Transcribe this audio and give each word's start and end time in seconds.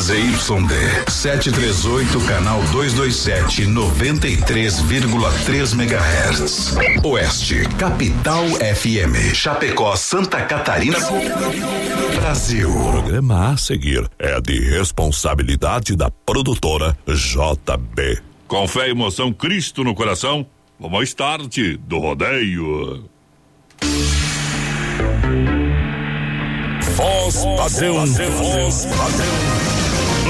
ZYD 0.00 1.10
738, 1.10 2.26
canal 2.26 2.62
227, 2.72 3.66
93,3 3.66 5.74
MHz. 5.74 6.74
Oeste, 7.04 7.68
Capital 7.78 8.46
FM. 8.48 9.34
Chapecó, 9.34 9.94
Santa 9.96 10.40
Catarina. 10.46 10.96
Brasil. 12.16 12.70
O 12.70 12.92
programa 12.92 13.52
a 13.52 13.58
seguir 13.58 14.08
é 14.18 14.40
de 14.40 14.58
responsabilidade 14.70 15.94
da 15.94 16.10
produtora 16.10 16.96
JB. 17.06 18.22
Com 18.48 18.66
fé 18.66 18.88
e 18.88 18.92
emoção, 18.92 19.34
Cristo 19.34 19.84
no 19.84 19.94
coração, 19.94 20.46
vamos 20.78 20.96
ao 20.96 21.02
start 21.02 21.58
do 21.80 21.98
rodeio. 21.98 23.04
Voz 26.96 27.44
padrão, 27.58 28.06
voz 28.06 28.86
padrão. 28.86 29.59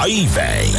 Aí 0.00 0.26
vem. 0.26 0.72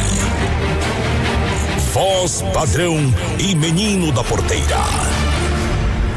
Voz 1.92 2.42
padrão 2.54 2.96
e 3.38 3.54
menino 3.54 4.10
da 4.12 4.24
porteira. 4.24 4.78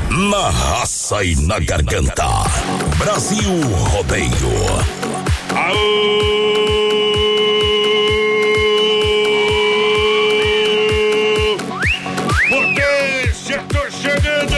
Na 0.09 0.49
raça 0.49 1.21
e 1.21 1.35
na 1.35 1.59
garganta. 1.59 2.25
Brasil 2.97 3.61
Rodeio. 3.91 4.31
Aô! 5.53 6.13
Potência, 12.49 13.61
tô 13.67 13.91
chegando! 13.91 14.55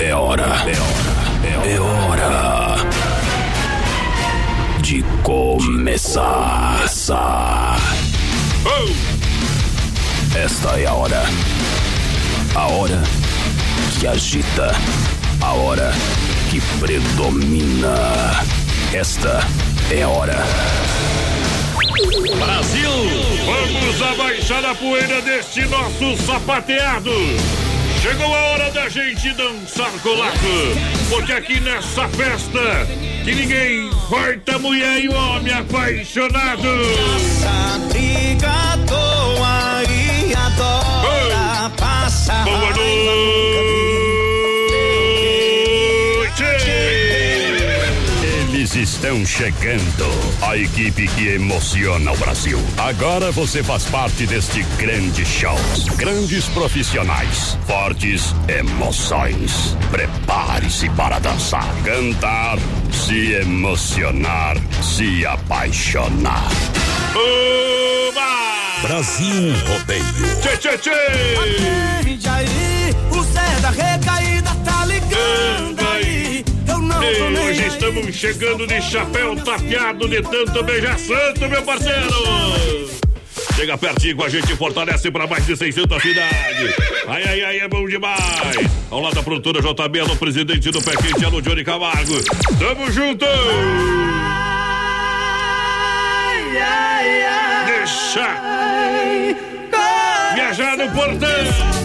É 0.00 0.14
hora, 0.14 0.44
é 0.44 0.80
hora, 0.80 0.85
começar. 6.06 7.78
Oh! 8.64 10.38
Esta 10.38 10.80
é 10.80 10.86
a 10.86 10.94
hora. 10.94 11.22
A 12.54 12.66
hora 12.68 13.02
que 13.98 14.06
agita. 14.06 14.70
A 15.42 15.52
hora 15.52 15.90
que 16.50 16.60
predomina. 16.78 17.94
Esta 18.92 19.40
é 19.90 20.02
a 20.02 20.08
hora. 20.08 20.44
Brasil! 22.38 22.90
Vamos 23.44 24.02
abaixar 24.02 24.64
a 24.64 24.74
poeira 24.76 25.20
deste 25.22 25.66
nosso 25.66 26.16
sapateado. 26.24 27.10
Chegou 28.06 28.32
a 28.32 28.40
hora 28.50 28.70
da 28.70 28.88
gente 28.88 29.32
dançar 29.32 29.90
colado, 30.00 30.38
porque 31.08 31.32
aqui 31.32 31.58
nessa 31.58 32.08
festa 32.10 32.86
que 33.24 33.34
ninguém 33.34 33.90
corta 34.08 34.60
mulher 34.60 35.00
e 35.02 35.08
homem 35.08 35.52
apaixonado. 35.52 36.68
briga 37.90 38.48
à 38.48 38.78
toa 38.86 39.82
e 39.90 40.32
adora 40.36 41.68
passar 41.76 42.44
Boa 42.44 42.70
noite! 42.70 43.75
Estão 49.06 49.24
chegando. 49.24 50.10
A 50.42 50.56
equipe 50.56 51.06
que 51.06 51.28
emociona 51.28 52.10
o 52.10 52.16
Brasil. 52.16 52.58
Agora 52.76 53.30
você 53.30 53.62
faz 53.62 53.84
parte 53.84 54.26
deste 54.26 54.64
grande 54.78 55.24
show. 55.24 55.56
Grandes 55.96 56.46
profissionais, 56.48 57.56
fortes 57.66 58.34
emoções. 58.48 59.76
Prepare-se 59.92 60.90
para 60.90 61.20
dançar, 61.20 61.72
cantar, 61.84 62.58
se 62.90 63.32
emocionar, 63.34 64.56
se 64.82 65.24
apaixonar. 65.24 66.50
Oba! 67.14 68.88
Brasil 68.88 69.52
Rodeio. 69.68 70.40
Tchê, 70.40 70.56
tchê, 70.56 70.78
tchê! 70.78 70.90
Atende 70.90 72.65
E 77.08 77.38
hoje 77.38 77.66
estamos 77.66 78.14
chegando 78.16 78.66
de 78.66 78.82
chapéu 78.82 79.36
tapeado 79.36 80.08
de 80.08 80.20
tanto 80.22 80.62
beijar 80.64 80.98
santo, 80.98 81.48
meu 81.48 81.62
parceiro! 81.62 82.90
Chega 83.54 83.78
pertinho 83.78 84.16
com 84.16 84.24
a 84.24 84.28
gente, 84.28 84.56
fortalece 84.56 85.10
para 85.10 85.26
mais 85.26 85.46
de 85.46 85.56
600 85.56 86.02
cidades. 86.02 86.74
Ai, 87.06 87.22
ai, 87.24 87.42
ai, 87.44 87.58
é 87.60 87.68
bom 87.68 87.86
demais. 87.86 88.18
Ao 88.90 89.00
lado 89.00 89.14
da 89.14 89.22
produtora 89.22 89.60
JB, 89.62 90.00
alô, 90.00 90.16
presidente 90.16 90.70
do 90.70 90.82
Pé 90.82 90.96
Quente, 90.96 91.24
alô, 91.24 91.40
Johnny 91.40 91.62
Camargo. 91.64 92.20
Tamo 92.58 92.90
junto! 92.90 93.24
Ai, 96.04 96.58
ai, 96.58 97.22
ai, 97.22 97.66
Deixa 97.66 98.56
viajar 100.34 100.76
no 100.76 100.90
portão. 100.90 101.75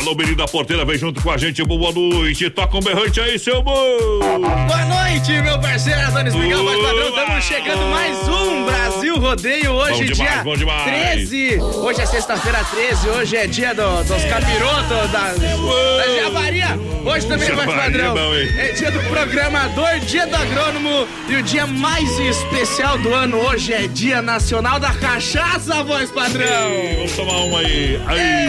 Alô, 0.00 0.14
menino 0.14 0.36
da 0.36 0.46
porteira, 0.46 0.84
vem 0.84 0.96
junto 0.96 1.22
com 1.22 1.30
a 1.30 1.36
gente, 1.36 1.62
boa 1.62 1.92
noite. 1.92 2.48
Toca 2.48 2.76
um 2.76 2.80
berrante 2.80 3.20
aí, 3.20 3.38
seu 3.38 3.62
bom. 3.62 3.74
Boa 4.18 4.84
noite, 4.86 5.32
meu 5.42 5.58
parceiro 5.60 6.00
Antônio 6.00 6.28
Espigal, 6.28 6.64
mais 6.64 6.80
padrão. 6.80 7.08
Estamos 7.08 7.44
chegando 7.44 7.82
mais 7.90 8.28
um 8.28 8.64
Brasil 8.64 9.18
Rodeio. 9.18 9.72
Hoje, 9.72 10.04
demais, 10.06 10.16
dia 10.32 10.42
bom 10.44 10.56
demais. 10.56 10.84
13. 11.28 11.58
Hoje 11.60 12.00
é 12.00 12.06
sexta-feira 12.06 12.64
13. 12.70 13.08
Hoje 13.10 13.36
é 13.36 13.46
dia 13.46 13.74
do- 13.74 14.02
dos 14.04 14.24
capirotos, 14.24 15.10
da, 15.12 15.32
da 15.34 16.22
Javaria. 16.22 16.78
Hoje 17.04 17.26
também, 17.26 17.52
mais 17.54 17.68
Javaria, 17.68 17.82
padrão. 18.08 18.34
É 18.58 18.72
dia 18.72 18.90
do 18.90 19.00
programador, 19.00 19.98
dia 20.00 20.26
do 20.26 20.36
agrônomo 20.36 21.06
e 21.28 21.36
o 21.36 21.42
dia 21.42 21.66
mais 21.66 22.08
especial 22.18 22.96
do 22.98 23.12
ano. 23.14 23.38
Hoje 23.38 23.74
é 23.74 23.86
dia 23.86 24.22
nacional 24.22 24.80
da 24.80 24.94
cachaça, 24.94 25.82
voz 25.82 26.10
padrão. 26.10 26.70
Vamos 26.96 27.12
tomar 27.12 27.36
uma 27.38 27.58
aí. 27.60 28.00
Aí, 28.06 28.48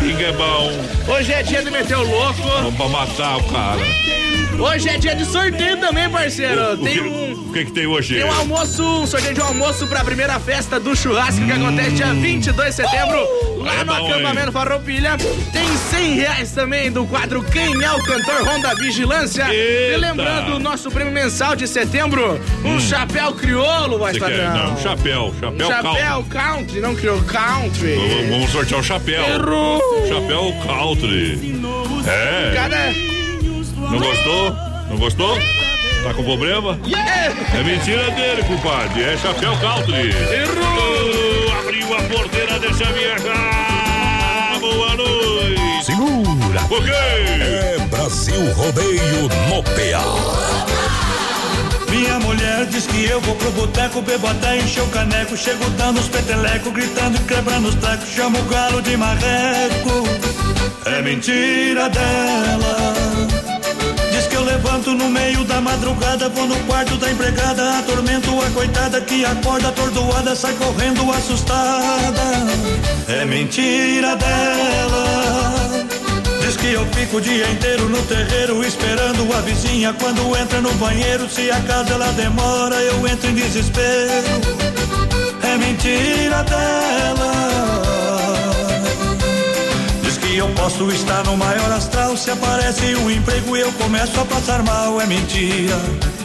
pinga 0.00 0.26
é 0.28 0.32
bom. 0.46 1.12
Hoje 1.12 1.32
é 1.32 1.42
dia 1.42 1.62
de 1.62 1.70
meter 1.70 1.96
o 1.96 2.02
louco. 2.02 2.42
Vamos 2.42 2.74
pra 2.74 2.88
matar 2.88 3.36
o 3.38 3.42
cara. 3.44 3.80
Hoje 4.58 4.88
é 4.88 4.96
dia 4.98 5.14
de 5.14 5.24
sorteio 5.24 5.76
também, 5.78 6.08
parceiro. 6.08 6.72
O 6.74 6.76
Tem 6.78 6.94
que, 6.94 7.00
um. 7.00 7.32
o 7.48 7.52
que 7.52 7.64
que 7.66 7.72
tem 7.72 7.86
hoje? 7.86 8.14
Tem 8.14 8.24
um 8.24 8.32
almoço, 8.32 8.82
um 8.82 9.06
sorteio 9.06 9.34
de 9.34 9.40
um 9.40 9.44
almoço 9.44 9.86
pra 9.86 10.02
primeira 10.02 10.38
festa 10.40 10.80
do 10.80 10.96
churrasco 10.96 11.44
que 11.44 11.52
acontece 11.52 11.90
dia 11.90 12.12
22 12.14 12.68
de 12.70 12.74
setembro, 12.74 13.18
lá 13.66 13.80
É 13.80 13.84
no 13.84 13.92
acampamento 13.92 14.52
Farroupilha. 14.52 15.16
Tem 15.52 15.66
100 15.90 16.14
reais 16.14 16.52
também 16.52 16.90
do 16.90 17.04
quadro 17.06 17.42
Quem 17.42 17.82
é 17.82 17.92
o 17.92 18.02
Cantor 18.02 18.44
Ronda 18.44 18.74
Vigilância. 18.76 19.46
Eita. 19.52 19.94
E 19.94 19.96
lembrando 19.98 20.54
o 20.56 20.58
nosso 20.58 20.90
prêmio 20.90 21.12
mensal 21.12 21.54
de 21.56 21.66
setembro, 21.66 22.40
um 22.64 22.80
chapéu 22.80 23.32
crioulo, 23.34 23.98
vai 23.98 24.14
Hum. 24.14 24.18
Padrão. 24.20 24.54
Não, 24.54 24.76
chapéu. 24.78 25.34
Chapéu, 25.40 25.68
Chapéu 25.68 26.24
country, 26.30 26.80
não 26.80 26.94
criou 26.94 27.20
country. 27.22 27.96
Vamos, 27.96 28.28
vamos 28.30 28.50
sortear 28.50 28.80
o 28.80 28.84
chapéu. 28.84 29.22
Errou. 29.22 29.80
Chapéu 30.08 30.54
country. 30.66 31.56
É. 32.06 32.54
Cada... 32.54 33.86
Não 33.90 33.98
gostou? 33.98 34.56
Não 34.90 34.96
gostou? 34.96 35.38
Tá 36.04 36.14
com 36.14 36.22
problema? 36.22 36.78
É 37.52 37.62
mentira 37.64 38.10
dele, 38.12 38.42
compadre. 38.44 39.02
É 39.02 39.16
chapéu 39.16 39.56
country. 39.58 40.10
Errou! 40.10 41.58
Abriu 41.60 41.94
a 41.94 42.02
porteira, 42.02 42.58
deixa 42.60 42.84
viajar. 42.92 43.55
Segura. 46.60 46.82
Quê? 46.84 46.92
É 46.92 47.86
Brasil 47.90 48.52
Rodeio 48.54 49.28
no 49.48 49.62
PA. 49.62 51.06
Minha 51.90 52.18
mulher 52.20 52.66
diz 52.66 52.86
que 52.86 53.04
eu 53.04 53.20
vou 53.20 53.34
pro 53.36 53.50
boteco, 53.52 54.02
bebo 54.02 54.26
até 54.26 54.58
encher 54.58 54.82
o 54.82 54.86
caneco. 54.88 55.36
Chego 55.36 55.68
dando 55.70 56.00
os 56.00 56.08
petelecos, 56.08 56.72
gritando 56.72 57.16
e 57.16 57.24
quebrando 57.24 57.68
os 57.68 57.74
trecos. 57.76 58.08
Chamo 58.08 58.38
o 58.38 58.42
galo 58.44 58.82
de 58.82 58.96
marreco. 58.96 60.04
É 60.84 61.02
mentira 61.02 61.88
dela. 61.88 62.76
Diz 64.12 64.26
que 64.26 64.34
eu 64.34 64.44
levanto 64.44 64.92
no 64.92 65.08
meio 65.08 65.44
da 65.44 65.60
madrugada, 65.60 66.28
vou 66.28 66.46
no 66.46 66.56
quarto 66.60 66.96
da 66.96 67.10
empregada, 67.10 67.78
atormento 67.78 68.30
a 68.40 68.50
coitada 68.50 69.00
que 69.00 69.24
acorda 69.24 69.68
atordoada, 69.68 70.34
sai 70.34 70.54
correndo 70.54 71.10
assustada. 71.12 72.22
É 73.08 73.24
mentira 73.24 74.16
dela. 74.16 75.75
Diz 76.46 76.56
que 76.58 76.74
eu 76.74 76.86
fico 76.92 77.16
o 77.16 77.20
dia 77.20 77.50
inteiro 77.50 77.88
no 77.88 78.00
terreiro 78.02 78.64
esperando 78.64 79.34
a 79.36 79.40
vizinha 79.40 79.92
quando 79.94 80.36
entra 80.36 80.60
no 80.60 80.72
banheiro. 80.74 81.28
Se 81.28 81.50
a 81.50 81.60
casa 81.62 81.94
ela 81.94 82.12
demora, 82.12 82.76
eu 82.76 83.04
entro 83.04 83.30
em 83.30 83.34
desespero. 83.34 84.12
É 85.42 85.56
mentira 85.56 86.44
dela. 86.44 87.32
Diz 90.04 90.18
que 90.18 90.36
eu 90.36 90.48
posso 90.50 90.88
estar 90.92 91.24
no 91.24 91.36
maior 91.36 91.72
astral. 91.72 92.16
Se 92.16 92.30
aparece 92.30 92.94
um 92.94 93.10
emprego, 93.10 93.56
eu 93.56 93.72
começo 93.72 94.20
a 94.20 94.24
passar 94.24 94.62
mal. 94.62 95.00
É 95.00 95.06
mentira, 95.06 95.74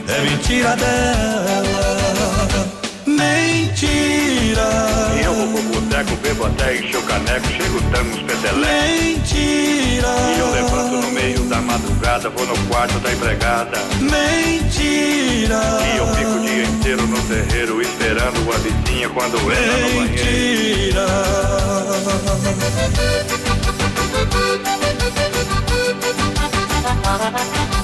é 0.08 0.22
mentira 0.22 0.76
dela. 0.76 2.01
Mentira. 3.82 4.62
E 5.20 5.26
eu 5.26 5.34
vou 5.34 5.48
pro 5.48 5.64
boteco, 5.64 6.16
bebo 6.18 6.46
até 6.46 6.78
encher 6.78 6.98
o 6.98 7.02
caneco, 7.02 7.48
chego 7.48 7.82
dando 7.90 8.12
uns 8.12 8.22
peteleco. 8.22 8.60
Mentira. 8.60 10.08
E 10.36 10.40
eu 10.40 10.52
levanto 10.52 10.98
no 10.98 11.12
meio 11.12 11.40
da 11.46 11.60
madrugada, 11.62 12.30
vou 12.30 12.46
no 12.46 12.56
quarto 12.68 13.00
da 13.00 13.12
empregada. 13.12 13.80
Mentira. 14.00 15.60
E 15.84 15.98
eu 15.98 16.08
fico 16.16 16.30
o 16.30 16.42
dia 16.42 16.64
inteiro 16.64 17.08
no 17.08 17.20
terreiro, 17.24 17.82
esperando 17.82 18.54
a 18.54 18.58
vizinha 18.60 19.10
quando 19.10 19.38
entra 19.52 19.78
no 19.78 19.90
banheiro. 19.96 20.12
Mentira. 20.12 21.08
Minha 27.32 27.81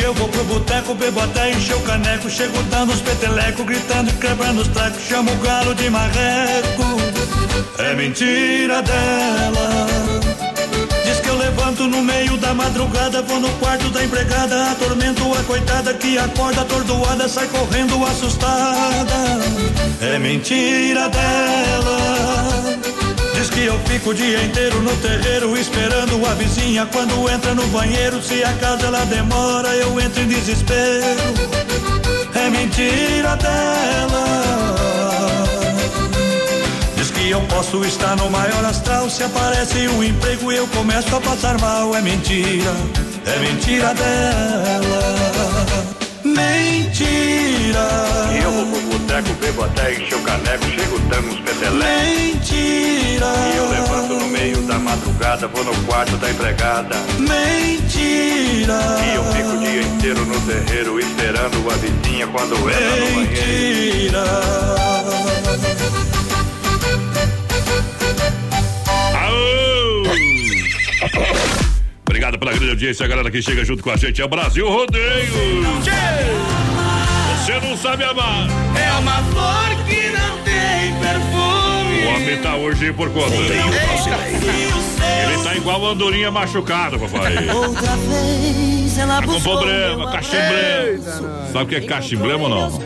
eu 0.00 0.14
vou 0.14 0.28
pro 0.28 0.44
boteco, 0.44 0.94
bebo 0.94 1.20
até 1.20 1.50
encher 1.50 1.76
o 1.76 1.80
caneco. 1.80 2.30
Chego 2.30 2.62
dando 2.64 2.92
os 2.92 3.00
petelecos, 3.00 3.64
gritando 3.66 4.10
e 4.10 4.14
quebrando 4.14 4.62
os 4.62 4.68
tacos. 4.68 5.02
Chamo 5.02 5.30
o 5.32 5.36
galo 5.36 5.74
de 5.74 5.90
marreco. 5.90 6.84
É 7.78 7.94
mentira 7.94 8.82
dela. 8.82 9.86
Diz 11.04 11.20
que 11.20 11.28
eu 11.28 11.36
levanto 11.36 11.86
no 11.88 12.02
meio 12.02 12.36
da 12.36 12.54
madrugada, 12.54 13.22
vou 13.22 13.40
no 13.40 13.50
quarto 13.58 13.88
da 13.90 14.04
empregada, 14.04 14.70
atormento 14.72 15.22
a 15.34 15.42
coitada 15.44 15.94
que 15.94 16.18
acorda 16.18 16.62
atordoada, 16.62 17.28
sai 17.28 17.46
correndo 17.48 18.04
assustada. 18.06 19.40
É 20.00 20.18
mentira 20.18 21.08
dela. 21.08 22.69
Que 23.52 23.64
eu 23.66 23.78
fico 23.80 24.10
o 24.10 24.14
dia 24.14 24.42
inteiro 24.44 24.80
no 24.80 24.96
terreiro 24.96 25.56
esperando 25.56 26.24
a 26.24 26.34
vizinha 26.34 26.86
quando 26.86 27.28
entra 27.28 27.54
no 27.54 27.66
banheiro. 27.68 28.22
Se 28.22 28.42
a 28.44 28.52
casa 28.54 28.86
ela 28.86 29.04
demora, 29.06 29.68
eu 29.76 30.00
entro 30.00 30.22
em 30.22 30.28
desespero. 30.28 31.34
É 32.34 32.48
mentira 32.48 33.36
dela. 33.36 34.24
Diz 36.96 37.10
que 37.10 37.30
eu 37.30 37.40
posso 37.42 37.84
estar 37.84 38.16
no 38.16 38.30
maior 38.30 38.64
astral. 38.64 39.10
Se 39.10 39.24
aparece 39.24 39.88
um 39.88 40.02
emprego, 40.02 40.52
eu 40.52 40.66
começo 40.68 41.14
a 41.14 41.20
passar 41.20 41.60
mal. 41.60 41.94
É 41.94 42.00
mentira, 42.00 42.72
é 43.26 43.38
mentira 43.40 43.92
dela. 43.94 45.20
Mentira. 46.40 47.86
E 48.32 48.42
eu 48.42 48.50
vou 48.50 48.66
pro 48.66 48.80
boteco, 48.98 49.32
bebo 49.40 49.64
até 49.64 49.94
encher 49.94 50.16
o 50.16 50.22
caneco, 50.22 50.64
chego 50.64 50.98
dando 51.08 51.28
uns 51.28 51.40
peteleco. 51.40 51.76
Mentira. 51.76 53.26
E 53.52 53.56
eu 53.56 53.68
levanto 53.68 54.14
no 54.14 54.26
meio 54.28 54.62
da 54.62 54.78
madrugada, 54.78 55.46
vou 55.48 55.64
no 55.64 55.74
quarto 55.84 56.16
da 56.16 56.30
empregada. 56.30 56.96
Mentira. 57.18 58.80
E 59.04 59.14
eu 59.14 59.24
fico 59.32 59.50
o 59.50 59.58
dia 59.58 59.82
inteiro 59.82 60.24
no 60.24 60.40
terreiro, 60.40 60.98
esperando 60.98 61.70
a 61.70 61.74
vizinha 61.76 62.26
quando 62.28 62.54
entra 62.70 62.96
no 62.96 63.14
banheiro. 63.14 63.20
Mentira. 63.20 64.24
Aô! 69.14 69.50
Obrigado 72.20 72.38
pela 72.38 72.52
grande 72.52 72.68
audiência, 72.68 73.06
a 73.06 73.08
galera 73.08 73.30
que 73.30 73.40
chega 73.40 73.64
junto 73.64 73.82
com 73.82 73.90
a 73.90 73.96
gente. 73.96 74.20
É 74.20 74.24
o 74.26 74.28
Brasil 74.28 74.68
Rodeio. 74.68 75.32
Você 77.38 77.58
não 77.66 77.74
sabe 77.78 78.04
amar. 78.04 78.46
É 78.78 78.92
uma 78.98 79.22
flor 79.22 79.70
que 79.86 80.10
não 80.10 80.36
tem 80.44 80.92
perfume. 81.00 82.04
O 82.04 82.08
homem 82.14 82.36
tá 82.42 82.56
hoje 82.56 82.92
por 82.92 83.08
conta. 83.08 83.34
Ele 83.34 83.62
tá 85.42 85.54
igual 85.56 85.86
a 85.86 85.92
andorinha 85.92 86.30
machucada, 86.30 86.98
papai. 86.98 87.48
Outra 87.48 87.96
vez 87.96 88.98
ela 88.98 89.22
Tá 89.22 89.26
com 89.26 89.40
problema, 89.40 89.96
meu 89.96 90.08
cachimbrema. 90.08 91.46
Sabe 91.50 91.64
o 91.64 91.66
que 91.66 91.76
é 91.76 91.80
cachimbrema 91.80 92.42
ou 92.42 92.48
não? 92.50 92.78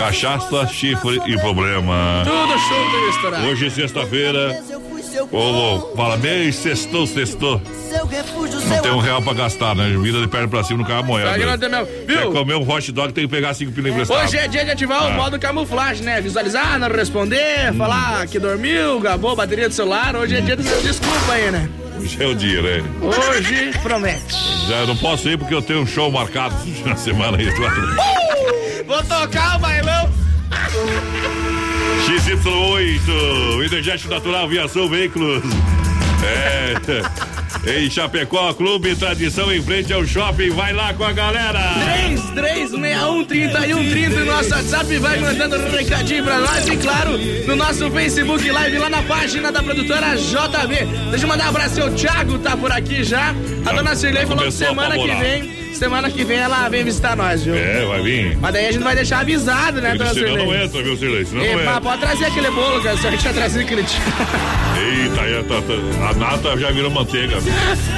Cachaça, 0.00 0.66
chifre 0.66 1.22
e 1.26 1.38
problema. 1.38 2.24
Tudo 2.24 2.58
junto 2.58 2.96
e 2.96 3.06
misturado. 3.06 3.46
Hoje, 3.46 3.70
sexta-feira, 3.70 4.60
seu 5.14 5.24
ô, 5.24 5.28
cupom, 5.28 5.96
fala 5.96 6.16
bem, 6.16 6.50
sextou, 6.50 7.06
sextou. 7.06 7.60
seu 7.88 8.04
refúgio, 8.06 8.54
Não 8.60 8.68
seu 8.68 8.82
tem 8.82 8.90
um 8.92 8.98
real 8.98 9.22
pra 9.22 9.32
gastar, 9.32 9.74
né? 9.76 9.88
Vida 10.02 10.20
de 10.20 10.26
perna 10.26 10.48
pra 10.48 10.64
cima 10.64 10.80
no 10.80 10.84
carro 10.84 11.04
Tá. 11.04 11.34
Quer 11.34 12.06
Viu? 12.06 12.32
comer 12.32 12.54
um 12.56 12.68
hot 12.68 12.90
dog, 12.90 13.12
tem 13.12 13.24
que 13.24 13.30
pegar 13.30 13.54
cinco 13.54 13.70
pila 13.72 13.90
emprestado. 13.90 14.24
Hoje 14.24 14.36
é 14.36 14.48
dia 14.48 14.64
de 14.64 14.70
ativar 14.72 15.04
o 15.04 15.06
Ah. 15.08 15.10
modo 15.12 15.38
camuflagem, 15.38 16.04
né? 16.04 16.20
Visualizar, 16.20 16.78
não 16.80 16.88
responder, 16.88 17.72
Hum. 17.72 17.76
falar 17.76 18.26
que 18.26 18.38
dormiu, 18.40 18.98
acabou 18.98 19.30
a 19.30 19.36
bateria 19.36 19.68
do 19.68 19.74
celular. 19.74 20.16
Hoje 20.16 20.36
é 20.36 20.40
dia 20.40 20.56
do 20.56 20.62
desculpa 20.82 21.32
aí, 21.32 21.50
né? 21.50 21.68
Hoje 21.96 22.22
é 22.22 22.26
o 22.26 22.34
dia, 22.34 22.60
né? 22.60 22.82
Hoje 23.00 23.70
promete. 23.82 24.34
Já 24.68 24.80
eu 24.80 24.86
não 24.88 24.96
posso 24.96 25.28
ir 25.28 25.38
porque 25.38 25.54
eu 25.54 25.62
tenho 25.62 25.80
um 25.80 25.86
show 25.86 26.10
marcado 26.10 26.54
na 26.84 26.96
semana 26.96 27.38
aí. 27.38 27.48
Vou 28.84 29.02
tocar 29.04 29.56
o 29.56 29.60
bailão. 29.60 30.10
XY8, 32.06 33.64
Energético 33.64 34.10
Natural, 34.10 34.48
Viação 34.48 34.88
Veículos. 34.88 35.42
É. 36.22 36.74
Em 37.66 37.88
Chapecó, 37.88 38.52
Clube 38.52 38.94
Tradição 38.94 39.50
em 39.50 39.62
frente 39.62 39.92
ao 39.92 40.04
shopping. 40.04 40.50
Vai 40.50 40.72
lá 40.72 40.92
com 40.92 41.04
a 41.04 41.12
galera. 41.12 41.60
3361 42.34 43.24
3130 43.24 44.20
no 44.20 44.26
nosso 44.26 44.50
WhatsApp 44.50 44.98
vai 44.98 45.18
mandando 45.18 45.56
um 45.56 45.70
recadinho 45.70 46.24
pra 46.24 46.40
nós 46.40 46.66
e 46.66 46.76
claro, 46.76 47.16
no 47.46 47.56
nosso 47.56 47.90
Facebook 47.90 48.50
Live 48.50 48.78
lá 48.78 48.90
na 48.90 49.02
página 49.02 49.50
da 49.50 49.62
produtora 49.62 50.14
JB. 50.14 51.10
Deixa 51.10 51.24
eu 51.24 51.28
mandar 51.28 51.46
um 51.46 51.48
abraço 51.48 51.80
ao 51.80 51.90
Thiago, 51.90 52.38
tá 52.38 52.56
por 52.56 52.70
aqui 52.70 53.02
já. 53.02 53.34
A 53.64 53.72
dona 53.72 53.96
Cirlei 53.96 54.26
falou 54.26 54.44
que 54.44 54.52
semana 54.52 54.98
que 54.98 55.14
vem, 55.14 55.63
semana 55.76 56.10
que 56.10 56.24
vem 56.24 56.38
ela 56.38 56.68
vem 56.68 56.84
visitar 56.84 57.16
nós, 57.16 57.44
viu? 57.44 57.54
É, 57.54 57.84
vai 57.84 58.02
vir. 58.02 58.36
Mas 58.38 58.52
daí 58.52 58.66
a 58.66 58.72
gente 58.72 58.82
vai 58.82 58.94
deixar 58.94 59.20
avisado, 59.20 59.80
né, 59.80 59.94
dona 59.96 60.14
Senão 60.14 60.36
não 60.36 60.54
entra, 60.54 60.82
viu, 60.82 60.96
Silêncio? 60.96 61.26
Senão 61.26 61.44
não 61.44 61.60
entra. 61.60 61.80
pode 61.80 62.00
trazer 62.00 62.24
aquele 62.26 62.50
bolo, 62.50 62.82
cara, 62.82 62.96
só 62.96 63.10
que 63.10 63.18
tinha 63.18 63.32
trazido 63.32 63.64
aquele 63.64 63.82
dia. 63.82 64.00
Eita, 64.76 65.20
aí 65.20 65.42
tá- 65.44 65.62
tá- 65.62 66.08
a 66.08 66.14
nata 66.14 66.58
já 66.58 66.70
virou 66.70 66.90
manteiga. 66.90 67.36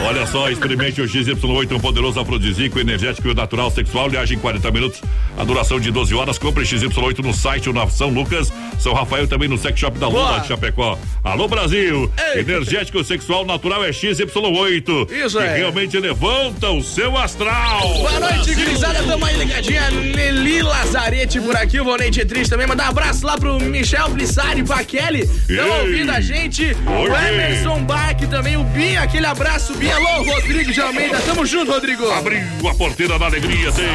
Olha 0.06 0.26
só, 0.26 0.50
experimente 0.50 1.00
o 1.00 1.08
XY8, 1.08 1.73
um 1.75 1.81
poderoso 1.81 2.20
afrodisíaco, 2.20 2.78
energético 2.78 3.28
e 3.28 3.35
natural 3.35 3.71
sexual. 3.71 4.11
Viagem 4.11 4.37
em 4.37 4.40
40 4.40 4.71
minutos, 4.71 5.00
a 5.38 5.45
duração 5.45 5.80
de 5.80 5.90
12 5.90 6.14
horas. 6.14 6.38
Compre 6.38 6.64
XY8 6.64 7.18
no 7.23 7.33
site 7.33 7.68
ou 7.68 7.75
na 7.75 7.88
São 7.88 8.09
Lucas, 8.11 8.52
São 8.78 8.92
Rafael 8.92 9.26
também 9.26 9.49
no 9.49 9.56
Sex 9.56 9.78
Shop 9.78 9.99
da 9.99 10.09
Lula 10.09 10.40
de 10.40 10.49
Chapecó. 10.49 10.99
Alô, 11.25 11.49
Brasil! 11.49 12.11
Ei. 12.35 12.40
Energético 12.40 13.02
sexual 13.02 13.45
natural 13.45 13.85
é 13.85 13.90
XY8. 13.90 15.11
Isso 15.11 15.38
que 15.38 15.45
aí. 15.45 15.59
realmente 15.59 15.99
levanta 15.99 16.71
o 16.71 16.83
seu 16.83 17.16
astral. 17.16 17.88
Boa 17.95 18.21
noite, 18.21 18.54
gurizada. 18.54 19.02
Tamo 19.02 19.25
aí 19.25 19.37
ligadinha. 19.37 19.90
Nelly 19.90 20.62
Lazarete 20.62 21.40
por 21.40 21.56
aqui, 21.56 21.80
o 21.80 21.85
Vonente 21.85 22.25
Triste 22.25 22.50
também. 22.50 22.66
Mandar 22.66 22.87
um 22.87 22.90
abraço 22.90 23.25
lá 23.26 23.37
pro 23.38 23.59
Michel 23.61 24.11
Blissari 24.11 24.61
e 24.61 24.64
pra 24.64 24.85
Kelly. 24.85 25.23
Estão 25.49 25.80
ouvindo 25.80 26.11
a 26.11 26.21
gente. 26.21 26.65
Oi. 26.75 27.11
O 27.11 27.16
Emerson 27.16 27.82
Bach 27.85 28.16
também. 28.28 28.56
O 28.56 28.64
Binha, 28.64 29.02
aquele 29.02 29.26
abraço. 29.26 29.75
Binha, 29.75 29.96
alô, 29.96 30.23
Rodrigo 30.23 30.73
de 30.73 30.80
Almeida. 30.80 31.20
Tamo 31.20 31.46
junto, 31.46 31.70
Rodrigo. 31.70 32.11
Abriu 32.11 32.42
a 32.68 32.75
porteira 32.75 33.18
da 33.18 33.26
alegria, 33.26 33.70
tem. 33.73 33.87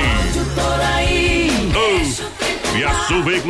Oh. 1.76 2.32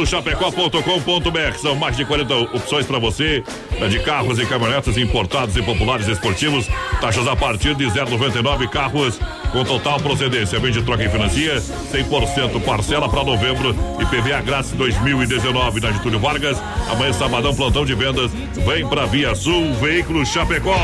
Chapecó.com.br 0.06 1.58
São 1.60 1.76
mais 1.76 1.96
de 1.96 2.04
40 2.04 2.36
opções 2.36 2.86
para 2.86 3.00
você 3.00 3.44
é 3.80 3.88
de 3.88 4.00
carros 4.00 4.40
e 4.40 4.46
caminhonetas 4.46 4.98
importados 4.98 5.56
e 5.56 5.62
populares 5.62 6.08
esportivos. 6.08 6.68
Taxas 7.00 7.28
a 7.28 7.36
partir 7.36 7.76
de 7.76 7.86
0,99 7.86 8.68
carros 8.70 9.20
com 9.52 9.64
total 9.64 10.00
procedência. 10.00 10.60
Vende 10.60 10.82
troca 10.82 11.04
e 11.04 11.10
financia 11.10 11.62
100% 11.94 12.62
parcela 12.64 13.08
para 13.10 13.24
novembro 13.24 13.76
e 14.00 14.06
PVA 14.06 14.42
grátis 14.42 14.72
2019 14.72 15.80
na 15.82 15.92
Getúlio 15.92 16.20
Vargas. 16.20 16.58
Amanhã 16.90 17.14
sabadão 17.14 17.54
plantão 17.56 17.86
de 17.86 17.94
vendas. 17.94 18.32
Vem 18.66 18.88
para 18.88 19.06
Via 19.06 19.34
Sul 19.36 19.74
Veículos 19.76 20.30
Chapecó. 20.30 20.76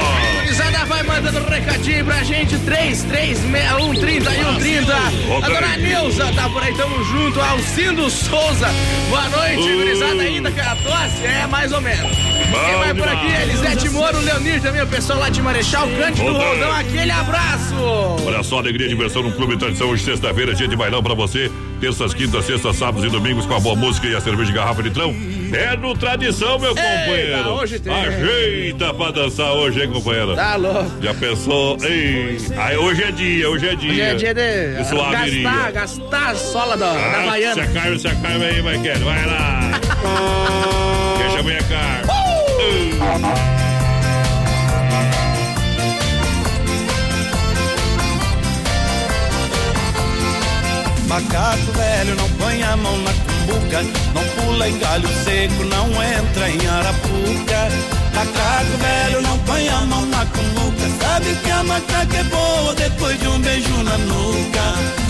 Gurizada 0.42 0.86
vai 0.86 1.04
mandando 1.04 1.40
recadinho 1.50 2.06
pra 2.06 2.24
gente. 2.24 2.58
3361 2.60 3.94
3130. 4.00 4.94
A 4.94 4.98
Ok. 5.38 5.54
dona 5.54 5.78
Neuza 5.78 6.32
tá 6.34 6.50
por 6.50 6.64
aí, 6.64 6.74
tamo 6.76 7.04
junto. 7.04 7.40
Alcindo 7.42 8.10
Souza. 8.10 8.68
Boa 9.10 9.30
noite, 9.30 9.70
Uh. 9.70 9.78
gurizada. 9.78 10.22
Ainda 10.22 10.52
com 10.52 10.62
a 10.62 10.76
tosse? 10.76 11.26
É, 11.26 11.48
mais 11.48 11.72
ou 11.72 11.82
menos. 11.82 12.12
Quem 12.18 12.76
vai 12.80 12.94
por 12.94 13.08
aqui? 13.08 13.28
Elisete 13.44 13.90
Moro, 13.90 14.20
Leonir 14.20 14.62
também, 14.62 14.82
o 14.82 14.88
pessoal 14.88 15.20
lá 15.20 15.30
de 15.30 15.42
Marechal, 15.42 15.88
Cândido 15.88 16.32
Ok. 16.32 16.46
Roldão. 16.48 16.72
Aquele 16.72 17.12
abraço. 17.12 17.76
Olha 18.26 18.42
só, 18.44 18.57
alegria 18.60 18.86
e 18.88 18.90
diversão 18.90 19.24
no 19.24 19.32
Clube 19.32 19.58
Tradição. 19.58 19.90
Hoje, 19.90 20.04
sexta-feira, 20.04 20.54
dia 20.54 20.68
de 20.68 20.76
bailão 20.76 21.02
pra 21.04 21.14
você. 21.14 21.52
terças, 21.80 22.14
quintas, 22.14 22.46
sextas, 22.46 22.76
sábados 22.76 23.04
e 23.06 23.10
domingos 23.10 23.46
com 23.46 23.54
a 23.56 23.60
boa 23.60 23.76
música 23.76 24.08
e 24.08 24.16
a 24.16 24.22
cerveja 24.22 24.52
de 24.52 24.58
garrafa 24.58 24.82
de 24.82 24.90
litrão. 24.90 25.16
É 25.54 25.78
no 25.78 25.96
tradição, 25.96 26.60
meu 26.60 26.70
companheiro. 26.76 27.50
hoje 27.52 27.80
tem. 27.80 27.94
Ajeita 27.94 28.94
pra 28.94 29.12
dançar 29.12 29.54
hoje, 29.54 29.82
hein, 29.82 29.90
companheiro? 29.92 30.36
Tá 30.36 30.56
louco. 30.58 30.92
Já 31.02 31.14
pensou? 31.14 31.78
Ei, 31.84 32.38
aí 32.58 32.76
hoje 32.78 33.04
é 33.04 33.12
dia, 33.12 33.50
hoje 33.50 33.68
é 33.70 33.76
dia. 33.76 33.92
Hoje 33.92 34.02
é 34.02 34.16
dia 34.16 34.34
de 34.34 34.90
suaveria. 34.90 35.44
gastar, 35.44 35.72
gastar 35.72 36.30
a 36.32 36.36
sola 36.36 36.76
da, 36.76 36.94
da 36.94 37.00
Ah, 37.00 37.12
se 37.14 37.18
Havaiana. 37.28 37.64
a 37.64 37.68
Carmen, 37.68 38.00
se 38.00 38.08
a 38.08 38.16
Carmen 38.16 38.48
aí, 38.50 38.62
vai 38.62 38.80
querer. 38.82 39.00
Vai 39.00 39.26
lá. 39.26 39.60
Deixa 41.20 41.40
a 41.40 41.44
minha 41.44 41.60
Carmen. 41.64 42.08
Macaco 51.08 51.72
velho 51.72 52.16
não 52.16 52.30
põe 52.32 52.62
a 52.64 52.76
mão 52.76 52.98
na 52.98 53.12
cumbuca, 53.14 53.82
não 54.14 54.24
pula 54.36 54.68
em 54.68 54.78
galho 54.78 55.08
seco, 55.24 55.64
não 55.64 55.88
entra 56.04 56.50
em 56.50 56.68
arapuca. 56.68 57.72
Macaco 58.14 58.78
velho 58.78 59.22
não 59.22 59.40
põe 59.40 59.70
a 59.70 59.82
mão 59.86 60.06
na 60.08 60.26
cumbuca, 60.26 60.90
sabe 61.00 61.34
que 61.36 61.50
a 61.50 61.64
macaca 61.64 62.18
é 62.18 62.24
boa 62.26 62.76
depois 62.76 63.18
de 63.20 63.28
um 63.30 63.40
beijo 63.40 63.84
na 63.84 63.98
nuca. 64.00 64.64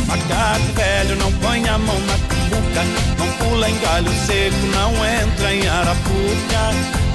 Macaco 0.08 0.72
velho 0.76 1.16
não 1.16 1.32
põe 1.34 1.68
a 1.68 1.78
mão 1.80 2.00
na 2.02 2.14
cumbuca, 2.14 2.84
não 3.18 3.32
pula 3.40 3.68
em 3.68 3.80
galho 3.80 4.12
seco, 4.28 4.66
não 4.76 4.92
entra 4.94 5.52
em 5.52 5.68
arapuca. 5.68 6.62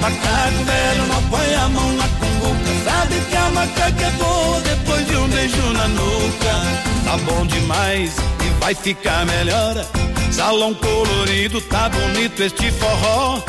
Macaco 0.01 0.63
velho 0.65 1.07
não 1.07 1.23
põe 1.29 1.55
a 1.55 1.69
mão 1.69 1.93
na 1.93 2.07
cumbuca, 2.19 2.83
sabe 2.83 3.15
que 3.29 3.35
a 3.37 3.49
macaca 3.49 4.05
é 4.05 4.11
boa 4.11 4.59
depois 4.59 5.07
de 5.07 5.15
um 5.15 5.27
beijo 5.29 5.73
na 5.73 5.87
nuca. 5.87 6.83
Tá 7.05 7.17
bom 7.25 7.45
demais 7.45 8.15
vai 8.59 8.73
ficar 8.75 9.25
melhor. 9.25 9.85
Salão 10.31 10.73
colorido, 10.73 11.61
tá 11.61 11.89
bonito 11.89 12.41
este 12.41 12.71
forró. 12.71 13.41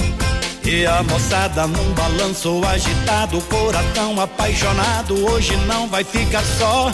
E 0.64 0.86
a 0.86 1.02
moçada 1.02 1.66
num 1.66 1.92
balanço 1.92 2.62
agitado, 2.64 3.40
coração 3.42 4.20
apaixonado, 4.20 5.14
hoje 5.30 5.56
não 5.66 5.88
vai 5.88 6.02
ficar 6.04 6.42
só. 6.58 6.90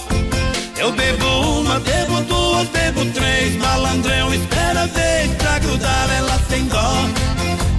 Eu 0.77 0.93
bebo 0.93 1.27
uma, 1.61 1.79
bebo 1.79 2.21
duas, 2.23 2.69
bebo 2.69 3.05
três, 3.13 3.57
malandrão 3.57 4.33
espera 4.35 4.83
a 4.83 4.87
vez 4.87 5.31
pra 5.35 5.59
grudar 5.59 6.11
ela 6.17 6.41
sem 6.49 6.65
dó. 6.67 6.93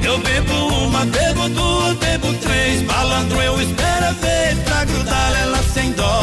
Eu 0.04 0.18
bebo 0.20 0.54
uma, 0.86 1.06
bebo 1.06 1.50
duas, 1.50 1.98
bebo 1.98 2.34
três, 2.36 2.84
malandro 2.84 3.42
eu 3.42 3.62
espero 3.62 4.06
a 4.06 4.12
vez 4.12 4.60
pra 4.60 4.86
grudar 4.86 5.42
ela 5.42 5.64
sem 5.74 5.92
dó. 5.94 6.22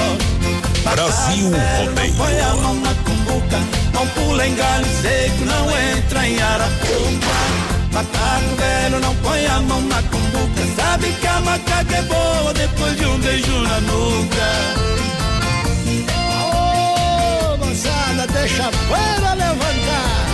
Brasil 0.92 1.50
Rodeio. 1.50 2.09
Não 2.09 2.16
põe 2.16 2.40
a 2.40 2.54
mão 2.54 2.75
na 2.75 2.95
cumbuca, 2.95 3.59
não 3.92 4.07
pula 4.09 4.47
em 4.47 4.54
galho 4.54 4.87
seco, 5.02 5.45
não 5.45 5.71
entra 5.71 6.26
em 6.26 6.40
arapuca. 6.40 7.68
Macaco 7.92 8.57
velho, 8.57 9.00
não 9.00 9.14
põe 9.16 9.47
a 9.47 9.61
mão 9.61 9.80
na 9.83 10.02
cumbuca, 10.02 10.62
sabe 10.76 11.12
que 11.12 11.26
a 11.26 11.40
macaca 11.40 11.97
é 11.97 12.02
boa 12.02 12.54
depois 12.54 12.97
de 12.97 13.04
um 13.07 13.18
beijo 13.18 13.59
na 13.62 13.80
nuca. 13.80 14.49
Ô, 16.54 17.57
moçada, 17.57 18.26
deixa 18.33 18.64
a 18.64 18.71
poeira 18.71 19.35
levantar. 19.35 20.26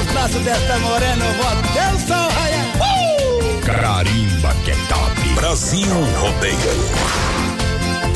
Os 0.00 0.12
braços 0.12 0.42
desta 0.42 0.78
morena 0.78 1.24
eu 1.24 1.34
vou 1.34 1.48
até 1.48 1.92
o 1.92 1.98
sol 2.06 2.28
raiar. 2.30 2.66
Uh! 2.76 3.60
Carimba 3.64 4.54
que 4.64 4.70
é 4.70 4.76
top. 4.88 5.34
Brasil 5.34 5.88
Rodeio. 6.20 7.33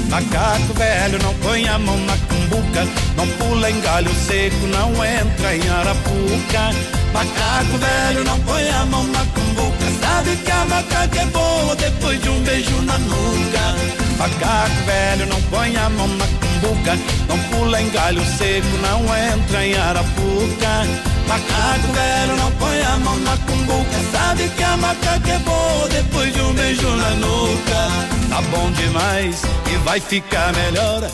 Macaco 0.08 0.72
velho, 0.74 1.18
não 1.22 1.34
põe 1.34 1.68
a 1.68 1.78
mão 1.78 1.98
na 2.06 2.16
cumbuca, 2.16 2.88
não 3.14 3.26
pula 3.36 3.70
em 3.70 3.78
galho 3.80 4.10
seco, 4.26 4.66
não 4.68 4.90
entra 5.04 5.54
em 5.54 5.68
arapuca. 5.68 6.72
Macaco 7.12 7.78
velho, 7.78 8.24
não 8.24 8.40
põe 8.40 8.68
a 8.70 8.86
mão 8.86 9.04
na 9.04 9.20
cumbuca, 9.26 9.84
sabe 10.00 10.36
que 10.36 10.50
a 10.50 10.64
macaca 10.64 11.20
é 11.20 11.26
boa 11.26 11.76
depois 11.76 12.22
de 12.22 12.28
um 12.30 12.42
beijo 12.42 12.82
na 12.82 12.98
nuca. 12.98 13.74
Macaco 14.18 14.84
velho, 14.86 15.26
não 15.26 15.42
põe 15.42 15.76
a 15.76 15.90
mão 15.90 16.08
na 16.08 16.26
cumbuca, 16.26 16.98
não 17.28 17.38
pula 17.50 17.80
em 17.80 17.90
galho 17.90 18.24
seco, 18.38 18.76
não 18.82 19.02
entra 19.02 19.66
em 19.66 19.74
arapuca. 19.76 21.17
Macaco 21.28 21.92
velho, 21.92 22.36
não 22.36 22.50
põe 22.52 22.82
a 22.82 22.96
mão 22.96 23.16
na 23.18 23.36
cumbuca, 23.36 24.00
sabe 24.12 24.48
que 24.48 24.62
a 24.62 24.76
macaca 24.78 25.30
é 25.30 25.38
boa 25.40 25.88
depois 25.88 26.32
de 26.32 26.40
um 26.40 26.54
beijo 26.54 26.88
na 26.88 27.10
nuca. 27.10 28.08
Tá 28.30 28.42
bom 28.50 28.70
demais 28.72 29.42
e 29.70 29.76
vai 29.84 30.00
ficar 30.00 30.52
melhor. 30.54 31.10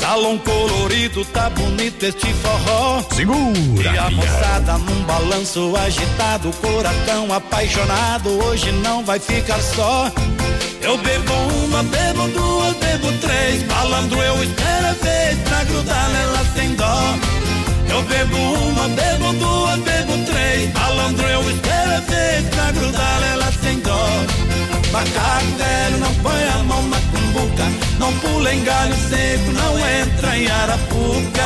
Salão 0.00 0.38
colorido, 0.38 1.24
tá 1.24 1.50
bonito 1.50 2.04
este 2.04 2.32
forró. 2.34 3.02
Segura, 3.12 3.92
E 3.92 3.98
a 3.98 4.10
moçada 4.10 4.78
num 4.78 5.02
balanço 5.02 5.74
agitado, 5.76 6.50
coração 6.60 7.32
apaixonado, 7.32 8.28
hoje 8.44 8.70
não 8.70 9.04
vai 9.04 9.18
ficar 9.18 9.60
só. 9.60 10.10
Eu 10.80 10.96
bebo 10.98 11.32
uma, 11.64 11.82
bebo 11.82 12.28
duas, 12.28 12.76
bebo 12.76 13.10
três, 13.20 13.66
malandro 13.66 14.22
eu 14.22 14.44
espero 14.44 14.86
a 14.86 14.92
vez 14.92 15.38
pra 15.40 15.64
grudar 15.64 16.08
nela 16.10 16.46
sem 16.54 16.74
dó. 16.76 17.45
Eu 17.96 18.02
bebo 18.02 18.36
uma, 18.36 18.88
bebo 18.88 19.32
duas, 19.32 19.78
bebo 19.80 20.18
três, 20.26 20.70
malandro 20.74 21.26
eu 21.28 21.50
espero 21.50 21.92
a 21.92 22.00
vez 22.00 22.46
pra 22.50 22.70
grudar 22.72 23.20
nela 23.22 23.50
sem 23.62 23.78
dó. 23.80 24.08
Macaco 24.92 25.46
velho, 25.56 25.96
não 26.00 26.14
põe 26.16 26.44
a 26.44 26.58
mão 26.64 26.82
na 26.88 27.00
cumbuca, 27.00 27.64
não 27.98 28.12
pula 28.18 28.52
em 28.52 28.62
galho 28.64 28.94
seco, 29.08 29.50
não 29.52 29.78
entra 29.78 30.36
em 30.36 30.46
arapuca. 30.46 31.42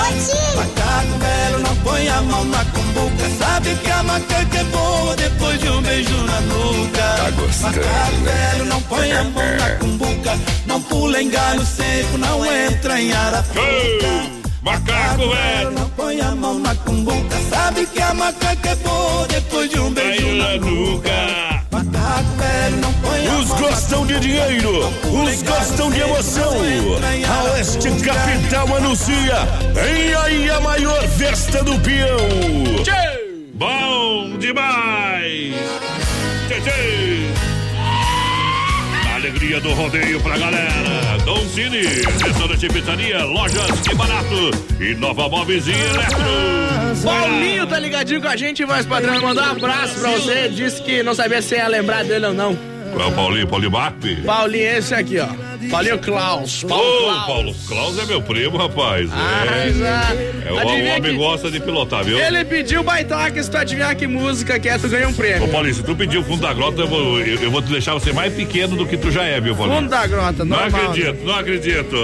Macaco 0.57 1.19
velho, 1.21 1.59
não 1.61 1.77
põe 1.77 2.09
a 2.09 2.21
mão 2.23 2.45
na 2.47 2.65
cumbuca, 2.65 3.31
sabe 3.39 3.77
que 3.77 3.91
a 3.93 4.03
macaca 4.03 4.59
é 4.59 4.65
boa 4.65 5.15
depois 5.15 5.61
de 5.61 5.69
um 5.69 5.83
beijo 5.83 6.17
na 6.25 6.41
nuca. 6.41 7.15
Tá 7.17 7.31
gostando, 7.31 7.77
Macaco 7.77 8.17
né? 8.17 8.51
velho, 8.51 8.65
não 8.65 8.83
põe 8.83 9.13
a 9.13 9.23
mão 9.23 9.57
na 9.57 9.71
cumbuca, 9.77 10.39
não 10.67 10.83
pula 10.83 11.23
em 11.23 11.31
galho 11.31 11.65
seco, 11.65 12.19
não 12.19 12.45
entra 12.45 13.01
em 13.01 13.13
arapuca. 13.13 14.40
Macaco, 14.63 15.29
velho. 15.29 15.71
Não 15.71 15.89
põe 15.91 16.21
a 16.21 16.35
mão 16.35 16.59
na 16.59 16.75
cumbuca, 16.75 17.37
sabe 17.49 17.87
que 17.87 18.01
a 18.01 18.13
macaca 18.13 18.69
é 18.69 18.75
boa 18.77 19.27
depois 19.29 19.71
de 19.71 19.81
um 19.81 19.91
beijo 19.93 20.27
Aí 20.27 20.39
na 20.39 20.57
nuca. 20.57 21.65
Macaco 21.71 22.37
velho, 22.37 22.77
não 22.77 22.93
põe 22.95 23.27
a 23.27 23.39
Os 23.39 23.49
mão 23.49 23.61
na 23.61 23.69
gostam 23.69 24.07
de 24.07 24.21
dinheiro, 24.21 24.89
os 25.05 25.43
gostam 25.43 25.91
de 25.91 26.01
emoção. 26.01 26.53
A 27.29 27.53
Oeste 27.53 27.91
Capital 28.03 28.77
anuncia. 28.77 29.37
Vem 29.73 30.15
aí 30.15 30.51
a 30.51 30.61
maior 30.61 31.03
festa 31.09 31.65
do 31.65 31.79
peão. 31.81 32.19
Bom 33.55 34.39
demais! 34.39 35.55
Tchê, 36.49 36.61
tchê. 36.61 37.40
Alegria 39.31 39.61
do 39.61 39.73
rodeio 39.75 40.21
pra 40.23 40.37
galera. 40.37 41.17
Dom 41.25 41.39
Cine, 41.47 41.83
restaurante 41.83 42.67
e 42.67 42.69
pizzaria, 42.69 43.25
lojas 43.25 43.81
que 43.81 43.95
barato 43.95 44.51
e 44.81 44.93
Nova 44.97 45.29
Móveis 45.29 45.69
e 45.69 45.71
Eletro. 45.71 47.01
Paulinho 47.05 47.65
tá 47.65 47.79
ligadinho 47.79 48.21
com 48.21 48.27
a 48.27 48.35
gente, 48.35 48.65
voz 48.65 48.85
padrão. 48.87 49.23
Mandou 49.23 49.45
um 49.45 49.51
abraço 49.53 50.01
pra 50.01 50.11
você. 50.11 50.49
Disse 50.49 50.83
que 50.83 51.05
não 51.05 51.15
sabia 51.15 51.41
se 51.41 51.55
ia 51.55 51.69
lembrar 51.69 52.03
dele 52.03 52.27
ou 52.27 52.35
não. 52.35 52.59
É 52.99 53.05
o 53.07 53.13
Paulinho, 53.13 53.47
Paulinho 53.47 53.71
Bap. 53.71 54.17
Paulinho, 54.25 54.65
esse 54.77 54.95
aqui, 54.95 55.19
ó. 55.19 55.29
Paulinho 55.71 55.99
Klaus. 55.99 56.65
Ô, 56.65 56.69
Paulo 56.69 56.85
Klaus. 57.03 57.27
Paulo 57.27 57.55
Klaus 57.69 57.99
é 57.99 58.07
meu 58.07 58.21
primo, 58.23 58.57
rapaz. 58.57 59.09
Ah, 59.13 59.45
É, 59.47 59.71
já. 59.73 60.49
é 60.49 60.53
o, 60.53 60.55
o 60.55 60.59
Adivinha 60.59 60.97
homem 60.97 61.03
que 61.13 61.17
gosta 61.17 61.51
de 61.51 61.61
pilotar, 61.61 62.05
viu? 62.05 62.19
Ele 62.19 62.45
pediu 62.45 62.83
baitaca, 62.83 63.43
se 63.43 63.51
tu 63.51 63.57
adivinhar 63.57 63.95
que 63.97 64.07
música 64.07 64.59
que 64.59 64.69
é, 64.69 64.77
tu 64.79 64.89
ganha 64.89 65.07
um 65.09 65.13
Ô, 65.13 65.15
prêmio. 65.15 65.49
Paulinho, 65.49 65.75
se 65.75 65.83
tu 65.83 65.95
pedir 65.95 66.19
o 66.19 66.25
fundo 66.25 66.43
da 66.43 66.53
grota, 66.53 66.83
eu 66.83 66.89
vou, 66.89 67.21
eu, 67.21 67.41
eu 67.43 67.51
vou 67.51 67.63
te 67.63 67.69
deixar 67.71 67.95
você 67.95 68.13
mais 68.13 68.33
pequeno 68.35 68.77
do 68.77 68.87
que 68.87 68.97
tu 68.97 69.11
já 69.11 69.23
é, 69.25 69.41
viu, 69.41 69.55
Paulinho? 69.55 69.81
Fundo 69.81 69.91
da 69.91 70.07
grota, 70.07 70.45
Não 70.45 70.57
normal. 70.59 70.91
acredito, 70.91 71.25
não 71.25 71.35
acredito. 71.37 71.97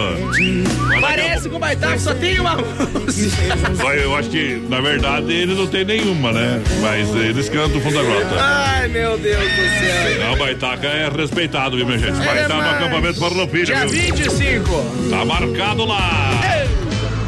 Mas 0.89 1.01
Parece 1.01 1.49
com 1.49 1.59
baitaca, 1.59 1.99
só 1.99 2.15
tem 2.15 2.39
uma 2.41 2.57
música. 2.95 3.43
Eu 3.97 4.17
acho 4.17 4.31
que, 4.31 4.63
na 4.69 4.81
verdade, 4.81 5.33
ele 5.33 5.55
não 5.55 5.67
tem 5.67 5.85
nenhuma, 5.85 6.33
né? 6.33 6.61
Mas 6.81 7.09
eles 7.15 7.49
cantam 7.49 7.79
o 7.79 7.81
fundo 7.81 7.95
da 7.97 8.03
grota. 8.03 8.37
Ai, 8.39 8.89
meu 8.89 9.17
Deus 9.19 9.37
do 9.43 9.47
céu. 9.57 10.27
Não, 10.31 10.37
É 10.83 11.09
respeitado, 11.15 11.77
viu, 11.77 11.87
minha 11.87 11.99
gente? 11.99 12.13
Vai 12.15 12.39
É 12.39 12.43
estar 12.43 12.55
no 12.57 12.71
acampamento 12.71 13.19
Farroupilha, 13.19 13.65
Dia 13.65 13.87
viu? 13.87 13.89
25. 13.91 14.71
Tá 15.11 15.25
marcado 15.25 15.85
lá. 15.85 16.11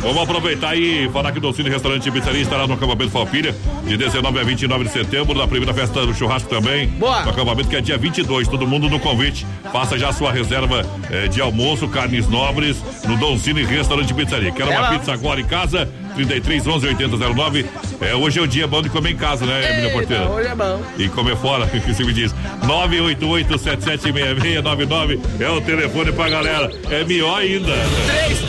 Vamos 0.00 0.22
aproveitar 0.22 0.76
e 0.76 1.08
falar 1.10 1.32
que 1.32 1.38
o 1.38 1.40
Docine 1.40 1.68
Restaurante 1.68 2.08
e 2.08 2.12
Pizzaria 2.12 2.40
estará 2.40 2.68
no 2.68 2.74
acampamento 2.74 3.10
Falpilha 3.10 3.52
de 3.84 3.96
19 3.96 4.38
a 4.38 4.44
29 4.44 4.84
de 4.84 4.90
setembro, 4.92 5.36
na 5.36 5.46
primeira 5.48 5.74
festa 5.74 6.06
do 6.06 6.14
churrasco 6.14 6.48
também. 6.48 6.86
Boa. 6.86 7.24
No 7.24 7.30
acampamento 7.30 7.68
que 7.68 7.74
é 7.74 7.80
dia 7.80 7.98
22, 7.98 8.46
todo 8.46 8.64
mundo 8.64 8.88
no 8.88 9.00
convite. 9.00 9.44
Faça 9.72 9.98
já 9.98 10.10
a 10.10 10.12
sua 10.12 10.30
reserva 10.30 10.86
eh, 11.10 11.26
de 11.26 11.40
almoço, 11.40 11.88
carnes 11.88 12.28
nobres, 12.28 12.76
no 13.08 13.16
Docine 13.16 13.64
Restaurante 13.64 14.10
e 14.12 14.14
Pizzaria. 14.14 14.52
Quer 14.52 14.64
uma 14.66 14.86
É 14.86 14.90
pizza 14.98 15.12
agora 15.12 15.40
em 15.40 15.44
casa? 15.44 15.88
33 16.18 16.66
11 16.66 16.86
80 16.88 17.16
09. 17.16 17.64
É, 18.00 18.14
hoje 18.14 18.38
é 18.38 18.42
o 18.42 18.46
dia 18.46 18.66
bom 18.66 18.80
de 18.82 18.88
comer 18.88 19.10
em 19.12 19.16
casa, 19.16 19.44
né, 19.46 19.72
Emília 19.72 19.92
Porteira? 19.92 20.24
Eita, 20.24 20.34
hoje 20.34 20.48
é 20.48 20.54
bom. 20.54 20.82
E 20.98 21.08
comer 21.08 21.36
fora, 21.36 21.66
que 21.68 21.78
você 21.80 22.02
me 22.02 22.12
diz. 22.12 22.34
988-776699 22.64 25.20
é 25.40 25.48
o 25.48 25.60
telefone 25.60 26.10
pra 26.12 26.28
galera. 26.28 26.70
É 26.90 27.04
melhor 27.04 27.38
ainda. 27.38 27.72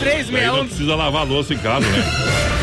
3361 0.00 0.56
não 0.56 0.66
precisa 0.66 0.94
lavar 0.96 1.24
louça 1.26 1.54
em 1.54 1.58
casa, 1.58 1.86
né? 1.86 2.04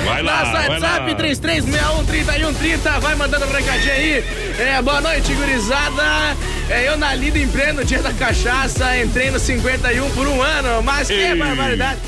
Vai 0.06 0.22
lá, 0.24 0.40
Nosso 0.40 0.52
vai 0.52 0.70
WhatsApp 0.70 1.12
lá. 1.12 1.18
3361-3130, 1.18 3.00
vai 3.00 3.16
mandando 3.16 3.46
um 3.46 3.52
recadinho 3.52 3.94
aí. 3.94 4.24
É, 4.60 4.82
boa 4.82 5.00
noite, 5.02 5.34
gurizada. 5.34 6.36
É, 6.70 6.88
eu 6.88 6.96
na 6.98 7.14
lida 7.16 7.40
em 7.40 7.48
pleno 7.48 7.84
dia 7.86 8.02
da 8.02 8.12
cachaça, 8.14 8.98
entrei 9.00 9.32
no 9.32 9.40
51 9.40 10.10
por 10.12 10.28
um 10.28 10.42
ano, 10.42 10.82
mas 10.84 11.08
que 11.08 11.14
Ei. 11.14 11.36
barbaridade. 11.36 12.00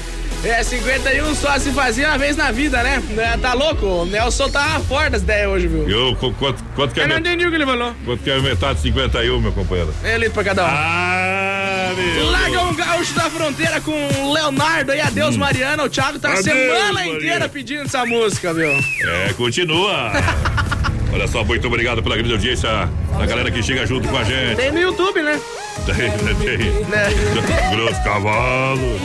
É, 0.43 0.63
51 0.63 1.36
só 1.36 1.60
se 1.60 1.69
fazia 1.72 2.08
uma 2.08 2.17
vez 2.17 2.38
na 2.38 2.50
vida, 2.50 2.81
né? 2.81 3.03
É, 3.17 3.38
tá 3.38 3.53
louco? 3.53 3.86
O 3.86 4.05
Nelson 4.05 4.50
tá 4.50 4.79
fora 4.88 5.10
das 5.10 5.22
ideias 5.22 5.50
hoje, 5.50 5.67
viu? 5.67 5.89
Eu, 5.89 6.15
qu- 6.15 6.31
quanto, 6.39 6.63
quanto, 6.75 6.93
que 6.93 7.01
é 7.01 7.03
Eu 7.03 7.08
não 7.10 7.15
met- 7.15 7.27
entendi 7.27 7.46
o 7.46 7.50
que 7.50 7.55
ele 7.58 7.65
falou. 7.65 7.93
quanto 8.05 8.24
que 8.24 8.31
é 8.31 8.39
metade 8.39 8.75
de 8.77 8.84
51, 8.84 9.41
meu 9.41 9.51
companheiro? 9.51 9.93
É 10.01 10.17
litro 10.17 10.34
pra 10.36 10.43
cada 10.46 10.63
um. 10.63 10.67
Ah, 10.69 11.91
meu. 11.93 12.31
Larga 12.31 12.62
um 12.63 12.74
gaúcho 12.74 13.13
da 13.15 13.29
fronteira 13.29 13.81
com 13.81 13.91
o 13.91 14.34
Leonardo 14.34 14.93
e 14.93 15.01
adeus, 15.01 15.36
Mariana. 15.36 15.84
O 15.84 15.89
Thiago 15.89 16.17
tá 16.19 16.29
a 16.29 16.31
Adeus, 16.31 16.46
semana 16.46 16.93
Mariana. 16.93 17.17
inteira 17.17 17.50
pedindo 17.50 17.81
essa 17.84 18.05
música, 18.05 18.53
viu? 18.53 18.69
É, 18.72 19.34
continua. 19.36 20.12
Olha 21.12 21.27
só, 21.27 21.43
muito 21.43 21.67
obrigado 21.67 22.01
pela 22.01 22.15
grande 22.15 22.31
audiência 22.31 22.69
da 23.17 23.25
galera 23.25 23.51
que 23.51 23.62
chega 23.62 23.86
junto 23.86 24.08
com 24.08 24.15
a 24.17 24.24
gente. 24.24 24.55
Tem 24.55 24.72
no 24.72 24.79
YouTube, 24.79 25.22
né? 25.22 25.38
Tem, 25.96 26.36
tem. 26.36 26.58
Né? 26.86 27.10
Grosso 27.72 28.03
cavalo. 28.03 29.00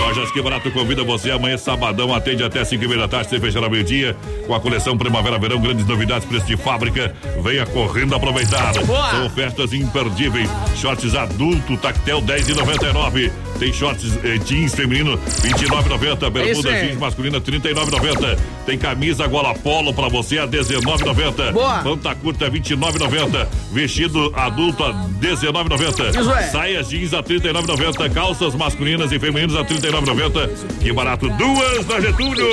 Lojas 0.00 0.30
Que 0.30 0.42
Barato 0.42 0.70
convida 0.70 1.02
você 1.02 1.30
amanhã, 1.30 1.56
sabadão, 1.56 2.14
atende 2.14 2.44
até 2.44 2.64
5 2.64 2.84
e 2.84 2.88
meia 2.88 3.00
da 3.00 3.08
tarde, 3.08 3.30
sem 3.30 3.40
fechar 3.40 3.62
ao 3.62 3.70
meio-dia, 3.70 4.16
com 4.46 4.54
a 4.54 4.60
coleção 4.60 4.96
Primavera-Verão, 4.96 5.60
grandes 5.60 5.86
novidades, 5.86 6.26
preço 6.26 6.46
de 6.46 6.56
fábrica. 6.56 7.14
Venha 7.42 7.66
correndo 7.66 8.14
aproveitar. 8.14 8.72
Boa. 8.84 9.10
São 9.10 9.26
ofertas 9.26 9.72
imperdíveis. 9.72 10.48
Shorts 10.76 11.14
adulto, 11.14 11.76
tactel 11.76 12.22
10,99. 12.22 13.51
Tem 13.62 13.72
shorts 13.72 14.18
eh, 14.24 14.38
jeans 14.38 14.74
feminino 14.74 15.16
29,90. 15.16 16.30
Bermuda 16.30 16.68
aí. 16.68 16.88
jeans 16.88 16.98
masculina 16.98 17.40
39,90. 17.40 18.36
Tem 18.66 18.76
camisa 18.76 19.24
gola 19.28 19.54
polo 19.54 19.94
pra 19.94 20.08
você 20.08 20.38
a 20.38 20.48
19,90. 20.48 21.52
Boa. 21.52 21.80
Manta 21.84 22.12
curta 22.16 22.50
29,90. 22.50 23.46
Vestido 23.72 24.32
adulto 24.34 24.82
a 24.82 24.92
19,90. 25.20 26.10
Isso 26.10 26.32
é. 26.32 26.42
Saias 26.48 26.88
jeans 26.88 27.14
a 27.14 27.22
39,90. 27.22 28.12
Calças 28.12 28.52
masculinas 28.56 29.12
e 29.12 29.20
femininas 29.20 29.54
a 29.54 29.64
39,90. 29.64 30.80
Que 30.80 30.92
barato, 30.92 31.28
duas 31.28 31.86
na 31.86 32.00
Getúlio. 32.00 32.48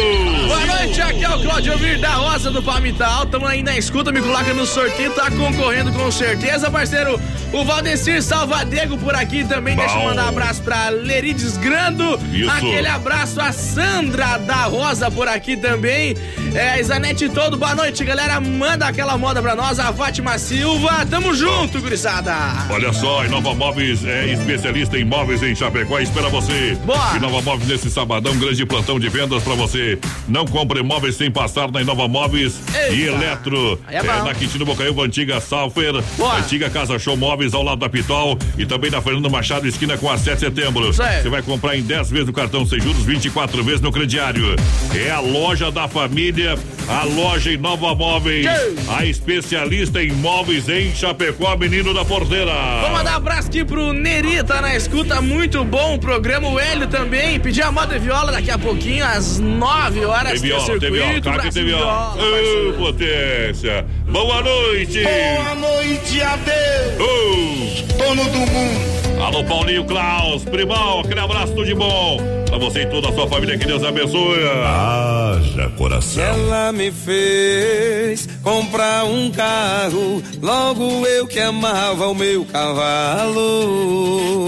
Boa 0.45 0.65
noite, 0.67 1.01
aqui 1.01 1.23
é 1.23 1.29
o 1.29 1.41
Claudio 1.41 1.75
Vir 1.79 1.97
da 1.97 2.13
Rosa 2.13 2.51
do 2.51 2.61
Palmital. 2.61 3.25
Tamo 3.25 3.47
aí 3.47 3.63
na 3.63 3.75
escuta, 3.75 4.11
me 4.11 4.21
coloca 4.21 4.53
no 4.53 4.63
sorteio, 4.63 5.09
tá 5.15 5.31
concorrendo 5.31 5.91
com 5.91 6.11
certeza, 6.11 6.69
parceiro. 6.69 7.19
O 7.51 7.65
Valdecir 7.65 8.21
Salvadego 8.21 8.95
por 8.99 9.15
aqui 9.15 9.43
também. 9.43 9.75
Deixa 9.75 9.95
eu 9.95 10.01
Bom. 10.01 10.09
mandar 10.09 10.25
um 10.27 10.29
abraço 10.29 10.61
pra 10.61 10.98
Lerides 11.03 11.57
Grando. 11.57 12.19
Isso. 12.31 12.49
Aquele 12.49 12.87
abraço 12.87 13.39
a 13.39 13.51
Sandra 13.51 14.37
da 14.37 14.63
Rosa 14.65 15.09
por 15.11 15.27
aqui 15.27 15.55
também. 15.57 16.15
É, 16.53 16.79
Isanete 16.79 17.29
todo, 17.29 17.57
boa 17.57 17.75
noite, 17.75 18.03
galera. 18.03 18.39
Manda 18.39 18.87
aquela 18.87 19.17
moda 19.17 19.41
pra 19.41 19.55
nós, 19.55 19.79
a 19.79 19.91
Fátima 19.93 20.37
Silva. 20.37 21.05
Tamo 21.09 21.33
junto, 21.33 21.79
gurizada. 21.79 22.35
Olha 22.69 22.91
só, 22.93 23.25
Inova 23.25 23.53
Móveis 23.53 24.03
é 24.05 24.27
especialista 24.33 24.97
em 24.97 25.03
móveis 25.05 25.41
em 25.43 25.55
Chapecó, 25.55 25.99
espera 25.99 26.29
você. 26.29 26.77
Boa. 26.85 27.15
Inova 27.15 27.41
Móveis 27.41 27.69
nesse 27.69 27.89
sabadão, 27.89 28.35
grande 28.37 28.65
plantão 28.65 28.99
de 28.99 29.09
vendas 29.09 29.43
pra 29.43 29.53
você. 29.55 29.99
Não 30.27 30.45
compre 30.45 30.81
móveis 30.83 31.15
sem 31.15 31.29
passar 31.31 31.71
na 31.71 31.81
Inova 31.81 32.07
Móveis 32.07 32.59
e 32.91 33.01
Eita. 33.01 33.11
Eletro. 33.15 33.79
Aí 33.87 33.95
é 33.97 34.03
bom. 34.03 34.23
na 34.23 34.33
Quintino 34.33 34.65
Bocaiúva, 34.65 35.03
antiga 35.03 35.39
Salfer, 35.39 35.93
Boa. 36.17 36.35
antiga 36.37 36.69
Casa 36.69 36.97
Show 36.99 37.15
Móveis 37.17 37.53
ao 37.53 37.63
lado 37.63 37.79
da 37.79 37.89
Pitol 37.89 38.37
e 38.57 38.65
também 38.65 38.89
na 38.91 39.01
Fernando 39.01 39.29
Machado, 39.29 39.67
esquina 39.67 39.97
com 39.97 40.09
a 40.09 40.17
7 40.17 40.35
de 40.35 40.39
setembro. 40.39 40.88
Aí. 40.97 41.21
Você 41.21 41.29
vai 41.29 41.41
comprar 41.41 41.75
em 41.75 41.81
10 41.81 42.09
vezes 42.09 42.27
no 42.27 42.33
cartão 42.33 42.65
sem 42.65 42.79
juros, 42.79 43.03
24 43.03 43.63
vezes 43.63 43.81
no 43.81 43.91
crediário. 43.91 44.55
É 44.95 45.11
a 45.11 45.19
loja 45.19 45.69
da 45.71 45.87
família, 45.87 46.57
a 46.87 47.03
loja 47.03 47.51
Inova 47.51 47.93
Móveis, 47.95 48.45
Tchau. 48.45 48.95
a 48.97 49.05
especialista 49.05 50.01
em 50.01 50.11
móveis 50.13 50.69
em 50.69 50.93
Chapecó, 50.95 51.55
menino 51.57 51.93
da 51.93 52.05
porteira. 52.05 52.53
Vou 52.81 52.91
mandar 52.91 53.13
um 53.13 53.17
abraço 53.17 53.47
aqui 53.49 53.65
pro 53.65 53.91
Neri, 53.93 54.43
tá 54.43 54.61
na 54.61 54.75
escuta, 54.75 55.21
muito 55.21 55.63
bom 55.63 55.95
o 55.95 55.99
programa. 55.99 56.47
O 56.49 56.59
Hélio 56.59 56.87
também, 56.87 57.39
pedir 57.39 57.61
a 57.63 57.71
moda 57.71 57.95
e 57.95 57.99
viola 57.99 58.31
daqui 58.31 58.51
a 58.51 58.57
pouquinho, 58.57 59.05
às 59.05 59.39
9 59.39 60.05
horas. 60.05 60.31
Tem 60.33 60.41
viola, 60.41 60.79
tem 60.79 60.91
viola, 60.91 60.95
circuito, 61.05 61.23
claro 61.23 61.41
que 61.43 61.51
tem 61.51 61.65
viola. 61.65 62.13
Viola, 62.15 62.69
Ô, 62.69 62.73
potência. 62.73 63.85
Boa 64.07 64.41
noite. 64.41 65.03
Boa 65.03 65.55
noite, 65.55 66.21
adeus, 66.21 66.99
Ô, 66.99 67.97
dono 67.97 68.23
do 68.25 68.39
mundo. 68.39 68.98
Alô, 69.19 69.43
Paulinho 69.43 69.85
Klaus, 69.85 70.45
primão, 70.45 71.01
aquele 71.01 71.19
abraço, 71.19 71.53
tudo 71.53 71.65
de 71.65 71.75
bom. 71.75 72.17
Pra 72.47 72.57
você 72.57 72.83
e 72.83 72.85
toda 72.87 73.09
a 73.09 73.13
sua 73.13 73.27
família, 73.27 73.57
que 73.57 73.65
Deus 73.65 73.83
abençoe. 73.83 74.39
Haja 74.65 75.69
coração. 75.77 76.23
Ela 76.23 76.71
me 76.71 76.89
fez 76.89 78.27
comprar 78.41 79.03
um 79.03 79.29
carro, 79.29 80.23
logo 80.41 81.05
eu 81.05 81.27
que 81.27 81.39
amava 81.39 82.07
o 82.07 82.15
meu 82.15 82.45
cavalo. 82.45 84.47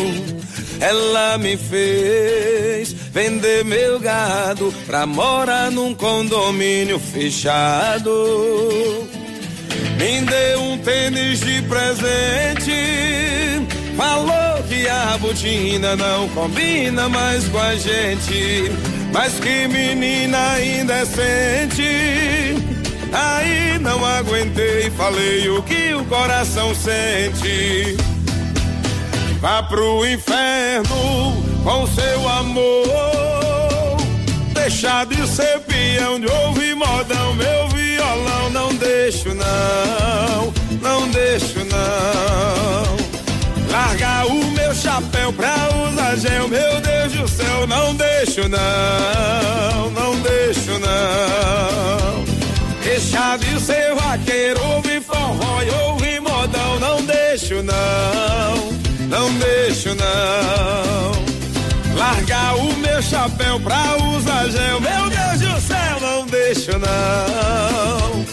Ela 0.79 1.38
me 1.38 1.57
fez 1.57 2.93
vender 3.12 3.63
meu 3.63 3.99
gado 3.99 4.73
pra 4.88 5.05
morar 5.05 5.69
num 5.69 5.93
condomínio 5.93 6.97
fechado. 6.97 8.10
Me 9.99 10.21
deu 10.21 10.62
um 10.62 10.77
tênis 10.79 11.41
de 11.41 11.62
presente. 11.62 12.71
Falou 13.95 14.51
a 14.88 15.17
botina 15.17 15.96
não 15.96 16.30
combina 16.30 17.10
mais 17.10 17.48
com 17.48 17.60
a 17.60 17.76
gente. 17.76 18.72
Mas 19.13 19.34
que 19.39 19.67
menina 19.67 20.60
indecente. 20.62 21.84
Aí 23.12 23.78
não 23.80 24.06
aguentei, 24.06 24.89
falei 24.91 25.50
o 25.50 25.62
que 25.63 25.94
o 25.94 26.06
coração 26.06 26.74
sente. 26.74 27.98
Vá 29.41 29.63
pro 29.63 30.06
inferno 30.06 31.44
com 31.63 31.88
seu 31.88 32.30
amor. 32.30 33.98
Deixar 34.54 35.06
de 35.08 35.28
ser 35.28 35.60
peão, 35.62 36.20
de 36.20 36.28
ouvir 36.28 36.76
modão, 36.76 37.34
meu 37.34 37.67
violão. 37.70 38.50
Não 38.52 38.74
deixo, 38.76 39.34
não, 39.34 40.01
pra 45.34 45.56
usar 45.89 46.15
gel, 46.17 46.48
meu 46.48 46.82
Deus 46.82 47.13
do 47.13 47.28
céu. 47.28 47.67
Não 47.67 47.94
deixo, 47.96 48.41
não, 48.48 49.89
não 49.91 50.20
deixo, 50.22 50.72
não. 50.80 52.24
Deixar 52.84 53.38
de 53.38 53.60
ser 53.60 53.96
vaqueiro, 53.96 54.62
ouvir 54.76 55.02
forró 55.02 55.62
e 55.63 55.70
ouvir 55.86 56.22
modão. 56.22 56.80
Não 56.80 57.02
deixo, 57.04 57.63
não, 57.63 58.72
não 59.08 59.34
deixo, 59.34 59.89
não. 59.96 61.12
Largar 61.98 62.56
o 62.56 62.74
meu 62.78 63.02
chapéu 63.02 63.60
pra 63.60 63.96
usar 64.15 64.50
gel, 64.50 64.82
meu 64.82 65.10
Deus 65.10 65.39
do 65.39 65.62
céu, 65.62 66.00
não 66.02 66.26
deixo 66.26 66.72
não. 66.78 68.26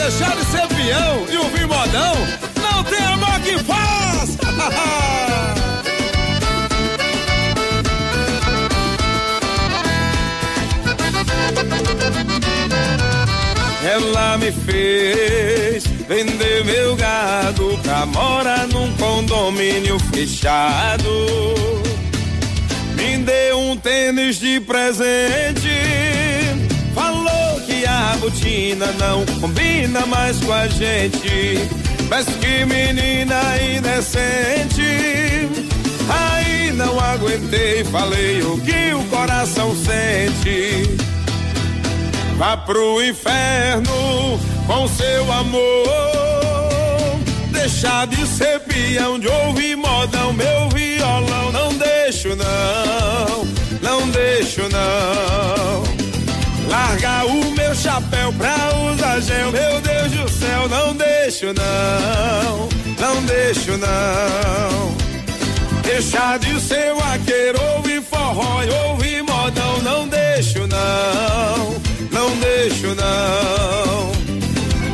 Deixar 0.07 0.35
de 0.37 0.45
ser 0.45 0.65
peão 0.69 1.27
e 1.29 1.35
ouvir 1.35 1.67
modão, 1.67 2.15
não 2.61 2.81
tem 2.85 3.05
amor 3.07 3.41
que 3.41 3.61
faz. 3.61 4.37
Ela 13.83 14.37
me 14.37 14.53
fez 14.53 15.85
vender 16.07 16.63
meu 16.63 16.95
gado 16.95 17.77
pra 17.83 18.05
morar 18.05 18.65
num 18.67 18.95
condomínio 18.95 19.99
fechado. 19.99 21.03
Me 22.95 23.17
deu 23.17 23.59
um 23.59 23.75
tênis 23.75 24.39
de 24.39 24.61
presente. 24.61 26.26
A 27.97 28.15
botina 28.17 28.85
não 28.99 29.25
combina 29.41 30.05
mais 30.05 30.39
com 30.39 30.53
a 30.53 30.67
gente. 30.67 31.67
Mas 32.07 32.25
que 32.25 32.63
menina 32.63 33.41
indecente. 33.75 35.49
Aí 36.07 36.71
não 36.73 36.99
aguentei, 36.99 37.83
falei 37.85 38.43
o 38.43 38.61
que 38.61 38.93
o 38.93 39.03
coração 39.05 39.75
sente. 39.75 40.95
Vá 42.37 42.55
pro 42.55 43.03
inferno 43.03 44.39
com 44.67 44.87
seu 44.89 45.33
amor. 45.33 45.87
Deixar 47.49 48.05
de 48.05 48.27
ser 48.27 48.59
peão, 48.59 49.19
de 49.19 49.27
ouvir 49.27 49.75
modão, 49.75 50.33
meu 50.33 50.69
violão. 50.69 51.51
Não 51.51 51.73
deixo, 51.73 52.29
não, 52.35 53.47
não 53.81 54.07
deixo, 54.09 54.61
não. 54.69 55.96
Largar 56.97 57.27
o 57.27 57.51
meu 57.51 57.75
chapéu 57.75 58.33
pra 58.33 58.55
usar 58.91 59.21
gel, 59.21 59.51
meu 59.51 59.79
Deus 59.81 60.11
do 60.13 60.27
céu. 60.27 60.67
Não 60.67 60.95
deixo, 60.95 61.45
não, 61.53 62.67
não 62.99 63.23
deixo 63.23 63.77
não. 63.77 64.97
Deixar 65.83 66.39
de 66.39 66.59
ser 66.59 66.95
vaqueiro, 66.95 67.61
ouvir 67.75 68.01
forró 68.01 68.63
e 68.63 68.69
ouvir 68.89 69.21
modão, 69.21 69.77
não 69.83 70.07
deixo 70.07 70.65
não, 70.65 71.75
não 72.11 72.35
deixo 72.37 72.87
não. 72.95 74.11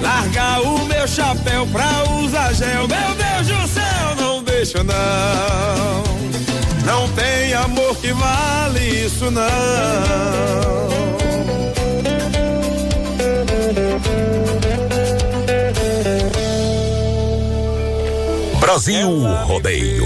Largar 0.01 0.61
o 0.61 0.85
meu 0.85 1.07
chapéu 1.07 1.65
pra 1.67 2.03
usar 2.19 2.53
gel, 2.53 2.85
meu 2.85 3.15
Deus 3.15 3.47
do 3.47 3.67
céu, 3.69 4.15
não 4.17 4.43
deixo 4.43 4.83
não. 4.83 6.03
Não 6.85 7.07
tem 7.13 7.53
amor 7.53 7.95
que 7.95 8.11
vale 8.11 9.05
isso 9.05 9.31
não. 9.31 10.53
Brasil 18.73 19.07
Rodeio. 19.45 20.03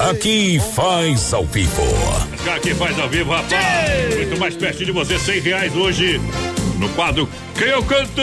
Aqui 0.00 0.60
faz 0.74 1.32
ao 1.32 1.44
vivo. 1.44 1.80
Aqui 2.56 2.74
faz 2.74 2.98
ao 2.98 3.08
vivo, 3.08 3.30
rapaz. 3.30 4.16
Muito 4.16 4.36
mais 4.36 4.56
perto 4.56 4.84
de 4.84 4.90
você, 4.90 5.16
cem 5.16 5.38
reais 5.38 5.76
hoje. 5.76 6.20
No 6.80 6.88
quadro 6.88 7.28
Quem 7.54 7.68
eu 7.68 7.84
canto? 7.84 8.20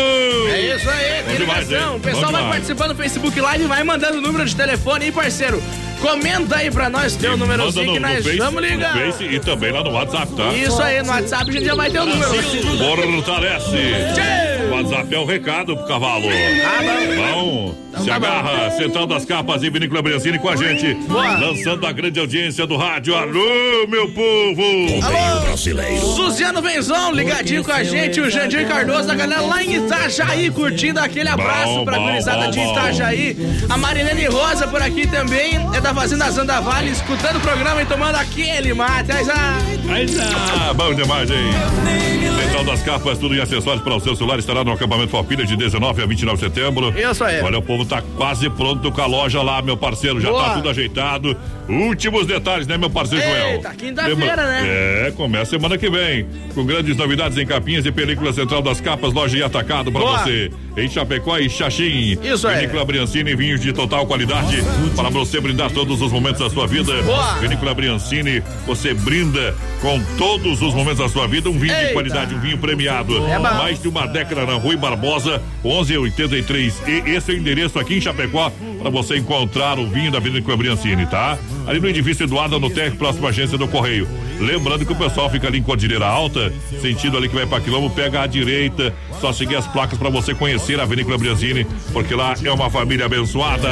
É 0.49 0.75
isso 0.75 0.89
aí, 0.89 1.23
tem 1.23 1.37
ligação. 1.37 1.95
O 1.95 1.99
pessoal 2.01 2.33
vai 2.33 2.49
participando 2.49 2.89
do 2.89 2.95
Facebook 2.95 3.39
Live 3.39 3.63
e 3.63 3.67
vai 3.67 3.81
mandando 3.85 4.17
o 4.17 4.21
número 4.21 4.43
de 4.43 4.53
telefone 4.57 5.05
aí, 5.05 5.11
parceiro. 5.13 5.63
Comenta 6.01 6.57
aí 6.57 6.69
pra 6.69 6.89
nós 6.89 7.15
teu 7.15 7.35
númerozinho 7.35 7.93
que 7.93 7.99
nós 7.99 8.23
face, 8.23 8.37
vamos 8.37 8.61
ligar. 8.61 8.95
No 8.95 9.11
Face 9.11 9.23
e 9.23 9.39
também 9.39 9.71
lá 9.71 9.83
no 9.83 9.91
WhatsApp, 9.91 10.31
tá? 10.33 10.53
Isso 10.53 10.81
aí, 10.81 11.01
no 11.01 11.09
WhatsApp 11.09 11.49
a 11.49 11.53
gente 11.53 11.65
já 11.65 11.75
vai 11.75 11.89
ter 11.89 11.99
o 11.99 12.05
número. 12.05 12.31
Fortalece. 12.33 13.77
O 14.69 14.75
WhatsApp 14.75 15.15
é 15.15 15.19
o 15.19 15.25
recado 15.25 15.75
pro 15.75 15.87
cavalo. 15.87 16.25
Ah, 16.27 17.33
bom. 17.33 17.75
Então 17.89 18.03
se 18.03 18.09
tá 18.09 18.15
agarra, 18.15 18.71
Central 18.71 19.07
das 19.07 19.25
Capas 19.25 19.63
e 19.63 19.69
Vinícola 19.69 20.01
Brenzini 20.01 20.37
com 20.37 20.49
a 20.49 20.55
gente. 20.55 20.93
Boa. 21.07 21.37
Lançando 21.39 21.85
a 21.87 21.91
grande 21.91 22.19
audiência 22.19 22.67
do 22.67 22.77
rádio. 22.77 23.15
Alô, 23.15 23.87
meu 23.87 24.07
povo! 24.09 24.61
Rodeio 25.01 25.41
brasileiro. 25.45 26.05
Suziano 26.15 26.61
Venzon, 26.61 27.11
ligadinho 27.11 27.63
com 27.63 27.71
a 27.71 27.83
gente, 27.83 28.21
o 28.21 28.29
Jandir 28.29 28.67
Cardoso, 28.67 29.11
a 29.11 29.15
galera 29.15 29.41
lá 29.41 29.63
em 29.63 29.77
Itajaí, 29.77 30.51
curtindo 30.51 30.99
aquele 30.99 31.29
abraço 31.29 31.73
Bom, 31.73 31.85
pra 31.85 31.97
bom, 31.97 32.05
gurizada 32.05 32.51
de. 32.51 32.59
Itajaí. 32.59 33.37
A 33.69 33.77
Marilene 33.77 34.25
Rosa 34.25 34.67
por 34.67 34.81
aqui 34.81 35.07
também, 35.07 35.55
é 35.73 35.81
da 35.81 35.86
Fazenda 35.93 36.29
Zanda 36.31 36.61
Vale, 36.61 36.91
escutando 36.91 37.37
o 37.37 37.39
programa 37.39 37.81
e 37.81 37.85
tomando 37.85 38.15
aquele 38.15 38.73
mate. 38.73 39.11
Aí, 39.11 39.25
já. 40.07 40.25
Tá, 40.27 40.73
bom 40.73 40.93
demais, 40.93 41.29
hein? 41.29 41.51
Central 42.43 42.63
das 42.63 42.81
Capas, 42.83 43.17
tudo 43.17 43.35
em 43.35 43.39
acessórios 43.39 43.83
para 43.83 43.95
o 43.95 43.99
seu 43.99 44.15
celular, 44.15 44.39
estará 44.39 44.63
no 44.63 44.71
acampamento 44.71 45.11
Palpilha 45.11 45.45
de 45.45 45.55
19 45.55 46.01
a 46.01 46.05
29 46.05 46.37
de 46.37 46.53
setembro. 46.53 46.93
Isso 46.97 47.23
aí. 47.23 47.41
Olha, 47.41 47.57
o 47.59 47.61
povo 47.61 47.85
tá 47.85 48.01
quase 48.15 48.49
pronto 48.49 48.91
com 48.91 49.01
a 49.01 49.05
loja 49.05 49.41
lá, 49.41 49.61
meu 49.61 49.77
parceiro, 49.77 50.19
já 50.19 50.29
Boa. 50.29 50.43
tá 50.43 50.53
tudo 50.55 50.69
ajeitado. 50.69 51.37
Últimos 51.69 52.25
detalhes, 52.25 52.65
né, 52.65 52.77
meu 52.77 52.89
parceiro 52.89 53.23
Joel? 53.23 53.47
Eita, 53.55 53.69
quinta-feira, 53.75 54.47
né? 54.47 55.07
É, 55.07 55.13
começa 55.15 55.51
semana 55.51 55.77
que 55.77 55.89
vem, 55.89 56.25
com 56.53 56.65
grandes 56.65 56.95
novidades 56.95 57.37
em 57.37 57.45
capinhas 57.45 57.85
e 57.85 57.91
película 57.91 58.31
Central 58.31 58.61
das 58.61 58.79
Capas, 58.79 59.13
loja 59.13 59.37
e 59.37 59.43
atacado 59.43 59.91
para 59.91 60.01
você. 60.01 60.51
Em 60.77 60.87
Chapecó 60.87 61.37
e 61.37 61.49
Xaxim. 61.49 62.17
Isso 62.23 62.47
aí. 62.47 62.59
Vinícola 62.61 62.85
Briancini, 62.85 63.35
vinhos 63.35 63.59
de 63.59 63.73
total 63.73 64.05
qualidade 64.05 64.57
para 64.95 65.09
você 65.09 65.41
brindar 65.41 65.71
todos 65.71 66.01
os 66.01 66.11
momentos 66.11 66.39
da 66.39 66.49
sua 66.49 66.67
vida. 66.67 66.93
Boa. 67.01 67.33
Vinícola 67.39 67.73
Briancini, 67.73 68.43
você 68.65 68.93
brinda 68.93 69.55
com 69.81 69.99
todos 70.17 70.61
os 70.61 70.73
momentos 70.73 70.99
da 70.99 71.09
sua 71.09 71.27
vida. 71.27 71.49
Um 71.49 71.57
vinho 71.57 71.73
de 71.73 71.81
Eita. 71.81 71.93
qualidade, 71.93 72.35
um 72.35 72.39
vinho 72.39 72.57
premiado. 72.59 73.17
É. 73.25 73.39
Mais 73.39 73.81
de 73.81 73.87
uma 73.87 74.05
década 74.05 74.45
na 74.45 74.53
Rui 74.53 74.77
Barbosa, 74.77 75.41
1183. 75.63 76.81
E 76.87 77.09
esse 77.11 77.31
é 77.31 77.33
o 77.33 77.37
endereço 77.37 77.79
aqui 77.79 77.95
em 77.95 78.01
Chapecó 78.01 78.51
para 78.79 78.89
você 78.91 79.17
encontrar 79.17 79.79
o 79.79 79.87
vinho 79.87 80.11
da 80.11 80.19
Vinícola 80.19 80.55
Briancini, 80.55 81.05
tá? 81.07 81.37
Ali 81.67 81.81
no 81.81 81.89
edifício 81.89 82.23
Eduardo, 82.23 82.59
no 82.59 82.69
térreo, 82.69 82.95
próximo 82.95 83.27
à 83.27 83.29
agência 83.29 83.57
do 83.57 83.67
Correio. 83.67 84.07
Lembrando 84.39 84.85
que 84.85 84.91
o 84.91 84.95
pessoal 84.95 85.29
fica 85.29 85.47
ali 85.47 85.59
em 85.59 85.63
Cordilheira 85.63 86.05
Alta, 86.05 86.51
sentido 86.81 87.17
ali 87.17 87.27
que 87.27 87.35
vai 87.35 87.45
para 87.45 87.61
Quilombo, 87.61 87.89
pega 87.89 88.21
à 88.21 88.27
direita, 88.27 88.93
só 89.19 89.33
seguir 89.33 89.55
as 89.55 89.65
placas 89.67 89.97
para 89.97 90.09
você 90.09 90.33
conhecer 90.33 90.79
a 90.79 90.85
Vinícola 90.85 91.17
Briancini, 91.17 91.65
porque 91.91 92.13
lá 92.13 92.35
é 92.43 92.51
uma 92.51 92.69
família 92.69 93.05
abençoada. 93.07 93.67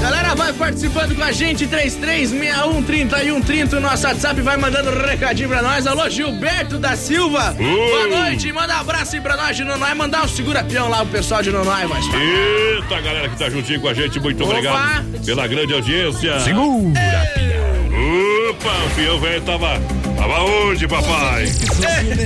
Galera, 0.00 0.34
vai 0.34 0.52
participando 0.52 1.14
com 1.14 1.22
a 1.22 1.32
gente, 1.32 1.66
33613130, 1.66 3.76
o 3.76 3.80
nosso 3.80 4.06
WhatsApp 4.06 4.40
vai 4.40 4.56
mandando 4.56 4.90
um 4.90 5.06
recadinho 5.06 5.48
pra 5.48 5.62
nós. 5.62 5.86
Alô, 5.86 6.08
Gilberto 6.10 6.78
da 6.78 6.96
Silva. 6.96 7.54
Boa 7.54 8.06
noite, 8.08 8.52
manda 8.52 8.76
um 8.76 8.80
abraço 8.80 9.14
aí 9.16 9.22
pra 9.22 9.36
nós 9.36 9.56
de 9.56 9.64
Nonói, 9.64 9.94
mandar 9.94 10.24
um 10.24 10.28
segura-peão 10.28 10.88
lá 10.88 10.98
pro 10.98 11.08
pessoal 11.08 11.42
de 11.42 11.50
Nonói, 11.50 11.86
mas. 11.86 12.04
Eita, 12.06 13.00
galera 13.00 13.28
que 13.28 13.38
tá 13.38 13.48
juntinho 13.48 13.80
com 13.80 13.88
a 13.88 13.94
gente, 13.94 14.18
muito 14.18 14.42
Opa. 14.42 14.52
obrigado 14.52 15.24
pela 15.24 15.46
grande 15.46 15.72
audiência. 15.72 16.40
Segura. 16.40 17.00
Opa, 18.50 18.72
o 18.86 18.90
fiel 18.90 19.18
velho 19.20 19.40
tava, 19.42 19.80
tava 20.20 20.42
onde, 20.42 20.86
papai? 20.86 21.46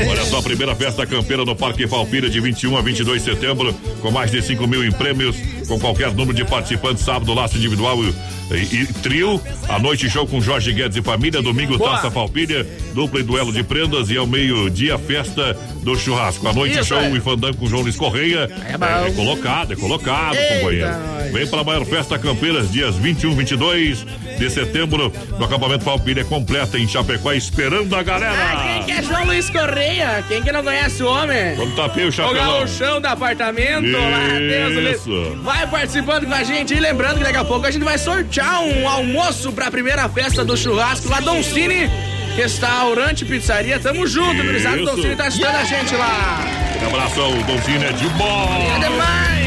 Olha 0.09 0.25
só, 0.25 0.39
a 0.39 0.43
primeira 0.43 0.75
festa 0.75 1.07
campeira 1.07 1.45
no 1.45 1.55
Parque 1.55 1.87
Falpira 1.87 2.29
de 2.29 2.41
21 2.41 2.77
a 2.77 2.81
22 2.81 3.23
de 3.23 3.31
setembro, 3.31 3.73
com 4.03 4.11
mais 4.11 4.33
de 4.33 4.43
5 4.43 4.67
mil 4.67 4.85
em 4.85 4.91
prêmios, 4.91 5.37
com 5.69 5.79
qualquer 5.79 6.13
número 6.13 6.35
de 6.35 6.45
participantes, 6.45 7.05
sábado, 7.05 7.33
laço 7.33 7.57
individual 7.57 7.97
e, 8.03 8.57
e 8.57 8.87
trio, 9.01 9.41
a 9.69 9.79
noite 9.79 10.11
show 10.11 10.27
com 10.27 10.41
Jorge 10.41 10.73
Guedes 10.73 10.97
e 10.97 11.03
família, 11.03 11.41
domingo 11.41 11.79
Boa. 11.79 11.93
taça 11.93 12.11
Falpilha, 12.11 12.67
dupla 12.93 13.21
e 13.21 13.23
duelo 13.23 13.53
de 13.53 13.63
prendas 13.63 14.11
e 14.11 14.17
ao 14.17 14.27
meio-dia 14.27 14.99
festa 14.99 15.57
do 15.83 15.97
churrasco. 15.97 16.49
A 16.49 16.53
noite 16.53 16.75
Isso 16.75 16.89
show 16.89 16.99
é. 16.99 17.11
e 17.11 17.21
fandango 17.21 17.59
com 17.59 17.67
João 17.67 17.83
Luiz 17.83 17.95
Correia. 17.95 18.51
É 18.69 18.77
bom. 18.77 18.87
É, 18.87 19.11
colocado, 19.13 19.73
é 19.73 19.77
colocado, 19.77 20.35
Eita, 20.35 20.55
companheiro. 20.57 20.91
nós. 20.91 21.33
Vem 21.33 21.47
para 21.47 21.61
a 21.61 21.65
maior 21.65 21.85
festa 21.85 22.19
Campeiras, 22.19 22.73
dias 22.73 22.97
21, 22.97 23.37
22 23.37 24.05
de 24.39 24.51
setembro, 24.51 25.13
no 25.39 25.45
acampamento 25.45 25.85
Palpilha 25.85 26.25
completa 26.25 26.79
em 26.79 26.87
Chapecó, 26.89 27.33
esperando 27.33 27.95
a 27.95 28.01
Ah, 28.01 28.03
galera. 28.03 28.35
quem 28.65 28.83
que 28.85 28.93
é 28.93 29.03
João 29.03 29.25
Luiz 29.27 29.49
Correia? 29.51 30.25
Quem 30.29 30.43
que 30.43 30.51
não 30.53 30.63
conhece 30.63 31.03
o 31.03 31.07
homem? 31.09 31.55
Quando 31.57 31.75
tapei 31.77 32.05
o 32.05 32.09
O 32.09 32.13
chapelão. 32.13 32.59
gauchão 32.59 33.01
do 33.01 33.07
apartamento 33.07 33.91
lá, 33.93 34.39
Deus 34.39 34.97
Isso. 35.01 35.11
livre. 35.11 35.39
Vai 35.43 35.67
participando 35.67 36.27
com 36.27 36.35
a 36.35 36.43
gente 36.43 36.75
e 36.75 36.81
lembrando 36.81 37.19
que 37.19 37.25
daqui 37.25 37.39
a 37.39 37.45
pouco 37.45 37.67
a 37.67 37.71
gente 37.71 37.85
vai 37.85 37.99
sortear 37.99 38.61
um 38.63 38.89
almoço 38.89 39.53
pra 39.53 39.71
primeira 39.71 40.09
festa 40.09 40.45
do 40.45 40.57
churrasco 40.57 41.09
lá, 41.09 41.21
Dom 41.21 41.43
Cine, 41.43 41.91
restaurante, 42.37 43.25
pizzaria. 43.25 43.79
Tamo 43.79 44.07
junto, 44.07 44.43
gurizada. 44.43 44.77
Dom 44.79 44.97
Cine 44.97 45.17
tá 45.17 45.27
assistindo 45.27 45.55
a 45.55 45.65
gente 45.65 45.95
lá. 45.95 46.41
Um 46.83 46.87
abração, 46.89 47.31
Donzinho 47.43 47.83
é 47.85 47.93
de 47.93 48.09
bola. 48.11 48.77
É 48.77 48.79
demais. 48.79 49.45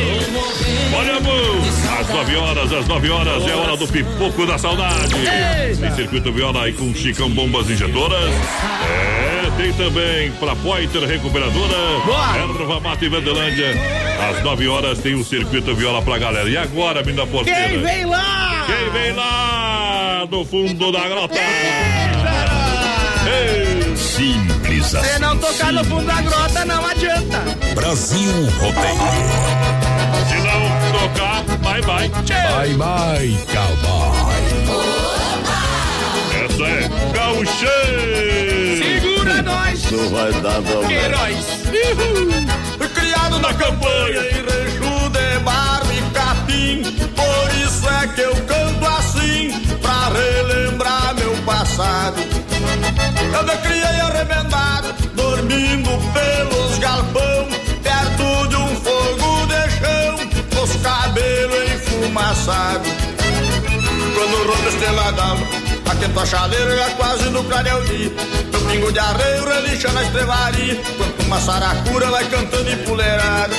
Olha, 0.95 1.17
amor. 1.17 1.58
Às 2.08 2.13
9 2.13 2.36
horas, 2.38 2.72
às 2.72 2.88
9 2.88 3.10
horas 3.10 3.48
é 3.48 3.54
hora 3.54 3.76
do 3.76 3.86
pipoco 3.88 4.46
da 4.46 4.58
saudade. 4.58 5.13
Tem 5.80 5.93
circuito 5.93 6.32
viola 6.32 6.63
aí 6.63 6.72
com 6.72 6.93
Chicão 6.96 7.30
Bombas 7.30 7.70
Injetoras. 7.70 8.34
É, 8.34 9.52
tem 9.58 9.74
também 9.74 10.32
pra 10.39 10.56
Poiter 10.56 11.04
Recuperadora. 11.04 11.76
Erva 12.38 12.80
Mata 12.80 13.04
e 13.04 13.10
Verdelândia. 13.10 13.74
Às 14.32 14.41
9 14.41 14.67
horas 14.70 15.00
tem 15.00 15.15
o 15.15 15.24
circuito 15.24 15.76
viola 15.76 16.02
pra 16.02 16.17
galera. 16.17 16.50
E 16.50 16.56
agora, 16.58 17.04
menina 17.04 17.28
porteira? 17.28 17.67
Quem 17.67 17.82
vem 17.82 18.06
lá? 18.06 18.65
Quem 18.67 18.89
vem 18.91 19.12
lá 19.13 20.26
do 20.30 20.46
fundo 20.46 20.91
da 20.93 21.08
grota? 21.10 21.36
Ei. 23.28 23.96
Simples 23.98 24.86
Se 24.88 24.98
assim. 24.98 25.20
não 25.20 25.38
tocar 25.38 25.74
no 25.74 25.84
fundo 25.84 26.06
da 26.06 26.22
grota, 26.22 26.63
não 26.65 26.86
adianta. 26.86 27.43
Brasil 27.76 28.32
Rodeio. 28.60 28.98
Se 30.28 30.36
não 30.38 30.87
bye 31.67 31.82
bye. 31.82 32.08
Bye 32.08 32.73
bye, 32.77 33.38
cowboy. 33.53 34.43
Essa 36.43 36.63
é 36.63 36.88
Gauchê. 37.13 37.82
Segura 38.84 39.41
nós. 39.41 39.91
Não 39.91 40.10
vai 40.10 40.32
dar, 40.41 40.62
não. 40.62 40.89
Heróis. 40.89 41.45
Fui 42.77 42.89
criado 42.89 43.39
na 43.39 43.53
campanha 43.53 44.21
em 44.21 44.43
Reju 44.49 45.10
de 45.10 45.39
Barro 45.43 45.91
e 45.91 46.01
Capim. 46.13 46.84
Por 47.15 47.49
isso 47.65 47.86
é 47.89 48.08
que 48.08 48.21
eu 48.21 48.36
canto 48.45 48.86
assim, 48.97 49.51
pra 49.82 50.10
relembrar 50.10 51.15
meu 51.15 51.36
passado. 51.43 52.21
Eu 53.34 53.43
me 53.43 53.58
criei 53.58 53.99
arremendado, 53.99 54.93
dormindo 55.15 55.89
pelos 56.13 56.77
galpão, 56.80 57.47
Quando 64.15 64.34
o 64.34 64.48
ronco 64.48 64.70
esteladava, 64.70 65.46
aquenta 65.89 66.22
a 66.22 66.26
chaleira 66.26 66.76
já 66.76 66.89
quase 66.91 67.30
no 67.30 67.43
clareio 67.43 67.84
dia. 67.86 68.12
Meu 68.52 68.62
pingo 68.62 68.91
de 68.91 69.00
arreio 69.00 69.46
relincha 69.46 69.91
na 69.91 70.04
estrevaria, 70.04 70.76
quanto 70.98 71.24
uma 71.24 71.39
saracura 71.39 72.10
vai 72.10 72.26
cantando 72.26 72.70
empoleirada. 72.70 73.56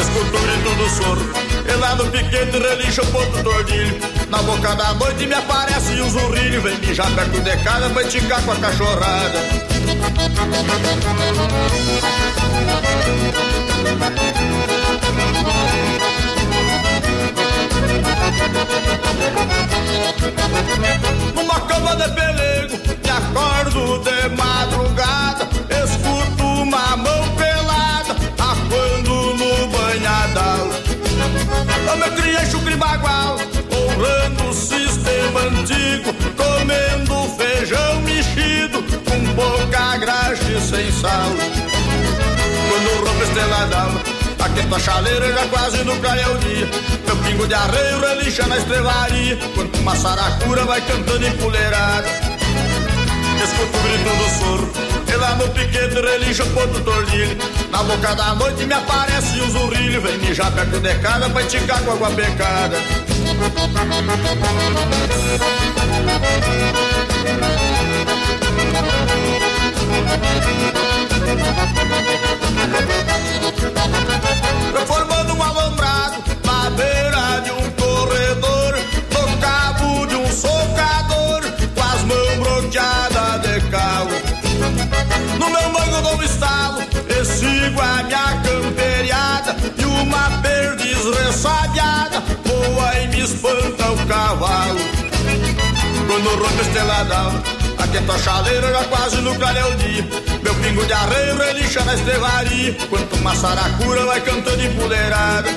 Escuto 0.00 0.36
o 0.36 0.40
grito 0.40 0.74
do 0.76 0.88
soro, 0.90 1.32
e 1.68 1.72
lá 1.76 1.94
no 1.94 2.06
piquete 2.06 2.58
relincha 2.58 3.02
o 3.02 3.06
ponto 3.06 3.42
do 3.42 3.50
ordilho. 3.50 4.00
Na 4.28 4.38
boca 4.42 4.74
da 4.74 4.94
noite 4.94 5.26
me 5.26 5.34
aparece 5.34 6.00
um 6.00 6.10
zurrilho, 6.10 6.62
vem 6.62 6.78
mijar 6.78 7.10
perto 7.12 7.40
de 7.40 7.56
casa 7.58 7.90
pra 7.90 8.02
esticar 8.02 8.42
com 8.42 8.52
a 8.52 8.56
cachorrada. 8.56 9.38
Numa 21.34 21.60
cama 21.62 21.96
de 21.96 22.08
pelego, 22.10 22.76
me 23.02 23.10
acordo 23.10 23.98
de 23.98 24.28
madrugada, 24.36 25.48
escuto 25.84 26.44
uma 26.44 26.96
mão 26.96 27.28
pelada, 27.36 28.14
acuando 28.38 29.34
no 29.34 29.66
banhadal. 29.68 30.68
Eu 31.88 31.96
me 31.96 32.10
criei 32.16 32.46
chucre 32.46 32.76
bagual, 32.76 33.36
honrando 33.70 34.50
o 34.50 34.54
sistema 34.54 35.40
antigo, 35.40 36.14
comendo 36.36 37.28
feijão 37.36 38.00
mexido, 38.02 38.82
com 39.04 39.34
pouca 39.34 39.96
graxa 39.96 40.48
e 40.48 40.60
sem 40.60 40.92
sal. 40.92 41.30
Quando 42.68 43.04
rompe 43.04 43.24
esteladal, 43.24 43.90
aqui 44.44 44.66
tua 44.66 44.78
chaleira 44.78 45.32
já 45.32 45.46
quase 45.46 45.84
no 45.84 45.92
é 45.92 46.28
o 46.28 46.38
dia. 46.38 46.68
Meu 47.06 47.16
pingo 47.16 47.46
de 47.46 47.54
arreio 47.54 48.00
relincha 48.00 48.46
na 48.46 48.58
estrevaria, 48.58 49.38
quando 49.54 49.76
uma 49.78 49.96
saracura 49.96 50.64
vai 50.64 50.80
cantando 50.80 51.26
empoleirada. 51.26 52.08
Escuto 53.42 53.76
o 53.76 53.82
grito 53.82 54.10
do 54.16 54.30
soro, 54.38 54.72
e 55.08 55.16
lá 55.16 55.34
no 55.34 55.48
piquete 55.48 55.94
relincha 55.94 56.44
o 56.44 56.50
ponto 56.50 56.80
tordilho. 56.80 57.36
Na 57.70 57.82
boca 57.82 58.14
da 58.14 58.34
noite 58.34 58.64
me 58.64 58.74
aparece 58.74 59.40
o 59.40 59.50
zurrilho, 59.50 60.00
vem 60.00 60.18
mijar 60.18 60.52
perto 60.52 60.80
de 60.80 60.94
casa 60.96 61.28
pra 61.30 61.42
esticar 61.42 61.82
com 61.82 61.92
água 61.92 62.10
pecada. 62.10 62.76
Formando 74.86 75.34
um 75.34 75.42
alambrado 75.42 76.22
na 76.44 76.70
beira 76.70 77.40
de 77.44 77.50
um 77.52 77.70
corredor, 77.72 78.74
no 79.10 79.38
cabo 79.38 80.06
de 80.06 80.16
um 80.16 80.26
socador, 80.26 81.42
com 81.74 81.82
as 81.82 82.02
mãos 82.02 82.34
bloqueadas 82.36 83.42
de 83.42 83.60
calo. 83.70 84.10
No 85.38 85.48
meu 85.50 85.72
banco 85.72 86.02
dou 86.02 86.16
um 86.16 86.22
estalo, 86.22 86.82
e 87.08 87.24
sigo 87.24 87.80
a 87.80 88.02
minha 88.02 88.42
camperiada, 88.42 89.56
e 89.78 89.84
uma 89.84 90.30
perdiz 90.42 90.98
ressabiada 91.24 92.22
voa 92.44 92.98
e 92.98 93.08
me 93.08 93.20
espanta 93.20 93.90
o 93.90 94.06
cavalo. 94.06 94.80
Quando 96.06 96.28
rompe 96.42 96.62
esteladão, 96.62 97.42
aqui 97.82 97.98
a 97.98 98.18
chaleira 98.18 98.70
já 98.70 98.84
quase 98.84 99.16
no 99.16 99.34
clareio 99.34 99.74
dia. 99.76 100.06
Meu 100.42 100.54
pingo 100.56 100.84
de 100.86 100.92
arreio 100.92 101.36
relincha 101.36 101.84
na 101.84 101.94
estrevaria, 101.94 102.76
quanto 102.88 103.16
uma 103.16 103.34
saracura 103.34 104.06
vai 104.06 104.20
cantando 104.20 104.62
empoleirada. 104.62 105.50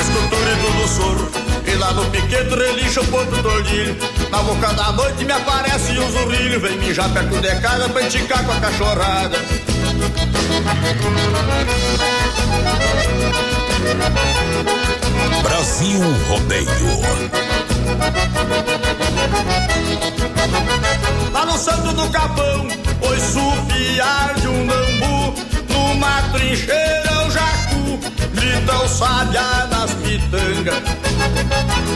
Escultura 0.00 0.56
tudo 0.60 0.88
soro, 0.88 1.30
e 1.66 1.74
lá 1.76 1.92
no 1.92 2.04
piquete 2.06 2.54
relincha 2.54 3.00
o 3.00 3.06
ponto 3.06 3.42
tordilho. 3.42 3.96
Na 4.30 4.42
boca 4.42 4.72
da 4.72 4.92
noite 4.92 5.24
me 5.24 5.32
aparece 5.32 5.98
um 5.98 6.10
zurrilho, 6.10 6.60
vem 6.60 6.78
mijar 6.78 7.08
perto 7.10 7.40
de 7.40 7.54
casa 7.60 7.88
pra 7.88 8.02
enticar 8.02 8.44
com 8.44 8.52
a 8.52 8.60
cachorrada. 8.60 9.38
Brasil 15.42 16.00
Rodeio. 16.28 17.61
Lá 21.32 21.46
no 21.46 21.58
Santo 21.58 21.92
do 21.92 22.08
Capão, 22.10 22.66
oi 23.00 23.20
supiar 23.20 24.34
de 24.40 24.48
um 24.48 24.66
bambu, 24.66 25.34
numa 25.68 26.22
trincheira 26.32 27.26
o 27.26 27.30
jacu, 27.30 27.98
grita 28.34 28.84
o 28.84 28.88
sabiá 28.88 29.66
nas 29.70 29.92
pitangas. 29.94 30.82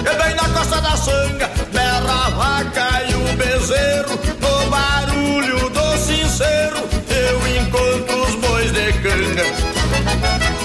E 0.00 0.22
bem 0.22 0.34
na 0.34 0.48
costa 0.50 0.80
da 0.80 0.96
sanga, 0.96 1.50
berra 1.72 2.26
a 2.26 2.30
vaca 2.30 3.02
e 3.08 3.14
o 3.14 3.36
bezerro, 3.36 4.18
no 4.40 4.70
barulho 4.70 5.70
do 5.70 5.98
sincero, 5.98 6.88
eu 7.08 7.62
encontro 7.62 8.22
os 8.24 8.34
bois 8.36 8.72
de 8.72 8.92
canga. 8.94 9.44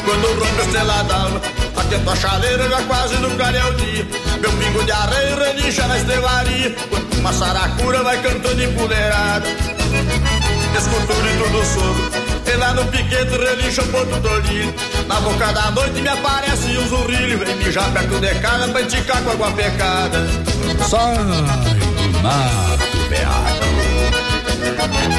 Quando 0.05 0.27
rompe 0.39 0.61
a 0.61 0.63
estrela 0.63 1.03
d'alva, 1.03 1.60
tua 1.99 2.15
chaleira 2.15 2.69
já 2.69 2.81
quase 2.83 3.15
no 3.17 3.29
clareio 3.31 3.73
dia. 3.75 4.07
Meu 4.41 4.51
pingo 4.53 4.83
de 4.83 4.91
areia 4.91 5.35
relincha 5.35 5.87
na 5.87 5.97
estrevaria, 5.97 6.75
quando 6.89 7.13
uma 7.19 7.33
saracura 7.33 8.03
vai 8.03 8.21
cantando 8.21 8.63
empoleirada. 8.63 9.47
Escultura 10.77 11.29
e 11.29 11.37
tudo 11.37 11.65
soro, 11.65 12.11
e 12.45 12.55
lá 12.57 12.73
no 12.73 12.85
piquete 12.85 13.37
relincha 13.37 13.83
o 13.83 13.87
ponto 13.87 14.21
tordilho. 14.21 14.73
Na 15.07 15.19
boca 15.19 15.51
da 15.51 15.71
noite 15.71 16.01
me 16.01 16.07
aparece 16.07 16.77
um 16.77 16.87
zurrilho, 16.87 17.37
vem 17.39 17.55
mijar 17.57 17.91
perto 17.91 18.19
de 18.19 18.35
casa 18.35 18.67
pra 18.69 18.81
enticar 18.81 19.21
com 19.21 19.31
água 19.31 19.51
pecada. 19.51 20.27
Sai 20.89 21.17
do 21.17 22.19
mato, 22.23 23.09
beato. 23.09 23.71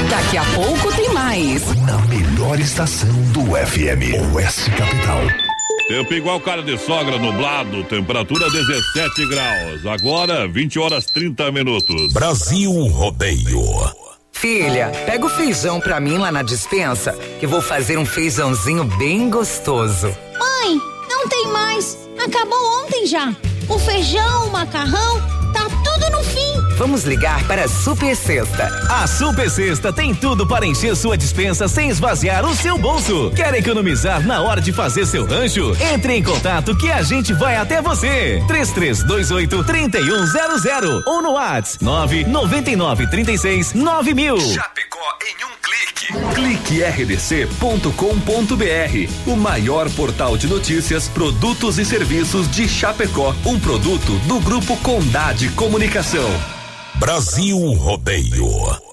Daqui 0.09 0.37
a 0.37 0.43
pouco 0.55 0.91
tem 0.93 1.09
mais. 1.13 1.63
Na 1.81 1.97
melhor 2.07 2.59
estação 2.59 3.09
do 3.31 3.55
FM, 3.55 4.33
Oeste 4.33 4.69
Capital. 4.71 5.52
Tempo 5.87 6.13
igual 6.13 6.39
cara 6.39 6.63
de 6.63 6.77
sogra, 6.77 7.17
nublado, 7.17 7.83
temperatura 7.83 8.49
17 8.49 9.27
graus. 9.27 9.85
Agora, 9.85 10.47
20 10.47 10.79
horas 10.79 11.05
30 11.05 11.51
minutos. 11.51 12.13
Brasil 12.13 12.71
Rodeio. 12.87 13.61
Filha, 14.31 14.91
pega 15.05 15.25
o 15.25 15.29
feijão 15.29 15.79
pra 15.79 15.99
mim 15.99 16.17
lá 16.17 16.31
na 16.31 16.41
dispensa, 16.41 17.13
que 17.39 17.45
vou 17.45 17.61
fazer 17.61 17.97
um 17.97 18.05
feijãozinho 18.05 18.85
bem 18.97 19.29
gostoso. 19.29 20.07
Mãe, 20.39 20.79
não 21.09 21.27
tem 21.27 21.47
mais. 21.47 21.97
Acabou 22.17 22.83
ontem 22.83 23.05
já. 23.05 23.35
O 23.69 23.77
feijão, 23.77 24.47
o 24.47 24.51
macarrão, 24.51 25.21
Vamos 26.77 27.03
ligar 27.03 27.45
para 27.47 27.65
a 27.65 27.67
Super 27.67 28.15
Sexta. 28.15 28.65
A 28.89 29.05
Super 29.05 29.49
Sexta 29.49 29.93
tem 29.93 30.13
tudo 30.13 30.45
para 30.47 30.65
encher 30.65 30.95
sua 30.95 31.15
dispensa 31.15 31.67
sem 31.67 31.89
esvaziar 31.89 32.45
o 32.45 32.55
seu 32.55 32.77
bolso. 32.77 33.31
Quer 33.35 33.53
economizar 33.53 34.25
na 34.25 34.41
hora 34.41 34.59
de 34.59 34.73
fazer 34.73 35.05
seu 35.05 35.25
rancho? 35.25 35.75
Entre 35.93 36.15
em 36.15 36.23
contato 36.23 36.75
que 36.75 36.91
a 36.91 37.01
gente 37.01 37.33
vai 37.33 37.55
até 37.55 37.81
você. 37.81 38.43
3328 38.47 39.63
3100 39.63 41.03
ou 41.05 41.21
no 41.21 41.33
WhatsApp 41.33 41.83
999 41.83 43.07
36 43.07 43.73
9000. 43.73 44.39
Chapecó 44.39 44.99
em 45.21 45.45
um 45.45 45.49
clique. 45.61 46.07
Clique 46.35 46.83
rdc.com.br. 46.83 47.91
O 49.27 49.35
maior 49.35 49.89
portal 49.91 50.37
de 50.37 50.47
notícias, 50.47 51.07
produtos 51.07 51.77
e 51.77 51.85
serviços 51.85 52.49
de 52.49 52.67
Chapecó. 52.67 53.35
Um 53.45 53.59
produto 53.59 54.13
do 54.27 54.39
Grupo 54.39 54.75
Condade 54.77 55.49
Comunicação. 55.49 56.29
Brasil 56.99 57.75
Rodeio. 57.75 58.92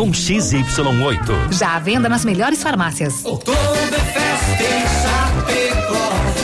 com 0.00 0.12
XY8. 0.12 1.52
Já 1.52 1.76
à 1.76 1.78
venda 1.78 2.08
nas 2.08 2.24
melhores 2.24 2.62
farmácias. 2.62 3.22
Oktoberfest 3.22 4.58
em 4.58 4.86
Chapecó. 5.02 6.39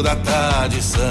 da 0.00 0.14
tradição. 0.14 1.02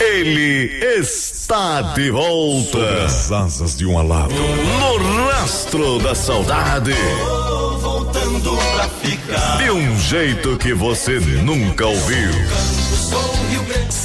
Ele 0.00 0.98
está 0.98 1.82
de 1.94 2.10
volta. 2.10 2.70
Sobre 2.70 3.04
as 3.04 3.32
asas 3.32 3.76
de 3.76 3.84
um 3.84 3.98
alado. 3.98 4.32
No 4.32 5.26
rastro 5.28 5.98
da 5.98 6.14
saudade. 6.14 6.94
Voltando 7.80 8.56
pra 8.74 8.88
ficar. 8.88 9.58
De 9.58 9.70
um 9.70 9.98
jeito 9.98 10.56
que 10.56 10.72
você 10.72 11.18
nunca 11.18 11.86
ouviu. 11.86 12.30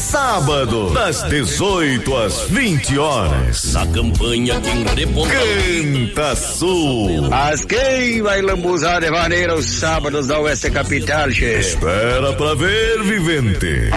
Sábado, 0.09 0.89
das 0.89 1.21
18 1.21 2.17
às 2.17 2.41
20 2.49 2.97
horas. 2.97 3.73
Na 3.73 3.85
campanha 3.85 4.59
quem 4.59 4.83
reponta. 4.83 5.29
Canta 5.35 6.35
Sul. 6.35 7.29
Mas 7.29 7.63
quem 7.63 8.19
vai 8.23 8.41
lambuzar 8.41 9.01
de 9.01 9.11
maneira 9.11 9.53
os 9.53 9.65
sábados 9.65 10.25
da 10.25 10.39
Oeste 10.39 10.71
Capital, 10.71 11.29
che? 11.29 11.59
Espera 11.59 12.33
pra 12.33 12.55
ver, 12.55 13.03
vivente. 13.03 13.91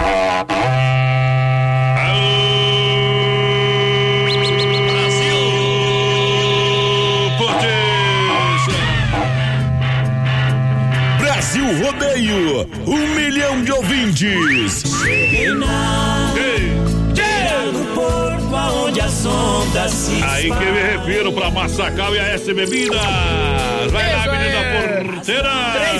Rodeio, 11.81 12.67
um 12.85 13.15
milhão 13.15 13.63
de 13.63 13.71
ouvintes. 13.71 14.83
Cheguei 15.03 15.53
na 15.55 16.22
as 19.03 19.25
ondas 19.25 19.91
se 19.91 20.23
Aí 20.23 20.43
que 20.51 20.65
me 20.65 20.81
refiro 20.81 21.31
pra 21.33 21.49
Massacal 21.51 22.15
e 22.15 22.19
a 22.19 22.23
S 22.29 22.53
Bebidas. 22.53 22.99
Vai 23.91 24.13
lá, 24.15 24.27
menina 24.31 25.11
porteira. 25.11 25.49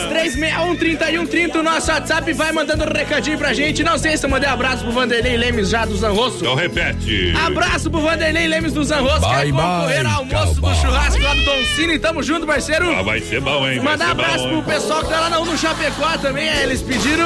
3361-3130, 0.03 1.55
o 1.59 1.63
nosso 1.63 1.91
WhatsApp 1.91 2.33
vai 2.33 2.51
mandando 2.51 2.83
um 2.85 2.87
recadinho 2.93 3.37
pra 3.37 3.53
gente. 3.53 3.83
Não 3.83 3.97
sei 3.97 4.15
se 4.17 4.25
eu 4.25 4.29
mandei 4.29 4.49
abraço 4.49 4.83
pro 4.83 4.91
Vanderlei 4.93 5.37
Lemes 5.37 5.69
já 5.69 5.85
do 5.85 5.95
Zanrosso. 5.97 6.37
Então 6.37 6.55
repete. 6.55 7.33
Abraço 7.45 7.89
pro 7.91 7.99
Vanderlei 8.01 8.47
Lemes 8.47 8.73
do 8.73 8.83
Zanrosso. 8.83 9.21
Bye, 9.21 9.51
Quer 9.51 9.51
concorrer 9.51 10.03
bye, 10.03 10.11
ao 10.13 10.19
almoço 10.19 10.55
do 10.55 10.61
cowboy. 10.61 10.75
churrasco 10.81 11.21
lá 11.21 11.33
do 11.35 11.43
Don 11.45 11.63
Cine. 11.75 11.99
Tamo 11.99 12.23
junto, 12.23 12.45
parceiro. 12.47 12.89
Ah, 12.95 13.01
vai 13.01 13.19
ser 13.19 13.41
bom, 13.41 13.67
hein? 13.67 13.79
Vai 13.79 13.93
Mandar 13.93 14.11
abraço 14.11 14.47
bom, 14.47 14.61
pro 14.61 14.73
pessoal 14.73 15.01
que 15.03 15.09
tá 15.09 15.19
lá 15.19 15.29
na 15.29 15.39
no 15.43 15.57
Chapecó 15.57 16.17
também. 16.21 16.47
é, 16.47 16.63
Eles 16.63 16.81
pediram. 16.81 17.25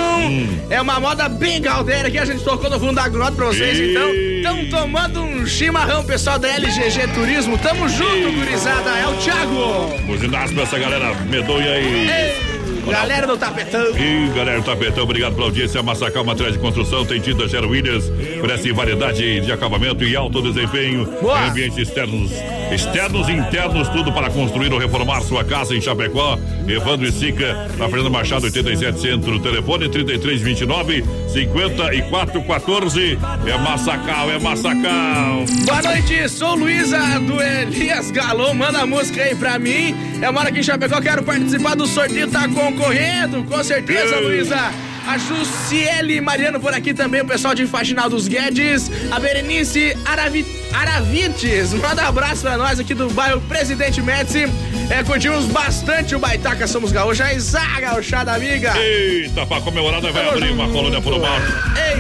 É 0.70 0.82
uma 0.82 1.00
moda 1.00 1.30
bem 1.30 1.62
galdeira 1.62 2.10
que 2.10 2.18
a 2.18 2.26
gente 2.26 2.44
tocou 2.44 2.70
no 2.70 2.80
fundo 2.80 2.94
da 2.96 3.08
grota 3.08 3.34
pra 3.34 3.46
vocês. 3.46 3.78
Ih. 3.78 3.92
Então, 3.92 4.12
estão 4.12 4.80
tomando 4.82 5.22
um 5.22 5.46
chimarrão, 5.68 6.04
pessoal 6.04 6.40
da 6.40 6.48
LGG 6.48 7.08
Turismo. 7.14 7.58
Tamo 7.58 7.90
junto, 7.90 8.32
gurizada. 8.32 8.90
É 8.90 9.08
o 9.08 9.18
Thiago. 9.18 10.00
Buzinaço 10.06 10.54
pra 10.54 10.64
essa 10.64 10.80
galera 10.80 11.14
medonha 11.26 11.72
aí. 11.74 12.57
Galera 12.92 13.28
do 13.28 13.38
tapetão. 13.38 13.98
Ih, 13.98 14.32
galera 14.36 14.60
do 14.60 14.66
Tapetão, 14.66 15.04
obrigado 15.04 15.34
pela 15.34 15.48
audiência. 15.48 15.82
Massacal 15.84 16.24
Materiais 16.24 16.56
de 16.56 16.62
Construção 16.62 17.06
tem 17.06 17.20
tinta 17.20 17.48
Gero 17.48 17.70
Williams, 17.70 18.10
oferece 18.10 18.72
variedade 18.72 19.42
de 19.42 19.52
acabamento 19.52 20.04
e 20.04 20.16
alto 20.16 20.42
desempenho 20.42 21.06
Boa. 21.22 21.48
ambientes 21.48 21.78
externos, 21.78 22.32
externos 22.72 23.28
e 23.30 23.34
internos, 23.34 23.88
tudo 23.90 24.12
para 24.12 24.30
construir 24.30 24.72
ou 24.74 24.80
reformar 24.80 25.22
sua 25.22 25.44
casa 25.44 25.76
em 25.76 25.82
Chapecó. 25.82 26.38
Evandro 26.68 27.08
e 27.08 27.12
Sica, 27.12 27.70
na 27.78 27.88
Fernando 27.88 28.12
Machado, 28.12 28.46
87 28.46 29.00
Centro, 29.00 29.40
telefone 29.40 29.90
3329 29.90 31.04
5414. 31.30 33.18
É 33.46 33.58
Massacal, 33.58 34.32
é 34.32 34.40
Massacal. 34.40 35.46
Boa 35.66 35.82
noite, 35.82 36.28
sou 36.30 36.56
Luísa 36.56 37.00
do 37.22 37.42
Elias 37.42 38.12
Galon. 38.12 38.54
Manda 38.54 38.80
a 38.80 38.86
música 38.86 39.24
aí 39.24 39.36
pra 39.36 39.58
mim. 39.58 39.96
Eu 40.22 40.34
moro 40.34 40.48
aqui 40.48 40.60
em 40.60 40.64
Chapecó, 40.64 41.00
quero 41.00 41.24
participar 41.24 41.76
do 41.76 41.88
sorteio, 41.88 42.30
tá 42.30 42.48
concorrendo, 42.78 43.44
com 43.44 43.64
certeza. 43.64 44.20
Luísa. 44.20 44.72
A 45.08 45.18
Jussiele 45.18 46.20
Mariano 46.20 46.60
por 46.60 46.74
aqui 46.74 46.94
também, 46.94 47.22
o 47.22 47.26
pessoal 47.26 47.56
de 47.56 47.66
Faxinal 47.66 48.10
dos 48.10 48.28
Guedes. 48.28 48.92
A 49.10 49.20
Berenice 49.20 49.98
Aravi, 50.06 50.46
Aravites, 50.74 51.74
manda 51.74 52.04
um 52.04 52.08
abraço 52.08 52.42
pra 52.42 52.58
nós 52.58 52.80
aqui 52.80 52.94
do 52.94 53.10
bairro 53.10 53.42
Presidente 53.42 54.02
Médici. 54.02 54.46
É, 54.90 55.04
curtimos 55.04 55.46
bastante 55.46 56.16
o 56.16 56.20
Baitaca 56.20 56.66
Somos 56.66 56.92
Gaúcha. 56.92 57.26
A 57.26 57.34
Isa 57.34 57.60
Gauchada 57.82 58.34
Amiga. 58.34 58.78
Eita, 58.78 59.46
pra 59.46 59.60
comemorar, 59.60 60.02
nós 60.02 60.14
vai 60.14 60.30
abrir 60.30 60.52
uma 60.52 60.70
colônia 60.70 61.02
por 61.02 61.20
mar. 61.20 61.42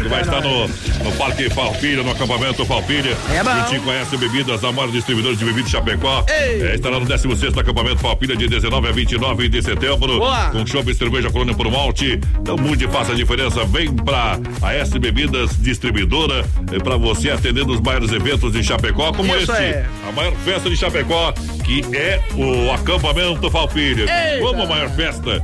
Que 0.01 0.07
vai 0.07 0.21
estar 0.21 0.41
no, 0.41 0.67
no 0.67 1.11
Parque 1.17 1.49
Falpilha, 1.49 2.03
no 2.03 2.11
acampamento 2.11 2.65
Falpilha. 2.65 3.17
É 3.33 3.43
bom. 3.43 3.55
Juntinho 3.61 3.81
conhece 3.81 4.17
bebidas, 4.17 4.63
a 4.63 4.71
maior 4.71 4.91
distribuidora 4.91 5.35
de 5.35 5.43
bebidas 5.43 5.65
de 5.65 5.71
Chapecó. 5.71 6.23
Ei. 6.29 6.61
É, 6.61 6.75
estará 6.75 6.99
no 6.99 7.05
16 7.05 7.57
acampamento 7.57 7.97
Falpilha 7.97 8.35
de 8.35 8.47
19 8.47 8.87
a 8.87 8.91
29 8.91 9.49
de 9.49 9.61
setembro. 9.61 10.19
Boa. 10.19 10.49
Com 10.51 10.65
show 10.65 10.83
e 10.87 10.93
cerveja 10.93 11.29
colônia 11.29 11.55
por 11.55 11.69
malte. 11.69 12.19
Então 12.39 12.55
mude 12.55 12.87
faça 12.87 13.11
a 13.11 13.15
diferença. 13.15 13.65
Vem 13.65 13.93
pra 13.93 14.39
a 14.61 14.73
S 14.73 14.97
Bebidas 14.97 15.57
Distribuidora 15.59 16.45
é, 16.71 16.79
pra 16.79 16.95
você 16.95 17.29
atender 17.29 17.65
nos 17.65 17.81
maiores 17.81 18.11
eventos 18.11 18.53
de 18.53 18.63
Chapecó, 18.67 19.13
como 19.13 19.33
Isso 19.35 19.51
esse. 19.53 19.63
é. 19.63 19.85
A 20.07 20.11
maior 20.11 20.33
festa 20.43 20.69
de 20.69 20.75
Chapecó, 20.75 21.31
que 21.63 21.81
é 21.95 22.21
o 22.35 22.71
acampamento 22.73 23.49
Falpilha. 23.49 24.01
Eita. 24.01 24.45
Como 24.45 24.63
a 24.63 24.65
maior 24.65 24.89
festa, 24.89 25.41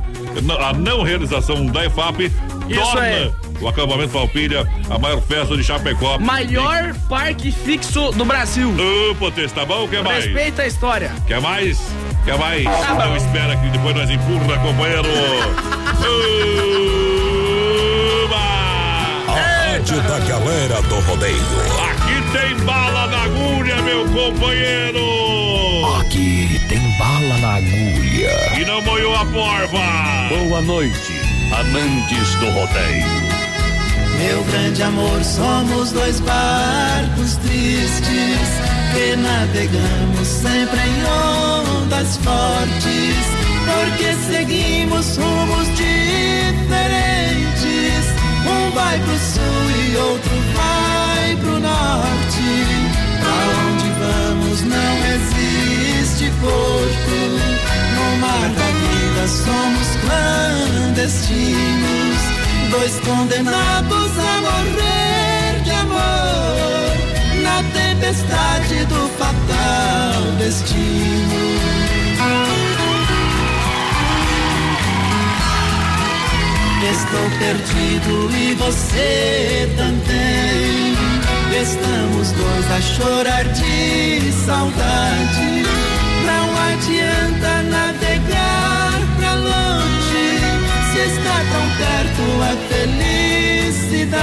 a 0.60 0.72
não 0.74 1.02
realização 1.02 1.64
da 1.66 1.86
EFAP 1.86 2.30
Isso 2.68 2.80
torna 2.80 3.06
é. 3.06 3.30
o 3.60 3.68
acampamento 3.68 4.10
Falpilha 4.12 4.66
a 4.90 4.98
maior 4.98 5.22
festa 5.22 5.56
de 5.56 5.64
Chapecó. 5.64 6.18
Maior 6.18 6.94
parque 7.08 7.50
fixo 7.50 8.10
do 8.12 8.24
Brasil. 8.26 8.74
Potência, 9.18 9.54
tá 9.56 9.64
bom? 9.64 9.88
Quer 9.88 10.02
mais? 10.02 10.24
Respeita 10.26 10.62
a 10.62 10.66
história. 10.66 11.10
Quer 11.26 11.40
mais? 11.40 11.80
Quer 12.26 12.36
mais? 12.38 12.64
Tá 12.64 12.94
Não 12.94 13.08
bom. 13.10 13.16
espera 13.16 13.56
que 13.56 13.68
depois 13.70 13.96
nós 13.96 14.10
empurra, 14.10 14.58
companheiro. 14.58 15.08
Uba! 18.24 19.32
A 19.32 19.72
rádio 19.72 20.00
da 20.02 20.18
galera 20.20 20.82
do 20.82 20.94
rodeio. 21.00 21.36
Aqui 21.90 22.22
tem 22.36 22.56
bala 22.64 22.83
agulha, 23.74 23.82
meu 23.82 24.04
companheiro. 24.08 25.04
Aqui 26.00 26.60
tem 26.68 26.80
bala 26.98 27.38
na 27.38 27.54
agulha. 27.56 28.60
E 28.60 28.64
não 28.64 28.80
molhou 28.82 29.14
a 29.14 29.24
porva. 29.26 30.28
Boa 30.28 30.60
noite, 30.62 31.20
amantes 31.52 32.34
do 32.36 32.50
rodeio. 32.50 33.34
Meu 34.18 34.44
grande 34.44 34.82
amor, 34.82 35.24
somos 35.24 35.92
dois 35.92 36.20
barcos 36.20 37.36
tristes 37.38 38.48
que 38.94 39.16
navegamos 39.16 40.28
sempre 40.28 40.78
em 40.80 41.04
ondas 41.04 42.16
fortes, 42.18 43.16
porque 43.66 44.14
seguimos 44.28 45.16
rumos 45.16 45.66
diferentes. 45.76 46.84
Um 48.46 48.70
vai 48.70 48.98
pro 49.00 49.18
sul 49.18 49.70
e 49.70 49.96
outro 49.96 50.30
vai 50.54 51.36
pro 51.36 51.58
norte. 51.58 52.83
Vamos 54.54 54.70
não 54.72 54.96
existe 55.14 56.30
porto. 56.40 57.16
No 57.96 58.06
mar 58.18 58.48
da 58.50 58.68
vida 58.70 59.26
somos 59.26 59.88
clandestinos. 60.94 62.18
Dois 62.70 63.00
condenados 63.00 64.12
a 64.16 64.40
morrer 64.42 65.60
de 65.64 65.70
amor 65.72 66.92
na 67.42 67.64
tempestade 67.72 68.84
do 68.84 69.08
fatal 69.18 70.22
destino. 70.38 71.42
Estou 76.92 77.26
perdido 77.40 78.30
e 78.36 78.54
você 78.54 79.68
também. 79.76 80.93
Estamos 81.60 82.32
dois 82.32 82.70
a 82.72 82.80
chorar 82.80 83.44
de 83.44 84.32
saudade. 84.44 85.62
Não 86.26 86.46
adianta 86.72 87.62
navegar 87.70 88.98
pra 89.16 89.34
longe 89.34 90.40
se 90.90 90.98
está 90.98 91.36
tão 91.52 91.66
perto 91.78 92.24
a 92.42 92.52
felicidade. 92.74 94.14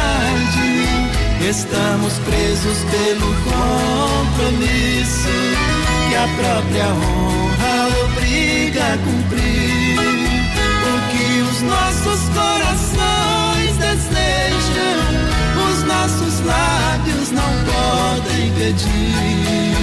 Estamos 1.50 2.20
presos 2.20 2.80
pelo 2.92 3.34
compromisso 3.46 5.34
que 6.10 6.16
a 6.16 6.28
própria 6.38 6.88
honra 6.88 7.76
obriga 8.04 8.84
a 8.94 8.98
cumprir. 8.98 10.00
O 10.84 10.94
que 11.10 11.28
os 11.50 11.62
nossos 11.62 12.22
corações 12.30 13.32
pedir. 18.62 19.76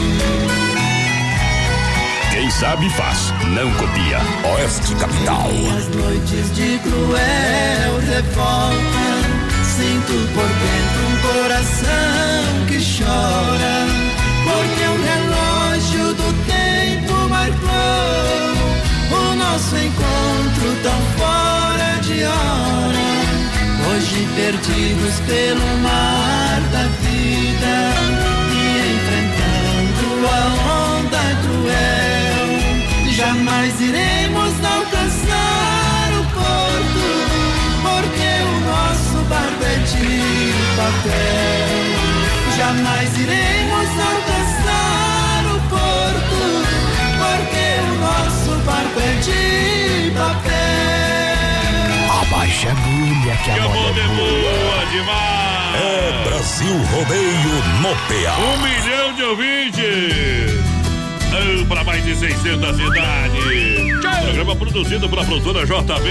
Quem 2.30 2.50
sabe 2.50 2.88
faz, 2.90 3.32
não 3.48 3.70
copia. 3.72 4.18
Oeste 4.54 4.94
Capital. 4.94 5.50
As 5.76 5.88
noites 5.88 6.54
de 6.54 6.78
cruel 6.78 7.98
revolta, 8.09 9.18
sinto 9.64 10.14
por 10.34 10.48
dentro 10.62 11.00
um 11.09 11.16
coração 11.42 12.66
que 12.68 12.78
chora, 12.78 13.76
porque 14.44 14.84
o 14.84 14.96
relógio 15.11 16.14
do 16.14 16.28
tempo 16.46 17.14
marcou 17.28 17.70
o 19.11 19.34
nosso 19.34 19.76
encontro 19.76 20.68
tão 20.82 21.00
fora 21.18 22.00
de 22.02 22.24
hora. 22.24 23.28
Hoje 23.91 24.28
perdidos 24.36 25.14
pelo 25.26 25.66
mar 25.78 26.61
da 26.70 26.82
vida 27.01 27.74
e 28.53 28.84
enfrentando 28.93 30.07
a 30.28 30.41
onda 30.93 31.24
cruel, 31.43 32.49
jamais 33.16 33.80
iremos 33.80 34.53
alcançar 34.62 36.07
o 36.12 36.22
porto, 36.34 37.07
porque 37.82 38.30
o 38.45 38.55
nosso 38.68 39.16
barco 39.26 39.64
é 39.64 39.78
de 39.78 40.53
papel. 40.76 41.78
Jamais 42.59 43.11
iremos 43.18 43.89
alcançar 44.12 45.41
o 45.47 45.59
porto, 45.70 46.41
porque 47.16 47.66
o 47.80 47.95
nosso 48.01 48.51
barco 48.66 49.01
é 49.01 49.14
de 49.22 49.30
papel. 49.30 49.78
Abaixa 52.59 52.68
a 52.68 52.72
agulha 52.72 53.36
que 53.36 53.50
a 53.50 53.54
Que 53.54 53.61
a 53.61 53.62
moda 53.62 53.78
moda 53.78 54.00
é 54.00 54.04
é 54.04 54.09
boa. 54.09 54.28
boa 54.59 54.86
demais. 54.90 55.80
É 55.80 56.24
Brasil 56.24 56.76
Rodeio 56.90 57.54
no 57.82 57.94
PA. 58.09 58.36
Um 58.40 58.56
milhão 58.62 59.12
de 59.14 59.22
ouvintes. 59.22 60.59
Ah, 61.30 61.66
Para 61.68 61.84
mais 61.84 62.04
de 62.04 62.16
600 62.16 62.76
cidades. 62.76 64.24
Programa 64.24 64.56
produzido 64.56 65.09
pela 65.09 65.24
produtora 65.24 65.64
JB. 65.64 66.09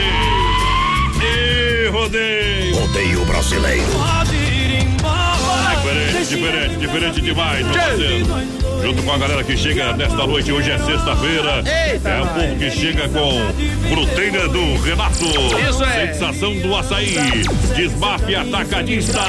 E 1.21 1.89
rodeio. 1.89 2.75
Rodeio 2.79 3.25
brasileiro. 3.25 3.83
Pode 3.91 4.35
ir 4.35 4.83
embora. 4.83 5.16
Diferente, 5.87 6.27
diferente, 6.27 6.75
diferente 6.75 7.21
demais, 7.21 7.65
meu. 7.65 8.81
Junto 8.81 9.03
com 9.03 9.11
a 9.13 9.17
galera 9.17 9.41
que 9.43 9.55
chega 9.55 9.93
nesta 9.93 10.27
noite, 10.27 10.51
hoje 10.51 10.69
é 10.69 10.77
sexta-feira. 10.79 11.63
É 11.65 12.21
o 12.21 12.27
povo 12.27 12.55
que 12.57 12.71
chega 12.71 13.07
com 13.07 13.87
fruteira 13.89 14.49
do 14.49 14.75
Renato. 14.81 15.25
Isso 15.69 15.83
é. 15.85 16.07
Sensação 16.13 16.53
do 16.57 16.75
açaí. 16.75 17.15
Desmafe 17.73 18.35
atacadista. 18.35 19.19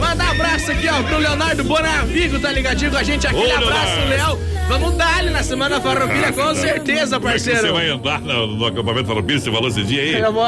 Manda 0.00 0.24
abraço 0.24 0.72
aqui, 0.72 0.88
ó, 0.88 1.02
pro 1.02 1.18
Leonardo 1.18 1.64
Bonavigo, 1.64 2.40
tá 2.40 2.50
ligadinho 2.50 2.90
com 2.90 2.96
a 2.96 3.02
gente? 3.02 3.26
Aquele 3.26 3.52
Ô, 3.52 3.56
abraço. 3.56 4.08
Léo. 4.08 4.38
Vamos 4.68 4.94
dar 4.96 5.18
ali 5.18 5.30
na 5.30 5.42
Semana 5.44 5.80
Farroupilha, 5.80 6.32
com 6.32 6.54
certeza, 6.54 7.16
é 7.16 7.20
parceiro. 7.20 7.60
Você 7.60 7.70
vai 7.70 7.88
andar 7.88 8.20
no, 8.20 8.46
no 8.48 8.66
acampamento 8.66 9.06
Farroupilha, 9.06 9.38
você 9.38 9.50
falou 9.52 9.68
esse 9.68 9.84
dia 9.84 10.02
aí? 10.02 10.14
Eu 10.18 10.32
vou... 10.32 10.46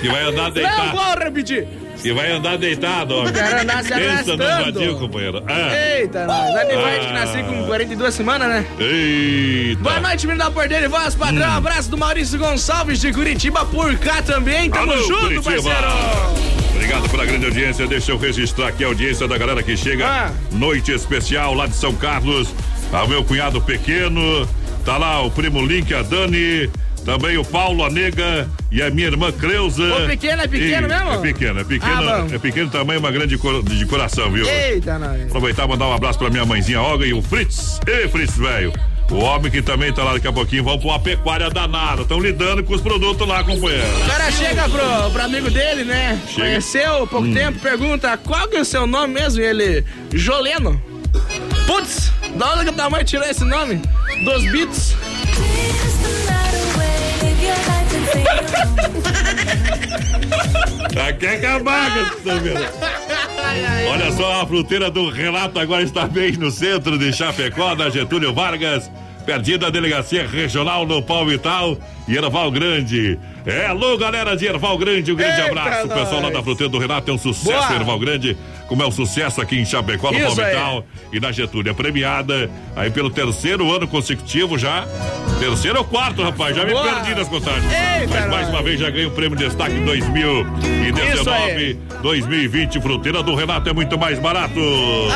Que 0.00 0.08
vai 0.08 0.22
andar 0.22 0.44
Não 0.44 0.50
deitado. 0.50 0.96
vou 0.96 1.18
repetir. 1.18 1.68
Que 2.02 2.12
vai 2.14 2.32
andar 2.32 2.56
deitado, 2.56 3.14
ó. 3.14 3.24
Quero 3.30 3.60
andar 3.60 3.82
se 3.84 3.92
Pensa 3.94 4.36
no 4.36 4.38
vadio, 4.64 4.96
companheiro. 4.98 5.42
Ah. 5.46 5.76
Eita, 5.98 6.26
nós. 6.26 6.66
Que 6.66 7.06
Ah. 7.06 7.12
nasci 7.12 7.42
com 7.42 7.64
42 7.66 8.14
semanas, 8.14 8.48
né? 8.48 8.66
Eita. 8.78 9.82
Boa 9.82 10.00
noite, 10.00 10.26
menino 10.26 10.44
da 10.44 10.50
Porteira 10.50 10.86
e 10.86 10.88
Voz 10.88 11.14
Padrão. 11.14 11.48
Hum. 11.48 11.56
Abraço 11.56 11.90
do 11.90 11.98
Maurício 11.98 12.38
Gonçalves 12.38 13.00
de 13.00 13.12
Curitiba 13.12 13.64
por 13.66 13.94
cá 13.98 14.22
também. 14.22 14.70
Tamo 14.70 14.92
Alô, 14.92 15.02
junto, 15.02 15.42
Curitiba. 15.42 15.70
parceiro. 15.70 16.50
Obrigado 16.74 17.08
pela 17.10 17.26
grande 17.26 17.44
audiência. 17.46 17.86
Deixa 17.86 18.12
eu 18.12 18.18
registrar 18.18 18.68
aqui 18.68 18.82
a 18.82 18.86
audiência 18.86 19.28
da 19.28 19.36
galera 19.36 19.62
que 19.62 19.76
chega. 19.76 20.06
Ah. 20.06 20.30
Noite 20.52 20.92
especial 20.92 21.52
lá 21.54 21.66
de 21.66 21.74
São 21.74 21.92
Carlos. 21.94 22.48
Ao 22.92 23.06
meu 23.06 23.22
cunhado 23.22 23.60
pequeno. 23.60 24.48
Tá 24.84 24.96
lá 24.96 25.20
o 25.22 25.30
primo 25.30 25.64
Link, 25.64 25.92
a 25.94 26.02
Dani. 26.02 26.70
Também 27.04 27.36
o 27.38 27.44
Paulo, 27.44 27.84
a 27.84 27.90
Nega 27.90 28.48
e 28.70 28.82
a 28.82 28.90
minha 28.90 29.06
irmã 29.08 29.32
Creuza. 29.32 29.82
O 29.82 30.06
pequeno 30.06 30.42
é 30.42 30.46
pequeno 30.46 30.86
E- 30.86 30.90
mesmo? 30.90 31.10
É 31.12 31.18
pequeno, 31.18 31.60
é 31.60 31.64
pequeno. 31.64 32.08
Ah, 32.08 32.26
é 32.30 32.38
pequeno 32.38 32.70
tamanho, 32.70 33.00
uma 33.00 33.10
grande 33.10 33.36
cor- 33.38 33.62
de 33.62 33.86
coração, 33.86 34.30
viu? 34.30 34.46
Eita, 34.46 34.98
nós. 34.98 35.22
Aproveitar 35.22 35.64
e 35.64 35.68
mandar 35.68 35.86
um 35.86 35.92
abraço 35.94 36.18
pra 36.18 36.30
minha 36.30 36.44
mãezinha 36.44 36.80
Olga 36.80 37.06
e 37.06 37.12
o 37.14 37.22
Fritz. 37.22 37.80
Ei, 37.86 38.06
Fritz, 38.08 38.36
velho. 38.36 38.72
O 39.10 39.16
homem 39.16 39.50
que 39.50 39.60
também 39.60 39.92
tá 39.92 40.04
lá 40.04 40.12
daqui 40.12 40.28
a 40.28 40.32
pouquinho, 40.32 40.62
vão 40.62 40.78
pra 40.78 40.86
uma 40.88 41.00
pecuária 41.00 41.50
danada. 41.50 42.02
Estão 42.02 42.20
lidando 42.20 42.62
com 42.62 42.74
os 42.74 42.80
produtos 42.80 43.26
lá, 43.26 43.42
companheiro. 43.42 43.84
O 44.04 44.06
cara 44.08 44.30
chega 44.30 44.68
pro, 44.68 45.10
pro 45.10 45.22
amigo 45.24 45.50
dele, 45.50 45.82
né? 45.82 46.16
Chega. 46.28 46.46
Conheceu 46.46 47.02
há 47.02 47.06
pouco 47.08 47.26
Hum. 47.26 47.34
tempo, 47.34 47.58
pergunta 47.58 48.16
qual 48.18 48.46
que 48.46 48.56
é 48.56 48.60
o 48.60 48.64
seu 48.64 48.86
nome 48.86 49.14
mesmo? 49.14 49.40
E 49.40 49.44
ele, 49.44 49.84
Joleno. 50.12 50.80
Putz, 51.66 52.12
da 52.36 52.52
onde 52.52 52.64
que 52.64 52.70
a 52.70 52.72
tua 52.72 52.90
mãe 52.90 53.02
tirou 53.04 53.26
esse 53.26 53.44
nome? 53.44 53.80
Dos 54.24 54.44
Beats. 54.52 54.94
Tá 60.94 61.12
quer 61.12 61.36
acabar 61.36 61.92
com 61.92 62.00
essa. 62.30 62.72
Olha 63.90 64.12
só, 64.12 64.42
a 64.42 64.46
fruteira 64.46 64.90
do 64.90 65.08
Relato 65.08 65.58
agora 65.58 65.82
está 65.82 66.06
bem 66.06 66.32
no 66.32 66.50
centro 66.50 66.98
de 66.98 67.12
Chapecó, 67.12 67.74
da 67.74 67.90
Getúlio 67.90 68.32
Vargas, 68.32 68.90
pertinho 69.24 69.58
da 69.58 69.70
delegacia 69.70 70.26
regional 70.26 70.86
no 70.86 71.02
Palmital 71.02 71.76
e 72.06 72.16
Erval 72.16 72.50
Grande. 72.50 73.18
É, 73.46 73.66
alô, 73.66 73.96
galera 73.96 74.36
de 74.36 74.46
Erval 74.46 74.76
Grande, 74.78 75.12
um 75.12 75.16
grande 75.16 75.40
Eita, 75.40 75.50
abraço. 75.50 75.86
O 75.86 75.90
pessoal 75.90 76.22
lá 76.22 76.30
da 76.30 76.42
fruteira 76.42 76.70
do 76.70 76.78
Renato 76.78 77.10
é 77.10 77.14
um 77.14 77.18
sucesso 77.18 77.68
Boa. 77.68 77.74
Erval 77.74 77.98
Grande, 77.98 78.36
como 78.70 78.84
é 78.84 78.86
o 78.86 78.92
sucesso 78.92 79.40
aqui 79.40 79.58
em 79.58 79.64
Chapecó, 79.64 80.12
no 80.12 80.20
Palmital 80.20 80.84
e 81.12 81.18
na 81.18 81.32
Getúlio. 81.32 81.72
É 81.72 81.74
premiada 81.74 82.48
aí 82.76 82.88
pelo 82.88 83.10
terceiro 83.10 83.68
ano 83.74 83.88
consecutivo 83.88 84.56
já. 84.56 84.86
Terceiro 85.40 85.78
ou 85.78 85.84
quarto, 85.84 86.22
rapaz? 86.22 86.54
Já 86.54 86.64
me 86.64 86.72
perdi 86.72 87.14
nas 87.16 87.26
contagens. 87.28 87.64
Mas 88.08 88.28
mais 88.30 88.48
uma 88.48 88.62
vez 88.62 88.78
já 88.78 88.88
ganhei 88.90 89.06
o 89.06 89.10
prêmio 89.10 89.36
Destaque 89.36 89.74
2019. 89.80 91.12
Isso 91.20 91.30
aí. 91.30 91.78
2020, 92.00 92.80
fruteira 92.80 93.22
do 93.24 93.34
Renato 93.34 93.68
é 93.68 93.72
muito 93.72 93.98
mais 93.98 94.18
barato. 94.20 94.60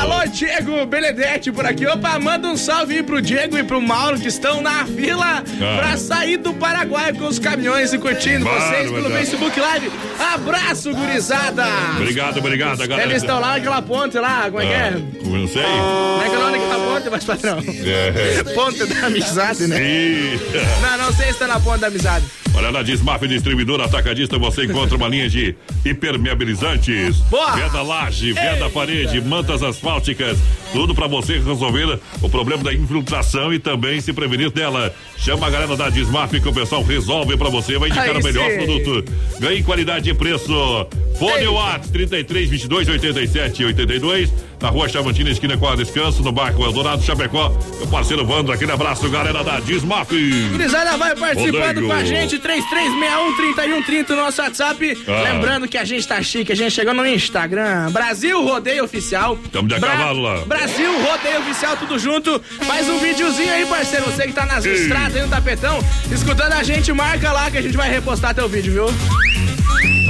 Alô, 0.01 0.25
Diego 0.27 0.85
Benedetti 0.85 1.51
por 1.51 1.65
aqui. 1.65 1.87
Opa, 1.87 2.19
manda 2.19 2.47
um 2.49 2.57
salve 2.57 2.95
aí 2.97 3.03
pro 3.03 3.21
Diego 3.21 3.57
e 3.57 3.63
pro 3.63 3.81
Mauro 3.81 4.19
que 4.19 4.27
estão 4.27 4.61
na 4.61 4.85
fila 4.85 5.43
Ah. 5.61 5.77
pra 5.77 5.97
sair 5.97 6.37
do 6.37 6.53
Paraguai 6.53 7.13
com 7.13 7.25
os 7.27 7.39
caminhões 7.39 7.93
e 7.93 7.97
curtindo 7.97 8.43
Claro, 8.45 8.59
vocês 8.61 8.91
pelo 8.91 9.03
verdade. 9.03 9.25
Facebook 9.25 9.59
Live. 9.59 9.91
Abraço, 10.33 10.93
gurizada! 10.93 11.65
Obrigado, 11.97 12.37
obrigado, 12.39 12.77
galera. 12.87 13.09
Eles 13.09 13.21
estão 13.21 13.39
lá 13.39 13.44
naquela 13.53 13.81
ponte 13.81 14.17
lá, 14.17 14.43
como 14.45 14.61
é 14.61 14.65
que 14.65 14.73
é? 14.73 14.87
Ah, 14.87 14.91
não 15.25 15.47
sei. 15.47 15.63
Como 15.63 16.21
é 16.23 16.29
que 16.29 16.35
nome 16.35 16.51
daquela 16.57 16.85
ponte, 16.93 17.09
mais 17.09 17.23
padrão? 17.23 17.59
É. 17.85 18.43
Ponte 18.53 18.85
da 18.85 19.07
amizade, 19.07 19.67
né? 19.67 19.81
Ih. 19.81 20.39
Não, 20.81 21.05
não 21.05 21.13
sei 21.13 21.33
se 21.33 21.39
tá 21.39 21.47
na 21.47 21.59
ponte 21.59 21.79
da 21.81 21.87
amizade. 21.87 22.25
Olha, 22.53 22.71
na 22.71 22.81
Desmaf 22.81 23.27
Distribuidora 23.27 23.83
Atacadista 23.83 24.37
você 24.37 24.63
encontra 24.63 24.95
uma 24.95 25.09
linha 25.09 25.29
de 25.29 25.53
impermeabilizantes. 25.85 27.17
Boa. 27.29 27.51
Veda 27.51 27.81
laje, 27.81 28.31
veda 28.31 28.69
parede, 28.69 29.19
mantas 29.21 29.61
asfálticas. 29.61 30.37
Tudo 30.71 30.95
pra 30.95 31.07
você 31.07 31.33
resolver 31.33 31.99
o 32.21 32.29
problema 32.29 32.63
da 32.63 32.73
infiltração 32.73 33.53
e 33.53 33.59
também 33.59 33.99
se 33.99 34.13
prevenir 34.13 34.51
dela. 34.51 34.93
Chama 35.17 35.47
a 35.47 35.49
galera 35.49 35.75
da 35.75 35.89
Desmaf 35.89 36.31
que 36.39 36.47
o 36.47 36.53
pessoal 36.53 36.81
resolve 36.83 37.35
pra 37.37 37.49
você. 37.49 37.77
Vai 37.77 37.89
indicar 37.89 38.09
Aí 38.09 38.21
o 38.21 38.23
melhor 38.23 38.49
sim. 38.49 38.57
produto. 38.57 39.11
Ganhe 39.39 39.61
qualidade 39.61 40.09
e 40.09 40.13
preço. 40.13 40.87
Fone 41.19 41.47
Watts 41.47 41.89
33 41.91 42.49
22 42.49 42.87
87 42.89 43.34
82. 43.41 44.31
Na 44.61 44.69
rua 44.69 44.87
Chavantina, 44.87 45.29
esquina 45.29 45.57
com 45.57 45.67
a 45.67 45.75
Descanso, 45.75 46.23
no 46.23 46.31
bairro 46.31 46.63
Eldorado, 46.63 47.03
Chapecó. 47.03 47.49
Meu 47.77 47.87
parceiro 47.87 48.25
Vando, 48.25 48.51
aquele 48.51 48.71
abraço, 48.71 49.07
galera 49.09 49.43
da 49.43 49.59
Desmaf. 49.59 50.09
Gurizada 50.51 50.97
vai 50.97 51.15
participando 51.15 51.81
Rodeio. 51.81 51.87
com 51.87 51.93
a 51.93 52.03
gente, 52.03 52.39
3361-3130 52.39 54.09
no 54.09 54.15
nosso 54.15 54.41
WhatsApp. 54.41 54.97
Ah. 55.07 55.21
Lembrando 55.33 55.67
que 55.67 55.77
a 55.77 55.83
gente 55.83 56.07
tá 56.07 56.21
chique, 56.23 56.51
a 56.51 56.55
gente 56.55 56.71
chegou 56.71 56.93
no 56.93 57.05
Instagram, 57.05 57.91
Brasil 57.91 58.41
Rodeio 58.43 58.85
Oficial. 58.85 59.37
Tamo 59.51 59.67
de 59.67 59.79
cavalo 59.79 60.21
lá. 60.21 60.45
Brasil 60.45 60.91
Rodeio 61.03 61.39
Oficial, 61.41 61.77
tudo 61.77 61.99
junto. 61.99 62.41
Faz 62.65 62.87
um 62.89 62.97
videozinho 62.99 63.51
aí, 63.51 63.65
parceiro. 63.65 64.05
Você 64.05 64.27
que 64.27 64.33
tá 64.33 64.45
nas 64.45 64.65
Ei. 64.65 64.73
estradas 64.73 65.15
aí 65.15 65.21
no 65.21 65.29
tapetão, 65.29 65.79
escutando 66.11 66.53
a 66.53 66.63
gente, 66.63 66.91
marca 66.93 67.31
lá 67.31 67.51
que 67.51 67.57
a 67.57 67.61
gente 67.61 67.75
vai 67.75 67.89
repostar 67.89 68.33
teu 68.33 68.47
vídeo, 68.47 68.71
viu? 68.73 69.54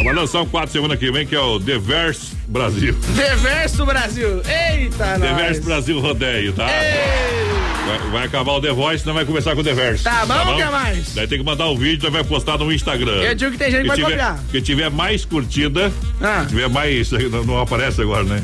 Vai 0.06 0.14
lançar 0.14 0.42
um 0.42 0.46
quadro 0.46 0.72
semana 0.72 0.96
que 0.96 1.12
vem 1.12 1.26
que 1.26 1.34
é 1.36 1.40
o 1.40 1.58
Deverse 1.58 2.36
Brasil. 2.48 2.96
Reverso 3.16 3.84
Brasil. 3.88 4.40
Eita, 4.46 5.18
nós. 5.18 5.58
Brasil 5.60 6.00
Rodeio, 6.00 6.54
tá? 6.54 6.68
Vai, 6.68 8.12
vai 8.12 8.26
acabar 8.26 8.52
o 8.54 8.62
The 8.62 8.72
Voice, 8.72 9.04
não 9.04 9.16
vai 9.16 9.26
começar 9.26 9.56
com 9.56 9.62
o 9.62 9.64
Deverse. 9.64 10.04
Tá 10.04 10.24
bom, 10.28 10.58
quer 10.58 10.70
mais? 10.70 11.16
Daí 11.16 11.28
tem 11.28 11.40
que 11.40 11.44
mandar 11.44 11.66
o 11.66 11.76
vídeo, 11.76 12.04
daí 12.04 12.12
vai 12.12 12.24
postar 12.24 12.56
no 12.60 12.72
Instagram. 12.72 13.14
Eu 13.24 13.34
digo 13.34 13.52
que 13.54 13.58
tem 13.58 13.72
gente 13.72 13.82
que 13.82 13.88
vai 13.88 13.98
tiver, 13.98 14.10
copiar. 14.12 14.40
Que 14.52 14.62
tiver 14.62 14.90
mais 14.92 15.26
curtida, 15.26 15.92
Ah. 16.22 16.46
tiver 16.48 16.70
mais. 16.70 17.10
Não, 17.12 17.44
não 17.44 17.60
aparece 17.60 18.00
agora, 18.00 18.24
né? 18.24 18.44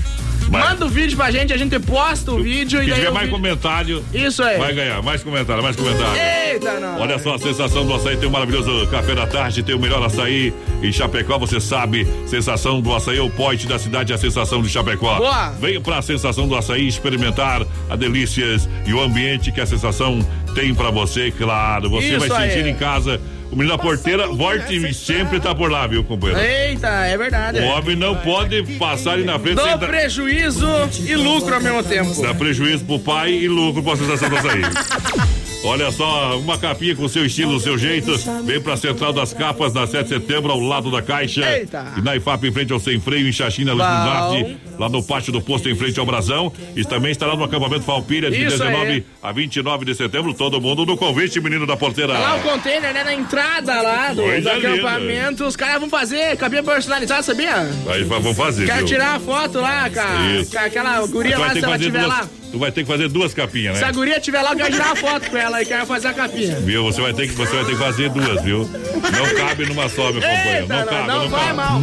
Manda 0.52 0.86
o 0.86 0.90
vídeo 0.90 1.16
pra 1.16 1.32
gente, 1.32 1.54
a 1.54 1.58
gente 1.58 1.80
posta 1.80 2.32
o 2.32 2.42
vídeo 2.44 2.80
Se 2.80 2.86
e 2.86 2.90
daí. 2.90 2.96
tiver 3.00 3.10
o 3.10 3.14
mais 3.14 3.26
vídeo- 3.28 3.38
comentário, 3.40 4.06
Isso 4.14 4.44
aí. 4.44 4.58
vai 4.58 4.74
ganhar. 4.74 5.02
Mais 5.02 5.24
comentário, 5.24 5.64
mais 5.64 5.76
comentário. 5.76 6.22
Eita, 6.52 6.80
não. 6.80 7.00
Olha 7.00 7.18
só 7.20 7.36
a 7.36 7.40
sensação 7.40 7.86
do 7.86 7.94
açaí, 7.94 8.18
tem 8.18 8.28
um 8.28 8.32
maravilhoso 8.32 8.86
café 8.88 9.16
da 9.16 9.26
tarde, 9.26 9.64
tem 9.64 9.74
o 9.76 9.80
melhor 9.80 10.04
açaí 10.04 10.54
em 10.84 10.92
Chapecó, 10.92 11.38
você 11.38 11.60
sabe. 11.60 12.06
Sensação 12.28 12.82
do 12.82 12.94
açaí 12.94 13.18
é 13.18 13.22
o 13.22 13.30
point 13.30 13.66
da 13.68 13.80
cidade, 13.80 14.12
a 14.14 14.18
sensação 14.18 14.62
de 14.62 14.70
Chapecó. 14.70 15.16
Boa. 15.18 15.50
Venha 15.52 15.80
pra 15.80 16.02
sensação 16.02 16.48
do 16.48 16.56
açaí 16.56 16.88
experimentar 16.88 17.66
a 17.90 17.96
delícias 17.96 18.68
e 18.86 18.94
o 18.94 19.02
ambiente 19.02 19.52
que 19.52 19.62
a 19.62 19.66
sensação 19.66 20.20
tem 20.54 20.74
pra 20.76 20.90
você, 20.92 21.32
claro. 21.32 21.90
Você 21.90 22.16
Isso 22.18 22.28
vai 22.28 22.44
aí. 22.44 22.52
sentir 22.52 22.68
em 22.70 22.76
casa. 22.76 23.22
O 23.52 23.56
menino 23.56 23.76
da 23.76 23.84
porteira, 23.84 24.28
volte 24.28 24.76
e 24.78 24.94
sempre 24.94 25.38
tá 25.40 25.54
por 25.54 25.70
lá, 25.70 25.86
viu, 25.86 26.04
companheiro? 26.06 26.42
Eita, 26.42 26.88
é 26.88 27.18
verdade. 27.18 27.60
O 27.60 27.66
homem 27.66 27.98
não 27.98 28.16
pode 28.16 28.64
passar 28.78 29.12
ali 29.14 29.26
na 29.26 29.38
frente 29.38 29.56
dar- 29.58 29.78
prejuízo 29.78 30.66
e 31.06 31.16
lucro 31.16 31.54
ao 31.54 31.60
mesmo 31.62 31.84
tempo. 31.84 32.22
Dá 32.22 32.34
prejuízo 32.34 32.86
pro 32.86 32.98
pai 33.00 33.32
e 33.34 33.50
lucro 33.50 33.84
pra 33.84 33.98
sensação 33.98 34.30
do 34.30 34.38
açaí. 34.38 34.62
Olha 35.64 35.92
só, 35.92 36.40
uma 36.40 36.58
capinha 36.58 36.96
com 36.96 37.08
seu 37.08 37.24
estilo, 37.24 37.60
seu 37.60 37.78
jeito. 37.78 38.12
Vem 38.44 38.60
pra 38.60 38.76
Central 38.76 39.14
das 39.14 39.32
Capas, 39.32 39.72
na 39.74 39.86
7 39.86 40.04
de 40.04 40.10
setembro, 40.10 40.52
ao 40.52 40.60
lado 40.60 40.90
da 40.90 41.04
Caixa. 41.04 41.48
Eita. 41.58 41.94
E 41.98 42.02
na 42.02 42.16
IFAP, 42.16 42.46
em 42.48 42.52
frente 42.52 42.74
ao 42.74 42.80
Sem 42.80 43.00
Freio, 43.00 43.28
em 43.28 43.32
Xaxina, 43.32 43.72
Luiz 43.72 44.58
lá 44.80 44.90
no 44.90 45.04
pátio 45.04 45.32
do 45.32 45.40
posto, 45.40 45.70
em 45.70 45.76
frente 45.76 46.00
ao 46.00 46.06
Brasão. 46.06 46.52
E 46.76 46.84
também 46.84 47.12
estará 47.12 47.36
no 47.36 47.44
acampamento 47.44 47.84
Falpilha, 47.84 48.32
de 48.32 48.38
Isso 48.44 48.58
19 48.58 48.86
aí. 48.92 49.06
a 49.22 49.32
29 49.32 49.86
de 49.86 49.94
setembro. 49.94 50.34
Todo 50.34 50.60
mundo 50.60 50.84
no 50.84 50.98
convite, 50.98 51.40
menino 51.40 51.68
da 51.68 51.78
porteira. 51.78 52.14
Tá 52.14 52.20
lá 52.20 52.36
o 52.38 52.40
container, 52.42 52.92
né? 52.92 53.04
Na 53.04 53.14
entrada 53.14 53.82
lá 53.84 54.14
do, 54.14 54.24
do 54.24 54.50
acampamento. 54.50 55.46
Os 55.46 55.56
caras 55.56 55.80
vão 55.80 55.90
fazer 55.90 56.36
cabinha 56.38 56.64
personalizada, 56.64 57.22
sabia? 57.22 57.70
Aí 57.88 58.04
vamos 58.04 58.36
fazer, 58.36 58.66
Quero 58.66 58.80
viu? 58.80 58.88
tirar 58.88 59.16
a 59.18 59.20
foto 59.20 59.60
lá, 59.62 59.88
cara. 59.92 60.32
Isso. 60.42 60.58
Aquela 60.58 61.06
guria 61.06 61.38
lá, 61.38 61.54
se 61.54 61.64
ela 61.64 61.76
estiver 61.76 62.00
duas- 62.02 62.10
lá. 62.12 62.28
Tu 62.52 62.60
vai 62.60 62.72
ter 62.72 62.82
que 62.84 62.88
fazer 62.92 63.08
duas 63.08 63.34
capinhas, 63.34 63.78
Se 63.78 63.84
a 63.84 63.88
né? 63.88 63.94
guria 63.94 64.18
estiver 64.18 64.42
lá, 64.42 64.52
eu 64.52 64.58
quero 64.58 64.72
tirar 64.74 64.88
uma 64.88 64.96
foto 64.98 65.30
com 65.32 65.38
ela 65.38 65.62
e 65.62 65.66
quero 65.66 65.86
fazer 65.86 66.10
a 66.10 66.14
capinha. 66.14 66.60
Viu? 66.60 66.84
Você 66.84 67.00
vai 67.02 67.14
ter 67.14 67.28
que, 67.30 67.34
você 67.34 67.56
vai 67.56 67.64
ter 67.66 67.72
que 67.72 67.78
fazer 67.78 68.10
duas, 68.10 68.42
viu? 68.44 68.70
Não 68.94 69.36
cabe 69.48 69.66
numa 69.66 69.88
só, 69.88 70.12
meu 70.12 70.22
companheiro. 70.22 70.62
Eita, 70.64 70.68
Não 70.74 70.80
não, 70.80 70.88
cabe, 70.88 71.08
não 71.08 71.22
não 71.24 71.30
vai 71.30 71.42
cabe. 71.46 71.54
mal. 71.56 71.80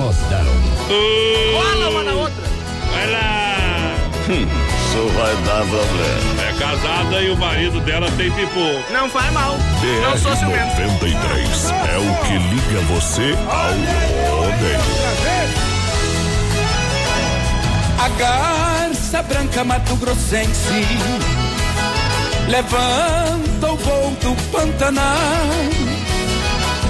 Cola 1.53 1.89
uma 1.91 2.03
na 2.05 2.13
outra. 2.13 2.45
Vai 2.93 3.11
lá! 3.11 3.95
Isso 4.29 5.07
vai 5.17 5.35
dar 5.37 5.65
problema. 5.67 6.43
É 6.49 6.53
casada 6.59 7.23
e 7.23 7.31
o 7.31 7.37
marido 7.37 7.81
dela 7.81 8.11
tem 8.19 8.31
pipoco. 8.31 8.93
Não 8.93 9.09
faz 9.09 9.33
mal. 9.33 9.57
Não 10.03 10.19
sou 10.19 10.37
ciumento. 10.37 10.81
93 10.81 11.71
é 11.71 11.99
o 11.99 12.25
que 12.27 12.33
liga 12.55 12.81
você 12.93 13.35
ao 13.49 14.39
homem. 14.39 14.79
A 18.01 18.09
garça 19.09 19.23
branca 19.23 19.65
Mato 19.65 19.97
Grossense 19.97 20.87
levanta 22.49 23.73
o 23.73 23.77
voo 23.77 24.11
do 24.21 24.37
Pantanal. 24.51 25.17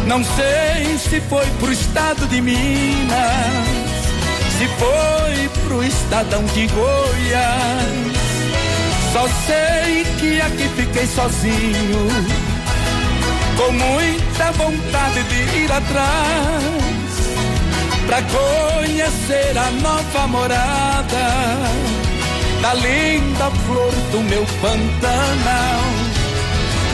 Não 0.07 0.25
sei 0.25 0.99
se 0.99 1.21
foi 1.29 1.47
pro 1.61 1.73
estado 1.73 2.27
de 2.27 2.41
Minas, 2.41 3.69
se 4.59 4.67
foi 4.79 5.49
pro 5.65 5.85
estadão 5.85 6.45
de 6.47 6.67
Goiás. 6.67 8.19
Só 9.13 9.29
sei 9.47 10.05
que 10.19 10.41
aqui 10.41 10.69
fiquei 10.77 11.07
sozinho, 11.07 12.09
com 13.57 13.73
muita 13.73 14.53
vontade 14.53 15.23
de 15.23 15.59
ir 15.59 15.71
atrás 15.71 16.89
pra 18.07 18.23
conhecer 18.23 19.57
a 19.57 19.71
nova 19.71 20.27
morada 20.27 21.98
da 22.63 22.75
linda 22.75 23.51
flor 23.67 23.93
do 24.13 24.21
meu 24.23 24.45
Pantanal. 24.61 25.81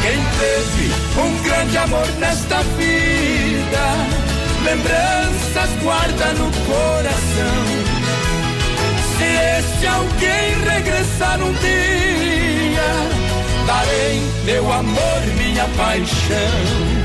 Quem 0.03 0.19
teve 0.39 0.93
um 1.19 1.43
grande 1.43 1.79
amor 1.79 2.07
nesta 2.19 2.63
vida, 2.77 3.85
lembranças 4.65 5.71
guarda 5.83 6.27
no 6.35 6.51
coração. 6.67 7.65
Se 9.17 9.25
este 9.25 9.87
alguém 9.87 10.61
regressar 10.69 11.41
um 11.41 11.53
dia, 11.55 12.83
darei 13.67 14.23
meu 14.45 14.73
amor, 14.73 15.21
minha 15.39 15.67
paixão. 15.77 17.05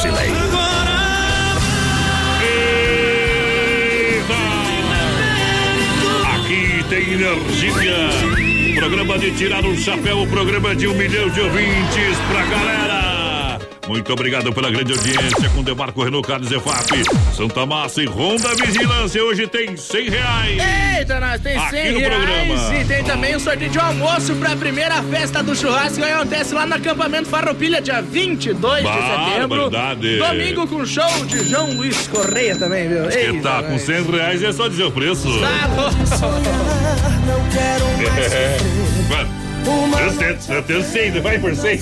Brasileiro. 0.00 0.34
Aqui 6.34 6.84
tem 6.88 7.12
energia. 7.12 8.78
Programa 8.78 9.18
de 9.18 9.30
tirar 9.32 9.64
o 9.64 9.76
chapéu, 9.76 10.26
programa 10.28 10.74
de 10.74 10.86
um 10.86 10.94
milhão 10.94 11.28
de 11.28 11.40
ouvintes 11.40 12.16
pra 12.30 12.46
galera. 12.46 12.99
Muito 13.90 14.12
obrigado 14.12 14.52
pela 14.52 14.70
grande 14.70 14.92
audiência 14.92 15.50
com 15.52 15.64
Demarco 15.64 16.04
Renault 16.04 16.24
Carnes 16.24 16.48
EFAP, 16.52 17.02
Santa 17.36 17.66
Massa 17.66 18.00
e 18.00 18.06
Ronda 18.06 18.54
Vigilância. 18.54 19.20
Hoje 19.24 19.48
tem 19.48 19.76
cem 19.76 20.08
reais. 20.08 20.62
Eita, 20.96 21.18
nós 21.18 21.40
tem 21.40 21.56
Aqui 21.56 21.70
100 21.70 21.92
no 21.94 21.98
reais 21.98 22.14
programa. 22.14 22.76
e 22.76 22.84
tem 22.84 23.02
também 23.02 23.34
o 23.34 23.40
sorteio 23.40 23.68
de 23.68 23.78
almoço 23.80 24.36
pra 24.36 24.54
primeira 24.54 25.02
festa 25.02 25.42
do 25.42 25.56
churrasco 25.56 25.96
que 25.96 26.04
acontece 26.04 26.54
lá 26.54 26.66
no 26.66 26.74
acampamento 26.76 27.28
Farroupilha, 27.28 27.82
dia 27.82 28.00
22 28.00 28.84
de 28.84 28.92
setembro. 28.92 29.68
Barbaridade. 29.68 30.18
Domingo 30.18 30.68
com 30.68 30.86
show 30.86 31.26
de 31.26 31.48
João 31.48 31.72
Luiz 31.72 32.06
Correia 32.06 32.54
também, 32.54 32.88
viu? 32.88 33.10
Eita, 33.10 33.42
tá 33.42 33.62
com 33.64 33.72
nós. 33.72 33.82
100 33.82 34.02
reais 34.04 34.40
é 34.40 34.52
só 34.52 34.68
dizer 34.68 34.84
o 34.84 34.92
preço. 34.92 35.28
Tá. 35.40 35.68
Não 37.26 37.48
quero 37.50 37.84
É. 38.32 39.39
Eu 40.48 40.62
tenho, 40.62 40.82
100, 40.82 41.20
vai 41.20 41.38
por 41.38 41.54
100. 41.54 41.78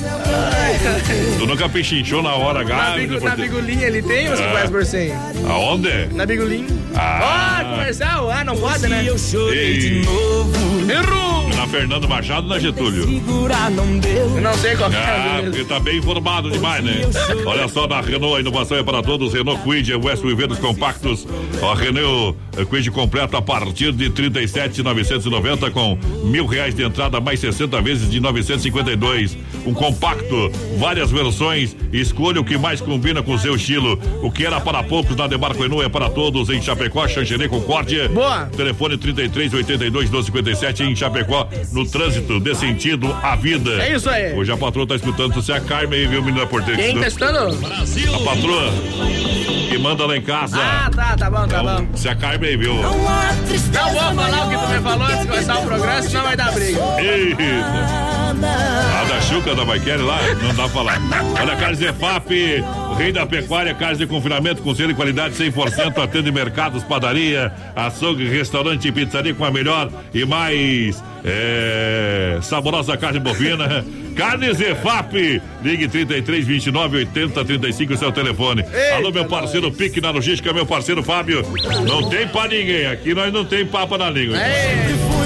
Tu 1.38 1.46
nunca 1.46 1.68
pechinchou 1.68 2.22
na 2.22 2.34
hora, 2.34 2.60
Na, 2.60 2.64
gato? 2.64 2.96
bigu, 2.98 3.20
na 3.24 3.36
bigulinha 3.36 3.86
ele 3.86 4.02
tem 4.02 4.28
ou 4.28 4.36
você 4.36 4.42
Ah. 4.42 4.52
faz 4.52 4.70
por 4.70 4.84
100? 4.84 5.12
Aonde? 5.48 6.06
Na 6.12 6.26
bigulinha. 6.26 6.66
Ah. 6.94 7.62
Ó, 7.64 7.70
comercial? 7.76 8.30
Ah, 8.30 8.44
não 8.44 8.56
pode, 8.56 8.86
né? 8.88 9.04
eu 9.06 9.16
chorei 9.18 9.58
Ei. 9.58 9.78
de 9.78 9.90
novo. 10.06 10.90
Errou! 10.90 11.48
Na 11.54 11.66
Fernando 11.66 12.08
Machado 12.08 12.42
ou 12.46 12.48
na 12.54 12.58
Getúlio? 12.58 13.04
Eu 13.04 14.40
não 14.40 14.54
sei 14.54 14.76
qual 14.76 14.90
que 14.90 14.96
é. 14.96 15.00
Ah, 15.00 15.42
tá 15.68 15.80
bem 15.80 15.98
informado 15.98 16.50
demais, 16.50 16.84
né? 16.84 17.00
Olha 17.44 17.66
só, 17.68 17.86
na 17.88 18.00
Renault, 18.00 18.36
a 18.36 18.40
inovação 18.40 18.76
é 18.78 18.82
para 18.82 19.02
todos. 19.02 19.32
Renault 19.34 19.62
Quid, 19.62 19.92
é 19.92 19.96
West 19.96 20.22
Viver 20.22 20.46
dos 20.46 20.58
compactos. 20.58 21.26
A 21.62 21.74
Renault, 21.74 22.36
Quid 22.66 22.90
completo 22.90 23.36
a 23.36 23.42
partir 23.42 23.92
de 23.92 24.10
37,990 24.10 25.70
com 25.70 25.98
mil 26.24 26.46
reais 26.46 26.74
de 26.74 26.82
entrada 26.82 27.20
mais 27.20 27.40
60 27.40 27.80
vezes 27.82 28.10
de 28.10 28.20
952. 28.20 29.36
Um 29.66 29.74
compacto, 29.74 30.50
várias 30.78 31.10
versões. 31.10 31.76
Escolha 31.92 32.40
o 32.40 32.44
que 32.44 32.56
mais 32.56 32.80
combina 32.80 33.22
com 33.22 33.34
o 33.34 33.38
seu 33.38 33.56
estilo. 33.56 33.98
O 34.22 34.30
que 34.30 34.44
era 34.44 34.60
para 34.60 34.82
poucos 34.82 35.16
na 35.16 35.26
Demarco 35.26 35.64
Enu 35.64 35.82
é 35.82 35.88
para 35.88 36.08
todos 36.10 36.48
em 36.50 36.60
Chapecó, 36.60 37.06
Xanxerê, 37.06 37.48
Concórdia. 37.48 38.08
Boa. 38.08 38.46
Telefone 38.46 38.96
33 38.96 39.54
82 39.54 40.10
1257 40.10 40.82
em 40.82 40.96
Chapecó, 40.96 41.48
no 41.72 41.86
trânsito, 41.86 42.40
dê 42.40 42.54
sentido 42.54 43.08
à 43.22 43.36
vida. 43.36 43.70
É 43.82 43.94
isso 43.94 44.08
aí. 44.08 44.34
Hoje 44.34 44.52
a 44.52 44.56
patroa 44.56 44.86
tá 44.86 44.96
escutando, 44.96 45.34
você 45.34 45.52
é 45.52 45.56
a 45.56 45.60
Carmen 45.60 46.00
aí, 46.00 46.06
viu, 46.06 46.22
menina 46.22 46.46
porteira? 46.46 46.80
Quem 46.80 46.98
tá 46.98 47.08
escutando? 47.08 47.38
A 47.38 48.18
patroa 48.24 49.57
que 49.68 49.78
manda 49.78 50.06
lá 50.06 50.16
em 50.16 50.22
casa. 50.22 50.58
Ah, 50.58 50.90
tá, 50.94 51.16
tá 51.16 51.30
bom, 51.30 51.46
tá 51.46 51.62
bom. 51.62 51.86
Você 51.92 52.08
é 52.08 52.12
a 52.12 52.16
Carmen 52.16 52.50
aí, 52.50 52.56
viu? 52.56 52.74
Não 52.74 52.82
vou 52.82 54.14
falar 54.14 54.46
o 54.46 54.50
que 54.50 54.56
tu 54.56 54.68
me 54.68 54.80
falou 54.80 55.06
antes 55.06 55.20
de 55.20 55.26
começar 55.28 55.58
o 55.58 55.62
programa, 55.62 56.02
senão 56.02 56.22
vai 56.22 56.36
dar 56.36 56.52
briga. 56.52 56.80
Eita. 56.98 58.08
A 58.38 59.04
da 59.04 59.20
Chuca 59.20 59.54
da 59.54 59.64
Maiquele 59.64 60.02
lá, 60.02 60.18
não 60.42 60.54
dá 60.54 60.62
pra 60.64 60.68
falar. 60.68 61.00
Olha, 61.40 61.56
Carnes 61.56 61.80
EFAP, 61.80 62.64
rei 62.96 63.12
da 63.12 63.26
pecuária, 63.26 63.74
carnes 63.74 63.98
de 63.98 64.06
confinamento 64.06 64.62
com 64.62 64.74
selo 64.74 64.88
de 64.88 64.94
qualidade 64.94 65.34
100%, 65.34 66.02
atende 66.02 66.30
mercados, 66.30 66.82
padaria, 66.84 67.52
açougue, 67.74 68.28
restaurante 68.28 68.88
e 68.88 68.92
pizzaria 68.92 69.34
com 69.34 69.44
a 69.44 69.50
melhor 69.50 69.90
e 70.12 70.24
mais 70.24 71.02
é, 71.24 72.38
saborosa 72.42 72.96
carne 72.96 73.18
bovina. 73.20 73.84
Carnes 74.16 74.60
EFAP, 74.60 75.40
ligue 75.62 75.86
33 75.86 76.44
29 76.44 76.96
80 76.98 77.44
35, 77.44 77.96
seu 77.96 78.10
telefone. 78.10 78.64
Alô, 78.96 79.12
meu 79.12 79.24
parceiro 79.26 79.70
Pique 79.70 80.00
na 80.00 80.10
Logística, 80.10 80.52
meu 80.52 80.66
parceiro 80.66 81.04
Fábio. 81.04 81.42
Não 81.86 82.08
tem 82.08 82.26
pra 82.26 82.48
ninguém, 82.48 82.86
aqui 82.86 83.14
nós 83.14 83.32
não 83.32 83.44
tem 83.44 83.64
papa 83.64 83.96
na 83.96 84.10
língua. 84.10 84.36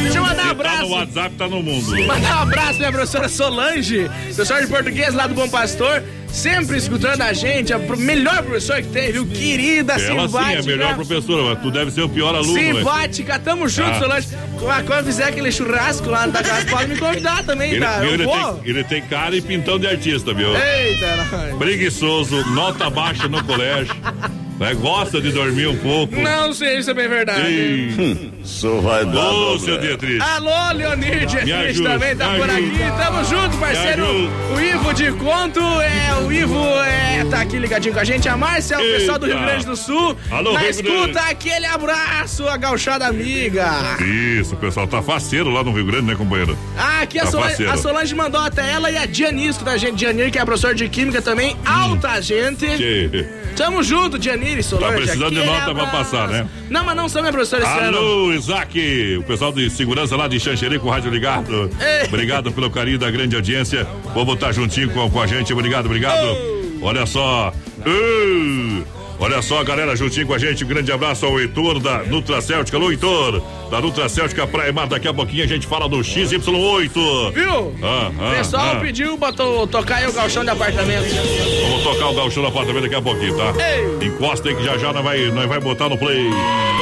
Deixa 0.02 0.18
eu 0.18 0.22
mandar 0.22 0.42
um 0.42 0.44
Tá 0.44 0.50
abraço. 0.50 0.82
no 0.82 0.88
WhatsApp, 0.90 1.34
tá 1.36 1.48
no 1.48 1.62
mundo. 1.62 2.06
Mandar 2.06 2.38
um 2.38 2.42
abraço 2.42 2.78
minha 2.78 2.92
professora 2.92 3.28
Solange, 3.30 4.10
professora 4.26 4.60
de 4.60 4.66
português 4.68 5.14
lá 5.14 5.26
do 5.26 5.34
Bom 5.34 5.48
Pastor, 5.48 6.02
sempre 6.32 6.76
escutando 6.78 7.20
a 7.22 7.32
gente, 7.32 7.72
a 7.72 7.78
melhor 7.78 8.42
professora 8.42 8.82
que 8.82 8.88
tem, 8.88 9.12
viu? 9.12 9.26
Querida, 9.26 9.92
Ela 9.94 10.00
sim 10.00 10.26
simpática. 10.28 10.52
é 10.52 10.58
a 10.58 10.62
melhor 10.62 10.94
professora, 10.94 11.42
mas 11.54 11.62
tu 11.62 11.70
deve 11.70 11.90
ser 11.90 12.02
o 12.02 12.08
pior 12.08 12.34
aluno. 12.34 12.58
Simpática, 12.58 13.38
tamo 13.38 13.68
junto, 13.68 13.90
Ah. 13.90 13.98
Solange. 14.00 14.28
Quando 14.58 14.86
quando 14.86 15.06
fizer 15.06 15.24
aquele 15.24 15.50
churrasco 15.52 16.08
lá 16.08 16.26
na 16.26 16.42
casa, 16.42 16.66
pode 16.66 16.88
me 16.90 16.96
convidar 16.98 17.42
também, 17.44 17.72
Ele, 17.72 17.80
tá? 17.80 17.98
viu, 18.00 18.08
Eu 18.10 18.14
ele, 18.14 18.26
tem, 18.26 18.60
ele 18.64 18.84
tem 18.84 19.02
cara 19.02 19.36
e 19.36 19.40
pintão 19.42 19.78
de 19.78 19.86
artista, 19.86 20.32
viu? 20.32 20.48
Eita, 20.56 21.16
nós. 21.16 21.58
Preguiçoso, 21.58 22.44
nota 22.52 22.88
baixa 22.88 23.28
no 23.28 23.42
colégio. 23.44 23.94
Né? 24.62 24.74
Gosta 24.74 25.20
de 25.20 25.30
dormir 25.32 25.66
um 25.68 25.76
pouco. 25.76 26.16
Não 26.20 26.52
sei 26.52 26.82
se 26.82 26.90
é 26.90 26.94
bem 26.94 27.08
verdade. 27.08 27.50
Ih, 27.50 28.32
Isso 28.42 28.80
vai 28.80 29.04
dar. 29.04 29.12
Ô, 29.30 29.34
problema. 29.58 29.58
seu 29.60 29.78
Dietrich. 29.78 30.20
Alô, 30.20 30.72
Leonir 30.74 31.26
ajuda, 31.68 31.90
também 31.90 32.16
tá 32.16 32.34
por 32.36 32.48
aqui. 32.50 32.78
Tamo 33.04 33.24
junto, 33.24 33.56
parceiro. 33.58 34.30
O 34.54 34.60
Ivo 34.60 34.94
de 34.94 35.12
Conto, 35.12 35.60
é, 35.60 36.14
o 36.24 36.32
Ivo 36.32 36.64
é, 36.82 37.24
tá 37.30 37.40
aqui 37.40 37.58
ligadinho 37.58 37.94
com 37.94 38.00
a 38.00 38.04
gente. 38.04 38.28
A 38.28 38.36
Márcia, 38.36 38.78
o 38.78 38.80
pessoal 38.82 39.18
do 39.18 39.26
Rio. 39.26 39.38
Grande 39.38 39.66
do 39.66 39.76
Sul. 39.76 40.16
Alô, 40.30 40.52
Na 40.52 40.68
escuta, 40.68 41.20
aquele 41.28 41.66
abraço, 41.66 42.46
a 42.48 42.56
gauchada 42.56 43.06
amiga. 43.06 43.66
Isso, 44.00 44.54
pessoal 44.56 44.86
tá 44.86 45.02
faceiro 45.02 45.50
lá 45.50 45.62
no 45.64 45.72
Rio 45.72 45.84
Grande, 45.86 46.06
né, 46.06 46.14
companheiro? 46.14 46.56
Ah, 46.78 47.00
aqui 47.02 47.18
a, 47.18 47.24
Tá 47.24 47.30
Solange, 47.30 47.50
faceiro. 47.50 47.72
a 47.72 47.76
Solange 47.76 48.14
mandou 48.14 48.40
até 48.40 48.70
ela 48.72 48.90
e 48.90 48.96
a 48.96 49.06
Dianisco 49.06 49.64
da 49.64 49.76
gente. 49.76 49.96
Dianir, 49.96 50.30
que 50.30 50.38
é 50.38 50.44
professor 50.44 50.74
de 50.74 50.88
Química 50.88 51.20
também, 51.20 51.56
alta 51.64 52.20
gente. 52.20 52.66
Que- 52.66 53.26
Tamo 53.56 53.82
junto, 53.82 54.18
Dianir 54.18 54.51
e 54.58 54.62
Solange. 54.62 54.92
Tá 54.92 54.96
precisando 54.96 55.34
de 55.34 55.44
nota 55.44 55.74
pra 55.74 55.86
passar, 55.86 56.28
né? 56.28 56.46
Não, 56.70 56.84
mas 56.84 56.96
não 56.96 57.08
professora 57.32 57.64
esse 57.64 57.78
ano. 57.78 57.98
Alô, 57.98 58.32
Isaac, 58.32 59.16
o 59.18 59.22
pessoal 59.22 59.52
de 59.52 59.68
segurança 59.70 60.16
lá 60.16 60.28
de 60.28 60.38
Xanxerê 60.38 60.78
com 60.78 60.88
o 60.88 60.90
rádio 60.90 61.10
ligado. 61.10 61.70
Ei. 61.80 62.06
Obrigado 62.06 62.52
pelo 62.52 62.70
carinho 62.70 62.98
da 62.98 63.10
grande 63.10 63.36
audiência. 63.36 63.86
Vamos 64.14 64.34
estar 64.34 64.52
juntinho 64.52 64.90
com, 64.90 65.08
com 65.10 65.20
a 65.20 65.26
gente. 65.26 65.52
Obrigado, 65.52 65.86
obrigado. 65.86 66.36
Olha 66.80 67.06
só. 67.06 67.52
Uh, 67.86 69.01
Olha 69.22 69.40
só, 69.40 69.62
galera, 69.62 69.94
juntinho 69.94 70.26
com 70.26 70.34
a 70.34 70.38
gente. 70.38 70.64
Um 70.64 70.66
grande 70.66 70.90
abraço 70.90 71.24
ao 71.24 71.38
Heitor 71.38 71.78
da 71.78 71.98
Nutra 71.98 72.40
Céltica. 72.40 72.76
Alô, 72.76 72.90
Heitor, 72.90 73.40
da 73.70 73.80
Nutra 73.80 74.08
Céltica 74.08 74.48
Praia 74.48 74.72
Mar. 74.72 74.88
Daqui 74.88 75.06
a 75.06 75.14
pouquinho 75.14 75.44
a 75.44 75.46
gente 75.46 75.64
fala 75.64 75.88
do 75.88 75.98
XY8. 75.98 77.32
Viu? 77.32 77.72
Ah, 77.80 78.10
O 78.10 78.26
ah, 78.26 78.34
pessoal 78.36 78.72
ah. 78.72 78.80
pediu 78.80 79.16
pra 79.16 79.32
to- 79.32 79.64
tocar 79.68 79.98
aí 79.98 80.08
o 80.08 80.12
galchão 80.12 80.42
de 80.42 80.50
apartamento. 80.50 81.06
Vamos 81.62 81.84
tocar 81.84 82.08
o 82.08 82.14
gauchão 82.14 82.42
no 82.42 82.48
apartamento 82.48 82.82
daqui 82.82 82.96
a 82.96 83.02
pouquinho, 83.02 83.36
tá? 83.36 83.54
Ei. 83.64 84.08
Encosta 84.08 84.48
aí 84.48 84.56
que 84.56 84.64
já 84.64 84.76
já 84.76 84.92
nós 84.92 85.04
vai, 85.04 85.30
nós 85.30 85.46
vai 85.46 85.60
botar 85.60 85.88
no 85.88 85.96
play. 85.96 86.28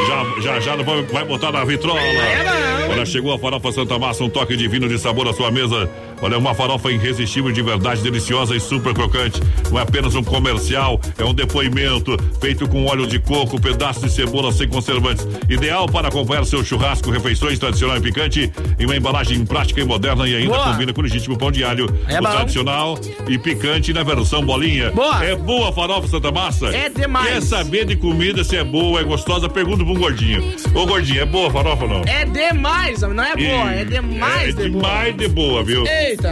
Já 0.08 0.40
já, 0.40 0.60
já 0.60 0.76
nós 0.78 0.86
vai, 0.86 1.02
vai 1.02 1.24
botar 1.26 1.52
na 1.52 1.62
vitrola. 1.62 2.00
É 2.00 2.88
Olha, 2.90 3.04
chegou 3.04 3.34
a 3.34 3.38
farofa 3.38 3.70
Santa 3.70 3.98
Massa, 3.98 4.24
um 4.24 4.30
toque 4.30 4.56
divino 4.56 4.88
de 4.88 4.98
sabor 4.98 5.28
à 5.28 5.34
sua 5.34 5.50
mesa. 5.50 5.88
Olha, 6.22 6.38
uma 6.38 6.54
farofa 6.54 6.90
irresistível 6.90 7.50
de 7.50 7.62
verdade, 7.62 8.02
deliciosa 8.02 8.54
e 8.54 8.60
super 8.60 8.92
crocante. 8.92 9.40
Não 9.70 9.78
é 9.78 9.82
apenas 9.82 10.14
um 10.14 10.22
comercial, 10.22 11.00
é 11.18 11.24
um 11.24 11.32
depoimento 11.32 12.16
feito 12.40 12.68
com 12.68 12.84
óleo 12.86 13.06
de 13.06 13.18
coco, 13.18 13.60
pedaços 13.60 14.02
de 14.02 14.10
cebola 14.10 14.52
sem 14.52 14.68
conservantes. 14.68 15.26
Ideal 15.48 15.86
para 15.86 16.08
acompanhar 16.08 16.44
seu 16.44 16.64
churrasco, 16.64 17.10
refeições 17.10 17.58
tradicional 17.58 17.96
e 17.96 18.00
picante 18.00 18.52
em 18.78 18.84
uma 18.84 18.96
embalagem 18.96 19.44
prática 19.44 19.80
e 19.80 19.84
moderna 19.84 20.28
e 20.28 20.34
ainda 20.36 20.54
Boa. 20.54 20.72
combina 20.72 20.92
com 20.92 21.00
o 21.00 21.04
legítimo 21.04 21.36
pão 21.38 21.50
de 21.50 21.64
alho. 21.64 21.86
É 22.08 22.18
o 22.18 22.22
bom. 22.22 22.30
tradicional 22.30 22.98
e 23.28 23.38
picante 23.38 23.92
na 23.92 24.02
versão 24.02 24.44
bolinha. 24.44 24.90
Boa. 24.90 25.24
É 25.24 25.34
boa 25.34 25.70
a 25.70 25.72
farofa 25.72 26.08
Santa 26.08 26.30
Massa? 26.30 26.66
É 26.68 26.88
demais. 26.88 27.28
Quer 27.28 27.42
saber 27.42 27.84
de 27.86 27.96
comida 27.96 28.44
se 28.44 28.56
é 28.56 28.64
boa, 28.64 29.00
é 29.00 29.04
gostosa? 29.04 29.48
Pergunta 29.48 29.82
um 29.82 29.94
gordinho. 29.94 30.42
Ô 30.74 30.86
gordinho, 30.86 31.22
é 31.22 31.26
boa 31.26 31.48
a 31.48 31.50
farofa 31.50 31.84
ou 31.84 31.90
não? 31.90 32.02
É 32.06 32.24
demais, 32.24 33.00
não 33.00 33.22
é 33.22 33.36
boa, 33.36 33.72
é 33.72 33.84
demais 33.84 34.48
é 34.48 34.62
de 34.62 34.68
boa. 34.68 34.82
demais 34.82 35.16
de 35.16 35.28
boa, 35.28 35.64
viu? 35.64 35.84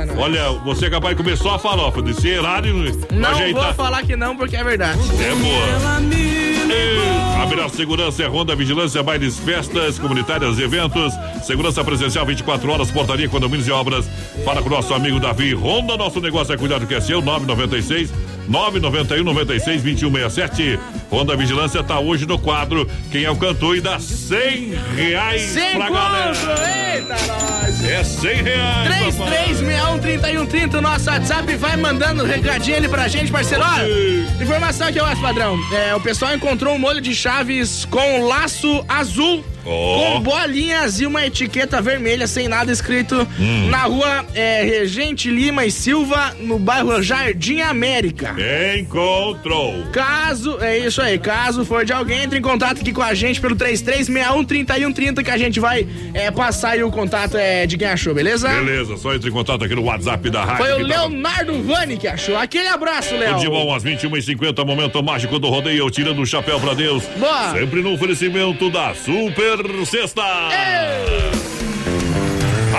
Não. 0.06 0.18
Olha, 0.18 0.50
você 0.64 0.86
é 0.86 0.90
capaz 0.90 1.16
de 1.16 1.22
comer 1.22 1.36
só 1.36 1.54
a 1.54 1.58
farofa, 1.58 2.02
de 2.02 2.14
ser 2.14 2.38
errado 2.38 2.66
e 2.68 3.14
Não 3.14 3.30
ajeitar. 3.30 3.64
vou 3.64 3.74
falar 3.74 4.02
que 4.02 4.16
não, 4.16 4.36
porque 4.36 4.56
é 4.56 4.64
verdade. 4.64 4.98
É 5.20 5.34
boa. 5.34 7.42
A 7.42 7.46
melhor 7.46 7.70
segurança 7.70 8.22
é 8.22 8.26
Ronda 8.26 8.54
Vigilância, 8.56 9.02
bailes, 9.02 9.38
festas, 9.38 9.98
comunitárias, 9.98 10.58
eventos. 10.58 11.12
Segurança 11.44 11.82
presencial 11.84 12.26
24 12.26 12.70
horas, 12.70 12.90
portaria, 12.90 13.28
condomínios 13.28 13.68
e 13.68 13.70
obras. 13.70 14.08
Fala 14.44 14.60
com 14.60 14.68
o 14.68 14.72
nosso 14.72 14.92
amigo 14.92 15.18
Davi 15.20 15.54
Ronda. 15.54 15.96
Nosso 15.96 16.20
negócio 16.20 16.52
é 16.52 16.56
cuidar 16.58 16.78
do 16.78 16.86
que 16.86 16.94
é 16.94 17.00
seu. 17.00 17.22
996 17.22 18.12
991 18.48 19.22
96 19.24 19.82
2167. 19.82 20.78
Honda 21.10 21.36
Vigilância 21.36 21.82
tá 21.82 21.98
hoje 21.98 22.26
no 22.26 22.38
quadro. 22.38 22.88
Quem 23.10 23.24
é 23.24 23.30
o 23.30 23.36
cantor 23.36 23.76
e 23.76 23.80
dá 23.80 23.98
100 23.98 24.74
reais 24.96 25.40
Sem 25.42 25.76
pra 25.76 25.90
galera. 25.90 26.34
conto, 26.34 26.62
eita, 26.62 27.16
nós. 27.26 27.84
É 27.84 28.04
100 28.04 28.42
reais. 28.42 29.16
papai. 29.16 29.54
33613130, 29.54 30.74
o 30.78 30.80
nosso 30.82 31.10
WhatsApp, 31.10 31.54
vai 31.56 31.76
mandando 31.76 32.24
um 32.24 32.26
recadinho 32.26 32.76
ali 32.76 32.88
pra 32.88 33.08
gente, 33.08 33.30
parceiro. 33.32 33.64
Ó, 33.64 34.42
informação 34.42 34.86
aqui, 34.88 35.00
ó, 35.00 35.16
padrão. 35.16 35.58
É, 35.72 35.94
o 35.94 36.00
pessoal 36.00 36.34
encontrou 36.34 36.74
um 36.74 36.78
molho 36.78 37.00
de 37.00 37.14
chaves 37.14 37.84
com 37.86 38.26
laço 38.26 38.84
azul. 38.88 39.44
Ó. 39.66 40.12
Com 40.14 40.20
bolinhas 40.20 40.98
e 41.00 41.04
uma 41.06 41.26
etiqueta 41.26 41.80
vermelha 41.82 42.26
sem 42.26 42.48
nada 42.48 42.72
escrito 42.72 43.26
Hum. 43.38 43.68
na 43.68 43.82
rua 43.82 44.24
é, 44.34 44.62
Regente 44.62 45.30
Lima 45.30 45.66
e 45.66 45.70
Silva, 45.70 46.34
no 46.40 46.58
bairro 46.58 47.02
Jardim 47.02 47.60
América. 47.60 48.34
Encontrou. 48.78 49.84
Caso, 49.92 50.58
é 50.62 50.78
isso 50.78 50.97
aí, 51.00 51.18
caso 51.18 51.64
for 51.64 51.84
de 51.84 51.92
alguém, 51.92 52.22
entre 52.22 52.38
em 52.38 52.42
contato 52.42 52.80
aqui 52.80 52.92
com 52.92 53.02
a 53.02 53.14
gente 53.14 53.40
pelo 53.40 53.54
33613130 53.56 55.22
que 55.22 55.30
a 55.30 55.38
gente 55.38 55.60
vai 55.60 55.86
é, 56.14 56.30
passar 56.30 56.70
aí 56.70 56.82
o 56.82 56.90
contato 56.90 57.36
é, 57.36 57.66
de 57.66 57.76
quem 57.76 57.88
achou, 57.88 58.14
beleza? 58.14 58.48
Beleza, 58.48 58.96
só 58.96 59.14
entre 59.14 59.28
em 59.28 59.32
contato 59.32 59.64
aqui 59.64 59.74
no 59.74 59.82
WhatsApp 59.84 60.30
da 60.30 60.44
rádio. 60.44 60.64
Foi 60.66 60.72
o 60.74 60.88
tá- 60.88 60.94
Leonardo 60.96 61.62
Vani 61.62 61.96
que 61.96 62.06
achou. 62.08 62.36
Aquele 62.36 62.68
abraço, 62.68 63.14
Léo. 63.14 63.34
Tudo 63.34 63.40
de 63.40 63.48
bom 63.48 63.74
às 63.74 63.82
21h50, 63.84 64.64
momento 64.64 65.02
mágico 65.02 65.38
do 65.38 65.48
rodeio, 65.48 65.90
tirando 65.90 66.20
o 66.20 66.26
chapéu 66.26 66.58
pra 66.60 66.74
Deus. 66.74 67.04
Boa. 67.16 67.52
Sempre 67.52 67.82
no 67.82 67.92
oferecimento 67.94 68.70
da 68.70 68.94
Super 68.94 69.58
Sexta. 69.86 70.22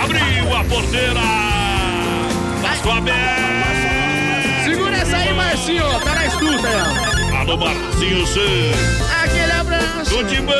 Abriu 0.02 0.56
a 0.56 0.64
porteira. 0.64 1.20
Passou 2.62 2.92
aberto. 2.92 4.64
Segura 4.64 4.96
essa 4.96 5.16
aí, 5.16 5.32
Marcinho. 5.34 5.84
Tá 6.04 6.14
na 6.14 6.26
escuta, 6.26 6.68
aí, 6.68 7.19
Alô, 7.50 7.58
Marcinho 7.58 8.22
ó. 8.22 9.24
Aquele 9.24 9.50
abraço. 9.50 10.10
Tudo 10.10 10.28
de 10.28 10.40
bom. 10.40 10.52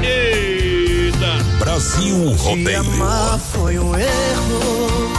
Eita. 0.00 1.44
Brasil 1.58 2.36
Te 2.36 2.42
Rodeio. 2.44 2.80
amar 2.80 3.36
foi 3.40 3.76
um 3.80 3.92
erro. 3.96 5.10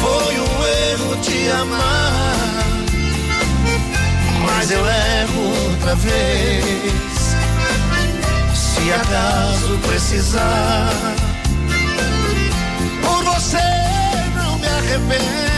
Foi 0.00 0.38
um 0.38 0.66
erro 0.92 1.16
te 1.20 1.50
amar. 1.60 2.54
Mas 4.46 4.70
eu 4.70 4.86
erro 4.86 5.72
outra 5.72 5.96
vez. 5.96 7.34
Se 8.54 8.92
acaso 8.92 9.76
precisar. 9.88 11.16
Por 13.02 13.24
você 13.24 13.58
não 14.36 14.56
me 14.60 14.68
arrependo. 14.68 15.57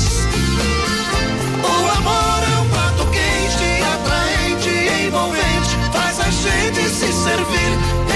O 1.63 1.97
amor 1.97 2.43
é 2.43 2.57
um 2.59 2.69
prato 2.69 3.05
quente, 3.11 3.69
atraente, 3.93 4.73
envolvente, 5.07 5.77
faz 5.91 6.19
a 6.19 6.29
gente 6.29 6.89
se 6.89 7.11
servir, 7.11 7.71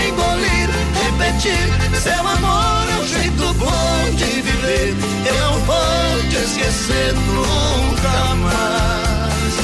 engolir, 0.07 0.69
repetir. 1.03 1.67
Seu 2.01 2.27
amor 2.27 2.85
é 2.89 2.95
um 3.01 3.07
jeito 3.07 3.53
bom 3.55 4.15
de 4.15 4.41
viver, 4.41 4.95
eu 5.25 5.39
não 5.39 5.59
vou 5.59 6.29
te 6.29 6.35
esquecer 6.37 7.13
nunca 7.13 8.35
mais. 8.35 9.55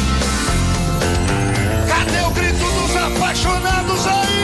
Cadê 1.88 2.22
o 2.26 2.32
grito 2.32 2.66
dos 2.66 2.96
apaixonados 2.96 4.08
aí? 4.08 4.42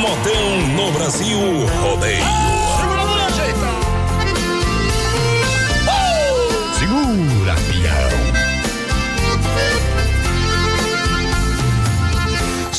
Modão 0.00 0.58
no 0.76 0.92
Brasil 0.92 1.38
Rodeio. 1.82 2.24
Ajeita. 3.26 3.68
Segura, 6.78 7.54
pião. 7.68 8.17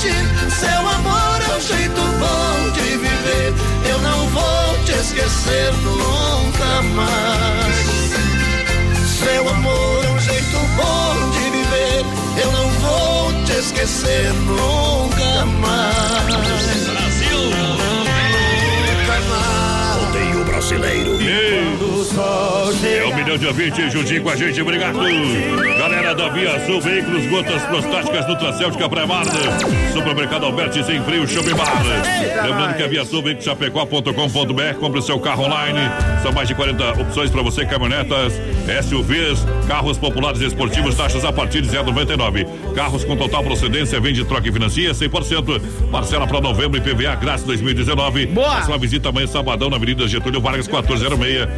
repetir. 0.00 0.50
Seu 0.50 0.88
amor 0.88 1.42
é 1.42 1.56
um 1.56 1.60
jeito 1.60 2.00
bom 2.00 2.70
de 2.72 2.96
viver, 2.96 3.54
eu 3.90 3.98
não 3.98 4.26
vou 4.28 4.84
te 4.84 4.92
esquecer 4.92 5.72
nunca 5.82 6.82
mais. 6.94 8.10
Seu 9.22 9.48
amor 9.48 10.04
é 10.04 10.10
um 10.10 10.20
jeito 10.20 10.58
bom 10.76 11.30
de 11.30 11.50
viver, 11.50 12.04
eu 12.42 12.52
não 12.52 12.68
vou 12.80 13.44
te 13.44 13.52
esquecer 13.52 14.32
nunca 14.32 15.46
mais. 15.60 16.86
Brasil! 16.86 17.38
Nunca 17.86 19.20
mais. 19.28 20.04
Rodeio 20.04 20.44
brasileiro. 20.44 21.18
É 22.12 23.06
um 23.06 23.14
milhão 23.14 23.38
de 23.38 23.46
ouvintes 23.46 23.92
juntinho 23.92 24.22
com 24.22 24.30
a 24.30 24.36
gente, 24.36 24.60
obrigado. 24.60 24.98
Galera 25.78 26.12
da 26.12 26.28
Via 26.28 26.66
Sul, 26.66 26.80
veículos, 26.80 27.24
gotas 27.26 27.62
prostáticas, 27.62 28.26
Nutracêutica 28.26 28.88
Pré-Mar, 28.88 29.24
Supermercado 29.92 30.46
Alberti 30.46 30.82
Sem 30.84 31.00
Frio, 31.04 31.26
Shopping 31.28 31.54
Bar. 31.54 31.82
Lembrando 32.42 32.76
que 32.76 32.82
a 32.82 32.88
Via 32.88 33.04
Sul, 33.04 33.22
veículos 33.22 33.44
chapecó.com.br, 33.44 34.78
compre 34.80 34.98
o 34.98 35.02
seu 35.02 35.20
carro 35.20 35.44
online. 35.44 35.78
São 36.20 36.32
mais 36.32 36.48
de 36.48 36.54
40 36.54 37.00
opções 37.00 37.30
para 37.30 37.42
você, 37.42 37.64
caminhonetas, 37.64 38.32
SUVs, 38.84 39.46
carros 39.68 39.96
populares 39.96 40.40
e 40.40 40.46
esportivos, 40.46 40.96
taxas 40.96 41.24
a 41.24 41.32
partir 41.32 41.62
de 41.62 41.68
0,99. 41.68 42.74
Carros 42.74 43.04
com 43.04 43.16
total 43.16 43.44
procedência, 43.44 44.00
vende, 44.00 44.24
troca 44.24 44.48
e 44.48 44.52
financia 44.52 44.92
100%. 44.92 45.60
Parcela 45.92 46.26
para 46.26 46.40
novembro 46.40 46.76
e 46.76 46.80
PVA 46.80 47.14
grátis 47.14 47.44
2019. 47.44 48.26
Boa! 48.26 48.62
Sua 48.62 48.78
visita 48.78 49.10
amanhã, 49.10 49.28
sabadão, 49.28 49.70
na 49.70 49.76
Avenida 49.76 50.08
Getúlio 50.08 50.40
Vargas, 50.40 50.66
1406, 50.66 51.48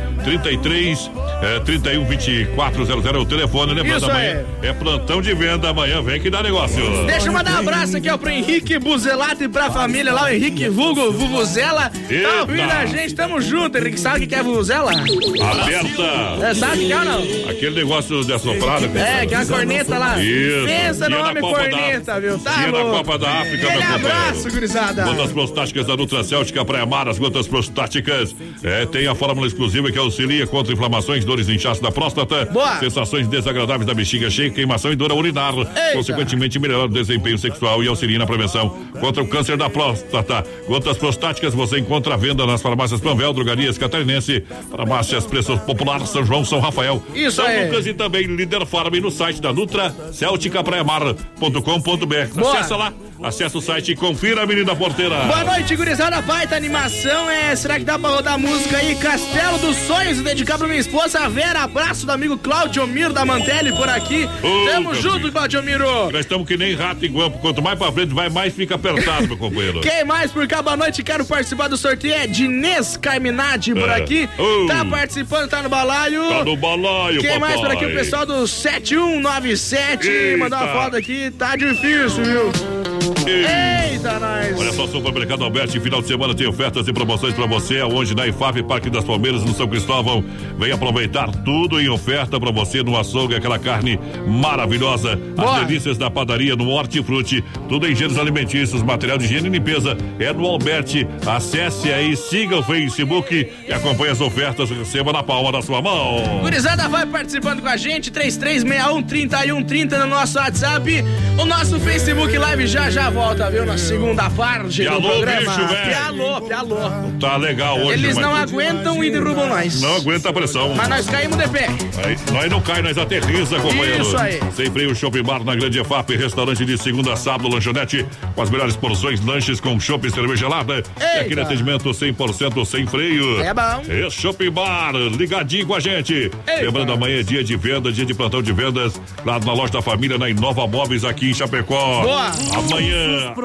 33 0.42 1.10
é, 1.42 1.60
31 1.60 2.04
2400 2.04 3.06
é 3.06 3.18
o 3.18 3.24
telefone. 3.24 3.74
Lembrando, 3.74 3.96
Isso 3.96 4.10
amanhã 4.10 4.44
é. 4.62 4.72
plantão 4.72 5.22
de 5.22 5.34
venda. 5.34 5.70
Amanhã 5.70 6.02
vem 6.02 6.20
que 6.20 6.30
dá 6.30 6.42
negócio. 6.42 6.82
Deixa 7.06 7.28
eu 7.28 7.32
mandar 7.32 7.54
um 7.54 7.58
abraço 7.58 7.96
aqui 7.96 8.08
ó, 8.10 8.16
pro 8.18 8.30
Henrique 8.30 8.78
Buzelato 8.78 9.44
e 9.44 9.48
pra 9.48 9.70
família 9.70 10.12
lá, 10.12 10.24
o 10.24 10.28
Henrique 10.28 10.68
Vulgo, 10.68 11.12
Vuvuzela. 11.12 11.90
Tá 11.90 12.40
ouvindo 12.42 12.70
a 12.70 12.86
gente? 12.86 13.14
Tamo 13.14 13.40
junto, 13.40 13.78
Henrique. 13.78 13.98
Sabe 13.98 14.24
o 14.24 14.28
que 14.28 14.34
é 14.34 14.42
Vuvuzela? 14.42 14.92
Aberta. 14.92 16.46
É, 16.46 16.54
sabe 16.54 16.84
o 16.84 16.86
que 16.86 16.92
é 16.92 16.98
ou 16.98 17.04
não? 17.04 17.50
Aquele 17.50 17.76
negócio 17.76 18.24
de 18.24 18.32
assoprada. 18.32 18.86
É, 18.98 19.26
que 19.26 19.34
é 19.34 19.38
a 19.38 19.46
corneta 19.46 19.98
lá. 19.98 20.22
Isso. 20.22 20.66
Pensa 20.66 21.08
no 21.08 21.18
homem 21.20 21.34
da 21.34 21.40
corneta, 21.40 22.20
viu? 22.20 22.38
Tá 22.38 22.52
Dia 22.52 22.72
da 22.72 22.78
louco. 22.78 22.96
Copa 22.98 23.18
da 23.18 23.30
África, 23.40 23.68
Aquele 23.68 23.82
abraço, 23.82 24.50
gurizada. 24.50 25.04
Gotas 25.04 25.32
prostáticas 25.32 25.86
da 25.86 25.96
Nutracêutica 25.96 26.64
Praia 26.64 26.86
Mar, 26.86 27.08
as 27.08 27.18
gotas 27.18 27.46
prostáticas. 27.46 28.34
É, 28.62 28.86
tem 28.86 29.06
a 29.06 29.14
fórmula 29.14 29.46
exclusiva 29.46 29.90
que 29.90 29.98
auxilia 30.22 30.46
contra 30.46 30.72
inflamações, 30.72 31.24
dores 31.24 31.48
e 31.48 31.54
inchaço 31.54 31.82
da 31.82 31.90
próstata. 31.90 32.46
Boa. 32.46 32.78
Sensações 32.78 33.26
desagradáveis 33.26 33.86
da 33.86 33.94
bexiga 33.94 34.30
cheia, 34.30 34.50
queimação 34.50 34.92
e 34.92 34.96
dor 34.96 35.12
urinar. 35.12 35.52
Consequentemente, 35.92 36.58
melhorar 36.58 36.84
o 36.84 36.88
desempenho 36.88 37.38
sexual 37.38 37.82
e 37.82 37.88
auxilia 37.88 38.18
na 38.18 38.26
prevenção 38.26 38.70
contra 39.00 39.22
o 39.22 39.26
câncer 39.26 39.56
da 39.56 39.68
próstata. 39.68 40.44
Gotas 40.66 40.96
prostáticas 40.96 41.54
você 41.54 41.78
encontra 41.78 42.14
à 42.14 42.16
venda 42.16 42.46
nas 42.46 42.62
farmácias 42.62 43.00
Panvel, 43.00 43.32
Drogarias 43.32 43.76
Catarinense, 43.76 44.44
farmácias 44.70 45.26
Preços 45.26 45.60
Popular, 45.60 46.06
São 46.06 46.24
João, 46.24 46.44
São 46.44 46.60
Rafael. 46.60 47.02
Isso 47.14 47.36
São. 47.36 47.64
Lucas 47.64 47.86
e 47.86 47.94
também 47.94 48.26
Líder 48.26 48.64
Farm 48.66 48.94
no 48.94 49.10
site 49.10 49.40
da 49.40 49.52
Nutra 49.52 49.94
Celticapraiamar.com.br. 50.12 52.40
Acessa 52.40 52.76
lá, 52.76 52.92
acessa 53.22 53.58
o 53.58 53.60
site 53.62 53.92
e 53.92 53.96
confira 53.96 54.42
a 54.42 54.46
Menina 54.46 54.74
Porteira. 54.74 55.16
Boa 55.24 55.44
noite, 55.44 55.74
gurizada. 55.76 56.20
Baita 56.22 56.56
animação. 56.56 57.30
É, 57.30 57.54
será 57.56 57.78
que 57.78 57.84
dá 57.84 57.98
pra 57.98 58.10
rodar 58.10 58.38
música 58.38 58.76
aí? 58.78 58.94
Castelo 58.96 59.58
dos 59.58 59.76
Sonhos 59.76 60.20
dedicar 60.20 60.58
pra 60.58 60.66
minha 60.66 60.80
esposa 60.80 61.20
a 61.20 61.28
Vera. 61.28 61.60
Abraço 61.62 62.04
do 62.06 62.12
amigo 62.12 62.36
Claudio 62.38 62.86
Miro 62.86 63.12
da 63.12 63.24
Mantelli 63.24 63.72
por 63.72 63.88
aqui. 63.88 64.28
Ô, 64.42 64.66
Tamo 64.70 64.94
junto, 64.94 65.18
filho. 65.20 65.32
Claudio 65.32 65.62
Miro. 65.62 66.10
Nós 66.10 66.20
estamos 66.20 66.46
que 66.46 66.56
nem 66.56 66.74
rato 66.74 67.04
em 67.06 67.10
guampo. 67.10 67.38
Quanto 67.38 67.62
mais 67.62 67.78
pra 67.78 67.90
frente 67.92 68.12
vai, 68.14 68.28
mais 68.28 68.52
fica 68.54 68.74
apertado, 68.74 69.26
meu 69.28 69.36
companheiro. 69.36 69.80
Quem 69.82 70.04
mais 70.04 70.30
por 70.32 70.46
cá? 70.46 70.62
Boa 70.62 70.76
noite, 70.76 71.02
quero 71.02 71.24
participar 71.24 71.68
do 71.68 71.76
sorteio. 71.76 72.14
É 72.14 72.26
Dinês 72.26 72.96
Carminati 72.96 73.72
por 73.74 73.88
É. 73.88 73.94
aqui. 73.96 74.28
Ô. 74.38 74.66
Tá 74.66 74.84
participando, 74.84 75.48
tá 75.48 75.62
no 75.62 75.68
balaio. 75.68 76.28
Tá 76.28 76.44
no 76.44 76.56
balaio, 76.56 77.20
Quem 77.20 77.38
mais 77.38 77.60
por 77.60 77.66
aqui? 77.70 77.84
O 77.84 77.88
papai. 77.88 78.02
pessoal 78.04 78.26
do 78.26 78.46
7197. 78.46 80.08
Eita. 80.08 80.38
Mandar 80.38 80.62
uma 80.64 80.72
foto 80.72 80.96
aqui. 80.96 81.30
Tá 81.38 81.56
difícil, 81.56 82.24
viu? 82.24 83.11
Eita, 83.26 84.18
nós. 84.18 84.58
Olha 84.58 84.72
só, 84.72 84.86
Supermercado 84.86 85.44
Alberti, 85.44 85.78
final 85.80 86.00
de 86.00 86.08
semana 86.08 86.34
tem 86.34 86.46
ofertas 86.46 86.86
e 86.88 86.92
promoções 86.92 87.34
pra 87.34 87.46
você, 87.46 87.80
aonde 87.80 88.14
na 88.14 88.26
IFAP, 88.26 88.62
Parque 88.62 88.90
das 88.90 89.04
Palmeiras, 89.04 89.44
no 89.44 89.54
São 89.54 89.68
Cristóvão. 89.68 90.24
Vem 90.58 90.72
aproveitar 90.72 91.30
tudo 91.44 91.80
em 91.80 91.88
oferta 91.88 92.38
pra 92.38 92.50
você 92.50 92.82
no 92.82 92.98
açougue, 92.98 93.34
aquela 93.34 93.58
carne 93.58 93.98
maravilhosa. 94.26 95.16
Boa. 95.16 95.60
As 95.60 95.66
delícias 95.66 95.98
da 95.98 96.10
padaria 96.10 96.56
no 96.56 96.68
Hortifruti, 96.68 97.42
tudo 97.68 97.86
em 97.86 97.94
gêneros 97.94 98.18
alimentícios, 98.18 98.82
material 98.82 99.18
de 99.18 99.24
higiene 99.24 99.48
e 99.48 99.50
limpeza. 99.50 99.96
É 100.18 100.32
no 100.32 100.46
Alberti. 100.46 101.06
Acesse 101.26 101.92
aí, 101.92 102.16
siga 102.16 102.58
o 102.58 102.62
Facebook 102.62 103.50
e 103.68 103.72
acompanhe 103.72 104.12
as 104.12 104.20
ofertas, 104.20 104.70
receba 104.70 105.12
na 105.12 105.22
palma 105.22 105.52
da 105.52 105.62
sua 105.62 105.80
mão. 105.80 106.40
Gurizada 106.40 106.88
vai 106.88 107.06
participando 107.06 107.60
com 107.60 107.68
a 107.68 107.76
gente, 107.76 108.10
3361 108.10 109.02
3130 109.02 109.98
no 109.98 110.06
nosso 110.06 110.38
WhatsApp. 110.38 111.04
O 111.38 111.44
nosso 111.44 111.78
Facebook 111.80 112.36
Live 112.36 112.66
já 112.66 112.90
já 112.90 113.01
volta, 113.10 113.50
viu? 113.50 113.64
Na 113.66 113.76
segunda 113.78 114.28
parte 114.30 114.82
Pialô, 114.82 115.00
do 115.00 115.08
programa. 115.08 115.40
bicho. 115.40 115.68
Pialô, 115.88 116.40
pialô. 116.42 116.76
Tá 117.20 117.36
legal 117.36 117.78
hoje, 117.78 117.92
Eles 117.92 118.14
mas- 118.16 118.24
não 118.24 118.34
aguentam 118.36 119.04
e 119.04 119.10
derrubam 119.10 119.48
nós. 119.48 119.80
Não 119.80 119.96
aguenta 119.96 120.28
a 120.28 120.32
pressão. 120.32 120.74
Mas 120.74 120.88
nós 120.88 121.06
caímos 121.08 121.36
de 121.36 121.48
pé. 121.48 121.68
Aí, 122.04 122.16
nós 122.32 122.50
não 122.50 122.60
cai, 122.60 122.82
nós 122.82 122.96
aterriza, 122.98 123.58
companheiro. 123.58 124.02
Isso 124.02 124.16
aí. 124.16 124.40
Sem 124.56 124.70
freio, 124.70 124.94
shopping 124.94 125.22
bar 125.22 125.42
na 125.44 125.54
Grande 125.54 125.78
EFAP, 125.80 126.16
restaurante 126.16 126.64
de 126.64 126.76
segunda 126.78 127.12
a 127.12 127.16
sábado, 127.16 127.48
lanchonete, 127.48 128.06
com 128.34 128.42
as 128.42 128.50
melhores 128.50 128.76
porções, 128.76 129.20
lanches 129.24 129.60
com 129.60 129.78
chopp 129.78 130.06
e 130.06 130.10
cerveja 130.10 130.36
gelada. 130.36 130.82
E 131.00 131.20
aquele 131.20 131.40
atendimento 131.40 131.92
100% 131.92 132.64
sem 132.64 132.86
freio. 132.86 133.40
É 133.40 133.52
bom. 133.54 133.82
É 133.88 134.08
shopping 134.10 134.50
bar, 134.50 134.92
ligadinho 134.94 135.66
com 135.66 135.74
a 135.74 135.80
gente. 135.80 136.30
Lembrando, 136.60 136.92
amanhã 136.92 137.20
é 137.20 137.22
dia 137.22 137.44
de 137.44 137.56
venda, 137.56 137.92
dia 137.92 138.04
de 138.04 138.14
plantão 138.14 138.42
de 138.42 138.52
vendas, 138.52 139.00
lá 139.24 139.38
na 139.38 139.52
loja 139.52 139.72
da 139.72 139.82
família, 139.82 140.18
na 140.18 140.28
Inova 140.28 140.66
Móveis, 140.66 141.04
aqui 141.04 141.30
em 141.30 141.34
Chapecó. 141.34 142.02
Boa. 142.02 142.32
Amanhã, 142.56 142.91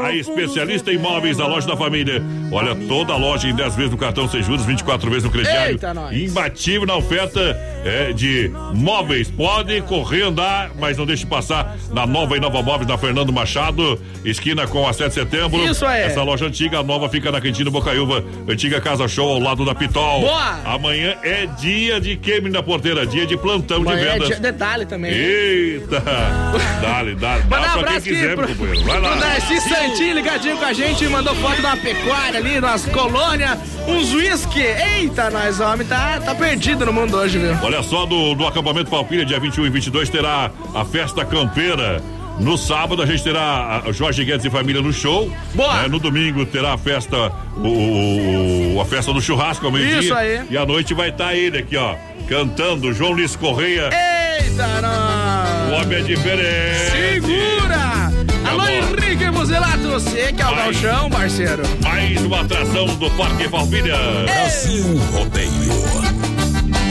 a 0.04 0.14
especialista 0.14 0.92
em 0.92 0.98
móveis 0.98 1.38
da 1.38 1.48
loja 1.48 1.68
da 1.68 1.76
família. 1.78 2.22
Olha, 2.52 2.76
toda 2.88 3.14
a 3.14 3.18
loja 3.18 3.48
em 3.48 3.56
10 3.56 3.76
vezes 3.76 3.92
no 3.92 3.98
cartão 3.98 4.28
sem 4.30 4.42
juros, 4.44 4.66
24 4.66 5.10
vezes 5.10 5.24
no 5.24 5.32
crediário. 5.32 5.72
Eita. 5.74 5.94
Imbatível 6.12 6.86
na 6.86 6.96
oferta 6.96 7.40
é, 7.84 8.14
de 8.14 8.52
móveis. 8.74 9.30
Pode 9.30 9.82
correr, 9.82 10.24
andar, 10.24 10.72
mas 10.80 10.98
não 10.98 11.06
deixe 11.06 11.26
passar 11.26 11.76
na 11.92 12.06
nova 12.06 12.38
e 12.38 12.40
nova 12.40 12.62
móveis 12.62 12.88
da 12.88 12.98
Fernando 12.98 13.32
Machado, 13.34 14.00
esquina 14.24 14.68
com 14.68 14.88
a 14.88 14.94
7 14.94 15.08
de 15.10 15.14
setembro. 15.14 15.64
Isso 15.66 15.86
aí. 15.86 16.04
Essa 16.04 16.24
loja 16.24 16.46
antiga, 16.46 16.80
a 16.80 16.84
nova 16.84 17.10
fica 17.10 17.32
na 17.32 17.40
Quintino 17.42 17.72
Bocaiúva, 17.72 18.24
antiga 18.48 18.80
Casa 18.82 19.08
Show 19.08 19.30
ao 19.34 19.40
lado 19.40 19.66
da 19.66 19.74
Pitol. 19.76 20.22
Boa. 20.22 20.60
Amanhã 20.66 21.16
é 21.24 21.46
dia 21.46 22.00
de 22.00 22.16
queime 22.16 22.50
na 22.50 22.62
porteira, 22.64 23.06
dia 23.06 23.26
de 23.26 23.38
plantão 23.38 23.82
de 23.84 23.88
Amanhã 23.92 24.06
é 24.06 24.14
vendas. 24.14 24.28
dia- 24.28 24.40
detalhe 24.40 24.86
também. 24.86 25.12
Eita! 25.12 26.02
Dale, 26.82 27.16
dale. 27.16 27.44
Dá 27.44 27.46
um 27.46 27.48
pra 27.50 27.60
quem 27.60 27.80
abraço 27.80 27.98
aqui 27.98 28.10
quiser, 28.10 28.36
pro, 28.36 28.48
meu 28.48 28.56
companheiro. 28.56 28.86
Vai 28.86 29.00
lá. 29.02 29.16
Darcy 29.28 29.60
Santinho 29.62 30.16
ligadinho 30.16 30.58
com 30.58 30.66
a 30.66 30.72
gente, 30.74 31.06
mandou 31.10 31.36
foto 31.36 31.60
uma 31.60 31.76
pecuária 31.76 32.40
ali, 32.40 32.58
umas 32.60 32.86
colônias, 32.86 33.58
uns 33.88 34.14
whisky. 34.14 34.62
Eita, 34.62 35.30
nós, 35.30 35.60
homem, 35.60 35.86
tá, 35.86 36.20
tá 36.22 36.34
perdido 36.34 36.86
no 36.86 36.94
mundo 36.94 37.18
hoje, 37.18 37.38
viu? 37.38 37.56
Olha 37.62 37.84
só, 37.84 38.06
do, 38.06 38.34
do 38.36 38.48
acampamento 38.48 38.90
Palpilha, 38.90 39.26
dia 39.26 39.40
21 39.40 39.66
e 39.66 39.70
22, 39.70 40.10
terá 40.10 40.50
a 40.74 40.86
festa 40.86 41.26
campeira. 41.26 42.02
No 42.40 42.56
sábado 42.58 43.02
a 43.02 43.06
gente 43.06 43.24
terá 43.24 43.82
a 43.86 43.92
Jorge 43.92 44.24
Guedes 44.24 44.46
e 44.46 44.50
família 44.50 44.82
no 44.82 44.94
show. 44.94 45.30
Boa. 45.56 45.82
Né? 45.82 45.88
No 45.90 46.00
domingo 46.00 46.46
terá 46.46 46.74
a 46.74 46.78
festa, 46.78 47.32
o, 47.58 48.76
o- 48.78 48.82
a 48.82 48.86
festa 48.86 49.12
do 49.12 49.20
churrasco 49.20 49.66
ao 49.66 49.72
meio-dia. 49.72 50.00
Isso 50.00 50.14
aí. 50.14 50.42
E 50.50 50.58
à 50.58 50.66
noite 50.66 50.94
vai 50.94 51.10
estar 51.10 51.36
ele 51.36 51.58
aqui, 51.58 51.76
ó, 51.76 51.96
cantando, 52.30 52.94
João 52.94 53.12
Luiz 53.12 53.36
Correia. 53.36 53.90
Eita, 53.92 54.66
O 54.68 54.82
nós! 54.82 55.82
homem 55.84 55.98
é 56.00 56.02
diferente. 56.02 56.92
Segura! 56.92 58.07
Alô, 58.48 58.66
Henrique 58.68 59.30
Muzelato, 59.30 59.90
você 59.90 60.32
que 60.32 60.42
é 60.42 60.48
o 60.48 60.56
galchão, 60.56 61.10
parceiro. 61.10 61.64
Mais 61.84 62.22
uma 62.24 62.42
atração 62.42 62.86
do 62.86 63.10
Parque 63.12 63.50
Palpilha. 63.50 63.98
Brasil 64.24 64.98
Rodeio. 65.12 65.52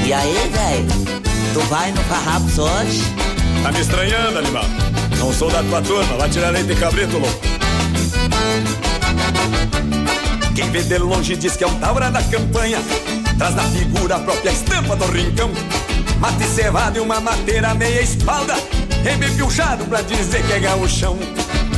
E 0.04 0.12
aí, 0.12 0.50
velho? 0.52 1.22
Tu 1.54 1.60
vai 1.68 1.92
no 1.92 2.02
Farrapos 2.02 2.58
hoje? 2.58 3.02
Tá 3.62 3.72
me 3.72 3.80
estranhando, 3.80 4.38
animal? 4.38 4.64
Não 5.18 5.32
sou 5.32 5.50
da 5.50 5.62
tua 5.62 5.80
turma, 5.80 6.16
vai 6.16 6.28
tirar 6.28 6.50
leite 6.50 6.68
de 6.68 6.76
cabrito, 6.76 7.18
louco. 7.18 7.40
Quem 10.54 10.70
vê 10.70 10.82
de 10.82 10.98
longe 10.98 11.36
diz 11.36 11.56
que 11.56 11.64
é 11.64 11.66
um 11.66 11.74
taura 11.78 12.10
da 12.10 12.22
campanha. 12.22 12.78
Traz 13.38 13.54
na 13.54 13.64
figura 13.64 14.16
a 14.16 14.18
própria 14.20 14.50
estampa 14.50 14.94
do 14.94 15.06
rincão. 15.06 15.50
Mate 16.20 16.44
cevado 16.44 16.98
e 16.98 17.00
uma 17.00 17.20
mateira 17.20 17.74
meia 17.74 18.00
espalda. 18.00 18.54
Embebilchado 19.00 19.84
pra 19.84 20.00
dizer 20.02 20.42
que 20.46 20.52
é 20.52 20.60
gauchão. 20.60 21.18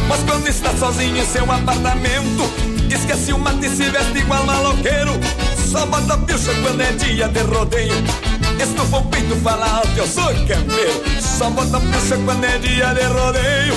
Mas 0.09 0.21
quando 0.23 0.49
está 0.49 0.75
sozinho 0.77 1.17
em 1.17 1.27
seu 1.27 1.51
apartamento, 1.51 2.51
esquece 2.89 3.33
o 3.33 3.39
mate 3.39 3.67
e 3.67 3.71
se 3.71 3.91
veste 3.91 4.19
igual 4.19 4.45
maloqueiro. 4.45 5.13
Só 5.71 5.85
bota 5.87 6.17
pilcha 6.19 6.55
quando 6.63 6.81
é 6.81 6.93
dia 6.93 7.29
de 7.29 7.41
rodeio. 7.41 7.95
Estufa 8.63 8.97
o 8.97 9.05
peito, 9.07 9.37
fala 9.37 9.67
alto, 9.67 9.91
eu 9.97 10.07
sou 10.07 10.25
campeiro. 10.25 11.21
Só 11.21 11.51
bota 11.51 11.81
pilcha 11.81 12.17
quando 12.25 12.45
é 12.45 12.59
dia 12.59 12.95
de 12.95 13.05
rodeio. 13.05 13.75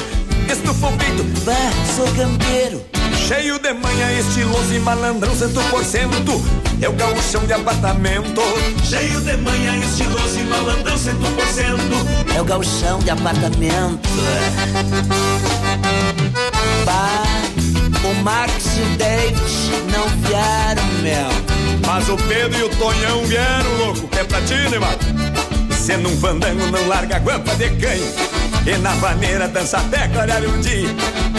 Estufa 0.50 0.88
o 0.88 0.98
peito, 0.98 1.24
vá, 1.44 1.54
sou 1.96 2.08
campeiro. 2.16 3.01
Cheio 3.28 3.60
de 3.60 3.74
manha, 3.74 4.20
estiloso 4.20 4.74
e 4.74 4.80
malandrão, 4.80 5.36
cento 5.36 5.62
por 5.70 5.84
cento. 5.84 6.42
É 6.82 6.90
o 6.90 6.94
gauchão 6.94 7.46
de 7.46 7.54
apartamento. 7.54 8.42
Cheio 8.84 9.22
de 9.22 9.38
manha, 9.38 9.78
estiloso 9.78 10.40
e 10.40 10.44
malandrão, 10.44 10.98
cento 10.98 11.26
por 11.36 11.46
cento. 11.48 12.36
É 12.36 12.42
o 12.42 12.44
galchão 12.46 13.00
de 13.00 13.10
apartamento. 13.10 14.10
Bah, 16.86 17.24
o 18.04 18.24
Max 18.24 18.78
e 18.78 18.82
o 18.82 18.98
David 18.98 19.40
não 19.92 20.08
vieram, 20.28 20.84
meu. 21.02 21.52
Mas 21.88 22.10
o 22.10 22.18
Pedro 22.18 22.60
e 22.60 22.64
o 22.64 22.70
Tonhão 22.70 23.24
vieram, 23.26 23.78
louco, 23.78 24.08
que 24.08 24.20
é 24.20 24.24
pra 24.24 24.42
ti, 24.42 24.56
né, 24.70 24.80
mano? 25.82 25.86
Sendo 25.86 26.10
um 26.10 26.18
fandango, 26.18 26.68
não 26.68 26.88
larga 26.88 27.16
a 27.16 27.20
guampa 27.20 27.56
de 27.56 27.70
canho. 27.72 28.06
E 28.66 28.78
na 28.78 28.92
vaneira 28.96 29.48
dança 29.48 29.78
até 29.78 30.08
clarear 30.08 30.44
o 30.44 30.58
dia. 30.60 30.90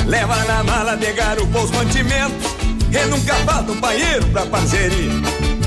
Leva 0.07 0.37
na 0.45 0.65
mala 0.65 0.97
de 0.97 1.13
garupa 1.13 1.61
os 1.61 1.71
mantimentos. 1.71 2.51
E 2.91 3.07
nunca 3.07 3.35
falta 3.47 3.73
um 3.73 3.81
banheiro 3.81 4.27
pra 4.27 4.45
parceria. 4.47 5.13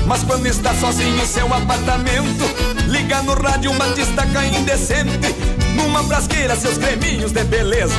Mas 0.06 0.22
quando 0.22 0.46
está 0.46 0.72
sozinho 0.74 1.20
em 1.20 1.26
seu 1.26 1.52
apartamento, 1.52 2.44
liga 2.86 3.22
no 3.22 3.34
rádio 3.34 3.72
uma 3.72 3.88
destaca 3.88 4.44
indecente. 4.44 5.34
Numa 5.74 6.04
frasqueira, 6.04 6.54
seus 6.54 6.78
creminhos 6.78 7.32
de 7.32 7.42
beleza. 7.44 7.94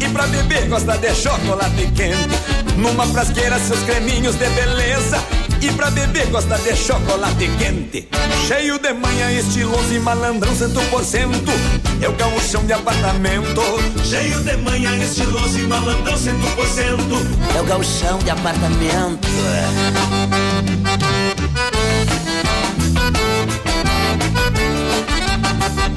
E 0.00 0.08
pra 0.10 0.26
beber 0.26 0.68
gosta 0.68 0.98
de 0.98 1.14
chocolate 1.14 1.86
quente. 1.94 2.76
Numa 2.76 3.06
frasqueira, 3.06 3.58
seus 3.58 3.80
creminhos 3.80 4.34
de 4.34 4.48
beleza. 4.50 5.18
E 5.60 5.72
pra 5.72 5.90
beber 5.90 6.26
gosta 6.28 6.56
de 6.58 6.76
chocolate 6.76 7.50
quente. 7.58 8.08
Cheio 8.46 8.78
de 8.78 8.92
manha, 8.92 9.32
estiloso 9.32 9.92
e 9.92 9.98
malandrão, 9.98 10.54
cento 10.54 10.80
por 10.90 11.04
cento. 11.04 11.52
É 12.00 12.08
o 12.08 12.12
gauchão 12.12 12.64
de 12.64 12.72
apartamento. 12.72 13.62
Cheio 14.04 14.40
de 14.40 14.56
manha, 14.58 14.96
estiloso 14.96 15.58
e 15.58 15.62
malandrão, 15.62 16.16
cento 16.16 16.46
por 16.54 16.66
cento. 16.66 17.16
É 17.56 17.60
o 17.60 17.64
galchão 17.64 18.18
de 18.18 18.30
apartamento. 18.30 19.28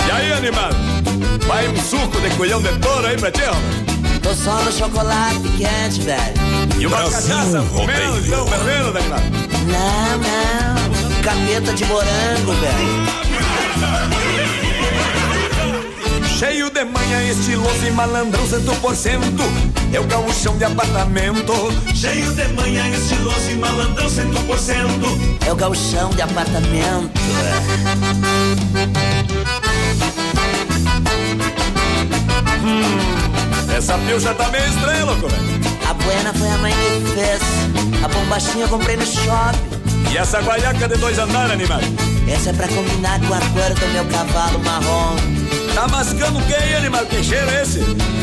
E 0.08 0.12
aí, 0.12 0.34
animado? 0.34 0.76
Vai 1.48 1.68
um 1.68 1.76
suco 1.82 2.20
de 2.20 2.30
colhão 2.36 2.62
de 2.62 2.70
touro 2.80 3.06
aí 3.06 3.18
pra 3.18 3.32
ti, 3.32 3.42
ó. 3.48 3.81
Tô 4.22 4.34
só 4.36 4.62
no 4.64 4.72
chocolate 4.72 5.42
quente, 5.58 6.02
velho. 6.02 6.34
E 6.80 6.86
uma 6.86 6.98
Brasil 6.98 7.36
cachaça, 7.36 7.62
menos, 7.62 8.28
então, 8.28 8.46
pelo 8.46 8.64
menos, 8.64 8.96
animado. 8.96 9.24
Não, 9.68 10.18
não. 10.18 11.22
Capeta 11.22 11.74
de 11.74 11.86
morango, 11.86 12.54
velho. 12.54 13.22
Cheio 16.38 16.70
de 16.72 16.84
manha, 16.86 17.24
estiloso 17.32 17.86
e 17.86 17.92
malandrão, 17.92 18.48
cento 18.48 18.76
por 18.82 18.96
cento. 18.96 19.44
É 19.94 20.00
o 20.00 20.04
gauchão 20.06 20.58
de 20.58 20.64
apartamento. 20.64 21.54
Cheio 21.94 22.32
de 22.34 22.48
manha, 22.50 22.90
estiloso 22.90 23.52
e 23.52 23.56
malandrão, 23.56 24.10
cento 24.10 24.42
por 24.48 24.58
cento. 24.58 25.38
É 25.46 25.52
o 25.52 25.56
galchão 25.56 26.10
de 26.10 26.22
apartamento. 26.22 27.12
Essa 33.82 33.98
pilcha 33.98 34.32
tá 34.36 34.48
meio 34.50 34.64
estranha, 34.68 35.06
louco, 35.06 35.28
velho. 35.28 35.44
A 35.90 35.94
buena 35.96 36.32
foi 36.36 36.48
a 36.50 36.58
mãe 36.60 36.72
que 36.72 37.14
fez. 37.16 37.42
A 38.04 38.08
bombachinha 38.08 38.66
eu 38.66 38.70
comprei 38.70 38.96
no 38.96 39.04
shopping. 39.04 40.12
E 40.12 40.18
essa 40.20 40.40
guaiaca 40.40 40.88
de 40.88 40.98
dois 40.98 41.18
andares, 41.18 41.52
animado? 41.52 41.82
Essa 42.32 42.52
é 42.52 42.54
pra 42.54 42.68
combinar 42.68 43.20
com 43.22 43.34
a 43.34 43.40
cor 43.40 43.74
do 43.74 43.88
meu 43.88 44.06
cavalo 44.06 44.60
marrom. 44.60 45.16
Tá 45.74 45.88
mascando 45.88 46.38
o 46.38 46.42
que 46.44 46.54
aí, 46.54 46.76
animal? 46.76 47.04
Que 47.08 47.24
cheiro 47.24 47.50
é 47.50 47.64
esse? 47.64 47.80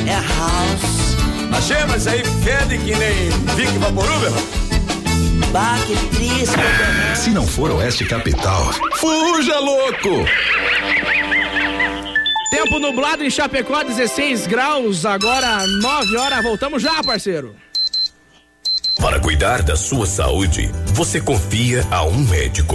É 0.06 0.14
house. 0.14 1.16
Achei, 1.59 1.84
mas 1.88 2.06
aí 2.06 2.22
fede 2.44 2.78
que 2.78 2.94
nem 2.94 3.28
Vic 3.56 3.76
Vaporub, 3.78 4.32
Bah, 5.50 5.76
que 5.88 5.96
triste. 6.14 6.54
Se 7.16 7.30
não 7.30 7.44
for 7.44 7.72
Oeste 7.72 8.04
Capital, 8.04 8.70
fuja 8.94 9.59
louco! 9.59 10.24
Tempo 12.59 12.80
nublado 12.80 13.22
em 13.22 13.30
Chapecó, 13.30 13.84
16 13.84 14.48
graus, 14.48 15.06
agora 15.06 15.64
9 15.64 16.16
horas. 16.16 16.42
Voltamos 16.42 16.82
já, 16.82 17.00
parceiro. 17.04 17.54
Para 19.00 19.20
cuidar 19.20 19.62
da 19.62 19.76
sua 19.76 20.06
saúde, 20.06 20.68
você 20.92 21.20
confia 21.20 21.86
a 21.88 22.04
um 22.04 22.18
médico. 22.18 22.74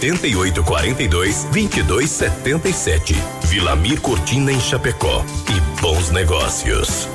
88 0.00 0.64
42 0.64 1.46
22 1.50 2.10
77. 2.10 3.14
Vilamir 3.44 4.00
Cortina 4.00 4.52
em 4.52 4.60
Chapecó. 4.60 5.24
E 5.48 5.80
bons 5.80 6.10
negócios. 6.10 7.08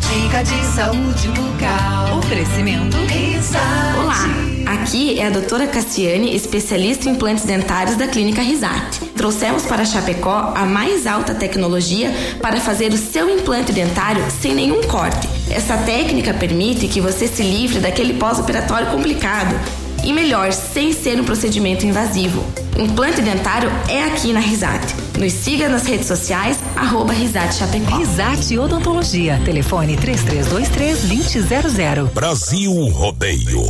Dica 0.00 0.42
de 0.42 0.64
saúde 0.74 1.28
bucal. 1.28 2.18
Oferecimento. 2.18 2.96
Risate. 3.06 3.98
Olá, 3.98 4.74
aqui 4.74 5.18
é 5.18 5.26
a 5.26 5.30
doutora 5.30 5.66
Cassiane, 5.66 6.34
especialista 6.34 7.08
em 7.08 7.12
implantes 7.12 7.44
dentários 7.44 7.96
da 7.96 8.08
Clínica 8.08 8.42
Risate. 8.42 9.06
Trouxemos 9.16 9.64
para 9.64 9.84
Chapecó 9.84 10.52
a 10.54 10.66
mais 10.66 11.06
alta 11.06 11.34
tecnologia 11.34 12.12
para 12.42 12.60
fazer 12.60 12.92
o 12.92 12.98
seu 12.98 13.30
implante 13.30 13.72
dentário 13.72 14.22
sem 14.30 14.54
nenhum 14.54 14.82
corte. 14.82 15.28
Essa 15.50 15.76
técnica 15.78 16.34
permite 16.34 16.88
que 16.88 17.00
você 17.00 17.26
se 17.26 17.42
livre 17.42 17.78
daquele 17.78 18.14
pós-operatório 18.14 18.88
complicado 18.88 19.85
e 20.06 20.12
melhor, 20.12 20.52
sem 20.52 20.92
ser 20.92 21.20
um 21.20 21.24
procedimento 21.24 21.84
invasivo. 21.84 22.44
Implante 22.78 23.20
dentário 23.20 23.68
é 23.88 24.04
aqui 24.04 24.32
na 24.32 24.38
Risate. 24.38 24.94
Nos 25.18 25.32
siga 25.32 25.68
nas 25.68 25.84
redes 25.84 26.06
sociais, 26.06 26.60
arroba 26.76 27.12
Risate 27.12 27.56
Chapecó. 27.56 27.96
Risate 27.96 28.56
Odontologia. 28.56 29.40
Telefone 29.44 29.96
3323-2000. 29.96 32.12
Brasil 32.12 32.72
Rodeio. 32.90 33.64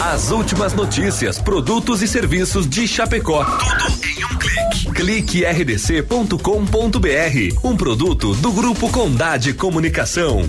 As 0.00 0.30
últimas 0.30 0.72
notícias, 0.72 1.38
produtos 1.38 2.00
e 2.00 2.08
serviços 2.08 2.68
de 2.68 2.86
Chapecó. 2.86 3.44
Tudo 3.44 4.06
em 4.06 4.24
um 4.24 4.38
clique. 4.38 4.92
Clique 4.94 5.44
rdc.com.br. 5.44 6.38
Um 7.64 7.76
produto 7.76 8.34
do 8.36 8.52
Grupo 8.52 8.88
Condade 8.90 9.52
Comunicação. 9.52 10.48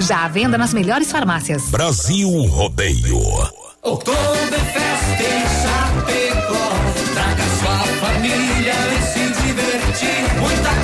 Já 0.00 0.24
à 0.24 0.28
venda 0.28 0.58
nas 0.58 0.74
melhores 0.74 1.12
farmácias. 1.12 1.70
Brasil 1.70 2.28
Rodeio. 2.46 3.20
Oktoberfest 3.80 5.20
em 5.20 5.44
Chapecó. 5.62 6.72
Traga 7.14 7.44
sua 7.60 7.78
família 8.04 8.74
e 8.74 9.02
se 9.12 9.42
divertir. 9.46 10.40
Muita 10.40 10.83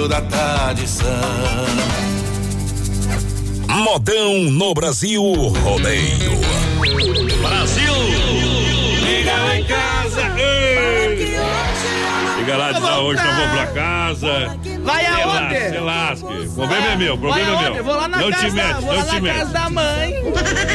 da 0.07 0.21
tradição. 0.21 1.05
Modão 3.67 4.39
no 4.43 4.73
Brasil 4.73 5.21
Rodeio. 5.23 6.39
Brasil! 7.41 7.93
Liga 9.01 9.33
lá 9.33 9.57
em 9.57 9.63
casa! 9.63 10.21
Ei! 10.37 11.37
Liga 12.37 12.57
lá, 12.57 12.71
diz, 12.71 12.83
ah, 12.83 12.99
hoje 12.99 13.21
eu 13.21 13.35
vou 13.35 13.47
pra 13.49 13.67
casa. 13.67 14.57
Vai 14.83 15.05
aonde? 15.05 15.69
Se 15.69 15.77
lasque. 15.77 16.25
O 16.25 16.53
problema 16.53 16.85
é 16.87 16.95
meu, 16.95 17.17
problema 17.17 17.65
é 17.65 17.69
meu. 17.69 17.83
Vou 17.83 17.95
lá 17.95 18.07
na 18.07 18.17
não 18.17 18.31
casa, 18.31 18.45
te 18.45 18.51
mete, 18.51 18.73
vou 18.81 18.93
não 18.93 18.95
lá 18.95 19.03
te 19.05 19.13
na 19.13 19.21
mete. 19.21 19.37
casa 19.37 19.51
da 19.51 19.69
mãe. 19.69 20.13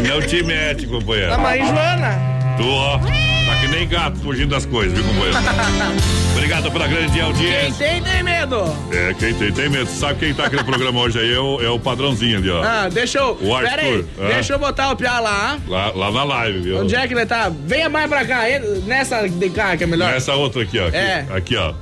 Não 0.09 0.22
te 0.22 0.43
mete, 0.43 0.87
companheiro. 0.87 1.31
Da 1.31 1.39
mãe 1.39 1.66
Joana. 1.66 2.18
Tu, 2.57 2.68
ó, 2.68 3.01
tá 3.47 3.57
que 3.61 3.68
nem 3.68 3.88
gato 3.88 4.18
fugindo 4.18 4.51
das 4.51 4.66
coisas, 4.66 4.92
viu, 4.92 5.05
companheiro? 5.05 5.36
Obrigado 6.32 6.70
pela 6.70 6.86
grande 6.86 7.12
Quem 7.12 7.22
audiência. 7.22 7.72
tem, 7.88 8.03
tem 8.03 8.22
medo. 8.22 8.62
É, 8.92 9.14
quem 9.14 9.34
tem, 9.34 9.53
tem 9.53 9.68
medo. 9.68 9.88
Sabe 9.90 10.18
quem 10.20 10.34
tá 10.34 10.44
aqui 10.47 10.57
no 10.57 10.64
programa 10.64 11.01
hoje 11.01 11.18
aí 11.18 11.32
é 11.32 11.38
o, 11.40 11.61
é 11.62 11.68
o 11.70 11.78
padrãozinho 11.78 12.38
ali, 12.38 12.51
ó. 12.51 12.62
Ah, 12.62 12.88
deixa 12.88 13.18
eu. 13.18 13.30
O 13.40 13.59
Pera 13.59 13.80
aí, 13.82 13.94
Arthur, 13.97 14.05
ah. 14.20 14.28
deixa 14.28 14.53
eu 14.53 14.59
botar 14.59 14.90
o 14.90 14.97
piá 14.97 15.18
lá. 15.18 15.59
Lá, 15.66 15.90
lá 15.94 16.12
na 16.12 16.24
live, 16.24 16.59
viu? 16.61 16.80
Onde 16.82 16.94
é 16.94 17.07
que 17.09 17.14
ele 17.14 17.26
tá? 17.26 17.51
Venha 17.66 17.88
mais 17.88 18.09
pra 18.09 18.24
cá, 18.24 18.49
ele- 18.49 18.80
nessa 18.86 19.26
de 19.26 19.51
cá 19.51 19.76
que 19.76 19.84
é 19.84 19.86
melhor. 19.86 20.12
Essa 20.12 20.34
outra 20.34 20.62
aqui, 20.62 20.78
ó. 20.78 20.86
Aqui, 20.88 20.97
É. 20.97 21.26
aqui, 21.34 21.57
ó. 21.57 21.72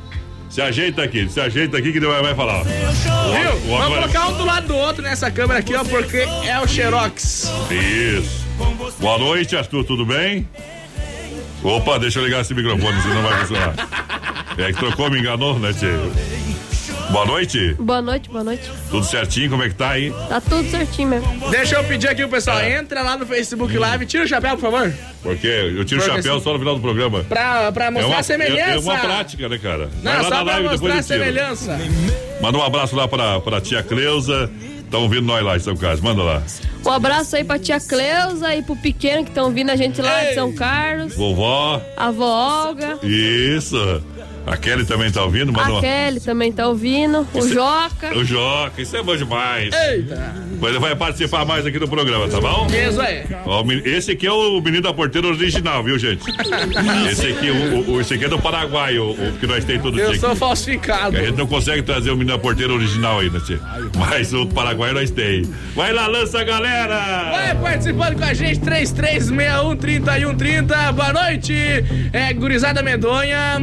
Se 0.49 0.63
ajeita 0.63 1.03
aqui, 1.03 1.29
se 1.29 1.41
ajeita 1.41 1.77
aqui 1.77 1.91
que 1.91 1.99
ele 1.99 2.07
vai, 2.07 2.35
falar. 2.35 2.63
Viu? 2.63 2.73
Vamos 3.67 3.87
agora- 3.87 4.03
colocar 4.03 4.29
um 4.29 4.37
do 4.39 4.45
lado 4.45 4.69
do 4.69 4.77
outro 4.77 5.03
nessa 5.03 5.29
câmera 5.31 5.59
aqui, 5.59 5.75
ó, 5.75 5.83
porque 5.83 6.19
é 6.47 6.61
o 6.61 6.69
Xerox. 6.69 7.51
Isso. 7.71 8.45
Boa 9.01 9.19
noite, 9.19 9.57
Arthur, 9.57 9.83
tudo 9.85 10.07
bem? 10.07 10.49
Opa, 11.65 11.99
deixa 11.99 12.19
eu 12.21 12.25
ligar 12.25 12.43
esse 12.43 12.55
microfone, 12.55 13.01
senão 13.01 13.15
não 13.17 13.23
vai 13.23 13.39
funcionar. 13.41 13.75
É 14.59 14.73
que 14.73 14.79
trocou, 14.79 15.11
me 15.11 15.19
enganou, 15.19 15.59
né, 15.59 15.73
Tchê? 15.73 15.89
Boa 17.11 17.27
noite. 17.27 17.75
Boa 17.79 18.01
noite, 18.03 18.29
boa 18.31 18.45
noite. 18.45 18.63
Tudo 18.91 19.05
certinho? 19.05 19.51
Como 19.51 19.63
é 19.63 19.69
que 19.69 19.75
tá 19.75 19.91
aí? 19.91 20.11
Tá 20.29 20.41
tudo 20.41 20.69
certinho 20.71 21.09
mesmo. 21.09 21.51
Deixa 21.51 21.77
eu 21.77 21.85
pedir 21.85 22.09
aqui 22.09 22.23
pro 22.23 22.31
pessoal, 22.31 22.61
É. 22.61 22.79
entra 22.79 23.03
lá 23.03 23.17
no 23.17 23.27
Facebook 23.27 23.77
Live, 23.77 24.07
tira 24.07 24.25
o 24.25 24.29
chapéu, 24.29 24.57
por 24.57 24.71
favor. 24.71 24.93
Porque 25.23 25.47
eu 25.47 25.85
tiro 25.85 26.01
o 26.01 26.05
chapéu 26.05 26.39
se- 26.39 26.45
só 26.45 26.53
no 26.53 26.59
final 26.59 26.75
do 26.77 26.81
programa. 26.81 27.23
Pra, 27.25 27.71
pra 27.73 27.91
mostrar 27.91 28.09
é 28.09 28.13
uma, 28.13 28.21
a 28.21 28.23
semelhança. 28.23 28.71
É, 28.71 28.75
é 28.75 28.79
uma 28.79 28.99
prática, 28.99 29.49
né, 29.49 29.59
cara? 29.59 29.91
Não, 30.03 30.13
Vai 30.13 30.17
lá 30.17 30.23
só 30.25 30.31
na 30.31 30.37
pra 30.37 30.45
live, 30.45 30.63
depois 30.63 30.81
mostrar 30.81 30.99
a 30.99 31.03
semelhança. 31.03 31.81
Manda 32.41 32.59
um 32.59 32.63
abraço 32.63 32.97
lá 32.97 33.07
pra, 33.09 33.41
pra 33.41 33.61
tia 33.61 33.83
Cleusa. 33.83 34.51
Estão 34.85 35.03
ouvindo 35.03 35.27
nós 35.27 35.45
lá 35.45 35.57
em 35.57 35.61
São 35.61 35.77
Carlos. 35.77 36.01
Manda 36.01 36.23
lá. 36.23 36.43
Um 36.85 36.91
abraço 36.91 37.35
aí 37.37 37.45
pra 37.45 37.59
tia 37.59 37.81
Cleusa 37.81 38.55
e 38.55 38.63
pro 38.63 38.77
pequeno 38.77 39.25
que 39.25 39.31
estão 39.31 39.51
vindo 39.51 39.71
a 39.71 39.77
gente 39.77 40.01
lá 40.01 40.25
de 40.25 40.35
São 40.35 40.53
Carlos. 40.53 41.17
Vovó. 41.17 41.81
A 41.97 42.11
vó 42.11 42.67
Olga. 42.69 42.99
Isso. 43.03 44.03
A 44.47 44.57
Kelly 44.59 44.85
também 44.85 45.11
tá 45.11 45.25
ouvindo? 45.25 45.51
Manda 45.53 45.79
A 45.79 45.81
Kelly 45.81 46.21
também 46.21 46.53
tá 46.53 46.69
ouvindo. 46.69 47.27
O 47.33 47.39
Isso- 47.39 47.55
Joca. 47.55 48.15
O 48.17 48.23
Joca, 48.25 48.81
isso 48.83 48.95
é 48.97 49.03
bom 49.03 49.17
demais. 49.17 49.71
Eita. 49.75 50.35
Mas 50.61 50.71
ele 50.71 50.79
vai 50.79 50.95
participar 50.95 51.45
mais 51.47 51.65
aqui 51.65 51.79
do 51.79 51.89
programa, 51.89 52.29
tá 52.29 52.39
bom? 52.41 52.67
Isso 52.67 53.01
aí. 53.01 53.25
Ó, 53.47 53.65
Esse 53.85 54.11
aqui 54.13 54.27
é 54.27 54.33
o 54.33 54.61
menino 54.61 54.83
da 54.83 54.93
porteira 54.93 55.27
original, 55.29 55.83
viu, 55.83 55.99
gente? 55.99 56.23
Esse 57.11 57.27
aqui, 57.29 57.51
o, 57.51 57.93
o- 57.93 58.01
esse 58.01 58.15
aqui 58.15 58.25
é 58.27 58.29
do 58.29 58.39
Paraguai, 58.39 58.99
o, 58.99 59.13
o 59.13 59.33
que 59.39 59.47
nós 59.47 59.65
tem 59.65 59.79
todo 59.81 59.95
dia. 59.95 60.05
Eu 60.05 60.15
sou 60.17 60.31
aqui. 60.31 60.39
falsificado. 60.39 61.17
A 61.17 61.21
gente 61.23 61.39
não 61.39 61.47
consegue 61.47 61.83
trazer 61.83 62.11
o 62.11 62.17
menino 62.17 62.37
da 62.37 62.43
porteira 62.43 62.73
original 62.73 63.21
ainda, 63.21 63.41
tia. 63.41 63.59
Mas 63.97 64.33
o 64.35 64.47
Paraguai 64.47 64.93
nós 64.93 65.11
tem. 65.11 65.43
Vai 65.75 65.93
lá, 65.93 66.07
lança 66.07 66.41
a 66.41 66.45
galera! 66.45 67.31
Vai 67.31 67.55
participando 67.57 68.19
com 68.19 68.25
a 68.25 68.35
gente, 68.35 68.61
3361-3130. 68.61 70.93
Boa 70.93 71.13
noite, 71.13 71.55
é 72.13 72.33
Gurizada 72.35 72.83
Medonha. 72.83 73.57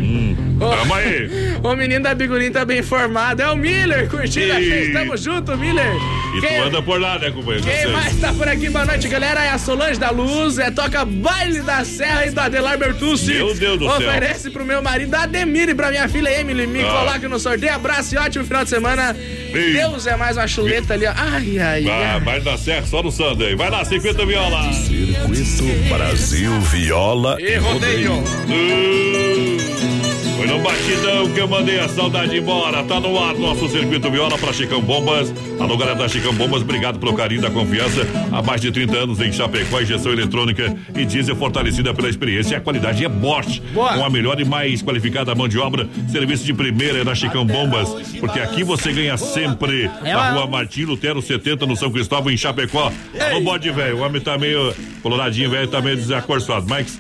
Ô, 0.60 0.71
tamo 0.78 0.94
aí. 0.94 1.52
O 1.64 1.76
menino 1.76 2.02
da 2.04 2.16
Bigurinha 2.16 2.52
tá 2.52 2.66
bem 2.66 2.80
informado. 2.80 3.40
É 3.44 3.48
o 3.52 3.56
Miller, 3.56 4.10
curtindo 4.10 4.52
a 4.54 4.60
Ih. 4.60 4.68
gente. 4.70 4.94
Tamo 4.94 5.16
junto, 5.16 5.56
Miller. 5.56 5.86
E 6.36 6.42
tu 6.42 6.64
anda 6.64 6.82
por 6.82 7.00
lá, 7.00 7.20
né, 7.20 7.30
companheiro? 7.30 7.64
Quem 7.68 7.88
mais 7.92 8.20
tá 8.20 8.34
por 8.34 8.48
aqui? 8.48 8.68
Boa 8.68 8.84
noite, 8.86 9.08
galera. 9.08 9.44
É 9.44 9.50
a 9.50 9.60
Solange 9.60 10.00
da 10.00 10.10
Luz. 10.10 10.58
É 10.58 10.72
toca 10.72 11.06
Baile 11.06 11.62
da 11.62 11.86
Serra 11.86 12.26
e 12.26 12.32
do 12.32 12.40
Adelar 12.40 12.80
Bertucci. 12.80 13.34
Meu 13.36 13.54
Deus 13.54 13.78
do 13.78 13.86
céu. 13.86 13.96
Oferece 13.98 14.50
pro 14.50 14.66
meu 14.66 14.82
marido 14.82 15.14
Ademir 15.14 15.70
e 15.70 15.76
pra 15.76 15.92
minha 15.92 16.08
filha 16.10 16.30
Emily. 16.40 16.66
Me 16.66 16.82
Ah. 16.82 16.88
coloca 17.06 17.30
no 17.30 17.40
sorteio. 17.40 17.74
Abraço 17.76 18.16
e 18.16 18.18
ótimo 18.18 18.44
final 18.44 18.64
de 18.64 18.70
semana. 18.72 19.16
Ei. 19.54 19.74
Deus 19.74 20.08
é 20.08 20.16
mais 20.18 20.38
uma 20.38 20.48
chuleta 20.48 20.96
ali, 20.96 21.06
ó. 21.06 21.14
Ai, 21.16 21.60
ai, 21.60 21.84
Vai, 21.84 22.04
ai. 22.06 22.20
vai 22.22 22.42
dar 22.42 22.58
certo 22.58 22.88
só 22.88 23.04
no 23.04 23.12
Sunday. 23.12 23.56
Vai 23.56 23.70
lá, 23.70 23.86
50 23.86 24.26
viola. 24.26 24.74
Circuito 24.74 25.64
Brasil 25.94 26.60
Viola 26.62 27.38
E 27.40 27.56
rodeio. 27.58 28.24
Foi 30.42 30.48
no 30.48 30.58
batidão 30.58 31.32
que 31.32 31.40
eu 31.40 31.48
mandei 31.48 31.80
a 31.80 31.88
saudade 31.88 32.36
embora. 32.36 32.84
Tá 32.84 33.00
no 33.00 33.16
ar 33.24 33.36
nosso 33.36 33.70
circuito 33.70 34.10
viola 34.10 34.40
pra 34.40 34.52
Chicão 34.52 34.82
Bombas. 34.82 35.32
Alô, 35.60 35.78
galera 35.78 35.96
da 35.96 36.10
Chicão 36.10 36.34
Bombas, 36.34 36.64
obrigado 36.64 36.98
pelo 36.98 37.14
carinho 37.14 37.44
da 37.44 37.52
confiança. 37.52 38.08
Há 38.32 38.42
mais 38.42 38.60
de 38.60 38.72
30 38.72 38.98
anos 38.98 39.22
em 39.22 39.32
Chapecó, 39.32 39.80
injeção 39.80 40.12
eletrônica 40.12 40.76
e 40.96 41.06
diesel 41.06 41.36
fortalecida 41.36 41.94
pela 41.94 42.10
experiência. 42.10 42.56
E 42.56 42.58
a 42.58 42.60
qualidade 42.60 43.06
é 43.06 43.08
Bosch. 43.08 43.62
Com 43.72 44.04
a 44.04 44.10
melhor 44.10 44.42
e 44.42 44.44
mais 44.44 44.82
qualificada 44.82 45.36
mão 45.36 45.48
de 45.48 45.60
obra. 45.60 45.88
Serviço 46.12 46.44
de 46.44 46.56
primeira 46.56 47.02
é 47.02 47.04
na 47.04 47.14
Chicão 47.14 47.46
Bombas. 47.46 47.90
Porque 48.20 48.40
aqui 48.40 48.64
você 48.64 48.92
ganha 48.92 49.18
sempre. 49.18 49.92
É 50.04 50.12
Na 50.12 50.32
rua 50.32 50.48
Martim 50.48 50.86
Lutero 50.86 51.22
70, 51.22 51.68
no 51.68 51.76
São 51.76 51.92
Cristóvão, 51.92 52.32
em 52.32 52.38
Chapecó. 52.38 52.92
Alô, 53.20 53.42
bode 53.42 53.70
velho. 53.70 53.98
O 53.98 54.02
homem 54.02 54.20
tá 54.20 54.40
meio 54.40 54.74
coloradinho, 55.04 55.52
velho, 55.52 55.68
tá 55.68 55.80
meio 55.82 55.98
desacorçoado. 55.98 56.66
Mas 56.68 57.00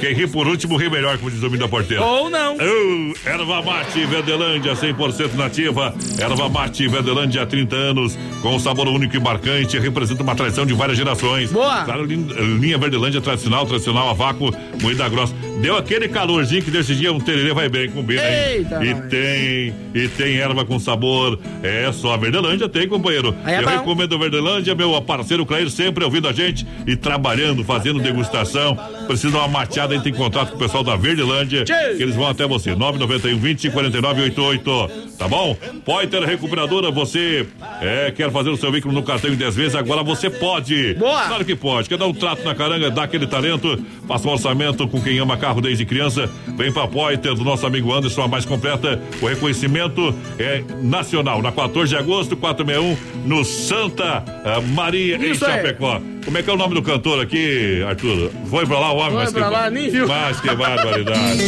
quem 0.00 0.14
ri 0.14 0.26
por 0.26 0.48
último, 0.48 0.76
ri 0.76 0.90
melhor, 0.90 1.16
como 1.18 1.30
diz 1.30 1.40
o 1.40 1.44
menino 1.44 1.62
da 1.62 1.68
porteira. 1.68 2.04
Ou 2.04 2.28
não. 2.28 2.56
Oh, 2.74 3.12
erva 3.28 3.60
mate 3.62 4.06
Verdelândia, 4.06 4.74
100% 4.74 5.34
nativa. 5.34 5.94
Erva 6.18 6.48
mate 6.48 6.88
Verdelândia 6.88 7.42
há 7.42 7.46
30 7.46 7.76
anos, 7.76 8.18
com 8.40 8.54
um 8.54 8.58
sabor 8.58 8.88
único 8.88 9.14
e 9.14 9.20
marcante, 9.20 9.78
representa 9.78 10.22
uma 10.22 10.34
tradição 10.34 10.64
de 10.64 10.72
várias 10.72 10.96
gerações. 10.96 11.52
Boa. 11.52 11.84
Claro, 11.84 12.04
lin- 12.04 12.26
linha 12.58 12.78
Verdelândia 12.78 13.20
tradicional, 13.20 13.66
tradicional 13.66 14.08
a 14.08 14.14
vácuo, 14.14 14.50
moída 14.80 15.06
grossa. 15.10 15.34
Deu 15.60 15.76
aquele 15.76 16.08
calorzinho 16.08 16.62
que 16.62 16.70
desse 16.72 16.94
dia 16.94 17.12
um 17.12 17.20
tererê 17.20 17.52
vai 17.54 17.68
bem, 17.68 17.88
combina, 17.88 18.20
hein? 18.22 18.28
Eita, 18.56 18.84
E 18.84 18.94
nós. 18.94 19.06
tem, 19.08 19.74
e 19.94 20.08
tem 20.08 20.36
erva 20.38 20.64
com 20.64 20.76
sabor. 20.80 21.38
É 21.62 21.90
só 21.92 22.14
a 22.14 22.16
Verdelândia 22.16 22.68
tem, 22.68 22.88
companheiro. 22.88 23.32
Aí 23.44 23.54
é 23.54 23.58
Eu 23.60 23.64
bom. 23.64 23.70
recomendo 23.70 24.14
a 24.14 24.18
Verdelândia, 24.18 24.74
meu 24.74 25.00
parceiro 25.02 25.46
Clair 25.46 25.70
sempre 25.70 26.04
ouvindo 26.04 26.26
a 26.26 26.32
gente 26.32 26.66
e 26.84 26.96
trabalhando, 26.96 27.62
fazendo 27.62 28.00
degustação. 28.00 28.76
Precisa 29.06 29.34
dar 29.34 29.38
uma 29.40 29.48
mateada, 29.60 29.94
entre 29.94 30.10
em 30.10 30.14
contato 30.14 30.50
com 30.50 30.56
o 30.56 30.58
pessoal 30.58 30.82
da 30.82 30.96
Verdelândia, 30.96 31.64
que 31.64 32.02
eles 32.02 32.16
vão 32.16 32.26
até 32.26 32.44
você. 32.44 32.74
991 32.74 33.38
20 33.38 33.70
49 33.70 34.22
88. 34.22 35.12
Tá 35.16 35.28
bom? 35.28 35.56
Poiter 35.84 36.22
Recuperadora, 36.24 36.90
você 36.90 37.46
é, 37.80 38.10
quer 38.10 38.32
fazer 38.32 38.50
o 38.50 38.56
seu 38.56 38.72
veículo 38.72 38.92
no 38.92 39.02
cartão 39.04 39.30
em 39.32 39.36
10 39.36 39.54
vezes, 39.54 39.74
agora 39.76 40.02
você 40.02 40.28
pode. 40.28 40.94
Boa. 40.94 41.26
Claro 41.28 41.44
que 41.44 41.54
pode. 41.54 41.88
Quer 41.88 41.98
dar 41.98 42.06
um 42.06 42.14
trato 42.14 42.42
na 42.44 42.54
caranga, 42.54 42.90
dá 42.90 43.04
aquele 43.04 43.26
talento, 43.28 43.78
faça 44.08 44.26
um 44.26 44.32
orçamento 44.32 44.88
com 44.88 45.00
quem 45.00 45.18
ama 45.20 45.36
carro 45.36 45.51
desde 45.60 45.84
criança. 45.84 46.30
Vem 46.56 46.72
pra 46.72 46.86
Poiter, 46.86 47.34
do 47.34 47.44
nosso 47.44 47.66
amigo 47.66 47.92
Anderson, 47.92 48.22
a 48.22 48.28
mais 48.28 48.44
completa. 48.44 49.00
O 49.20 49.26
reconhecimento 49.26 50.14
é 50.38 50.62
nacional. 50.82 51.42
Na 51.42 51.52
14 51.52 51.90
de 51.90 51.96
agosto, 51.96 52.36
461, 52.36 53.26
no 53.26 53.44
Santa 53.44 54.24
ah, 54.44 54.60
Maria, 54.60 55.16
em 55.16 55.32
Isso 55.32 55.44
aí. 55.44 55.56
Chapecó. 55.56 56.00
Como 56.24 56.38
é 56.38 56.42
que 56.42 56.50
é 56.50 56.52
o 56.52 56.56
nome 56.56 56.74
do 56.74 56.82
cantor 56.82 57.20
aqui, 57.20 57.82
Arthur? 57.86 58.30
Foi 58.48 58.64
pra 58.66 58.78
lá 58.78 58.92
o 58.92 58.96
homem, 58.96 59.12
Foi 59.12 59.24
mas 59.24 59.32
pra 59.32 59.44
que, 59.44 59.50
lá, 59.50 59.70
nem 59.70 59.90
viu. 59.90 60.06
Mas 60.06 60.40
que 60.40 60.54
barbaridade. 60.54 61.42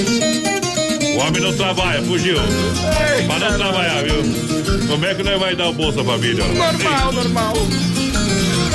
O 1.17 1.19
homem 1.21 1.41
não 1.41 1.57
trabalha, 1.57 2.03
fugiu. 2.03 2.37
Pra 3.27 3.39
não 3.39 3.57
trabalhar, 3.57 4.03
viu? 4.03 4.89
Como 4.89 5.07
é 5.07 5.15
que 5.15 5.23
nós 5.23 5.41
vai 5.41 5.55
dar 5.55 5.69
o 5.69 5.73
Bolsa 5.73 6.03
Família? 6.03 6.45
Normal, 6.45 7.13
normal. 7.13 7.55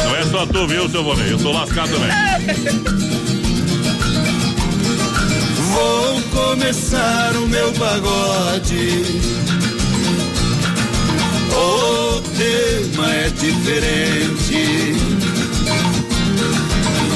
Não 0.04 0.16
é 0.16 0.24
só 0.24 0.46
tu, 0.46 0.68
viu, 0.68 0.90
seu 0.90 1.04
Bonê? 1.04 1.32
Eu 1.32 1.38
tô 1.38 1.52
lascado 1.52 1.92
também. 1.92 3.29
Vou 5.80 6.22
começar 6.34 7.32
o 7.38 7.48
meu 7.48 7.72
pagode. 7.74 9.06
O 11.56 12.22
tema 12.38 13.14
é 13.14 13.30
diferente. 13.30 14.98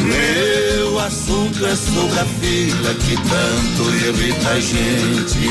Meu 0.06 1.00
assunto 1.00 1.66
é 1.66 1.76
sobre 1.76 2.20
a 2.20 2.26
filha 2.26 2.94
que 2.94 3.16
tanto 3.18 3.84
irrita 3.96 4.50
a 4.50 4.60
gente. 4.62 5.50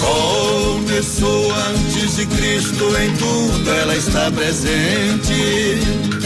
Começou 0.00 1.52
antes 1.52 2.16
de 2.16 2.26
Cristo, 2.26 2.84
em 2.96 3.14
tudo 3.16 3.70
ela 3.70 3.94
está 3.94 4.30
presente. 4.30 6.17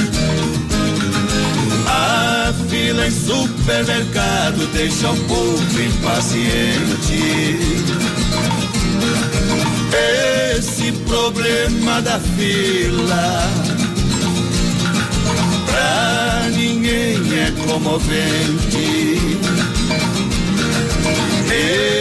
Fila 2.73 3.07
em 3.07 3.11
supermercado 3.11 4.67
deixa 4.73 5.11
o 5.11 5.17
povo 5.25 5.83
impaciente. 5.83 7.59
Esse 10.57 10.91
problema 11.07 12.01
da 12.01 12.19
fila 12.19 13.51
pra 15.67 16.49
ninguém 16.49 17.21
é 17.41 17.53
comovente. 17.67 19.19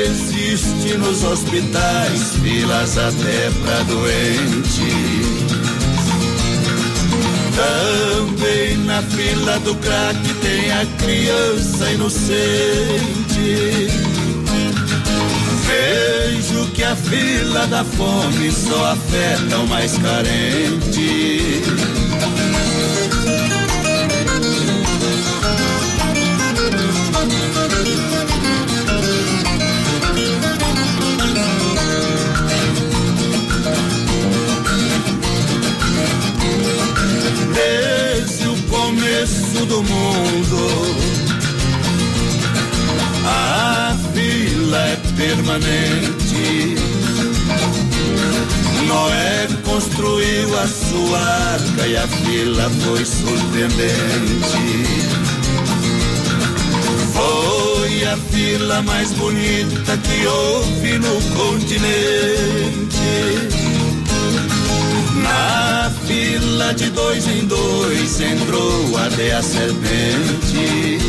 Existe 0.06 0.98
nos 0.98 1.22
hospitais 1.22 2.38
filas 2.42 2.98
até 2.98 3.52
pra 3.62 3.84
doente. 3.84 5.42
Também 7.58 8.71
na 8.92 9.02
fila 9.04 9.58
do 9.60 9.74
crack 9.76 10.34
tem 10.42 10.70
a 10.74 10.86
criança 10.98 11.92
inocente. 11.92 13.88
Vejo 15.66 16.66
que 16.74 16.84
a 16.84 16.94
fila 16.94 17.68
da 17.68 17.86
fome 17.86 18.52
só 18.52 18.92
afeta 18.92 19.60
o 19.60 19.68
mais 19.68 19.98
carente. 19.98 21.51
Do 39.60 39.84
mundo, 39.84 40.68
a 43.26 43.96
fila 44.14 44.78
é 44.78 44.96
permanente. 45.18 46.76
Noé 48.88 49.48
construiu 49.64 50.58
a 50.58 50.68
sua 50.68 51.20
arca 51.20 51.88
e 51.88 51.98
a 51.98 52.08
fila 52.08 52.70
foi 52.70 53.06
surpreendente. 53.06 53.92
Foi 57.14 58.04
a 58.06 58.18
fila 58.32 58.82
mais 58.84 59.12
bonita 59.14 59.98
que 59.98 60.28
houve 60.28 60.98
no 60.98 61.22
continente. 61.36 62.72
Na 65.22 65.81
fila 66.12 66.74
de 66.74 66.90
dois 66.90 67.26
em 67.26 67.46
dois 67.46 68.20
entrou 68.20 68.98
até 68.98 69.32
a 69.34 69.42
serpente. 69.42 71.00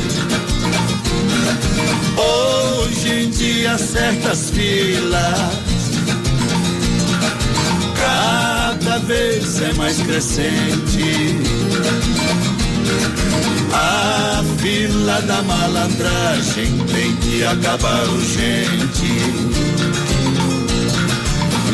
Hoje 2.16 3.24
em 3.24 3.30
dia 3.30 3.76
certas 3.78 4.50
filas 4.50 5.92
cada 7.96 8.98
vez 8.98 9.60
é 9.60 9.72
mais 9.72 10.00
crescente. 10.00 11.36
A 13.72 14.44
fila 14.58 15.20
da 15.22 15.42
malandragem 15.42 16.78
tem 16.92 17.16
que 17.16 17.44
acabar 17.44 18.08
urgente. 18.08 19.81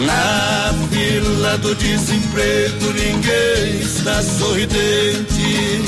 Na 0.09 0.73
fila 0.89 1.59
do 1.59 1.75
desemprego 1.75 2.95
ninguém 2.95 3.81
está 3.83 4.23
sorridente. 4.23 5.83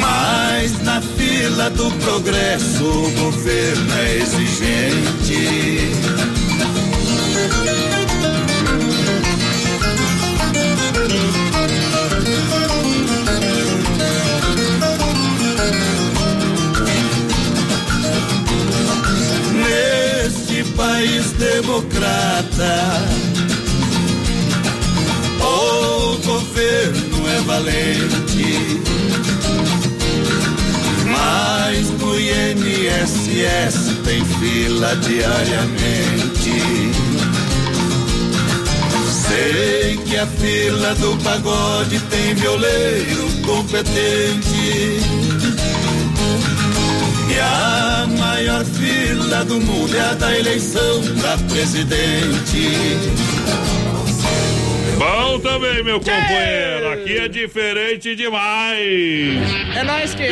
Mas 0.00 0.82
na 0.84 1.02
fila 1.02 1.68
do 1.68 1.90
progresso 2.02 2.82
o 2.82 3.10
governo 3.10 3.92
é 3.98 4.16
exigente. 4.16 6.21
País 20.76 21.32
democrata. 21.32 23.08
O 25.40 26.16
governo 26.24 27.28
é 27.28 27.40
valente, 27.42 28.80
mas 31.06 31.90
no 32.00 32.18
INSS 32.18 33.96
tem 34.04 34.24
fila 34.24 34.94
diariamente. 34.96 36.62
Sei 39.10 39.96
que 40.04 40.16
a 40.16 40.26
fila 40.26 40.94
do 40.96 41.16
pagode 41.22 41.98
tem 42.10 42.34
violeiro 42.34 43.28
competente. 43.44 45.31
E 47.32 47.38
a 47.40 48.06
maior 48.18 48.64
fila 48.64 49.44
do 49.44 49.58
mundo 49.60 49.96
é 49.96 50.00
a 50.00 50.14
da 50.14 50.38
eleição 50.38 51.02
pra 51.20 51.38
presidente. 51.48 52.68
Bom 54.98 55.40
também, 55.40 55.82
meu 55.82 55.98
companheiro. 55.98 56.90
Aqui 56.92 57.18
é 57.18 57.28
diferente 57.28 58.14
demais. 58.14 58.78
É 59.74 59.82
nóis 59.82 60.14
que. 60.14 60.22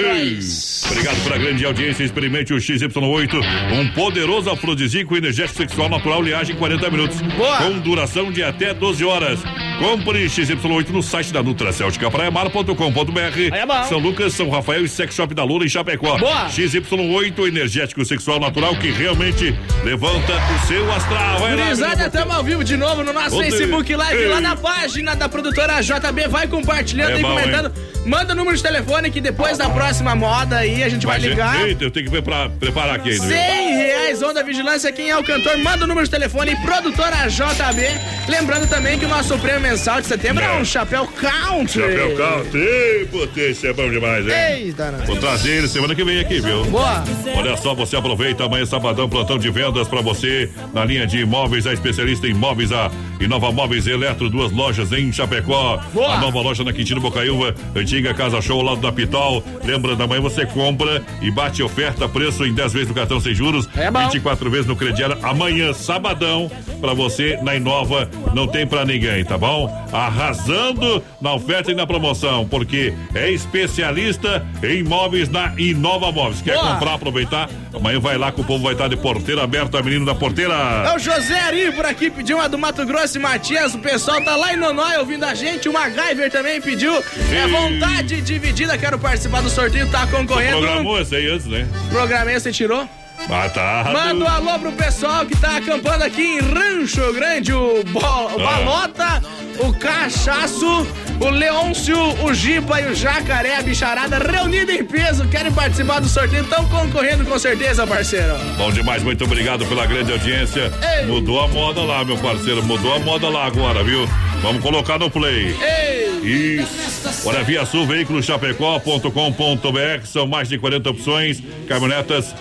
Obrigado 0.91 1.25
pela 1.25 1.39
grande 1.39 1.65
audiência. 1.65 2.05
Experimente 2.05 2.53
o 2.53 2.57
XY8, 2.57 3.41
um 3.73 3.89
poderoso 3.95 4.51
afrodisíaco 4.51 5.17
energético 5.17 5.57
sexual 5.57 5.89
natural, 5.89 6.23
liagem 6.23 6.55
40 6.55 6.91
minutos. 6.91 7.21
Boa. 7.21 7.59
Com 7.59 7.79
duração 7.79 8.31
de 8.31 8.43
até 8.43 8.75
12 8.75 9.05
horas. 9.05 9.41
Compre 9.81 10.27
XY8 10.27 10.91
no 10.91 11.03
site 11.03 11.33
da 11.33 11.43
Nutracêutica 11.43 12.11
praiamar.com.br. 12.11 13.21
Aí 13.51 13.51
é. 13.51 13.85
São 13.89 13.99
Lucas, 13.99 14.35
São 14.35 14.51
Rafael 14.51 14.85
e 14.85 14.89
Sex 14.89 15.15
Shop 15.15 15.35
da 15.35 15.43
Lula 15.43 15.65
em 15.65 15.71
Chapecó. 15.71 16.19
Boa. 16.19 16.49
XY8 16.51 17.49
energético 17.49 18.05
sexual 18.05 18.39
natural 18.39 18.77
que 18.77 18.91
realmente 18.91 19.55
levanta 19.83 20.35
o 20.35 20.67
seu 20.67 20.93
astral. 20.93 21.39
Vai 21.39 21.57
lá, 21.57 21.65
Gurizada, 21.65 22.07
estamos 22.07 22.37
ao 22.37 22.45
vivo 22.45 22.63
de 22.63 22.77
novo 22.77 23.03
no 23.03 23.11
nosso 23.15 23.31
Deus. 23.31 23.55
Facebook 23.55 23.97
Live, 23.97 24.21
Ei. 24.23 24.29
lá 24.29 24.41
na 24.43 24.55
página 24.55 25.17
da 25.17 25.31
produtora 25.31 25.81
JB. 25.81 26.29
Vai 26.29 26.47
compartilhando 26.47 27.13
É 27.13 27.19
e 27.21 27.23
bom, 27.23 27.31
comentando. 27.31 27.73
Manda 28.05 28.35
o 28.35 28.37
número 28.37 28.57
de 28.57 28.63
telefone 28.63 29.11
que 29.11 29.21
depois 29.21 29.57
da 29.57 29.71
próxima 29.71 30.15
moda 30.15 30.59
aí 30.59 30.83
a 30.83 30.89
gente 30.91 31.07
vai 31.07 31.19
Mas, 31.19 31.27
ligar. 31.31 31.67
Eita, 31.67 31.85
eu 31.85 31.91
tenho 31.91 32.05
que 32.05 32.11
preparar, 32.13 32.51
preparar 32.51 32.97
aqui 32.97 33.13
ainda. 33.13 33.27
100 33.27 33.69
viu? 33.69 33.77
reais, 33.79 34.23
Onda 34.23 34.43
Vigilância, 34.43 34.93
quem 34.93 35.09
é 35.09 35.17
o 35.17 35.25
cantor, 35.25 35.57
manda 35.59 35.85
o 35.85 35.87
número 35.87 36.05
de 36.07 36.11
telefone, 36.11 36.55
produtora 36.57 37.29
JB. 37.29 37.89
Lembrando 38.29 38.69
também 38.69 38.99
que 38.99 39.05
o 39.07 39.09
nosso 39.09 39.39
prêmio 39.39 39.70
mensal 39.71 40.01
de 40.01 40.09
setembro 40.09 40.43
é, 40.43 40.61
um 40.61 40.65
chapéu 40.65 41.07
country. 41.07 41.81
Chapéu 41.81 42.17
Country. 42.17 42.61
Ei, 42.61 43.07
potência, 43.07 43.69
é 43.69 43.73
bom 43.73 43.89
demais, 43.89 44.27
hein? 44.27 44.65
Eita? 44.67 44.91
Vou 45.07 45.17
trazer 45.17 45.59
ele 45.59 45.69
semana 45.69 45.95
que 45.95 46.03
vem 46.03 46.19
aqui, 46.19 46.41
viu? 46.41 46.65
Boa. 46.65 47.05
Olha 47.37 47.57
só, 47.57 47.73
você 47.73 47.97
aproveita 47.97 48.45
amanhã, 48.45 48.67
sabadão, 48.67 49.09
plantão 49.09 49.39
de 49.39 49.49
vendas 49.49 49.87
pra 49.87 50.01
você. 50.01 50.51
Na 50.75 50.85
linha 50.85 51.07
de 51.07 51.19
imóveis, 51.19 51.69
a 51.69 51.73
especialista 51.73 52.27
em 52.27 52.31
imóveis, 52.31 52.73
a 52.73 52.91
Inova 53.21 53.53
Móveis 53.53 53.87
Eletro, 53.87 54.31
duas 54.31 54.51
lojas 54.51 54.91
em 54.93 55.13
Chapecó. 55.13 55.79
Boa. 55.93 56.15
A 56.15 56.21
nova 56.21 56.41
loja 56.41 56.65
na 56.65 56.73
Quintino 56.73 57.01
Bocaiúva, 57.01 57.55
antiga 57.77 58.15
Casa 58.15 58.41
Show 58.41 58.59
ao 58.61 58.65
lado 58.65 58.81
da 58.81 58.91
Pitol. 58.91 59.45
Lembra, 59.63 59.95
da 59.95 60.07
manhã 60.07 60.23
você 60.23 60.47
compra 60.47 61.03
e 61.21 61.31
bate 61.31 61.63
oferta, 61.63 62.09
preço 62.09 62.45
em 62.47 62.55
10 62.55 62.73
vezes 62.73 62.89
no 62.89 62.95
cartão 62.95 63.21
sem 63.21 63.35
juros. 63.35 63.69
É 63.77 63.91
bom. 63.91 64.01
24 64.01 64.51
vezes 64.51 64.67
no 64.67 64.75
crediário. 64.75 65.19
Amanhã, 65.23 65.73
sabadão, 65.75 66.51
pra 66.81 66.95
você 66.95 67.39
na 67.43 67.55
Inova, 67.55 68.09
não 68.35 68.47
tem 68.47 68.67
pra 68.67 68.85
ninguém, 68.85 69.25
tá 69.25 69.37
bom? 69.37 69.69
Arrasando 69.93 71.03
na 71.21 71.35
oferta 71.35 71.71
e 71.71 71.75
na 71.75 71.87
promoção, 71.87 72.49
porque 72.49 72.95
é 73.15 73.31
especialista 73.31 74.47
em 74.63 74.79
imóveis 74.79 75.29
na 75.29 75.53
Inova 75.59 76.11
Móveis. 76.11 76.41
Quer 76.41 76.55
Boa. 76.55 76.75
comprar, 76.75 76.95
aproveitar? 76.95 77.51
Amanhã 77.75 78.01
vai 78.01 78.17
lá 78.17 78.33
que 78.33 78.41
o 78.41 78.45
povo 78.45 78.65
vai 78.65 78.73
estar 78.73 78.89
de 78.89 78.97
porteira 78.97 79.45
aberta, 79.45 79.83
menino 79.83 80.07
da 80.07 80.15
porteira. 80.15 80.55
É 80.55 80.97
o 80.97 80.99
José 80.99 81.39
Ari 81.39 81.73
por 81.73 81.85
aqui, 81.85 82.11
pediu 82.11 82.39
uma 82.39 82.49
do 82.49 82.59
Mato 82.59 82.85
Grosso 82.87 83.10
Matias. 83.19 83.75
O 83.75 83.79
pessoal 83.79 84.21
tá 84.23 84.37
lá 84.37 84.53
em 84.53 84.57
Nonói 84.57 84.97
ouvindo 84.99 85.25
a 85.25 85.35
gente. 85.35 85.69
O 85.69 85.73
MacGyver 85.73 86.31
também 86.31 86.61
pediu. 86.61 87.03
É 87.33 87.47
vontade 87.49 88.21
dividida, 88.21 88.77
quero 88.79 88.99
participar 88.99 89.43
do 89.43 89.51
sorteio, 89.51 89.91
tá 89.91 90.07
concorrendo. 90.07 90.59
Programou 90.59 91.01
esse 91.01 91.17
aí 91.17 91.29
antes, 91.31 91.47
né? 91.47 91.67
Programei, 91.91 92.39
você 92.39 92.53
tirou? 92.53 92.89
Ah, 93.29 93.49
tá. 93.51 93.91
Manda 93.93 94.25
um 94.25 94.29
alô 94.29 94.59
pro 94.59 94.73
pessoal 94.73 95.27
que 95.27 95.37
tá 95.37 95.57
acampando 95.59 96.03
aqui 96.05 96.23
em 96.23 96.41
Rancho 96.41 97.13
Grande, 97.13 97.53
o, 97.53 97.85
Bo- 97.85 98.01
Ah. 98.03 98.35
o 98.35 98.39
Balota, 98.39 99.23
o 99.59 99.73
Cachaço, 99.75 100.87
o 101.21 101.29
Leôncio, 101.29 101.97
o 102.25 102.33
Giba 102.33 102.81
e 102.81 102.91
o 102.91 102.95
Jacaré, 102.95 103.57
a 103.57 103.63
bicharada 103.63 104.19
reunida 104.19 104.73
em 104.73 104.85
peso, 104.85 105.29
querem 105.29 105.53
participar 105.53 106.01
do 106.01 106.09
sorteio, 106.09 106.43
estão 106.43 106.67
concorrendo 106.67 107.25
com 107.25 107.39
certeza, 107.39 107.87
parceiro. 107.87 108.35
Bom 108.57 108.73
demais, 108.73 109.03
muito 109.03 109.25
obrigado 109.25 109.67
pela 109.67 109.85
grande 109.87 110.11
audiência. 110.11 110.73
Ei. 110.99 111.07
Mudou 111.07 111.41
a 111.41 111.49
moda 111.49 111.83
lá, 111.83 112.05
meu 112.05 112.17
parceiro, 112.17 112.63
mudou 112.63 112.95
a 112.95 112.99
moda 112.99 113.29
lá 113.29 113.45
agora, 113.47 113.85
viu? 113.85 114.09
Vamos 114.43 114.63
colocar 114.63 114.99
no 114.99 115.11
play. 115.11 115.55
Ei! 115.61 116.01
Isso. 116.23 117.29
Olha, 117.29 117.43
Via 117.43 117.65
Sul, 117.65 117.87
veículos 117.87 118.25
chapecó.com.br, 118.25 120.05
são 120.05 120.27
mais 120.27 120.49
de 120.49 120.59
40 120.59 120.91
opções, 120.91 121.43
caminhonetas. 121.69 122.35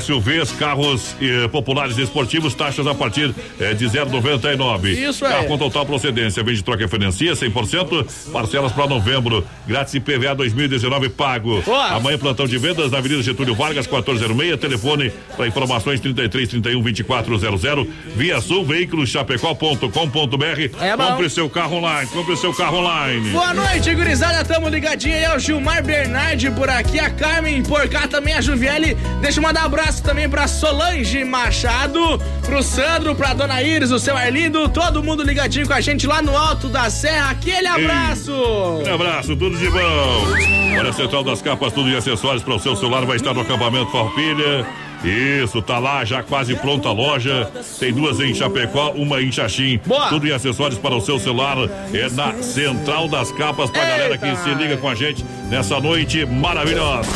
SUVs, 0.00 0.52
carros 0.52 1.14
eh, 1.20 1.48
populares 1.48 1.98
e 1.98 2.02
esportivos, 2.02 2.54
taxas 2.54 2.86
a 2.86 2.94
partir 2.94 3.34
eh, 3.60 3.74
de 3.74 3.86
0,99. 3.86 4.86
Isso. 4.86 5.24
Carro 5.24 5.46
com 5.46 5.58
total 5.58 5.86
procedência, 5.86 6.42
vende 6.42 6.62
troca 6.62 6.84
e 6.84 6.88
financia 6.88 7.32
100%, 7.32 8.30
parcelas 8.32 8.72
para 8.72 8.86
novembro, 8.86 9.46
grátis 9.66 9.94
IPVA 9.94 10.34
2019 10.34 11.08
pago. 11.10 11.62
Boa. 11.62 11.88
Amanhã 11.88 12.18
plantão 12.18 12.46
de 12.46 12.58
vendas 12.58 12.90
na 12.90 12.98
Avenida 12.98 13.22
Getúlio 13.22 13.54
Vargas 13.54 13.86
1406, 13.86 14.58
telefone 14.58 15.12
para 15.36 15.46
informações 15.46 16.00
33 16.00 16.48
31 16.48 16.82
2400. 16.82 17.86
Via 18.16 18.40
Sul, 18.40 18.64
veículos 18.64 19.08
chapecó.com.br. 19.08 20.80
É 20.80 20.96
bom. 20.96 21.06
compre 21.06 21.30
seu 21.30 21.48
carro 21.48 21.76
online, 21.76 22.08
compre 22.10 22.36
seu 22.36 22.52
carro 22.54 22.78
online. 22.78 23.30
Boa 23.30 23.54
noite, 23.54 23.94
gurizada, 23.94 24.44
tamo 24.44 24.68
ligadinho 24.68 25.14
aí, 25.14 25.24
é 25.24 25.34
o 25.34 25.38
Gilmar 25.38 25.82
Bernardi 25.82 26.50
por 26.50 26.68
aqui, 26.68 26.98
a 26.98 27.10
Carmen 27.10 27.62
por 27.62 27.88
cá 27.88 28.06
também, 28.06 28.34
a 28.34 28.40
Juviele. 28.40 28.96
Deixa 29.20 29.38
eu 29.38 29.42
mandar 29.42 29.63
abraço 29.64 30.02
também 30.02 30.28
pra 30.28 30.46
Solange 30.46 31.24
Machado, 31.24 32.20
pro 32.42 32.62
Sandro, 32.62 33.14
pra 33.14 33.32
Dona 33.32 33.62
Iris, 33.62 33.90
o 33.90 33.98
seu 33.98 34.14
Arlindo, 34.16 34.68
todo 34.68 35.02
mundo 35.02 35.22
ligadinho 35.22 35.66
com 35.66 35.72
a 35.72 35.80
gente 35.80 36.06
lá 36.06 36.20
no 36.20 36.36
Alto 36.36 36.68
da 36.68 36.90
Serra. 36.90 37.30
Aquele 37.30 37.66
abraço! 37.66 38.32
Um 38.32 38.94
abraço, 38.94 39.34
tudo 39.34 39.56
de 39.56 39.70
bom. 39.70 40.78
Olha, 40.78 40.90
a 40.90 40.92
Central 40.92 41.24
das 41.24 41.40
Capas, 41.40 41.72
tudo 41.72 41.88
de 41.88 41.96
acessórios 41.96 42.42
para 42.42 42.54
o 42.54 42.60
seu 42.60 42.76
celular 42.76 43.06
vai 43.06 43.16
estar 43.16 43.32
no 43.32 43.40
acampamento 43.40 43.90
Farroupilha. 43.90 44.66
Isso, 45.02 45.60
tá 45.60 45.78
lá, 45.78 46.04
já 46.04 46.22
quase 46.22 46.54
pronta 46.54 46.88
a 46.88 46.92
loja. 46.92 47.50
Tem 47.78 47.92
duas 47.92 48.20
em 48.20 48.34
Chapecó, 48.34 48.90
uma 48.92 49.22
em 49.22 49.32
Xaxim. 49.32 49.80
Boa. 49.86 50.08
Tudo 50.08 50.26
em 50.26 50.32
acessórios 50.32 50.78
para 50.78 50.94
o 50.94 51.00
seu 51.00 51.18
celular. 51.18 51.56
É 51.92 52.08
na 52.10 52.34
Central 52.42 53.08
das 53.08 53.32
Capas, 53.32 53.70
pra 53.70 53.84
galera 53.84 54.18
que 54.18 54.26
Eita. 54.26 54.42
se 54.42 54.54
liga 54.54 54.76
com 54.76 54.88
a 54.88 54.94
gente 54.94 55.24
nessa 55.48 55.80
noite 55.80 56.24
maravilhosa. 56.26 57.08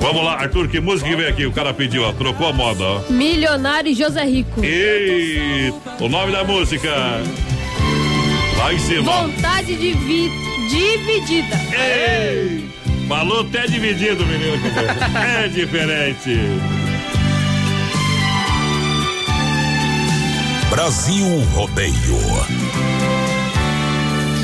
Vamos 0.00 0.24
lá, 0.24 0.34
Arthur, 0.34 0.68
que 0.68 0.80
música 0.80 1.08
que 1.08 1.16
vem 1.16 1.26
aqui? 1.26 1.46
O 1.46 1.52
cara 1.52 1.72
pediu, 1.72 2.02
ó, 2.02 2.12
trocou 2.12 2.48
a 2.48 2.52
moda, 2.52 2.82
ó. 2.84 3.00
Milionário 3.10 3.90
e 3.90 3.94
José 3.94 4.24
Rico. 4.24 4.64
E 4.64 5.72
o 6.00 6.08
nome 6.08 6.32
da 6.32 6.42
música? 6.42 6.90
Lá 8.58 8.74
em 8.74 8.78
cima. 8.78 9.12
Vontade 9.12 9.76
de 9.76 9.92
vi... 9.92 10.30
dividida. 10.68 11.56
Ei! 11.72 12.68
Falou 13.08 13.40
até 13.42 13.66
dividido, 13.66 14.26
menino. 14.26 14.58
É 15.44 15.48
diferente. 15.48 16.36
Brasil 20.70 21.26
Rodeio. 21.54 21.94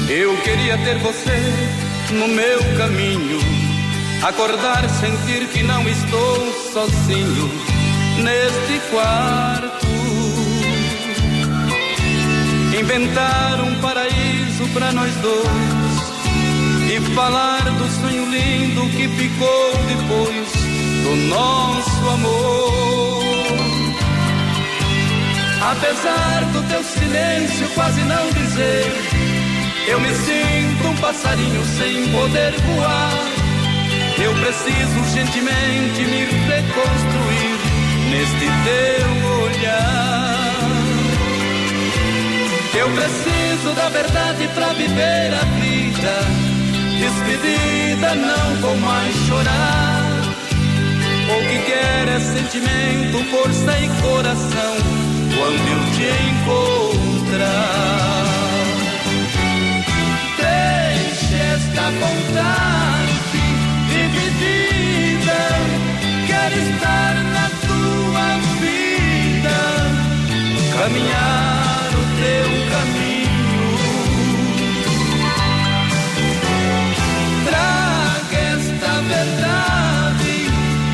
Eu 0.08 0.36
queria 0.38 0.78
ter 0.78 0.98
você 0.98 1.32
no 2.12 2.28
meu 2.28 2.58
caminho. 2.76 3.63
Acordar, 4.24 4.88
sentir 4.88 5.46
que 5.48 5.62
não 5.62 5.86
estou 5.86 6.52
sozinho 6.72 7.50
neste 8.22 8.80
quarto. 8.90 9.86
Inventar 12.80 13.60
um 13.60 13.74
paraíso 13.82 14.66
para 14.72 14.92
nós 14.92 15.14
dois 15.16 15.44
e 16.90 17.00
falar 17.14 17.64
do 17.64 17.86
sonho 18.00 18.24
lindo 18.30 18.88
que 18.96 19.08
ficou 19.08 19.72
depois 19.88 20.52
do 21.02 21.16
nosso 21.28 22.08
amor. 22.08 23.24
Apesar 25.70 26.44
do 26.50 26.66
teu 26.70 26.82
silêncio 26.82 27.68
quase 27.74 28.00
não 28.00 28.30
dizer, 28.30 28.90
eu 29.86 30.00
me 30.00 30.14
sinto 30.14 30.88
um 30.88 30.96
passarinho 30.96 31.62
sem 31.76 32.10
poder 32.10 32.54
voar. 32.62 33.33
Eu 34.16 34.32
preciso 34.34 35.00
urgentemente 35.00 36.04
me 36.04 36.24
reconstruir 36.24 37.58
neste 38.10 38.46
teu 38.64 39.10
olhar. 39.42 40.54
Eu 42.78 42.90
preciso 42.90 43.74
da 43.74 43.88
verdade 43.88 44.48
para 44.54 44.72
viver 44.74 45.34
a 45.34 45.44
vida. 45.58 46.14
Despedida, 46.98 48.14
não 48.14 48.54
vou 48.60 48.76
mais 48.76 49.14
chorar. 49.26 50.22
O 51.26 51.40
que 51.48 51.58
quer 51.66 52.08
é 52.08 52.20
sentimento, 52.20 53.24
força 53.30 53.78
e 53.80 53.88
coração 54.00 54.76
quando 55.36 55.66
eu 55.72 55.80
te 55.94 56.06
encontrar. 56.30 57.54
Deixe 60.38 61.34
esta 61.34 61.90
vontade 61.90 63.03
dividida, 64.38 65.42
quero 66.26 66.56
estar 66.56 67.14
na 67.34 67.46
tua 67.66 68.26
vida, 68.60 69.58
caminhar 70.76 71.88
o 71.92 72.02
teu 72.20 72.48
caminho. 72.70 73.68
Traga 77.46 78.38
esta 78.54 78.92
verdade 79.14 80.34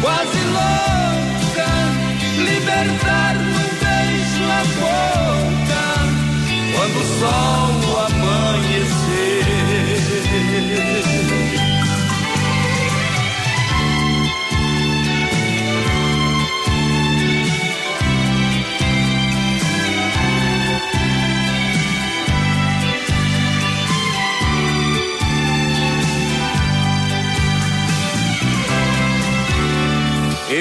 quase 0.01 0.41
louca, 0.57 1.71
libertar 2.39 3.35
num 3.35 3.69
beijo 3.81 4.45
a 4.51 4.63
boca, 4.81 5.85
quando 6.75 6.97
o 6.99 7.05
sol 7.19 7.80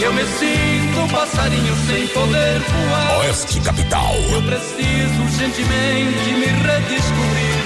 Eu 0.00 0.12
me 0.12 0.24
sinto 0.24 1.00
um 1.00 1.08
passarinho 1.08 1.74
sem 1.86 2.06
poder 2.08 2.60
voar. 2.60 3.18
Oeste 3.20 3.60
Capital. 3.60 4.14
Eu 4.32 4.42
preciso 4.42 5.22
urgentemente 5.22 6.32
me 6.32 6.46
redescobrir 6.46 7.56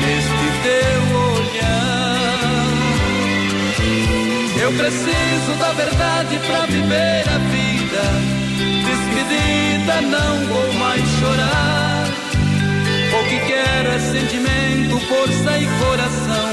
neste 0.00 0.46
teu 0.62 1.00
olhar. 1.32 2.04
Eu 4.60 4.72
preciso 4.72 5.58
da 5.58 5.72
verdade 5.72 6.38
pra 6.46 6.66
viver 6.66 7.24
a 7.28 7.38
vida. 7.38 8.02
Despedida, 8.84 10.00
não 10.02 10.46
vou 10.46 10.72
mais 10.74 11.02
chorar. 11.18 12.06
O 13.20 13.24
que 13.28 13.38
quero 13.46 13.88
é 13.88 13.98
sentimento, 13.98 15.00
força 15.06 15.58
e 15.58 15.66
coração. 15.84 16.50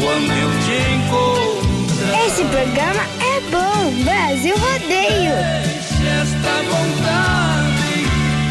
Quando 0.00 0.32
eu 0.32 0.50
te 0.64 0.76
encontrar. 0.94 2.26
Esse 2.26 2.44
programa 2.44 3.19
bom, 3.50 3.90
Brasil 4.04 4.54
Rodeio. 4.56 5.34
Deixe 5.64 6.06
esta 6.22 6.54
vontade 6.70 8.06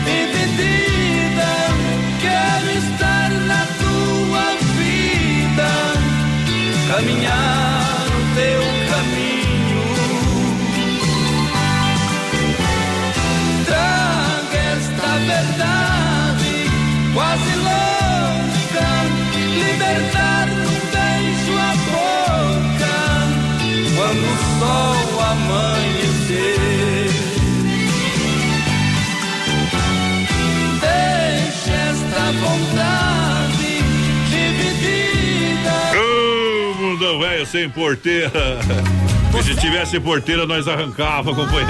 dividida. 0.06 1.50
Quero 2.22 2.70
estar 2.78 3.30
na 3.32 3.66
tua 3.80 4.46
vida, 4.78 5.72
caminhar 6.92 8.08
o 8.08 8.20
teu 8.36 8.62
caminho. 8.92 9.84
Traga 13.66 14.60
esta 14.78 15.10
verdade 15.28 16.54
quase 17.14 17.54
louca, 17.56 18.88
libertar 19.58 20.29
sem 37.52 37.70
porteira. 37.70 38.32
E 39.38 39.44
se 39.44 39.56
tivesse 39.56 40.00
porteira, 40.00 40.48
nós 40.48 40.68
arrancava, 40.68 41.36
companheiro. 41.36 41.70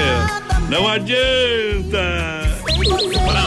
Não 0.69 0.87
adianta. 0.87 1.99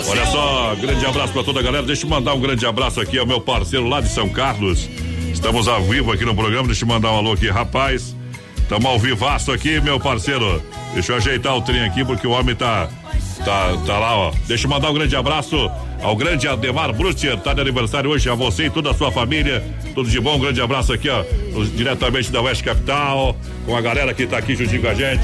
Olha 0.07 0.27
só, 0.27 0.75
grande 0.79 1.07
abraço 1.07 1.33
pra 1.33 1.43
toda 1.43 1.61
a 1.61 1.63
galera. 1.63 1.87
Deixa 1.87 2.05
eu 2.05 2.11
mandar 2.11 2.35
um 2.35 2.41
grande 2.41 2.67
abraço 2.67 3.01
aqui 3.01 3.19
ao 3.19 3.27
meu 3.27 3.41
parceiro 3.41 3.89
lá 3.89 4.03
de 4.03 4.11
São 4.11 4.29
Carlos. 4.29 4.87
Estamos 5.33 5.67
ao 5.67 5.83
vivo 5.85 6.13
aqui 6.13 6.27
no 6.27 6.35
programa. 6.35 6.67
Deixa 6.67 6.85
eu 6.85 6.89
mandar 6.89 7.11
um 7.11 7.17
alô 7.17 7.33
aqui, 7.33 7.49
rapaz. 7.49 8.15
Estamos 8.59 8.85
ao 8.85 8.99
vivaço 8.99 9.51
aqui, 9.51 9.81
meu 9.81 9.99
parceiro. 9.99 10.63
Deixa 10.93 11.13
eu 11.13 11.17
ajeitar 11.17 11.57
o 11.57 11.63
trem 11.63 11.83
aqui, 11.83 12.05
porque 12.05 12.27
o 12.27 12.31
homem 12.33 12.55
tá. 12.55 12.91
Tá, 13.45 13.77
tá 13.87 13.99
lá, 13.99 14.15
ó. 14.15 14.33
Deixa 14.47 14.67
eu 14.67 14.71
mandar 14.71 14.91
um 14.91 14.95
grande 14.95 15.17
abraço 15.17 15.71
ao 16.03 16.17
grande 16.17 16.47
Ademar 16.49 16.93
Brustia. 16.93 17.37
Tá 17.37 17.55
de 17.55 17.61
aniversário 17.61 18.11
hoje 18.11 18.29
a 18.29 18.35
você 18.35 18.67
e 18.67 18.71
toda 18.71 18.91
a 18.91 18.95
sua 18.95 19.11
família. 19.13 19.63
Tudo 19.95 20.09
de 20.11 20.21
bom, 20.21 20.37
um 20.37 20.41
grande 20.41 20.61
abraço 20.61 20.93
aqui, 20.93 21.09
ó. 21.09 21.25
Diretamente 21.75 22.31
da 22.33 22.41
Oeste 22.41 22.65
Capital. 22.65 23.37
Com 23.65 23.77
a 23.77 23.81
galera 23.81 24.13
que 24.15 24.27
tá 24.27 24.39
aqui 24.39 24.55
juntinho 24.57 24.83
com 24.83 24.89
a 24.89 24.95
gente. 24.95 25.23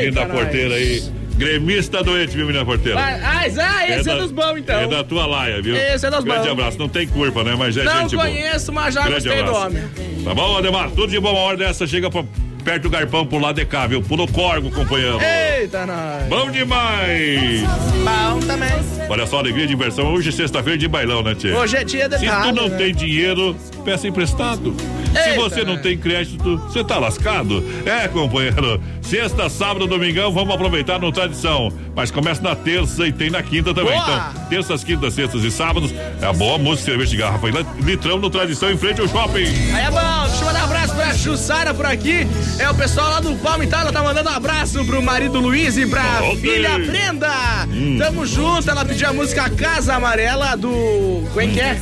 Menina 0.00 0.24
nós. 0.26 0.38
porteira 0.38 0.74
aí. 0.74 1.02
Gremista 1.36 2.02
doente, 2.02 2.32
viu, 2.36 2.46
menina 2.46 2.64
porteira? 2.64 2.98
Ah, 2.98 3.38
ah, 3.40 3.46
esse 3.46 3.60
é, 3.60 4.02
da- 4.02 4.16
dos 4.16 4.32
bons, 4.32 4.56
então. 4.58 4.80
É 4.80 4.88
da 4.88 5.04
tua 5.04 5.24
laia, 5.24 5.62
viu? 5.62 5.76
Esse 5.76 6.04
é 6.04 6.10
dos 6.10 6.24
Grande 6.24 6.40
bons. 6.46 6.50
abraço. 6.50 6.78
Não 6.80 6.88
tem 6.88 7.06
curva, 7.06 7.44
né? 7.44 7.54
Mas 7.56 7.76
é 7.76 7.84
Não 7.84 8.00
gente 8.02 8.16
boa. 8.16 8.26
conheço, 8.28 8.72
mas 8.72 8.92
já 8.94 9.02
Grande 9.04 9.14
gostei 9.28 9.42
do 9.44 9.48
abraço. 9.50 9.66
homem. 9.66 9.82
Tá 10.24 10.34
bom, 10.34 10.56
Ademar? 10.58 10.90
Tudo 10.90 11.06
de 11.06 11.20
bom. 11.20 11.30
Uma 11.30 11.38
hora 11.40 11.56
dessa 11.56 11.86
chega 11.86 12.10
pra, 12.10 12.24
perto 12.64 12.82
do 12.84 12.90
garpão 12.90 13.26
pro 13.26 13.38
lado 13.38 13.56
de 13.56 13.64
cá, 13.64 13.86
viu? 13.86 14.02
Pulo 14.02 14.26
corgo, 14.28 14.70
companheiro. 14.70 15.18
Eita, 15.20 15.86
nós. 15.86 16.24
Bom 16.28 16.50
demais! 16.50 17.62
Bom 17.62 18.40
também. 18.46 18.68
Olha 19.08 19.26
só, 19.26 19.38
alegria 19.38 19.64
e 19.64 19.68
diversão. 19.68 20.12
Hoje 20.12 20.28
é 20.28 20.32
sexta-feira 20.32 20.78
de 20.78 20.86
bailão, 20.86 21.22
né, 21.22 21.34
Tchê? 21.34 21.52
Hoje 21.52 21.76
é 21.76 21.84
dia 21.84 22.08
de 22.08 22.18
Se 22.18 22.26
tu 22.26 22.52
não 22.52 22.68
né? 22.68 22.76
tem 22.76 22.94
dinheiro, 22.94 23.56
peça 23.84 24.06
emprestado. 24.06 24.74
Se 25.12 25.30
Eita, 25.30 25.40
você 25.40 25.64
não 25.64 25.74
né? 25.76 25.80
tem 25.82 25.96
crédito, 25.96 26.58
você 26.58 26.84
tá 26.84 26.98
lascado? 26.98 27.64
É, 27.86 28.06
companheiro. 28.08 28.80
Sexta, 29.00 29.48
sábado, 29.48 29.86
domingão, 29.86 30.30
vamos 30.30 30.54
aproveitar 30.54 30.98
no 30.98 31.10
tradição. 31.10 31.72
Mas 31.96 32.10
começa 32.10 32.42
na 32.42 32.54
terça 32.54 33.06
e 33.06 33.12
tem 33.12 33.30
na 33.30 33.42
quinta 33.42 33.72
também. 33.72 33.94
Boa! 33.94 34.30
Então, 34.34 34.48
terças, 34.48 34.84
quintas, 34.84 35.14
sextas 35.14 35.42
e 35.42 35.50
sábados, 35.50 35.94
é 36.20 36.26
a 36.26 36.32
boa 36.32 36.58
música, 36.58 36.90
cerveja 36.90 37.10
de 37.10 37.16
garrafa. 37.16 37.48
E 37.48 37.82
litrão 37.82 38.18
no 38.18 38.28
tradição 38.28 38.70
em 38.70 38.76
frente 38.76 39.00
ao 39.00 39.08
shopping. 39.08 39.46
Aí 39.74 39.86
é 39.86 39.90
bom, 39.90 40.26
deixa 40.28 40.42
eu 40.42 40.46
mandar 40.46 40.60
um 40.60 40.64
abraço 40.64 40.87
pra 40.98 41.14
Jussara 41.14 41.72
por 41.72 41.86
aqui. 41.86 42.26
É 42.58 42.68
o 42.68 42.74
pessoal 42.74 43.08
lá 43.10 43.20
do 43.20 43.32
Palmital, 43.36 43.82
ela 43.82 43.92
tá 43.92 44.02
mandando 44.02 44.28
um 44.28 44.32
abraço 44.32 44.84
pro 44.84 45.00
marido 45.00 45.38
Luiz 45.38 45.76
e 45.76 45.86
pra 45.86 46.02
Ok. 46.24 46.36
filha 46.40 46.76
Brenda. 46.80 47.30
Hum. 47.68 47.96
Tamo 47.98 48.26
junto, 48.26 48.68
ela 48.68 48.84
pediu 48.84 49.08
a 49.08 49.12
música 49.12 49.48
Casa 49.50 49.94
Amarela 49.94 50.56
do. 50.56 51.22
Quem 51.34 51.52
que 51.52 51.60
é? 51.60 51.80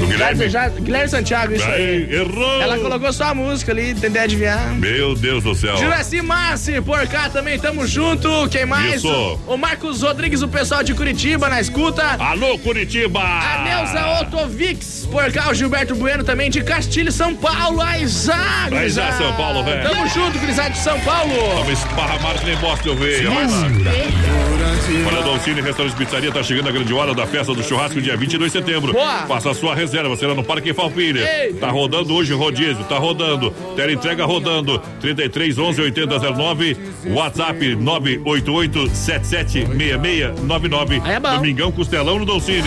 Do 0.00 0.06
Guilherme? 0.06 0.48
Já- 0.48 0.68
Guilherme 0.68 1.08
Santiago, 1.08 1.54
isso 1.54 1.64
aí. 1.66 2.06
Aí, 2.08 2.14
errou! 2.14 2.62
Ela 2.62 2.78
colocou 2.78 3.12
só 3.12 3.24
a 3.24 3.34
música 3.34 3.70
ali, 3.72 3.94
tentou 3.94 4.20
adivinhar. 4.22 4.72
Meu 4.74 5.14
Deus 5.14 5.44
do 5.44 5.54
céu. 5.54 5.76
Juraci 5.76 6.22
Massi, 6.22 6.80
por 6.80 7.06
cá 7.06 7.28
também, 7.28 7.58
tamo 7.58 7.86
junto. 7.86 8.48
Quem 8.48 8.64
mais? 8.66 8.96
Isso. 8.96 9.38
O 9.46 9.56
Marcos 9.56 10.02
Rodrigues, 10.02 10.40
o 10.42 10.48
pessoal 10.48 10.82
de 10.82 10.94
Curitiba 10.94 11.48
na 11.48 11.60
escuta. 11.60 12.02
Alô, 12.18 12.58
Curitiba! 12.58 13.20
A 13.20 13.62
Neuza 13.64 14.20
Otovix, 14.22 15.06
por 15.10 15.30
cá, 15.32 15.50
o 15.50 15.54
Gilberto 15.54 15.94
Bueno 15.94 16.24
também 16.24 16.50
de 16.50 16.62
Castilho, 16.62 17.12
São 17.12 17.34
Paulo. 17.34 17.80
Aí 17.82 18.06
já, 18.08 19.12
São 19.12 19.32
Paulo, 19.34 19.62
velho. 19.64 19.88
Tamo 19.88 20.08
junto, 20.08 20.38
Grisado 20.38 20.70
de 20.72 20.78
São 20.78 20.98
Paulo. 21.00 21.32
Tava 21.56 21.72
esparramado 21.72 22.38
que 22.38 22.46
nem 22.46 22.56
bosta. 22.56 22.94
Vai 22.94 23.20
lá. 23.22 23.70
Olha, 25.06 25.22
Dolcine 25.22 25.60
Restaurante 25.60 25.94
Pizzaria 25.96 26.32
tá 26.32 26.42
chegando 26.42 26.68
a 26.68 26.72
grande 26.72 26.92
hora 26.92 27.14
da 27.14 27.26
festa 27.26 27.54
do 27.54 27.62
churrasco 27.62 28.00
dia 28.00 28.16
22 28.16 28.52
de 28.52 28.58
setembro. 28.58 28.92
Boa. 28.92 29.26
Faça 29.26 29.50
a 29.50 29.54
sua 29.60 29.74
reserva, 29.74 30.16
será 30.16 30.34
no 30.34 30.42
Parque 30.42 30.72
Falpilha. 30.72 31.20
Tá 31.60 31.70
rodando 31.70 32.14
hoje 32.14 32.32
rodízio, 32.32 32.82
tá 32.84 32.98
rodando. 32.98 33.50
Tela 33.76 33.92
entrega 33.92 34.24
rodando. 34.24 34.80
33 35.00 35.58
11 35.58 35.82
80 35.82 36.18
09. 36.32 36.76
WhatsApp 37.08 37.74
988 37.76 38.88
77 38.88 39.66
6699. 39.66 41.02
Aí 41.04 41.12
é 41.12 41.20
bom. 41.20 41.34
Domingão 41.36 41.70
Costelão 41.70 42.18
no 42.18 42.24
Dolcine. 42.24 42.60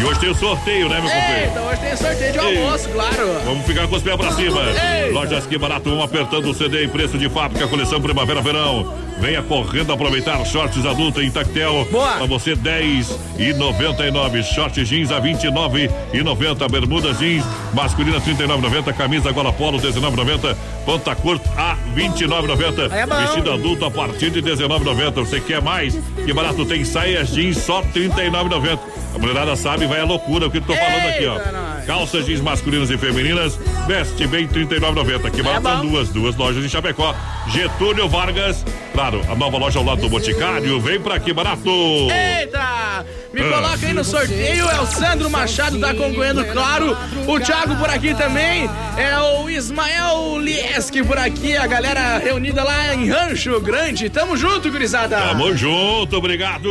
E 0.00 0.04
hoje 0.04 0.20
tem 0.20 0.30
o 0.30 0.34
sorteio, 0.34 0.88
né, 0.88 1.00
meu 1.00 1.10
companheiro? 1.10 1.42
Eita, 1.42 1.60
hoje 1.60 1.80
tem 1.80 1.96
sorteio 1.96 2.32
de 2.32 2.38
Ei. 2.38 2.64
almoço, 2.64 2.88
claro. 2.88 3.26
Vamos 3.44 3.66
ficar 3.66 3.86
com 3.86 3.96
os 3.96 4.02
pés 4.02 4.16
pra 4.16 4.32
cima. 4.32 4.60
Ei. 5.04 5.12
Lojas 5.12 5.46
que 5.46 5.58
barato, 5.58 5.90
vamos 5.90 6.04
apertando 6.04 6.50
o 6.50 6.54
CD 6.54 6.84
em 6.84 6.88
preço 6.88 7.18
de 7.18 7.28
fábrica, 7.28 7.68
coleção 7.68 8.00
Primavera-Verão. 8.00 9.11
Venha 9.20 9.42
correndo 9.42 9.92
aproveitar 9.92 10.44
shorts 10.44 10.84
adulto 10.84 11.20
em 11.22 11.30
Tactel. 11.30 11.86
Boa. 11.90 12.16
Pra 12.16 12.26
você 12.26 12.54
10 12.54 13.18
e 13.38 13.52
99. 13.52 14.42
Short 14.42 14.84
jeans 14.84 15.10
a 15.10 15.20
29 15.20 15.90
e 16.12 16.22
90. 16.22 16.68
Bermuda 16.68 17.14
jeans 17.14 17.44
masculina 17.72 18.20
39,90. 18.20 18.92
Camisa 18.94 19.30
gola 19.32 19.52
polo 19.52 19.78
19,90. 19.78 20.56
Ponta 20.84 21.14
curta 21.14 21.48
a 21.56 21.76
29,90. 21.94 22.92
Aí 22.92 23.00
é. 23.00 23.06
Vestido 23.06 23.52
adulto 23.52 23.84
a 23.84 23.90
partir 23.90 24.30
de 24.30 24.42
19,90. 24.42 25.12
Você 25.14 25.40
quer 25.40 25.62
mais? 25.62 25.96
Que 26.24 26.32
barato 26.32 26.64
tem 26.64 26.84
saias 26.84 27.28
jeans 27.28 27.58
só 27.58 27.82
39,90. 27.82 28.78
A 29.14 29.18
mulherada 29.18 29.54
sabe, 29.56 29.86
vai 29.86 30.00
à 30.00 30.04
loucura 30.04 30.46
o 30.46 30.50
que 30.50 30.56
eu 30.58 30.62
tô 30.62 30.74
falando 30.74 31.08
aqui, 31.08 31.26
ó. 31.26 31.38
Calças 31.86 32.24
jeans 32.24 32.40
masculinas 32.40 32.90
e 32.90 32.96
femininas, 32.96 33.58
veste 33.86 34.26
bem 34.26 34.48
39,90. 34.48 35.30
Que 35.30 35.42
barato 35.42 35.68
são 35.68 35.86
duas, 35.86 36.08
duas 36.08 36.36
lojas 36.36 36.64
em 36.64 36.68
Chapecó. 36.68 37.14
Getúlio 37.48 38.08
Vargas, 38.08 38.64
claro, 38.92 39.20
a 39.30 39.34
nova 39.34 39.58
loja 39.58 39.78
ao 39.78 39.84
lado 39.84 40.00
do 40.00 40.08
Boticário. 40.08 40.80
Vem 40.80 41.00
pra 41.00 41.14
aqui 41.16 41.32
barato. 41.32 41.68
Eita! 42.10 43.04
Me 43.32 43.40
Ah. 43.40 43.50
coloca 43.50 43.86
aí 43.86 43.92
no 43.94 44.04
sorteio, 44.04 44.68
é 44.68 44.80
o 44.80 44.86
Sandro 44.86 45.30
Machado 45.30 45.80
tá 45.80 45.94
concorrendo, 45.94 46.44
claro. 46.46 46.96
O 47.26 47.40
Thiago 47.40 47.74
por 47.76 47.88
aqui 47.88 48.14
também. 48.14 48.68
É 48.96 49.18
o 49.18 49.48
Ismael 49.48 50.38
Lieski 50.38 51.02
por 51.02 51.16
aqui, 51.16 51.56
a 51.56 51.66
galera 51.66 52.18
reunida 52.18 52.62
lá 52.62 52.94
em 52.94 53.08
Rancho 53.10 53.58
Grande. 53.60 54.10
Tamo 54.10 54.36
junto, 54.36 54.70
gurizada. 54.70 55.16
Tamo 55.18 55.56
junto, 55.56 56.16
obrigado. 56.18 56.68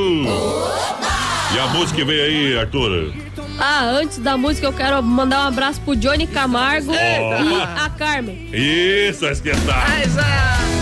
E 1.53 1.59
a 1.59 1.67
música 1.73 1.95
que 1.99 2.05
veio 2.05 2.23
aí, 2.23 2.59
Arthur? 2.59 3.11
Ah, 3.59 3.83
antes 3.83 4.17
da 4.19 4.37
música 4.37 4.67
eu 4.67 4.73
quero 4.73 5.01
mandar 5.03 5.45
um 5.45 5.47
abraço 5.47 5.81
pro 5.81 5.95
Johnny 5.95 6.25
Camargo 6.27 6.91
Eita. 6.93 7.43
e 7.43 7.83
a 7.85 7.89
Carmen. 7.89 8.49
Isso, 8.53 9.25
a 9.25 9.31
esquentar. 9.31 9.85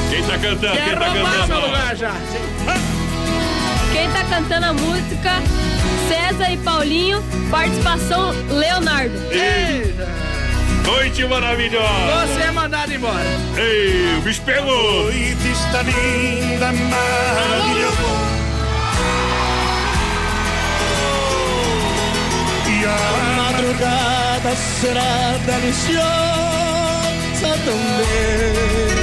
Quem 0.10 0.24
tá 0.24 0.38
cantando? 0.38 0.74
Quem 0.74 0.96
tá 0.96 1.06
cantando? 1.06 1.96
já. 1.96 2.14
Quem 3.92 4.10
tá 4.12 4.24
cantando 4.24 4.66
a 4.66 4.74
música, 4.74 5.32
César 6.08 6.52
e 6.52 6.58
Paulinho, 6.58 7.24
participação 7.50 8.32
Leonardo. 8.50 9.16
Noite 10.86 11.24
maravilhosa. 11.26 12.28
Você 12.28 12.42
é 12.42 12.52
mandado 12.52 12.92
embora. 12.92 13.26
Ei, 13.58 14.18
o 14.18 14.22
bicho 14.22 14.42
pegou. 14.42 15.04
Noite 15.04 15.52
está 15.52 15.82
linda, 15.84 16.72
maravilhosa. 16.72 18.00
E 22.68 22.86
a 22.86 23.36
madrugada 23.36 24.56
será 24.56 25.38
deliciosa 25.46 26.00
também. 27.66 28.99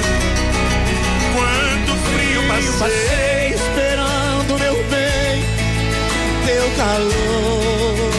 Frio 2.13 2.41
passei 2.47 3.53
esperando 3.53 4.59
meu 4.59 4.75
bem, 4.89 5.43
teu 6.45 6.71
calor. 6.77 8.11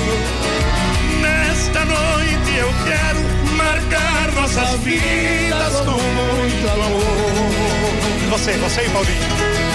Nesta 1.21 1.85
noite 1.85 2.57
eu 2.57 2.71
quero 2.85 3.21
marcar 3.57 4.33
nossas 4.33 4.81
vidas 4.81 5.75
com 5.81 6.01
muito 6.01 6.69
amor. 6.71 8.31
Você, 8.31 8.53
você 8.53 8.85
e 8.85 8.91
Paulinho. 8.91 9.69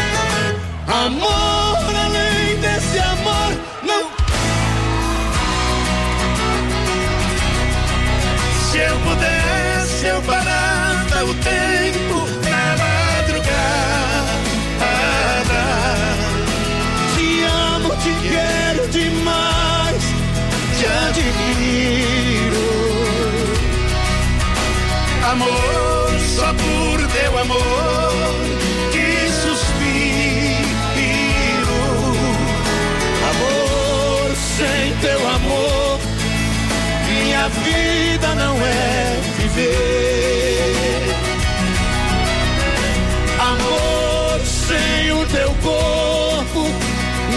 Amor 0.87 1.95
além 1.95 2.59
desse 2.59 2.99
amor, 2.99 3.53
não. 3.83 4.09
Se 8.69 8.77
eu 8.77 8.99
pudesse, 8.99 10.05
eu 10.05 10.21
parava 10.21 11.25
o 11.25 11.33
tempo 11.35 12.42
Amor, 25.33 26.19
só 26.35 26.53
por 26.53 27.07
teu 27.07 27.39
amor 27.39 28.35
que 28.91 29.31
suspiro. 29.41 30.61
Amor, 33.31 34.35
sem 34.35 34.95
teu 35.01 35.27
amor, 35.27 35.99
minha 37.07 37.49
vida 37.49 38.35
não 38.35 38.55
é 38.63 39.19
viver. 39.39 41.15
Amor, 43.39 44.39
sem 44.45 45.11
o 45.13 45.25
teu 45.25 45.49
corpo, 45.63 46.67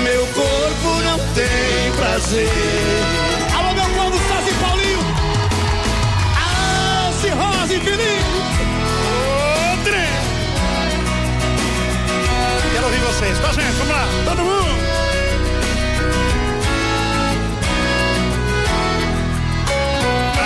meu 0.03 0.27
corpo 0.27 1.01
não 1.03 1.19
tem 1.35 1.93
prazer. 1.97 3.06
Vocês. 13.17 13.39
A 13.43 13.53
gente, 13.53 13.77
vamos 13.79 13.95
lá, 13.95 14.07
todo 14.27 14.43
mundo! 14.43 14.77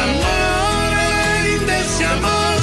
Amor 0.03 0.95
desse 1.67 2.05
amor. 2.05 2.61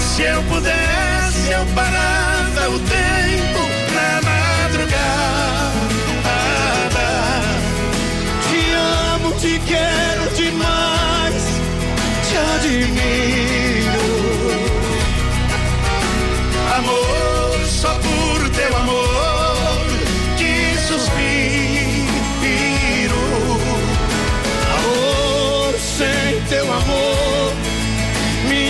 Se 0.00 0.22
eu 0.22 0.42
pudesse, 0.42 1.52
eu 1.52 1.64
parava 1.74 2.68
o 2.68 2.78
tempo 2.80 3.60
na 3.94 4.20
madrugada. 4.28 5.06
Te 8.48 8.60
amo, 9.14 9.32
te 9.40 9.58
quero 9.60 10.30
demais, 10.36 11.44
te 12.28 12.36
admiro. 12.36 13.43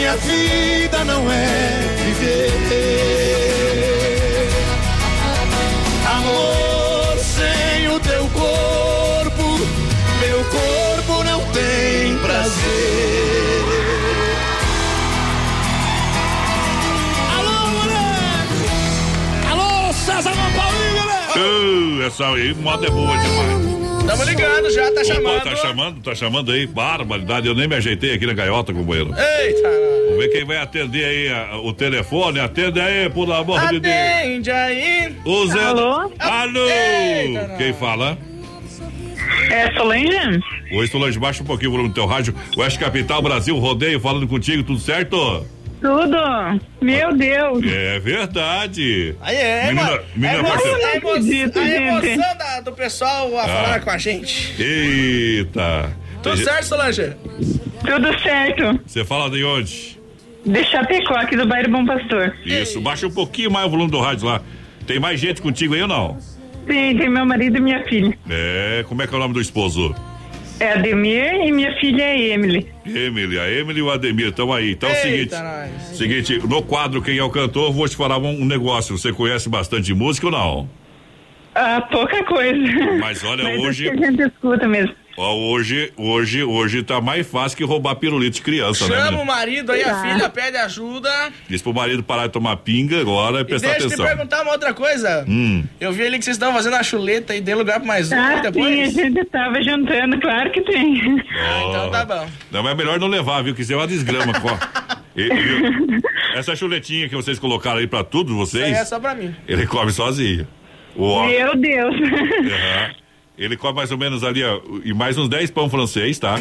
Minha 0.05 0.17
vida 0.19 1.03
não 1.05 1.33
é 1.33 1.97
viver. 2.05 2.53
Amor, 6.07 7.19
sem 7.19 7.89
o 7.89 7.99
teu 8.01 8.29
corpo, 8.29 9.59
meu 10.21 10.45
corpo 10.45 11.25
não 11.25 11.41
tem 11.53 12.19
prazer. 12.19 13.65
Alô, 17.39 17.71
moleque! 17.71 18.69
Alô, 19.51 19.91
César 19.95 20.33
Paulinho, 20.55 20.95
galera! 20.97 21.33
Uh, 21.35 22.03
essa 22.03 22.27
aí, 22.27 22.55
moda 22.57 22.87
é 22.87 22.91
boa 22.91 23.17
demais. 23.17 23.75
Tamo 24.07 24.23
ligando 24.25 24.71
já, 24.71 24.93
tá 24.93 25.01
Opa, 25.01 25.05
chamando. 25.05 25.43
tá 25.45 25.57
chamando, 25.57 26.03
tá 26.03 26.15
chamando 26.15 26.53
aí. 26.53 26.67
Barbaridade, 26.67 27.49
eu 27.49 27.55
nem 27.55 27.67
me 27.67 27.75
ajeitei 27.77 28.13
aqui 28.13 28.27
na 28.27 28.35
gaiota, 28.35 28.71
companheiro. 28.71 29.15
Eita! 29.17 29.94
Ver 30.25 30.29
quem 30.31 30.45
vai 30.45 30.57
atender 30.57 31.05
aí 31.05 31.29
a- 31.29 31.59
o 31.59 31.73
telefone. 31.73 32.41
Atende 32.41 32.81
aí, 32.81 33.11
por 33.11 33.31
amor 33.31 33.61
de 33.69 33.81
Deus. 33.81 33.95
Atende 33.95 34.51
aí. 34.51 35.15
O 35.25 35.47
Zé. 35.49 35.65
Alô? 35.65 36.13
Alô! 36.19 36.67
Eita, 36.69 37.55
Quem 37.59 37.75
fala? 37.75 38.17
É 39.51 39.71
Solange? 39.75 40.41
Oi, 40.73 40.87
Solange, 40.87 41.19
baixa 41.19 41.43
um 41.43 41.47
pouquinho 41.47 41.71
o 41.71 41.73
volume 41.73 41.91
do 41.91 41.95
teu 41.95 42.07
rádio. 42.07 42.35
Oeste 42.57 42.79
Capital, 42.79 43.21
Brasil, 43.21 43.57
rodeio, 43.59 44.01
falando 44.01 44.27
contigo, 44.27 44.63
tudo 44.63 44.79
certo? 44.81 45.47
Tudo? 45.81 46.17
Meu 46.81 47.15
Deus. 47.15 47.63
É 47.71 47.99
verdade. 48.01 49.15
Aí 49.21 49.37
é, 49.37 49.67
Menina- 49.67 50.01
menina 50.17 50.33
a 50.33 50.39
emoção, 50.41 50.75
a 50.75 50.89
a 51.61 51.65
gente. 51.67 52.09
emoção 52.09 52.39
da- 52.39 52.61
do 52.61 52.73
pessoal 52.73 53.39
a 53.39 53.43
Ah. 53.45 53.49
falar 53.49 53.81
com 53.81 53.91
a 53.91 53.99
gente. 53.99 54.55
Eita. 54.63 55.93
Tudo 56.23 56.39
certo, 56.39 56.65
Solange? 56.65 57.13
Tudo 57.87 58.19
certo. 58.23 58.81
Você 58.87 59.05
fala 59.05 59.29
de 59.29 59.45
onde? 59.45 59.94
De 60.45 60.65
Chapecó, 60.65 61.15
aqui 61.15 61.37
do 61.37 61.47
bairro 61.47 61.71
Bom 61.71 61.87
Pastor. 61.87 62.37
Isso, 62.45 62.81
baixa 62.81 63.07
um 63.07 63.11
pouquinho 63.11 63.51
mais 63.51 63.66
o 63.66 63.71
volume 63.71 63.91
do 63.91 64.01
rádio 64.01 64.27
lá. 64.27 64.41
Tem 64.87 64.99
mais 65.01 65.19
gente 65.19 65.41
contigo 65.41 65.75
aí 65.75 65.83
ou 65.83 65.89
não? 65.89 66.19
Sim, 66.66 66.97
tem 66.99 67.09
meu 67.09 67.25
marido 67.25 67.57
e 67.57 67.61
minha 67.61 67.83
filha. 67.85 68.16
É, 68.29 68.85
como 68.89 69.01
é 69.03 69.07
que 69.07 69.15
é 69.15 69.16
o 69.16 69.21
nome 69.21 69.35
do 69.35 69.41
esposo? 69.41 69.95
É 70.61 70.73
Ademir 70.73 71.35
e 71.47 71.51
minha 71.51 71.75
filha 71.81 72.03
é 72.03 72.29
Emily. 72.33 72.69
Emily, 72.87 73.39
a 73.39 73.51
Emily 73.51 73.81
e 73.81 73.83
o 73.83 73.91
Ademir 73.91 74.29
estão 74.29 74.53
aí. 74.53 74.73
Então 74.73 74.89
é 74.89 74.93
o 74.93 74.97
seguinte, 74.97 75.35
nós. 75.35 75.71
seguinte, 75.97 76.39
no 76.47 76.62
quadro 76.62 77.03
Quem 77.03 77.19
é 77.19 77.23
o 77.25 77.31
Cantor, 77.31 77.73
vou 77.73 77.89
te 77.89 77.97
falar 77.97 78.19
um, 78.19 78.43
um 78.43 78.45
negócio. 78.45 78.97
Você 78.97 79.12
conhece 79.12 79.49
bastante 79.49 79.93
música 79.93 80.27
ou 80.27 80.33
não? 80.33 80.69
Ah, 81.55 81.81
pouca 81.91 82.23
coisa. 82.25 82.57
Mas 83.01 83.23
olha, 83.25 83.45
Mas 83.45 83.61
hoje- 83.61 83.89
acho 83.89 83.99
que 83.99 84.05
a 84.05 84.11
gente 84.11 84.23
escuta 84.23 84.69
mesmo. 84.69 84.95
Ó, 85.16 85.32
hoje, 85.53 85.93
hoje, 85.97 86.43
hoje 86.43 86.82
tá 86.82 87.01
mais 87.01 87.24
fácil 87.24 87.57
que 87.57 87.62
roubar 87.62 87.95
pirulito 87.95 88.36
de 88.36 88.43
criança, 88.43 88.89
né? 88.89 88.97
Chama 88.97 89.20
o 89.23 89.24
marido 89.24 89.70
aí, 89.70 89.82
a 89.85 90.03
filha 90.03 90.28
pede 90.28 90.57
ajuda. 90.57 91.09
Diz 91.49 91.62
pro 91.62 91.73
marido 91.73 92.03
parar 92.03 92.27
de 92.27 92.32
tomar 92.32 92.57
pinga 92.57 93.01
agora 93.01 93.39
e 93.39 93.41
E 93.43 93.45
prestar 93.45 93.69
deixa 93.69 93.85
eu 93.85 93.89
te 93.91 93.95
atenção. 93.95 94.07
perguntar 94.07 94.43
uma 94.43 94.51
outra 94.51 94.74
coisa. 94.74 95.24
Hum. 95.28 95.62
Eu 95.81 95.93
vi 95.93 96.05
ali 96.05 96.19
que 96.19 96.24
vocês 96.24 96.35
estão 96.36 96.53
fazendo 96.53 96.74
a 96.74 96.82
chuleta 96.82 97.32
e 97.35 97.41
dei 97.41 97.55
lugar 97.55 97.78
pra 97.78 97.86
mais 97.86 98.11
um 98.11 98.16
Ah, 98.19 98.41
depois. 98.41 98.93
sim, 98.93 99.01
a 99.01 99.05
gente 99.05 99.24
tava 99.27 99.62
jantando, 99.62 100.20
claro 100.20 100.51
que 100.51 100.61
tem. 100.62 100.97
então 100.99 101.91
tá 101.93 102.05
bom. 102.05 102.27
Não, 102.51 102.62
mas 102.65 102.73
é 102.73 102.74
melhor 102.74 102.99
não 102.99 103.07
levar, 103.07 103.43
viu? 103.45 103.55
Que 103.55 103.62
isso 103.62 103.73
é 103.73 103.77
uma 103.77 103.86
desgrama. 103.86 104.32
E- 105.16 105.23
e- 105.28 106.01
essa 106.36 106.57
chuletinha 106.57 107.09
que 107.09 107.15
vocês 107.15 107.39
colocaram 107.39 107.78
aí 107.78 107.86
pra 107.86 108.03
todos 108.03 108.32
Isso 108.49 108.57
aí 108.57 108.65
vocês, 108.65 108.78
é 108.78 108.85
só 108.85 108.99
pra 108.99 109.15
mim. 109.15 109.32
ele 109.47 109.65
come 109.65 109.93
sozinho. 109.93 110.45
Ó- 110.99 111.24
Meu 111.27 111.55
Deus. 111.57 111.95
Aham. 111.95 113.04
Ele 113.36 113.56
come 113.56 113.74
mais 113.74 113.90
ou 113.90 113.98
menos 113.98 114.23
ali, 114.23 114.43
ó, 114.44 114.61
e 114.85 114.94
mais 114.94 115.19
uns 115.19 115.28
10 115.28 115.51
pão 115.51 115.69
francês, 115.69 116.19
tá? 116.19 116.39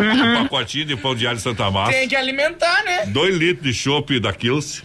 Um 0.00 0.42
pacotinho 0.44 0.84
de 0.86 0.96
pão 0.96 1.14
de 1.14 1.26
alho 1.26 1.38
Santa 1.38 1.70
Massa. 1.70 1.92
Tem 1.92 2.08
que 2.08 2.16
alimentar, 2.16 2.82
né? 2.84 3.06
2 3.06 3.36
litros 3.36 3.64
de 3.66 3.74
chopp 3.74 4.18
da 4.20 4.32
Kills 4.32 4.82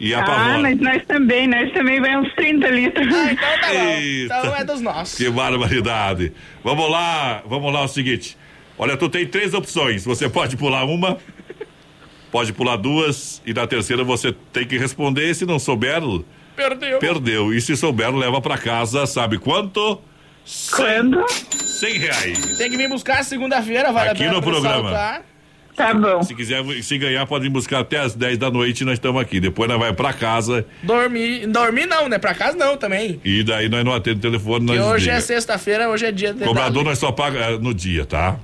e 0.00 0.12
a 0.14 0.20
Ah, 0.22 0.58
mas 0.58 0.78
nós 0.80 1.04
também, 1.06 1.46
nós 1.46 1.72
também 1.72 2.00
vai 2.00 2.16
uns 2.16 2.32
30 2.34 2.68
litros. 2.70 3.06
Ah, 3.14 3.32
então 3.32 3.60
tá 3.60 3.68
bom. 3.68 3.74
Eita. 3.74 4.38
Então 4.38 4.56
é 4.56 4.64
dos 4.64 4.80
nossos. 4.80 5.16
Que 5.16 5.30
barbaridade. 5.30 6.32
Vamos 6.62 6.90
lá, 6.90 7.42
vamos 7.46 7.72
lá, 7.72 7.80
é 7.80 7.84
o 7.84 7.88
seguinte. 7.88 8.36
Olha, 8.76 8.96
tu 8.96 9.08
tem 9.08 9.26
três 9.26 9.54
opções. 9.54 10.04
Você 10.04 10.28
pode 10.28 10.56
pular 10.56 10.84
uma, 10.84 11.18
pode 12.32 12.52
pular 12.52 12.76
duas, 12.76 13.40
e 13.46 13.52
na 13.54 13.66
terceira 13.66 14.02
você 14.02 14.32
tem 14.52 14.66
que 14.66 14.76
responder. 14.76 15.32
Se 15.34 15.46
não 15.46 15.58
souber, 15.60 16.00
Perdeu. 16.56 16.98
perdeu. 16.98 17.54
E 17.54 17.60
se 17.60 17.76
souber, 17.76 18.12
leva 18.14 18.40
pra 18.40 18.58
casa, 18.58 19.06
sabe 19.06 19.38
quanto? 19.38 20.00
Quando? 20.74 21.24
100 21.28 21.98
reais. 21.98 22.56
Tem 22.56 22.70
que 22.70 22.76
vir 22.76 22.88
buscar 22.88 23.24
segunda-feira, 23.24 23.92
vale 23.92 24.10
Aqui 24.10 24.22
a 24.22 24.26
pena 24.26 24.36
no 24.36 24.42
pro 24.42 24.52
programa. 24.52 24.90
saltar. 24.90 25.22
Tá 25.76 25.92
bom. 25.92 26.22
Se 26.22 26.34
quiser, 26.36 26.62
se 26.82 26.98
ganhar, 26.98 27.26
pode 27.26 27.46
ir 27.46 27.48
buscar 27.48 27.80
até 27.80 27.98
as 27.98 28.14
10 28.14 28.38
da 28.38 28.48
noite. 28.48 28.84
Nós 28.84 28.94
estamos 28.94 29.20
aqui. 29.20 29.40
Depois 29.40 29.68
nós 29.68 29.78
vai 29.78 29.92
pra 29.92 30.12
casa 30.12 30.64
Dormir. 30.82 31.48
Dormir 31.48 31.86
não, 31.86 32.08
né? 32.08 32.16
Pra 32.18 32.32
casa 32.32 32.56
não 32.56 32.76
também. 32.76 33.20
e 33.24 33.42
daí 33.42 33.68
nós 33.68 33.84
não 33.84 33.92
atendemos 33.92 34.20
o 34.24 34.30
telefone. 34.30 34.66
Nós 34.66 34.80
hoje 34.80 35.10
é 35.10 35.18
sexta-feira, 35.20 35.88
hoje 35.88 36.06
é 36.06 36.12
dia 36.12 36.32
de. 36.32 36.44
Cobrador 36.44 36.84
nós 36.84 36.98
só 36.98 37.10
paga 37.10 37.40
eh, 37.40 37.58
no 37.58 37.74
dia, 37.74 38.06
tá? 38.06 38.36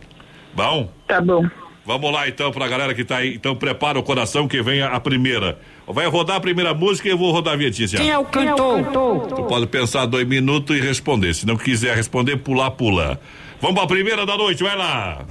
Bom? 0.55 0.93
Tá 1.07 1.21
bom. 1.21 1.47
Vamos 1.87 2.13
lá 2.13 2.29
então 2.29 2.51
pra 2.51 2.67
galera 2.67 2.95
que 2.95 3.05
tá 3.05 3.19
aí. 3.19 3.35
Então 3.35 3.55
prepara 3.55 3.99
o 3.99 4.03
coração 4.03 4.49
que 4.49 4.61
vem 4.61 4.83
a, 4.83 4.89
a 4.89 5.01
primeira. 5.01 5.59
Vai 5.93 6.07
rodar 6.07 6.37
a 6.37 6.41
primeira 6.41 6.73
música 6.75 7.09
e 7.09 7.11
eu 7.11 7.19
vou 7.19 7.33
rodar 7.33 7.55
a 7.55 7.57
ó. 7.57 7.99
Quem 7.99 8.11
é 8.11 8.19
o 8.19 8.25
cantor? 8.25 9.27
Tu 9.29 9.43
pode 9.45 9.67
pensar 9.67 10.07
dois 10.07 10.27
minutos 10.27 10.77
e 10.77 10.81
responder. 10.81 11.35
Se 11.35 11.47
não 11.47 11.57
quiser 11.57 11.97
responder, 11.97 12.37
pular, 12.39 12.71
pula. 12.71 13.21
Vamos 13.61 13.77
pra 13.77 13.87
primeira 13.87 14.25
da 14.25 14.37
noite, 14.37 14.62
vai 14.62 14.77
lá. 14.77 15.25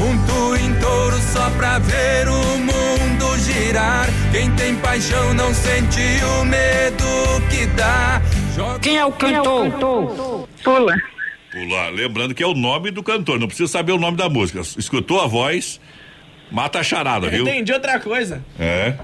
Um 0.00 0.26
twin 0.26 0.74
touro 0.80 1.16
só 1.32 1.48
pra 1.50 1.78
ver 1.78 2.28
o 2.28 2.58
mundo 2.58 3.38
girar. 3.38 4.06
Quem 4.32 4.50
tem 4.52 4.74
paixão 4.76 5.34
não 5.34 5.54
sente 5.54 6.00
o 6.40 6.44
medo 6.44 7.04
que 7.50 7.66
dá. 7.76 8.20
Quem 8.80 8.96
é 8.98 9.04
o 9.04 9.12
cantor? 9.12 9.70
Pula. 10.62 10.96
Pular. 11.52 11.90
Lembrando 11.90 12.34
que 12.34 12.42
é 12.42 12.46
o 12.46 12.54
nome 12.54 12.90
do 12.90 13.02
cantor, 13.02 13.38
não 13.38 13.46
precisa 13.46 13.70
saber 13.70 13.92
o 13.92 13.98
nome 13.98 14.16
da 14.16 14.28
música. 14.28 14.60
Escutou 14.60 15.20
a 15.20 15.26
voz, 15.26 15.80
mata 16.50 16.80
a 16.80 16.82
charada, 16.82 17.26
Eu 17.26 17.30
viu? 17.30 17.42
entendi 17.42 17.72
outra 17.72 17.98
coisa. 17.98 18.44
É. 18.58 18.94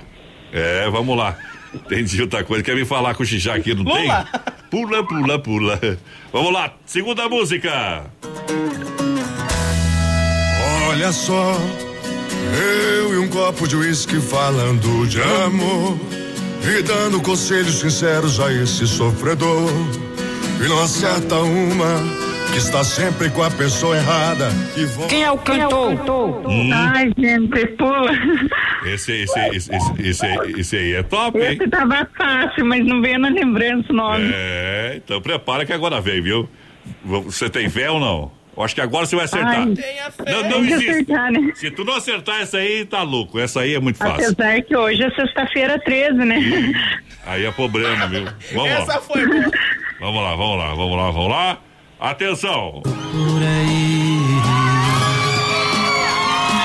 É, 0.53 0.89
vamos 0.91 1.17
lá. 1.17 1.37
Entendi 1.75 2.21
outra 2.21 2.45
coisa. 2.45 2.63
Quer 2.63 2.77
me 2.77 2.85
falar 2.85 3.15
com 3.15 3.23
o 3.23 3.27
Xixá 3.27 3.55
aqui, 3.55 3.75
não 3.75 3.85
tem? 3.85 4.07
Pula. 4.07 4.27
Pula, 4.71 5.07
pula, 5.07 5.39
pula. 5.39 5.99
Vamos 6.33 6.53
lá, 6.53 6.73
segunda 6.87 7.29
música. 7.29 8.05
Olha 10.89 11.13
só, 11.13 11.57
eu 12.99 13.15
e 13.15 13.19
um 13.19 13.29
copo 13.29 13.67
de 13.67 13.77
uísque 13.77 14.21
falando 14.21 15.07
de 15.07 15.21
amor 15.23 15.99
e 16.65 16.83
dando 16.83 17.21
conselhos 17.21 17.81
sinceros 17.81 18.39
a 18.41 18.53
esse 18.53 18.87
sofredor. 18.87 19.71
E 20.65 20.69
não 20.69 20.83
acerta 20.83 21.37
uma 21.37 22.32
que 22.53 22.59
está 22.59 22.85
sempre 22.85 23.31
com 23.31 23.43
a 23.43 23.51
pessoa 23.51 23.97
errada. 23.97 24.49
E 24.77 24.85
vo- 24.85 25.07
Quem 25.09 25.23
é 25.25 25.31
o 25.31 25.39
cantor? 25.39 26.47
Hum. 26.47 26.71
Ai, 26.73 27.11
gente, 27.17 27.67
pula. 27.77 28.11
Esse, 28.85 29.13
esse, 29.23 29.39
esse, 29.49 29.75
esse, 29.75 29.93
esse, 30.03 30.27
esse 30.61 30.77
aí 30.77 30.95
é 30.95 31.03
top, 31.03 31.39
hein? 31.39 31.53
Esse 31.59 31.69
tava 31.69 32.07
fácil, 32.17 32.65
mas 32.67 32.85
não 32.85 33.01
veio 33.01 33.19
na 33.19 33.29
lembrança 33.29 33.87
o 33.91 33.97
nome. 33.97 34.31
É, 34.35 34.95
então 35.03 35.21
prepara 35.21 35.65
que 35.65 35.73
agora 35.73 36.01
vem, 36.01 36.21
viu? 36.21 36.49
Você 37.05 37.49
tem 37.49 37.69
fé 37.71 37.91
ou 37.91 37.99
não? 38.01 38.31
Eu 38.55 38.63
acho 38.63 38.75
que 38.75 38.81
agora 38.83 39.07
você 39.07 39.17
vai 39.17 39.25
acertar. 39.25 39.51
Ai, 39.61 39.65
não, 39.65 40.43
não 40.43 40.51
tem 40.51 40.67
que 40.67 40.73
existe. 40.75 40.91
acertar, 40.91 41.33
né? 41.33 41.53
Se 41.55 41.71
tu 41.71 41.85
não 41.85 41.95
acertar 41.97 42.41
essa 42.43 42.59
aí, 42.59 42.85
tá 42.85 43.03
louco. 43.03 43.39
Essa 43.39 43.61
aí 43.61 43.75
é 43.75 43.81
muito 43.81 43.97
fácil. 43.97 44.31
Apesar 44.33 44.61
que 44.63 44.77
hoje 44.77 45.03
é 45.03 45.11
sexta-feira 45.13 45.79
13, 45.79 46.13
né? 46.19 46.73
Aí 47.25 47.47
é 47.47 47.51
problema, 47.53 48.07
viu? 48.09 48.25
Vamos 48.53 48.71
Essa 48.71 48.95
lá. 48.97 49.01
foi 49.01 49.27
boa. 49.27 49.51
Vamos 50.01 50.23
lá, 50.23 50.35
vamos 50.37 50.59
lá, 50.59 50.75
vamos 50.75 50.97
lá, 50.97 51.11
vamos 51.13 51.29
lá. 51.31 51.59
Atenção! 52.03 52.83
Por 52.83 53.43
aí, 53.43 54.19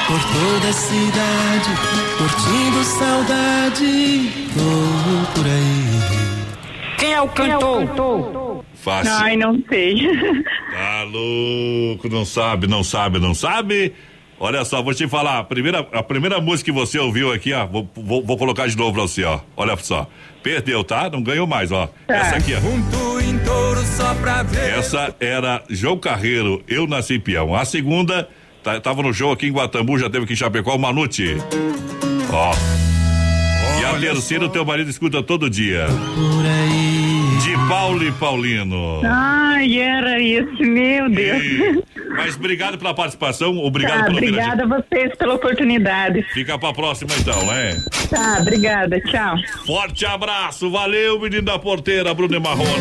por 0.07 0.19
toda 0.33 0.67
a 0.67 0.73
cidade, 0.73 1.69
curtindo 2.17 2.83
saudade. 2.83 4.31
Tô 4.55 5.39
por 5.39 5.45
aí. 5.45 6.97
Quem 6.97 7.13
é 7.13 7.21
o 7.21 7.27
cantor? 7.27 8.65
Fácil. 8.73 9.13
Ai, 9.13 9.37
não 9.37 9.63
sei. 9.69 9.95
Tá 10.73 11.03
louco, 11.03 12.09
não 12.09 12.25
sabe, 12.25 12.67
não 12.67 12.83
sabe, 12.83 13.19
não 13.19 13.33
sabe. 13.35 13.93
Olha 14.39 14.65
só, 14.65 14.81
vou 14.81 14.93
te 14.93 15.07
falar, 15.07 15.39
a 15.39 15.43
primeira, 15.43 15.79
a 15.91 16.03
primeira 16.03 16.41
música 16.41 16.71
que 16.71 16.77
você 16.77 16.97
ouviu 16.99 17.31
aqui, 17.31 17.53
ó, 17.53 17.65
vou, 17.65 17.89
vou, 17.95 18.23
vou 18.23 18.37
colocar 18.37 18.67
de 18.67 18.75
novo 18.77 18.93
pra 18.93 19.01
você, 19.03 19.23
ó. 19.23 19.39
Olha 19.55 19.75
só. 19.77 20.07
Perdeu, 20.41 20.83
tá? 20.83 21.09
Não 21.09 21.21
ganhou 21.21 21.45
mais, 21.45 21.71
ó. 21.71 21.89
Essa 22.07 22.37
aqui, 22.37 22.53
ó. 22.53 23.56
Essa 24.77 25.13
era 25.19 25.61
João 25.69 25.97
Carreiro, 25.97 26.63
Eu 26.67 26.87
Nasci 26.87 27.19
Peão. 27.19 27.53
A 27.53 27.65
segunda, 27.65 28.29
tá- 28.63 28.79
tava 28.79 29.03
no 29.03 29.13
show 29.13 29.33
aqui 29.33 29.47
em 29.47 29.51
Guatambu, 29.51 29.99
já 29.99 30.09
teve 30.09 30.23
aqui 30.23 30.31
em 30.33 30.35
Chapecó, 30.37 30.75
o 30.75 30.79
Manute. 30.79 31.35
Ó. 32.31 32.53
E 33.81 33.85
a 33.85 33.99
terceira, 33.99 34.45
o 34.45 34.49
teu 34.49 34.63
marido 34.63 34.89
escuta 34.89 35.21
todo 35.21 35.49
dia. 35.49 35.87
Por 35.87 36.45
aí. 36.45 37.17
De 37.43 37.67
Paulo 37.69 38.01
e 38.03 38.11
Paulino. 38.13 39.01
Ai, 39.05 39.77
era 39.77 40.19
isso, 40.21 40.61
meu 40.63 41.09
Deus. 41.09 41.43
E- 41.43 41.83
Mas 42.15 42.35
obrigado 42.37 42.77
pela 42.77 42.93
participação, 42.93 43.57
obrigado 43.57 43.99
Tá, 43.99 44.05
pelo 44.05 44.17
obrigada 44.17 44.63
a 44.63 44.67
vocês 44.67 45.15
pela 45.17 45.33
oportunidade. 45.35 46.23
Fica 46.33 46.57
pra 46.57 46.73
próxima 46.73 47.11
então, 47.19 47.45
né? 47.45 47.77
Tá, 48.09 48.37
obrigada, 48.41 48.99
tchau. 49.01 49.35
Forte 49.65 50.05
abraço, 50.05 50.71
valeu, 50.71 51.19
menino 51.19 51.43
da 51.43 51.59
porteira, 51.59 52.13
Bruno 52.13 52.35
e 52.35 52.39
Marrone. 52.39 52.71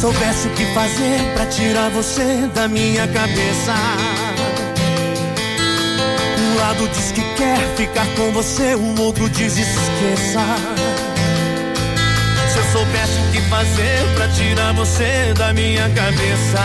Soubesse 0.00 0.46
o 0.46 0.50
que 0.52 0.64
fazer 0.74 1.18
pra 1.34 1.44
tirar 1.46 1.90
você 1.90 2.48
da 2.54 2.68
minha 2.68 3.04
cabeça. 3.08 3.74
Um 6.38 6.56
lado 6.60 6.88
diz 6.88 7.10
que 7.10 7.20
quer 7.34 7.58
ficar 7.76 8.06
com 8.16 8.30
você, 8.30 8.76
o 8.76 9.00
outro 9.00 9.28
diz 9.28 9.58
esqueça. 9.58 10.40
Se 12.52 12.58
eu 12.58 12.64
soubesse 12.72 13.18
o 13.18 13.32
que 13.32 13.40
fazer 13.48 14.14
pra 14.14 14.28
tirar 14.28 14.72
você 14.74 15.34
da 15.36 15.52
minha 15.52 15.88
cabeça. 15.90 16.60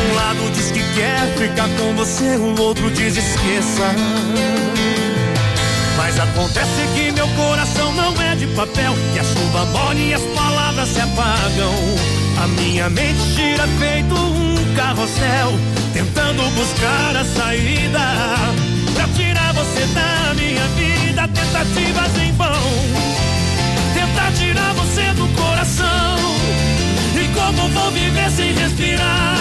Um 0.00 0.14
lado 0.14 0.52
diz 0.54 0.70
que 0.70 0.82
quer 0.94 1.26
ficar 1.36 1.68
com 1.76 1.96
você, 1.96 2.36
o 2.36 2.60
outro 2.60 2.88
diz 2.92 3.16
esqueça. 3.16 3.96
Mas 5.96 6.20
acontece 6.20 6.86
que 6.94 7.10
meu 7.10 7.26
coração 7.30 7.92
não 7.94 8.14
é 8.22 8.36
de 8.36 8.46
papel, 8.48 8.94
que 9.12 9.18
a 9.18 9.24
chuva 9.24 9.64
molha 9.64 9.98
e 9.98 10.14
as 10.14 10.22
palavras 10.22 10.57
se 10.86 11.00
apagam. 11.00 11.74
A 12.42 12.46
minha 12.48 12.88
mente 12.88 13.20
gira 13.34 13.66
feito 13.78 14.14
um 14.14 14.74
carrossel, 14.74 15.52
tentando 15.92 16.42
buscar 16.54 17.16
a 17.16 17.24
saída. 17.24 17.98
Pra 18.94 19.08
tirar 19.08 19.52
você 19.54 19.86
da 19.94 20.34
minha 20.34 20.66
vida, 20.76 21.28
tentativas 21.28 22.22
em 22.22 22.32
vão. 22.32 22.48
Tentar 23.94 24.32
tirar 24.32 24.72
você 24.74 25.12
do 25.14 25.26
coração. 25.40 26.18
E 27.14 27.28
como 27.34 27.68
vou 27.70 27.90
viver 27.90 28.30
sem 28.30 28.54
respirar? 28.54 29.36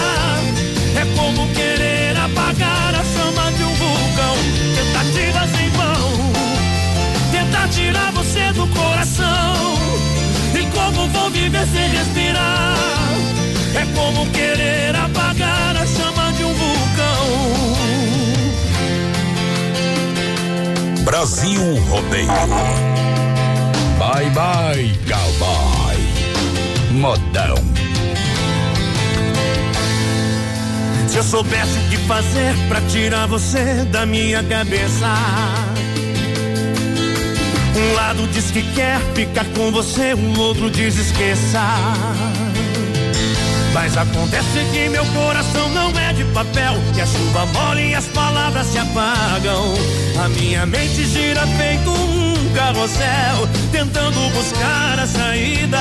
É 0.95 1.05
como 1.15 1.47
querer 1.53 2.17
apagar 2.17 2.95
a 2.95 3.03
chama 3.03 3.51
de 3.51 3.63
um 3.63 3.73
vulcão. 3.75 4.35
Tentativas 4.75 5.61
em 5.61 5.69
vão. 5.69 6.31
Tentar 7.31 7.67
tirar 7.69 8.11
você 8.11 8.51
do 8.53 8.65
coração. 8.67 9.76
Vou 11.19 11.29
viver 11.31 11.65
sem 11.67 11.89
respirar? 11.89 12.77
É 13.75 13.85
como 13.95 14.29
querer 14.31 14.95
apagar 14.95 15.75
a 15.75 15.85
chama 15.85 16.31
de 16.33 16.43
um 16.43 16.53
vulcão. 16.53 17.77
Brasil 21.03 21.75
Rodeio. 21.89 22.27
Bye 23.97 24.29
bye, 24.29 24.99
cowboy. 25.07 25.97
Modão. 26.91 27.55
Se 31.07 31.17
eu 31.17 31.23
soubesse 31.23 31.79
o 31.79 31.89
que 31.89 31.97
fazer 32.07 32.53
pra 32.67 32.79
tirar 32.81 33.27
você 33.27 33.83
da 33.85 34.05
minha 34.05 34.43
cabeça. 34.43 35.07
Um 37.77 37.93
lado 37.93 38.27
diz 38.29 38.49
que 38.49 38.63
quer 38.73 38.99
ficar 39.13 39.45
com 39.55 39.71
você, 39.71 40.15
o 40.15 40.39
outro 40.39 40.67
diz 40.71 40.97
esqueça. 40.97 41.61
Mas 43.71 43.95
acontece 43.95 44.65
que 44.73 44.89
meu 44.89 45.05
coração 45.05 45.69
não 45.69 45.91
é 45.99 46.11
de 46.11 46.23
papel, 46.25 46.73
que 46.95 47.01
a 47.01 47.05
chuva 47.05 47.45
molha 47.45 47.81
e 47.81 47.93
as 47.93 48.05
palavras 48.07 48.65
se 48.65 48.79
apagam. 48.79 49.75
A 50.19 50.27
minha 50.29 50.65
mente 50.65 51.05
gira 51.05 51.45
feito 51.45 51.91
um 51.91 52.53
carrossel, 52.55 53.47
tentando 53.71 54.27
buscar 54.33 54.97
a 54.99 55.05
saída. 55.05 55.77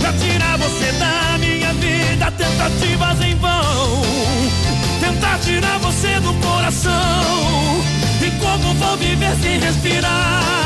Pra 0.00 0.10
tirar 0.14 0.56
você 0.56 0.90
da 0.92 1.36
minha 1.38 1.74
vida, 1.74 2.30
tentativas 2.30 3.20
em 3.20 3.34
vão. 3.34 4.02
Tentar 5.00 5.38
tirar 5.40 5.78
você 5.80 6.18
do 6.20 6.32
coração. 6.40 7.84
E 8.22 8.30
como 8.40 8.72
vou 8.72 8.96
viver 8.96 9.36
sem 9.42 9.60
respirar? 9.60 10.63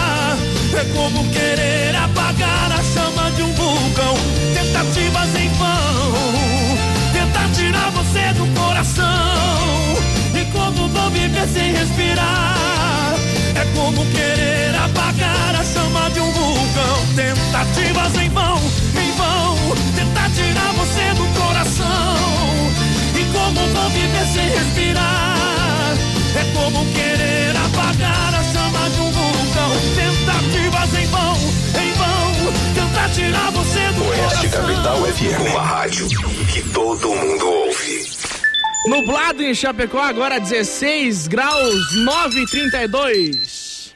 É 0.75 0.85
como 0.95 1.25
querer 1.31 1.97
apagar 1.97 2.73
a 2.73 2.83
chama 2.83 3.31
de 3.33 3.43
um 3.43 3.53
vulcão. 3.55 4.15
Tentativas 4.55 5.35
em 5.35 5.49
vão. 5.55 6.79
Tentar 7.13 7.49
tirar 7.55 7.91
você 7.91 8.33
do 8.35 8.47
coração. 8.59 9.05
E 10.35 10.45
como 10.53 10.89
vou 10.89 11.11
viver 11.11 11.49
sem 11.49 11.73
respirar? 11.73 13.15
É 13.55 13.65
como 13.75 14.05
querer 14.13 14.75
apagar 14.77 15.57
a 15.59 15.65
chama 15.65 16.11
de 16.11 16.21
um 16.21 16.31
vulcão. 16.33 17.07
Tentativas 17.17 18.23
em 18.23 18.29
vão, 18.29 18.59
em 18.95 19.13
vão. 19.17 19.57
Tentar 19.97 20.31
tirar 20.31 20.73
você 20.75 21.15
do 21.15 21.41
coração. 21.41 22.17
E 23.17 23.25
como 23.33 23.61
vou 23.75 23.91
viver 23.91 24.27
sem 24.33 24.49
respirar? 24.51 25.97
É 26.37 26.45
como 26.55 26.85
querer 26.93 27.18
Tirar 33.15 33.51
você 33.51 33.81
do 33.93 34.05
Oeste 34.05 34.49
coração. 34.49 34.67
Capital 34.67 35.03
FM. 35.05 35.51
Uma 35.51 35.63
rádio 35.63 36.09
que 36.53 36.63
todo 36.71 37.09
mundo 37.09 37.49
ouve. 37.49 38.09
Nublado 38.87 39.43
em 39.43 39.55
Chapecó, 39.55 40.01
agora 40.01 40.39
16 40.39 41.27
graus 41.27 41.95
9 41.95 42.43
e 42.43 42.47
32. 42.47 43.95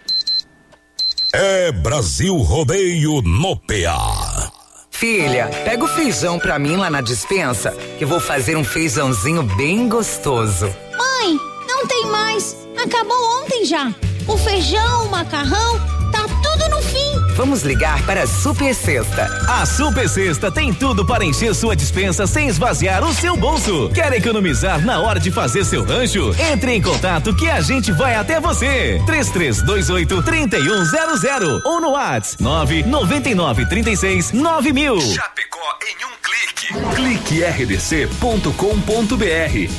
É 1.34 1.72
Brasil 1.72 2.36
Rodeio 2.36 3.22
no 3.22 3.56
PA. 3.56 4.52
Filha, 4.90 5.51
pega 5.64 5.84
o 5.84 5.89
feijão 5.89 6.39
pra 6.39 6.59
mim 6.59 6.76
lá 6.76 6.89
na 6.90 7.01
dispensa, 7.01 7.72
que 7.98 8.05
vou 8.05 8.20
fazer 8.20 8.56
um 8.56 8.62
feijãozinho 8.62 9.43
bem 9.43 9.89
gostoso. 9.89 10.66
Mãe, 10.97 11.39
não 11.66 11.86
tem 11.86 12.06
mais. 12.06 12.56
Acabou 12.76 13.43
ontem 13.43 13.64
já. 13.64 13.93
O 14.28 14.36
feijão, 14.36 15.06
o 15.06 15.10
macarrão, 15.10 15.80
Vamos 17.35 17.63
ligar 17.63 18.05
para 18.05 18.25
a 18.25 18.27
Super 18.27 18.75
Sexta. 18.75 19.25
A 19.49 19.65
Super 19.65 20.09
Sexta 20.09 20.51
tem 20.51 20.73
tudo 20.73 21.05
para 21.05 21.25
encher 21.25 21.55
sua 21.55 21.75
dispensa 21.75 22.27
sem 22.27 22.49
esvaziar 22.49 23.03
o 23.05 23.15
seu 23.15 23.37
bolso. 23.37 23.91
Quer 23.95 24.13
economizar 24.13 24.85
na 24.85 25.01
hora 25.01 25.19
de 25.19 25.31
fazer 25.31 25.65
seu 25.65 25.85
rancho? 25.85 26.35
Entre 26.53 26.75
em 26.75 26.83
contato 26.83 27.35
que 27.35 27.49
a 27.49 27.61
gente 27.61 27.91
vai 27.93 28.15
até 28.15 28.39
você. 28.39 29.01
3328 29.07 30.23
3100 30.23 31.63
ou 31.65 31.81
no 31.81 31.91
WhatsApp 31.93 32.43
999 32.43 33.67
36 33.67 34.33
9000. 34.33 34.99
Clique 36.95 37.43
rdc.com.br, 37.43 38.53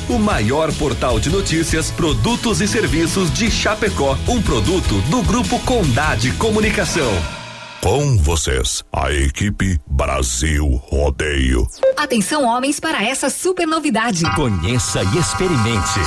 o 0.08 0.18
maior 0.18 0.72
portal 0.74 1.18
de 1.18 1.30
notícias, 1.30 1.90
produtos 1.90 2.60
e 2.60 2.68
serviços 2.68 3.32
de 3.32 3.50
Chapecó, 3.50 4.16
um 4.28 4.42
produto 4.42 5.00
do 5.08 5.22
grupo 5.22 5.58
Condade 5.60 6.30
Comunicação. 6.32 7.43
Com 7.84 8.16
vocês, 8.16 8.82
a 8.90 9.12
equipe 9.12 9.78
Brasil 9.86 10.66
Rodeio. 10.86 11.68
Atenção, 11.98 12.44
homens, 12.46 12.80
para 12.80 13.04
essa 13.04 13.28
super 13.28 13.66
novidade. 13.66 14.24
Conheça 14.34 15.02
e 15.02 15.18
experimente. 15.18 16.00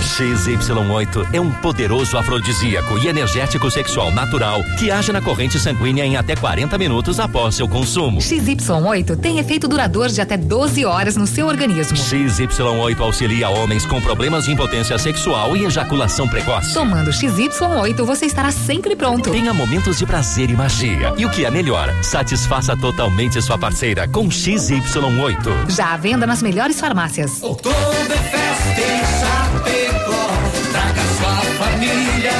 XY8 0.00 1.34
é 1.34 1.40
um 1.40 1.50
poderoso 1.50 2.16
afrodisíaco 2.16 2.96
e 2.98 3.08
energético 3.08 3.68
sexual 3.72 4.12
natural 4.12 4.62
que 4.78 4.88
age 4.88 5.10
na 5.10 5.20
corrente 5.20 5.58
sanguínea 5.58 6.06
em 6.06 6.16
até 6.16 6.36
40 6.36 6.78
minutos 6.78 7.18
após 7.18 7.56
seu 7.56 7.68
consumo. 7.68 8.20
XY8 8.20 9.16
tem 9.16 9.40
efeito 9.40 9.66
duradouro 9.66 10.12
de 10.12 10.20
até 10.20 10.36
12 10.36 10.84
horas 10.84 11.16
no 11.16 11.26
seu 11.26 11.48
organismo. 11.48 11.96
XY8 11.96 13.00
auxilia 13.00 13.50
homens 13.50 13.84
com 13.84 14.00
problemas 14.00 14.44
de 14.44 14.52
impotência 14.52 14.96
sexual 14.96 15.56
e 15.56 15.64
ejaculação 15.64 16.28
precoce. 16.28 16.72
Tomando 16.72 17.10
XY8, 17.10 18.04
você 18.04 18.26
estará 18.26 18.52
sempre 18.52 18.94
pronto. 18.94 19.32
Tenha 19.32 19.52
momentos 19.52 19.98
de 19.98 20.06
prazer 20.06 20.19
e 20.20 20.54
magia. 20.54 21.14
E 21.16 21.24
o 21.24 21.30
que 21.30 21.46
é 21.46 21.50
melhor, 21.50 21.88
satisfaça 22.02 22.76
totalmente 22.76 23.40
sua 23.40 23.56
parceira 23.56 24.06
com 24.06 24.28
XY8. 24.28 25.70
Já 25.70 25.94
à 25.94 25.96
venda 25.96 26.26
nas 26.26 26.42
melhores 26.42 26.78
farmácias. 26.78 27.42
Oktoberfest 27.42 28.78
em 28.78 29.00
Chapecó. 29.18 30.28
Traga 30.72 31.00
sua 31.18 31.36
família 31.64 32.39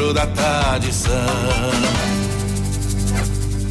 da 0.13 0.25
tradição. 0.25 1.11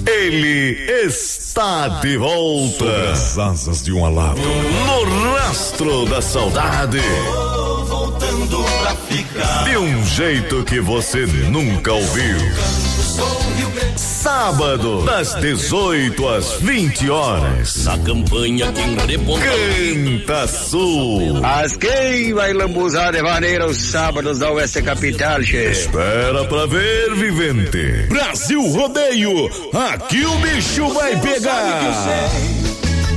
Ele 0.06 1.04
está 1.04 1.88
de 2.00 2.16
volta. 2.16 2.78
Sobre 2.78 3.10
as 3.10 3.38
asas 3.38 3.82
de 3.82 3.92
um 3.92 4.04
alado. 4.04 4.40
No 4.40 5.34
rastro 5.34 6.06
da 6.06 6.22
saudade. 6.22 7.00
Voltando 7.86 8.64
pra 8.80 8.94
ficar. 8.94 9.64
De 9.64 9.76
um 9.76 10.04
jeito 10.06 10.62
que 10.64 10.80
você 10.80 11.26
nunca 11.26 11.92
ouviu. 11.92 12.38
Sábado, 14.00 15.02
das 15.04 15.34
18 15.34 16.26
às 16.26 16.54
20 16.54 17.10
horas. 17.10 17.84
Na 17.84 17.98
campanha 17.98 18.72
quem 18.72 18.96
reponta. 18.96 19.44
Canta 19.44 20.46
Sul. 20.48 21.34
Mas 21.42 21.76
quem 21.76 22.32
vai 22.32 22.54
lambuzar 22.54 23.12
de 23.12 23.20
maneira 23.20 23.66
os 23.66 23.76
sábados 23.76 24.38
da 24.38 24.50
Oeste 24.52 24.80
Capital, 24.80 25.42
che? 25.42 25.70
Espera 25.70 26.46
pra 26.46 26.64
ver, 26.64 27.14
vivente. 27.14 28.06
Brasil 28.08 28.62
Rodeio. 28.68 29.50
Aqui 29.92 30.24
o 30.24 30.34
bicho 30.38 30.88
vai 30.94 31.20
pegar. 31.20 31.82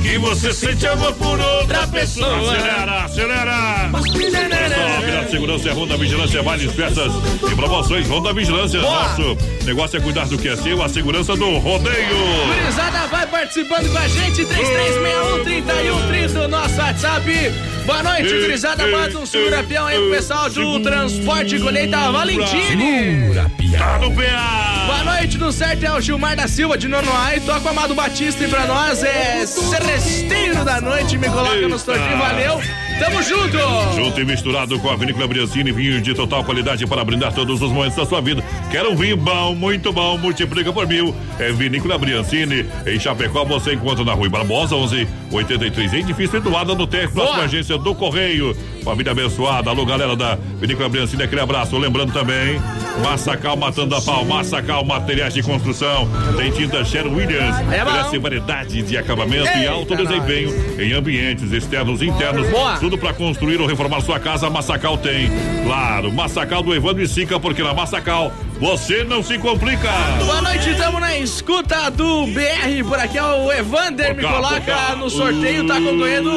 Que 0.04 0.18
você 0.18 0.52
sente 0.52 0.86
amor 0.86 1.14
por 1.14 1.40
outra 1.40 1.86
pessoa. 1.86 2.54
Acelera, 2.54 3.04
acelera. 3.04 3.90
Acelera. 3.90 5.28
Segurança 5.30 5.70
é 5.70 5.72
Ronda 5.72 5.96
Vigilância, 5.96 6.42
vale 6.42 6.68
peças 6.68 7.10
e 7.50 7.54
promoções. 7.54 8.06
Ronda 8.06 8.34
Vigilância, 8.34 8.82
nosso 8.82 9.34
negócio 9.64 9.96
é 9.96 10.00
cuidar 10.02 10.26
do 10.26 10.36
que 10.36 10.48
é 10.48 10.56
seu, 10.56 10.82
a 10.82 10.90
segurança 10.90 11.34
do 11.34 11.56
rodeio. 11.56 12.16
Gurizada, 12.46 13.06
vai 13.06 13.26
participando 13.26 13.90
com 13.90 13.96
a 13.96 14.06
gente, 14.06 14.44
3361 14.44 15.44
3130, 15.44 16.40
o 16.40 16.48
nosso 16.48 16.76
WhatsApp. 16.78 17.73
Boa 17.84 18.02
noite, 18.02 18.28
gurizada. 18.40 18.86
Manda 18.86 19.18
um 19.18 19.26
segura-peão 19.26 19.86
aí 19.86 19.98
pro 19.98 20.10
pessoal 20.10 20.48
do 20.48 20.80
Transporte 20.80 21.58
Colheita 21.58 22.10
Valentine. 22.10 23.20
Segura, 23.20 23.50
Tá 23.78 23.98
no 23.98 24.10
PA. 24.14 24.84
Boa 24.86 25.04
noite, 25.16 25.36
do 25.36 25.52
certo 25.52 25.84
é 25.84 25.92
o 25.92 26.00
Gilmar 26.00 26.36
da 26.36 26.46
Silva 26.48 26.78
de 26.78 26.88
Nonoai. 26.88 27.40
Toca 27.40 27.66
o 27.66 27.68
Amado 27.68 27.94
Batista 27.94 28.44
e 28.44 28.48
pra 28.48 28.66
nós 28.66 29.02
é 29.02 29.44
Celesteiro 29.46 30.64
da 30.64 30.80
Noite. 30.80 31.18
Me 31.18 31.28
coloca 31.28 31.68
no 31.68 31.78
sorteio, 31.78 32.16
valeu. 32.16 32.60
Tamo 32.98 33.22
junto. 33.22 33.58
Junto 33.96 34.20
e 34.20 34.24
misturado 34.24 34.78
com 34.78 34.88
a 34.88 34.96
Vinícola 34.96 35.26
Briancini, 35.26 35.72
vinho 35.72 36.00
de 36.00 36.14
total 36.14 36.44
qualidade 36.44 36.86
para 36.86 37.04
brindar 37.04 37.32
todos 37.32 37.60
os 37.60 37.72
momentos 37.72 37.96
da 37.96 38.06
sua 38.06 38.20
vida. 38.20 38.42
Quer 38.70 38.86
um 38.86 38.94
vinho 38.94 39.16
bom, 39.16 39.54
muito 39.54 39.92
bom, 39.92 40.16
multiplica 40.16 40.72
por 40.72 40.86
mil. 40.86 41.14
É 41.38 41.50
Vinícola 41.50 41.98
Briancini. 41.98 42.66
Em 42.86 42.98
Chapecó 42.98 43.44
você 43.44 43.74
encontra 43.74 44.04
na 44.04 44.12
Rua 44.12 44.28
Barbosa, 44.28 44.76
11 44.76 45.08
83, 45.32 45.92
edifício 45.92 46.38
situado 46.38 46.76
no 46.76 46.86
térreo, 46.86 47.10
próxima 47.10 47.42
agência 47.42 47.76
do 47.76 47.94
Correio. 47.94 48.56
Família 48.84 49.12
abençoada. 49.12 49.70
Alô, 49.70 49.86
galera 49.86 50.14
da 50.14 50.36
Vinícola 50.60 50.90
Briancini, 50.90 51.22
aquele 51.22 51.40
abraço. 51.40 51.76
Lembrando 51.78 52.12
também, 52.12 52.60
Massacal 53.02 53.56
Matando 53.56 53.94
a 53.94 54.02
Pau, 54.02 54.24
Massacal 54.26 54.84
Materiais 54.84 55.32
de 55.32 55.42
Construção. 55.42 56.06
Tem 56.36 56.50
tinta 56.50 56.84
Sher 56.84 57.06
Williams. 57.06 57.56
É. 57.72 57.82
Oferece 57.82 58.18
variedade 58.18 58.82
de 58.82 58.96
acabamento 58.98 59.56
e 59.56 59.66
alto 59.66 59.96
desempenho 59.96 60.52
em 60.78 60.92
ambientes 60.92 61.50
externos 61.50 62.02
e 62.02 62.06
internos. 62.06 62.48
Boa. 62.50 62.76
Tudo 62.76 62.98
para 62.98 63.14
construir 63.14 63.58
ou 63.58 63.66
reformar 63.66 64.02
sua 64.02 64.20
casa, 64.20 64.50
Massacal 64.50 64.98
tem. 64.98 65.30
Claro, 65.64 66.12
Massacal 66.12 66.62
do 66.62 66.74
Evandro 66.74 67.02
e 67.02 67.08
Sica, 67.08 67.40
porque 67.40 67.62
na 67.62 67.72
Massacal 67.72 68.32
você 68.64 69.04
não 69.04 69.22
se 69.22 69.36
complica. 69.38 69.90
Boa 70.24 70.40
noite, 70.40 70.70
estamos 70.70 70.98
na 70.98 71.14
escuta 71.18 71.90
do 71.90 72.26
BR. 72.28 72.82
Por 72.88 72.98
aqui 72.98 73.18
é 73.18 73.22
o 73.22 73.52
Evander, 73.52 74.14
me 74.14 74.22
Por 74.22 74.30
cá, 74.30 74.36
coloca 74.36 74.96
no 74.96 75.10
sorteio, 75.10 75.66
tá 75.66 75.74
concorrendo. 75.74 76.30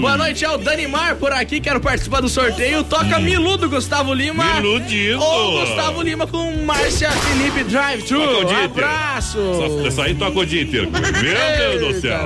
Boa 0.00 0.16
noite, 0.16 0.42
é 0.42 0.48
o 0.50 0.56
Danimar 0.56 1.16
por 1.16 1.32
aqui, 1.32 1.60
quero 1.60 1.78
participar 1.78 2.22
do 2.22 2.30
sorteio. 2.30 2.82
Toca 2.82 3.18
Milu 3.18 3.58
do 3.58 3.68
Gustavo 3.68 4.14
Lima. 4.14 4.54
Miludindo. 4.54 5.20
Ou 5.22 5.60
Gustavo 5.60 6.00
Lima 6.00 6.26
com 6.26 6.50
Márcia 6.64 7.10
Felipe 7.10 7.62
Drive 7.64 8.04
Thru. 8.04 8.20
Dieter. 8.46 8.64
Abraço. 8.64 9.38
Essa 9.86 10.04
aí 10.04 10.14
toca 10.14 10.38
o 10.38 10.46
Dieter. 10.46 10.88
Meu 10.90 11.78
Deus 11.78 11.94
do 11.94 12.00
céu. 12.00 12.18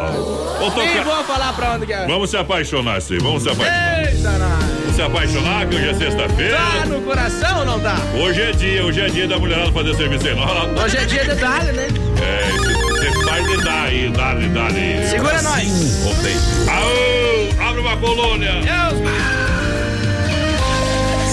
Vou 0.61 0.71
tocar- 0.71 1.03
vou 1.05 1.25
falar 1.25 1.53
pra 1.55 1.73
onde 1.73 1.87
que 1.87 1.93
é. 1.93 2.07
Vamos 2.07 2.31
se 2.31 2.37
apaixonar, 2.37 3.03
sim. 3.03 3.19
Vamos 3.19 3.43
se 3.43 3.49
apaixonar. 3.49 4.13
Eita, 4.13 4.31
nós. 4.39 4.90
Se 5.01 5.07
apaixonar, 5.07 5.67
que 5.67 5.77
hoje 5.77 5.89
é 5.89 5.95
sexta-feira. 5.95 6.59
Tá 6.59 6.85
no 6.85 7.01
coração 7.01 7.61
ou 7.61 7.65
não 7.65 7.81
tá? 7.81 7.97
Hoje 8.23 8.43
é 8.43 8.53
dia, 8.53 8.85
hoje 8.85 9.01
é 9.01 9.09
dia 9.09 9.27
da 9.27 9.39
mulherada 9.39 9.73
fazer 9.73 9.95
serviço 9.95 10.29
aí. 10.29 10.35
Não, 10.35 10.85
Hoje 10.85 10.99
é 10.99 11.05
dia 11.07 11.23
de 11.23 11.29
detalhe, 11.29 11.73
né? 11.73 11.89
É, 12.21 12.53
você 12.53 13.25
faz 13.25 13.49
de 13.49 13.65
dar 13.65 13.85
aí, 13.85 14.13
dá-lhe, 14.15 14.49
dá-lhe. 14.51 15.09
Segura 15.09 15.41
nós. 15.41 16.03
Voltei. 16.03 16.35
Aô, 16.69 17.67
abre 17.67 17.81
uma 17.81 17.97
colônia. 17.97 18.53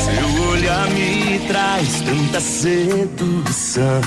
Seu 0.05 0.43
olhar 0.47 0.89
me 0.91 1.39
traz 1.49 2.01
tanta 2.03 2.39
sedução, 2.39 4.01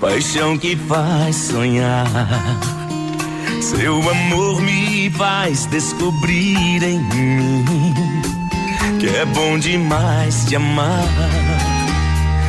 paixão 0.00 0.58
que 0.58 0.74
faz 0.74 1.36
sonhar. 1.36 2.08
Seu 3.62 3.96
amor 4.10 4.60
me 4.60 5.08
faz 5.10 5.66
descobrir 5.66 6.82
em 6.82 6.98
mim 6.98 8.03
que 8.98 9.06
é 9.06 9.24
bom 9.24 9.58
demais 9.58 10.44
te 10.44 10.56
amar. 10.56 11.08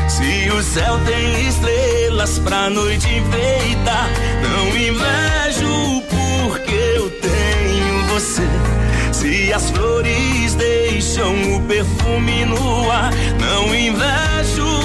Se 0.08 0.50
o 0.50 0.62
céu 0.62 1.00
tem 1.06 1.48
estrelas 1.48 2.40
pra 2.40 2.70
noite 2.70 3.08
enfeitar, 3.08 4.10
não 4.42 4.68
invejo 4.70 6.02
porque 6.10 6.76
eu 6.96 7.10
tenho 7.10 8.08
você. 8.14 8.48
Se 9.12 9.54
as 9.54 9.70
flores 9.72 10.56
deixam 10.56 11.56
o 11.56 11.62
perfume 11.64 12.46
no 12.46 12.92
ar, 12.92 13.12
não 13.40 13.76
invejo 13.76 14.85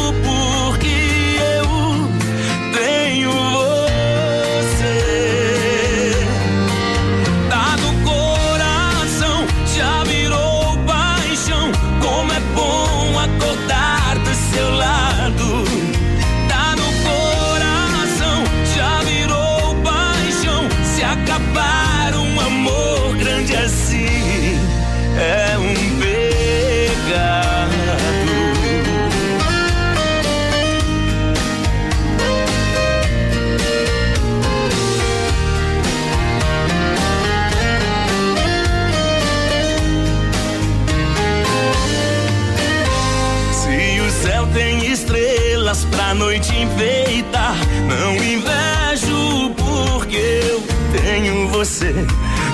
noite 46.41 46.57
enfeitar, 46.57 47.55
não 47.87 48.15
invejo 48.15 49.55
porque 49.57 50.41
eu 50.49 50.62
tenho 50.99 51.49
você. 51.49 51.95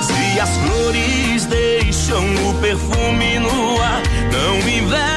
Se 0.03 0.41
as 0.41 0.51
flores 0.57 1.47
deixam 1.47 2.25
o 2.49 2.55
perfume 2.55 3.39
no 3.39 3.81
ar, 3.81 4.03
não 4.33 4.59
invejo 4.69 5.16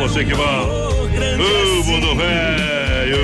você 0.00 0.24
que 0.24 0.34
vai. 0.34 0.60
Ô, 0.64 1.84
mundo 1.84 2.16
velho. 2.16 3.20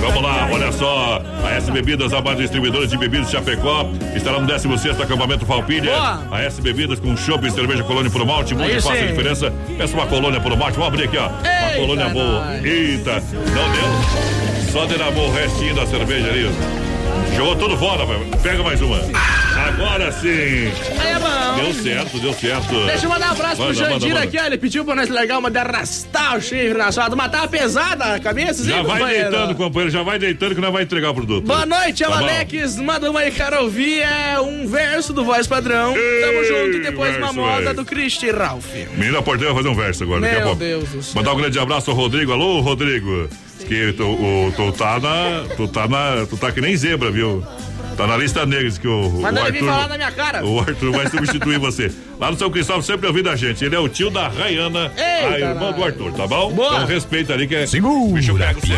Vamos 0.00 0.22
lá, 0.22 0.48
olha 0.50 0.72
só. 0.72 1.22
A 1.44 1.50
S 1.52 1.70
Bebidas, 1.70 2.12
a 2.12 2.20
mais 2.20 2.36
distribuidora 2.38 2.86
de 2.86 2.96
bebidas 2.96 3.26
de 3.26 3.32
Chapecó, 3.32 3.88
estará 4.14 4.40
no 4.40 4.46
16 4.46 5.00
acampamento 5.00 5.46
Falpilha. 5.46 5.92
Boa. 5.92 6.28
A 6.32 6.42
S 6.42 6.60
Bebidas 6.60 6.98
com 6.98 7.16
chopp, 7.16 7.48
cerveja 7.50 7.84
colônia 7.84 8.10
por 8.10 8.24
malte, 8.26 8.54
muito 8.54 8.82
fácil 8.82 9.04
a 9.04 9.06
diferença. 9.06 9.52
Peça 9.78 9.94
uma 9.94 10.06
colônia 10.06 10.40
por 10.40 10.56
malte, 10.56 10.78
vamos 10.78 10.88
abrir 10.88 11.04
aqui, 11.04 11.16
ó. 11.16 11.28
Uma 11.28 11.48
Eita, 11.48 11.76
colônia 11.80 12.08
boa. 12.08 12.44
nós. 12.44 12.64
Eita, 12.64 13.22
não 13.32 13.72
deu. 13.72 14.72
Só 14.72 14.86
derramou 14.86 15.28
o 15.28 15.32
restinho 15.32 15.74
da 15.74 15.86
cerveja 15.86 16.28
ali. 16.28 16.50
Jogou 17.36 17.56
tudo 17.56 17.76
fora, 17.76 18.04
velho. 18.04 18.26
Pega 18.42 18.62
mais 18.62 18.80
uma. 18.82 18.98
Agora 19.76 20.12
sim. 20.12 20.28
Aí 21.00 21.12
é 21.12 21.18
bom. 21.18 21.62
Deu 21.64 21.74
certo, 21.74 22.18
deu 22.20 22.32
certo. 22.32 22.86
Deixa 22.86 23.06
eu 23.06 23.10
mandar 23.10 23.28
um 23.28 23.32
abraço 23.32 23.56
pro 23.56 23.66
Manda, 23.66 23.80
manda, 23.80 23.90
Jandir 23.92 24.08
manda. 24.14 24.22
aqui, 24.24 24.38
ó. 24.38 24.44
Ele 24.46 24.58
pediu 24.58 24.84
pra 24.84 24.94
nós 24.94 25.08
largar 25.08 25.38
uma 25.38 25.50
de 25.50 25.58
arrastar 25.58 26.36
o 26.36 26.40
chifre 26.40 26.74
na 26.74 26.92
sua. 26.92 27.08
Matar 27.14 27.48
pesada 27.48 28.14
a 28.14 28.20
cabeça, 28.20 28.64
Já 28.64 28.78
hein, 28.78 28.84
vai 28.84 28.98
companheiro? 29.00 29.30
deitando, 29.30 29.54
companheiro, 29.56 29.90
já 29.90 30.02
vai 30.02 30.18
deitando 30.18 30.54
que 30.54 30.60
nós 30.60 30.72
vai 30.72 30.82
entregar 30.84 31.10
o 31.10 31.14
produto. 31.14 31.44
Boa 31.46 31.66
noite, 31.66 32.02
é 32.04 32.08
o 32.08 32.10
Tá? 32.12 32.18
Alex. 32.18 32.76
Manda 32.76 33.10
uma 33.10 33.20
aí, 33.20 33.30
quero 33.32 33.62
ouvir. 33.62 34.00
É 34.00 34.40
um 34.40 34.66
verso 34.66 35.12
do 35.12 35.24
Voz 35.24 35.46
Padrão. 35.46 35.92
Tamo 35.94 36.44
junto. 36.44 36.76
E 36.76 36.80
depois 36.82 37.10
uma 37.16 37.26
verso, 37.26 37.34
moda 37.40 37.60
velho. 37.62 37.74
do 37.74 37.84
Cristi 37.84 38.30
Ralph. 38.30 38.66
Menina 38.96 39.22
Porteira 39.22 39.52
vai 39.52 39.62
fazer 39.62 39.74
um 39.74 39.78
verso 39.80 40.04
agora, 40.04 40.20
daqui 40.20 40.36
a 40.36 40.44
Meu. 40.44 40.54
Deus 40.54 40.88
do 40.88 41.02
céu. 41.02 41.12
Mandar 41.16 41.32
um 41.32 41.36
grande 41.36 41.58
abraço 41.58 41.90
ao 41.90 41.96
Rodrigo. 41.96 42.32
Alô, 42.32 42.60
Rodrigo. 42.60 43.28
Que 43.66 43.92
tu, 43.94 44.04
o, 44.04 44.52
tu 44.54 44.72
tá 44.72 45.00
na. 45.00 45.54
Tu 45.56 45.66
tá 45.68 45.88
na. 45.88 46.26
Tu 46.28 46.36
tá 46.36 46.52
que 46.52 46.60
nem 46.60 46.76
zebra, 46.76 47.10
viu? 47.10 47.42
Tá 47.96 48.06
na 48.06 48.16
lista 48.16 48.44
negra, 48.44 48.70
que 48.72 48.88
o, 48.88 49.08
o 49.08 49.22
Manda 49.22 49.50
vir 49.50 49.60
falar 49.60 49.72
Arthur. 49.76 49.88
na 49.88 49.96
minha 49.96 50.10
cara. 50.12 50.44
O 50.44 50.58
Arthur 50.60 50.90
vai 50.92 51.08
substituir 51.08 51.58
você. 51.58 51.92
Lá 52.18 52.30
no 52.30 52.36
São 52.36 52.50
Cristóvão 52.50 52.82
sempre 52.82 53.06
ouvindo 53.06 53.30
a 53.30 53.36
gente. 53.36 53.64
Ele 53.64 53.74
é 53.74 53.78
o 53.78 53.88
tio 53.88 54.10
da 54.10 54.28
Rayana, 54.28 54.90
a 54.96 55.30
Eita, 55.34 55.38
irmã 55.50 55.72
do 55.72 55.84
Arthur, 55.84 56.12
tá 56.12 56.26
bom? 56.26 56.52
Boa. 56.52 56.74
Então 56.74 56.86
respeita 56.86 57.32
ali 57.32 57.46
que 57.46 57.54
é. 57.54 57.66
Segura, 57.66 58.14
bicho 58.14 58.36
pega 58.36 58.58
o 58.58 58.66
céu. 58.66 58.76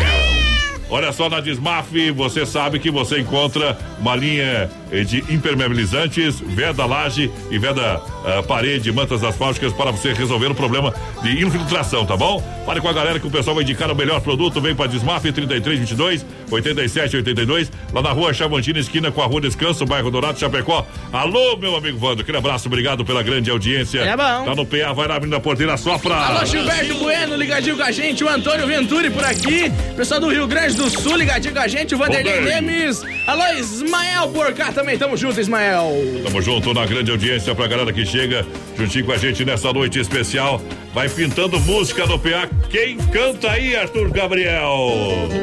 Olha 0.89 1.11
só, 1.11 1.29
na 1.29 1.41
Desmaf, 1.41 1.91
você 2.15 2.45
sabe 2.45 2.79
que 2.79 2.89
você 2.89 3.19
encontra 3.19 3.77
uma 3.99 4.15
linha 4.15 4.69
de 4.91 5.19
impermeabilizantes, 5.33 6.39
veda 6.39 6.85
laje 6.85 7.31
e 7.51 7.57
veda 7.57 8.01
ah, 8.25 8.43
parede, 8.43 8.91
mantas 8.91 9.23
asfálticas 9.23 9.73
para 9.73 9.91
você 9.91 10.13
resolver 10.13 10.47
o 10.47 10.55
problema 10.55 10.93
de 11.21 11.43
infiltração, 11.43 12.05
tá 12.05 12.15
bom? 12.15 12.41
Fale 12.65 12.81
com 12.81 12.87
a 12.89 12.93
galera 12.93 13.19
que 13.19 13.27
o 13.27 13.31
pessoal 13.31 13.55
vai 13.55 13.63
indicar 13.63 13.89
o 13.91 13.95
melhor 13.95 14.19
produto. 14.21 14.59
Vem 14.59 14.75
para 14.75 14.87
Desmaf 14.87 15.23
3322 15.23 16.25
8782, 16.51 17.71
lá 17.93 18.01
na 18.01 18.11
rua 18.11 18.33
Chavantina, 18.33 18.79
esquina 18.79 19.11
com 19.11 19.21
a 19.21 19.25
rua 19.25 19.41
Descanso, 19.41 19.85
bairro 19.85 20.11
Dourado, 20.11 20.39
Chapecó. 20.39 20.85
Alô, 21.11 21.57
meu 21.57 21.75
amigo 21.75 21.97
Vando, 21.97 22.21
aquele 22.21 22.37
abraço, 22.37 22.67
obrigado 22.67 23.05
pela 23.05 23.23
grande 23.23 23.49
audiência. 23.49 23.99
É 23.99 24.15
bom. 24.15 24.45
Tá 24.45 24.55
no 24.55 24.65
PA, 24.65 24.93
vai 24.93 25.07
lá 25.07 25.15
abrindo 25.15 25.35
a 25.35 25.39
porteira, 25.39 25.77
sopra. 25.77 26.15
Alô, 26.15 26.45
Gilberto 26.45 26.95
Bueno, 26.95 27.35
ligadinho 27.35 27.77
com 27.77 27.83
a 27.83 27.91
gente. 27.91 28.23
O 28.23 28.29
Antônio 28.29 28.67
Venturi 28.67 29.09
por 29.09 29.23
aqui. 29.23 29.71
Pessoal 29.95 30.19
do 30.19 30.29
Rio 30.29 30.47
Grande 30.47 30.75
do 30.75 30.89
Sul, 30.89 31.15
ligadinho 31.15 31.53
com 31.53 31.61
a 31.61 31.67
gente. 31.67 31.95
O 31.95 31.97
Vanderlei. 31.97 32.41
Lemes. 32.41 33.03
Alô, 33.25 33.43
Ismael 33.57 34.31
cá 34.55 34.71
também. 34.77 34.95
Tamo 34.95 35.17
junto, 35.17 35.41
Ismael. 35.41 35.91
Tamo 36.23 36.39
junto 36.39 36.71
na 36.71 36.85
grande 36.85 37.09
audiência 37.09 37.55
pra 37.55 37.65
galera 37.65 37.91
que 37.91 38.05
chega 38.05 38.45
juntinho 38.77 39.05
com 39.05 39.11
a 39.11 39.17
gente 39.17 39.43
nessa 39.43 39.73
noite 39.73 39.99
especial. 39.99 40.61
Vai 40.93 41.09
pintando 41.09 41.59
música 41.59 42.05
no 42.05 42.19
PA. 42.19 42.47
Quem 42.69 42.95
canta 42.97 43.51
aí, 43.51 43.75
Arthur 43.75 44.11
Gabriel? 44.11 44.91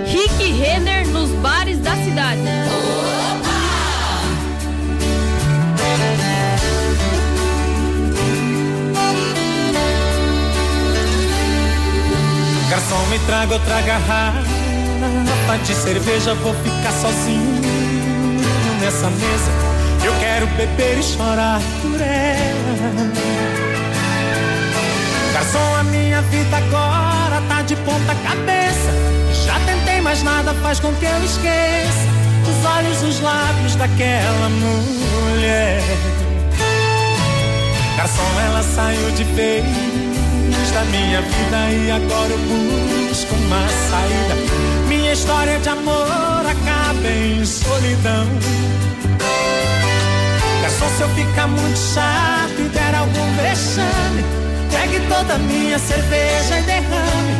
Rick 0.06 0.52
Renner 0.52 1.08
nos 1.08 1.30
bares 1.40 1.80
da 1.80 1.96
cidade. 1.96 2.40
Garçom, 12.70 13.06
me 13.10 13.18
traga 13.26 13.54
outra 13.54 13.80
garrafa 13.82 14.44
de 15.64 15.74
cerveja, 15.74 16.34
vou 16.34 16.54
ficar 16.54 16.92
sozinho 16.92 17.73
nessa 18.84 19.08
mesa. 19.08 19.50
Eu 20.04 20.12
quero 20.20 20.46
beber 20.48 20.98
e 20.98 21.02
chorar 21.02 21.60
por 21.80 21.98
ela. 21.98 23.12
Garçom, 25.32 25.74
a 25.80 25.84
minha 25.84 26.20
vida 26.22 26.56
agora 26.56 27.42
tá 27.48 27.62
de 27.62 27.76
ponta 27.76 28.14
cabeça. 28.14 28.90
Já 29.46 29.58
tentei, 29.60 30.02
mas 30.02 30.22
nada 30.22 30.52
faz 30.62 30.80
com 30.80 30.92
que 30.96 31.06
eu 31.06 31.24
esqueça 31.24 32.04
os 32.46 32.64
olhos, 32.66 33.02
os 33.02 33.20
lábios 33.20 33.74
daquela 33.74 34.50
mulher. 34.50 35.80
Garçom, 37.96 38.40
ela 38.46 38.62
saiu 38.62 39.10
de 39.12 39.24
vez 39.24 39.64
da 40.74 40.84
minha 40.84 41.22
vida 41.22 41.70
e 41.70 41.90
agora 41.90 42.30
eu 42.30 43.08
busco 43.08 43.34
uma 43.34 43.66
saída. 43.88 44.83
História 45.14 45.60
de 45.60 45.68
amor 45.68 46.44
acaba 46.44 47.08
em 47.08 47.46
solidão. 47.46 48.26
Garçom, 50.60 50.88
se 50.96 51.02
eu 51.02 51.08
ficar 51.10 51.46
muito 51.46 51.78
chato 51.78 52.58
e 52.58 52.68
der 52.68 52.94
algum 52.96 53.36
vexame, 53.36 54.24
pegue 54.72 54.98
toda 55.08 55.34
a 55.34 55.38
minha 55.38 55.78
cerveja 55.78 56.58
e 56.58 56.62
derrame. 56.62 57.34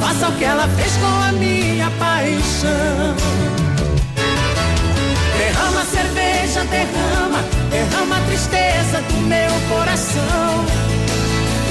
Faça 0.00 0.28
o 0.30 0.32
que 0.38 0.44
ela 0.44 0.66
fez 0.68 0.90
com 0.96 1.28
a 1.28 1.32
minha 1.32 1.90
paixão. 1.98 3.14
Derrama 5.36 5.80
a 5.82 5.84
cerveja, 5.84 6.64
derrama, 6.64 7.44
derrama 7.70 8.16
a 8.16 8.20
tristeza 8.22 9.02
do 9.02 9.20
meu 9.28 9.76
coração. 9.76 10.64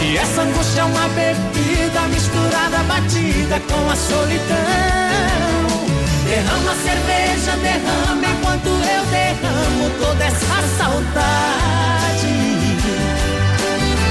E 0.03 0.17
essa 0.17 0.43
angústia 0.43 0.81
é 0.81 0.83
uma 0.83 1.07
bebida 1.09 2.01
misturada, 2.13 2.77
batida 2.83 3.59
com 3.67 3.89
a 3.89 3.95
solidão. 3.95 5.46
Derrama 6.27 6.71
a 6.71 6.75
cerveja, 6.75 7.55
derrama 7.61 8.25
enquanto 8.25 8.67
eu 8.67 9.05
derramo 9.05 9.89
toda 9.97 10.25
essa 10.25 10.61
saudade. 10.77 12.27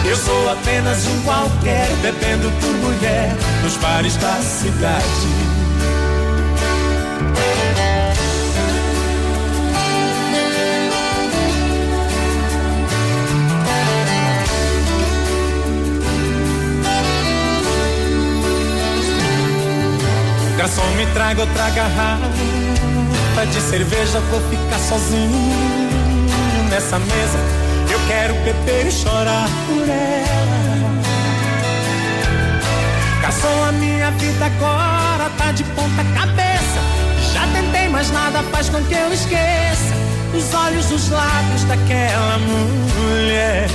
Eu 0.09 0.17
sou 0.17 0.51
apenas 0.51 1.07
um 1.07 1.23
qualquer, 1.23 1.89
bebendo 2.01 2.51
por 2.61 2.73
mulher 2.75 3.37
nos 3.63 3.77
bares 3.77 4.17
da 4.17 4.33
cidade. 4.41 5.56
Garçom, 20.57 20.87
me 20.97 21.07
traga 21.13 21.43
outra 21.43 21.71
garrafa 21.71 23.47
de 23.53 23.61
cerveja, 23.61 24.21
vou 24.31 24.41
ficar 24.49 24.79
sozinho 24.79 25.89
nessa 26.71 26.99
mesa. 26.99 27.39
Eu 27.91 28.01
quero 28.09 28.35
beber 28.37 28.87
e 28.87 28.91
chorar 28.91 29.49
por 29.67 29.89
ela. 29.89 31.03
Garçom, 33.21 33.65
a 33.69 33.73
minha 33.73 34.11
vida 34.13 34.47
agora 34.47 35.31
tá 35.37 35.53
de 35.53 35.63
ponta 35.65 36.03
cabeça. 36.19 36.81
Já 37.33 37.47
tentei, 37.53 37.89
mas 37.89 38.11
nada 38.11 38.43
faz 38.51 38.69
com 38.71 38.83
que 38.85 38.95
eu 38.95 39.13
esqueça 39.13 39.95
os 40.37 40.55
olhos, 40.55 40.91
os 40.91 41.09
lábios 41.11 41.65
daquela 41.65 42.39
mulher. 42.39 43.69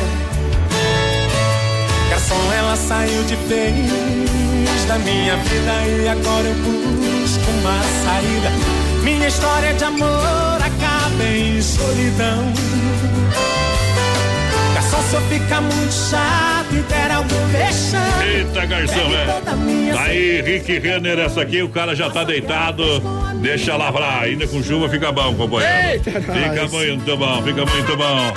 Ela 2.57 2.75
saiu 2.75 3.23
de 3.23 3.35
vez 3.35 4.85
da 4.87 4.97
minha 4.99 5.35
vida 5.37 5.71
e 5.87 6.07
agora 6.07 6.47
eu 6.47 6.55
busco 6.55 7.51
uma 7.59 7.81
saída. 8.03 8.51
Minha 9.03 9.27
história 9.27 9.73
de 9.73 9.83
amor 9.83 10.57
acaba 10.61 11.23
em 11.23 11.61
solidão. 11.61 12.53
Garçom, 14.73 15.01
se 15.03 15.15
eu 15.15 15.21
ficar 15.21 15.61
muito 15.61 15.93
chato 15.93 16.73
e 16.73 16.81
der 16.81 17.11
algum 17.11 17.47
vexame. 17.47 18.25
Eita, 18.25 18.65
garçom, 18.65 19.55
minha 19.57 19.93
é. 19.93 19.97
Aí, 19.97 20.41
Rick 20.41 20.79
Renner, 20.79 21.19
essa 21.19 21.41
aqui, 21.41 21.61
o 21.61 21.69
cara 21.69 21.95
já 21.95 22.09
tá 22.09 22.23
deitado. 22.23 22.83
Deixa 23.41 23.75
lavrar. 23.75 24.23
Ainda 24.23 24.47
com 24.47 24.61
chuva 24.61 24.89
fica 24.89 25.11
bom, 25.11 25.33
companheiro. 25.35 25.89
Eita, 25.89 26.11
fica 26.11 26.61
nós. 26.61 26.71
muito 26.71 27.17
bom, 27.17 27.43
fica 27.43 27.65
muito 27.65 27.97
bom. 27.97 28.33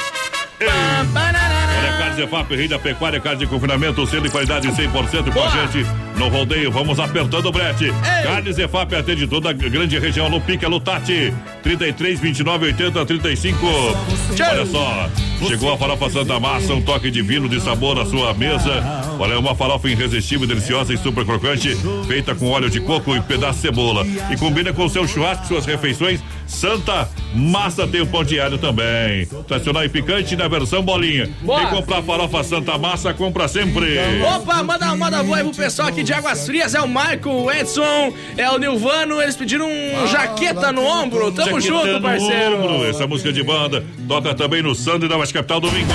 Ei. 0.61 1.64
Olha, 1.95 1.99
Carnes 1.99 2.19
EFAP, 2.19 2.57
Rei 2.57 2.69
da 2.69 2.79
Pecuária, 2.79 3.21
carne 3.21 3.41
de 3.41 3.47
confinamento, 3.47 4.07
selo 4.07 4.23
de 4.23 4.31
qualidade 4.31 4.69
100% 4.69 5.33
com 5.33 5.43
a 5.43 5.49
gente 5.49 6.04
no 6.17 6.29
rodeio. 6.29 6.71
Vamos 6.71 6.99
apertando 6.99 7.47
o 7.47 7.53
brete. 7.53 7.93
Carnes 8.23 8.59
EFAP 8.59 8.95
atende 8.95 9.27
toda 9.27 9.51
a 9.51 9.53
grande 9.53 9.99
região 9.99 10.29
no 10.29 10.41
Pique, 10.41 10.65
Lutati. 10.67 11.33
33, 11.63 12.21
29, 12.21 12.67
80, 12.67 13.07
35. 13.07 13.67
Olha 13.67 14.67
só, 14.67 15.11
chegou 15.47 15.73
a 15.73 15.79
farofa 15.79 16.11
Santa 16.11 16.39
Massa, 16.39 16.75
um 16.75 16.83
toque 16.83 17.11
divino 17.11 17.49
de 17.49 17.61
sabor 17.61 17.99
à 17.99 18.07
sua 18.07 18.35
mesa. 18.35 18.83
Olha, 19.19 19.39
uma 19.39 19.55
farofa 19.55 19.89
irresistível, 19.89 20.47
deliciosa 20.47 20.93
e 20.93 20.99
super 20.99 21.25
crocante, 21.25 21.77
feita 22.07 22.35
com 22.35 22.51
óleo 22.51 22.69
de 22.69 22.81
coco 22.81 23.15
e 23.17 23.21
pedaço 23.21 23.55
de 23.55 23.63
cebola. 23.63 24.07
E 24.31 24.37
combina 24.37 24.73
com 24.73 24.89
seu 24.89 25.07
churrasco, 25.07 25.47
suas 25.47 25.67
refeições. 25.67 26.21
Santa 26.47 27.09
Massa 27.35 27.87
tem 27.87 28.01
o 28.01 28.07
pão 28.07 28.23
diário 28.23 28.59
também. 28.59 29.27
Tradicional 29.49 29.85
e 29.85 29.89
picante 29.89 30.37
na 30.37 30.47
versão 30.47 30.83
bolinha. 30.83 31.29
Boa. 31.41 31.61
Quem 31.61 31.71
comprar 31.71 32.03
farofa 32.03 32.45
Santa 32.45 32.77
Massa, 32.77 33.15
compra 33.15 33.49
sempre. 33.49 33.99
Opa, 34.23 34.63
manda 34.63 34.87
uma 34.87 34.97
moda 34.97 35.23
boa 35.23 35.39
aí 35.39 35.45
pro 35.45 35.55
pessoal 35.55 35.89
aqui 35.89 36.04
de 36.05 36.13
Águas 36.13 36.47
Frias. 36.47 36.75
É 36.75 36.81
o 36.81 36.87
Michael, 36.87 37.21
o 37.25 37.51
Edson, 37.51 38.13
é 38.37 38.51
o 38.51 38.59
Nilvano. 38.59 39.21
Eles 39.21 39.35
pediram 39.37 39.67
um 39.69 40.07
jaqueta 40.07 40.71
no 40.71 40.85
ombro. 40.85 41.33
Tamo 41.33 41.61
junto, 41.61 42.01
parceiro. 42.01 42.57
ombro, 42.57 42.85
Essa 42.85 43.07
música 43.07 43.33
de 43.33 43.43
banda 43.43 43.85
toca 44.07 44.35
também 44.35 44.63
no 44.63 44.75
Sunday 44.75 45.09
da 45.09 45.17
West 45.17 45.33
Capital 45.33 45.61
domingo. 45.61 45.93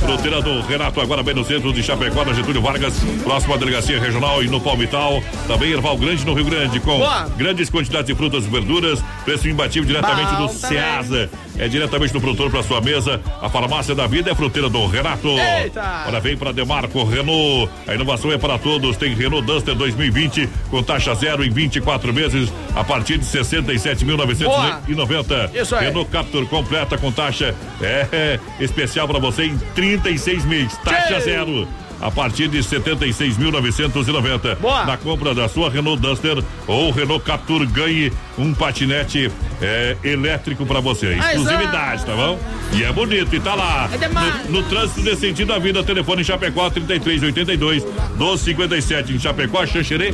Fruteira 0.00 0.40
do 0.42 0.60
Renato, 0.62 1.00
agora 1.00 1.22
bem 1.22 1.34
no 1.34 1.44
centro 1.44 1.72
de 1.72 1.82
Chapecó, 1.82 2.24
na 2.24 2.32
Getúlio 2.32 2.60
Vargas, 2.60 2.94
próximo 3.22 3.54
à 3.54 3.56
delegacia 3.56 3.98
regional 4.00 4.42
e 4.42 4.48
no 4.48 4.60
Palmital. 4.60 5.22
Também 5.46 5.72
Erval 5.72 5.96
Grande 5.96 6.24
no 6.24 6.34
Rio 6.34 6.44
Grande, 6.44 6.80
com 6.80 6.98
Boa. 6.98 7.28
grandes 7.36 7.70
quantidades 7.70 8.06
de 8.06 8.14
frutas 8.14 8.44
e 8.44 8.48
verduras, 8.48 9.02
preço 9.24 9.48
imbatível 9.48 9.86
diretamente 9.86 10.32
Bom 10.32 10.46
do 10.46 10.52
também. 10.60 10.78
Ceasa. 10.78 11.30
É 11.58 11.68
diretamente 11.68 12.12
do 12.12 12.20
produtor 12.20 12.50
para 12.50 12.62
sua 12.62 12.80
mesa. 12.80 13.20
A 13.40 13.48
farmácia 13.48 13.94
da 13.94 14.06
vida 14.06 14.30
é 14.30 14.34
fruteira 14.34 14.68
do 14.68 14.86
Renato. 14.86 15.28
Eita! 15.28 16.04
Olha, 16.06 16.20
vem 16.20 16.36
para 16.36 16.52
Demarco 16.52 17.02
Renault. 17.04 17.70
A 17.86 17.94
inovação 17.94 18.30
é 18.32 18.38
para 18.38 18.58
todos. 18.58 18.96
Tem 18.96 19.14
Renault 19.14 19.46
Duster 19.46 19.74
2020 19.74 20.48
com 20.70 20.82
taxa 20.82 21.14
zero 21.14 21.44
em 21.44 21.50
24 21.50 22.12
meses 22.12 22.52
a 22.74 22.84
partir 22.84 23.18
de 23.18 23.24
67.990. 23.24 25.54
Isso 25.54 25.74
aí. 25.74 25.86
Renault 25.86 26.10
Captur 26.10 26.46
completa 26.46 26.98
com 26.98 27.10
taxa 27.10 27.54
é, 27.80 28.06
é, 28.12 28.40
especial 28.60 29.08
para 29.08 29.18
você 29.18 29.44
em 29.44 29.56
36 29.74 30.44
meses. 30.44 30.76
Taxa 30.78 31.20
zero. 31.20 31.66
A 32.00 32.10
partir 32.10 32.48
de 32.48 32.58
76.990. 32.58 34.56
Boa. 34.56 34.84
Na 34.84 34.96
compra 34.98 35.34
da 35.34 35.48
sua 35.48 35.70
Renault 35.70 36.00
Duster 36.00 36.42
ou 36.66 36.90
Renault 36.90 37.24
Captur, 37.24 37.66
ganhe 37.66 38.12
um 38.38 38.52
patinete 38.54 39.30
é, 39.60 39.96
elétrico 40.04 40.66
pra 40.66 40.80
você. 40.80 41.16
Ah, 41.20 41.32
Exclusividade, 41.34 42.04
tá 42.04 42.14
bom? 42.14 42.38
E 42.72 42.82
é 42.84 42.92
bonito, 42.92 43.34
e 43.34 43.40
tá 43.40 43.54
lá. 43.54 43.88
É. 43.92 44.48
No, 44.48 44.60
no 44.60 44.68
trânsito 44.68 45.00
desse 45.02 45.22
sentido 45.22 45.48
da 45.48 45.58
vida, 45.58 45.82
telefone 45.82 46.20
em 46.22 46.24
Chapecó 46.24 46.68
3382 46.68 47.84
1257 47.84 49.12
em 49.12 49.18
Chapecó, 49.18 49.64
Xanxerê, 49.66 50.12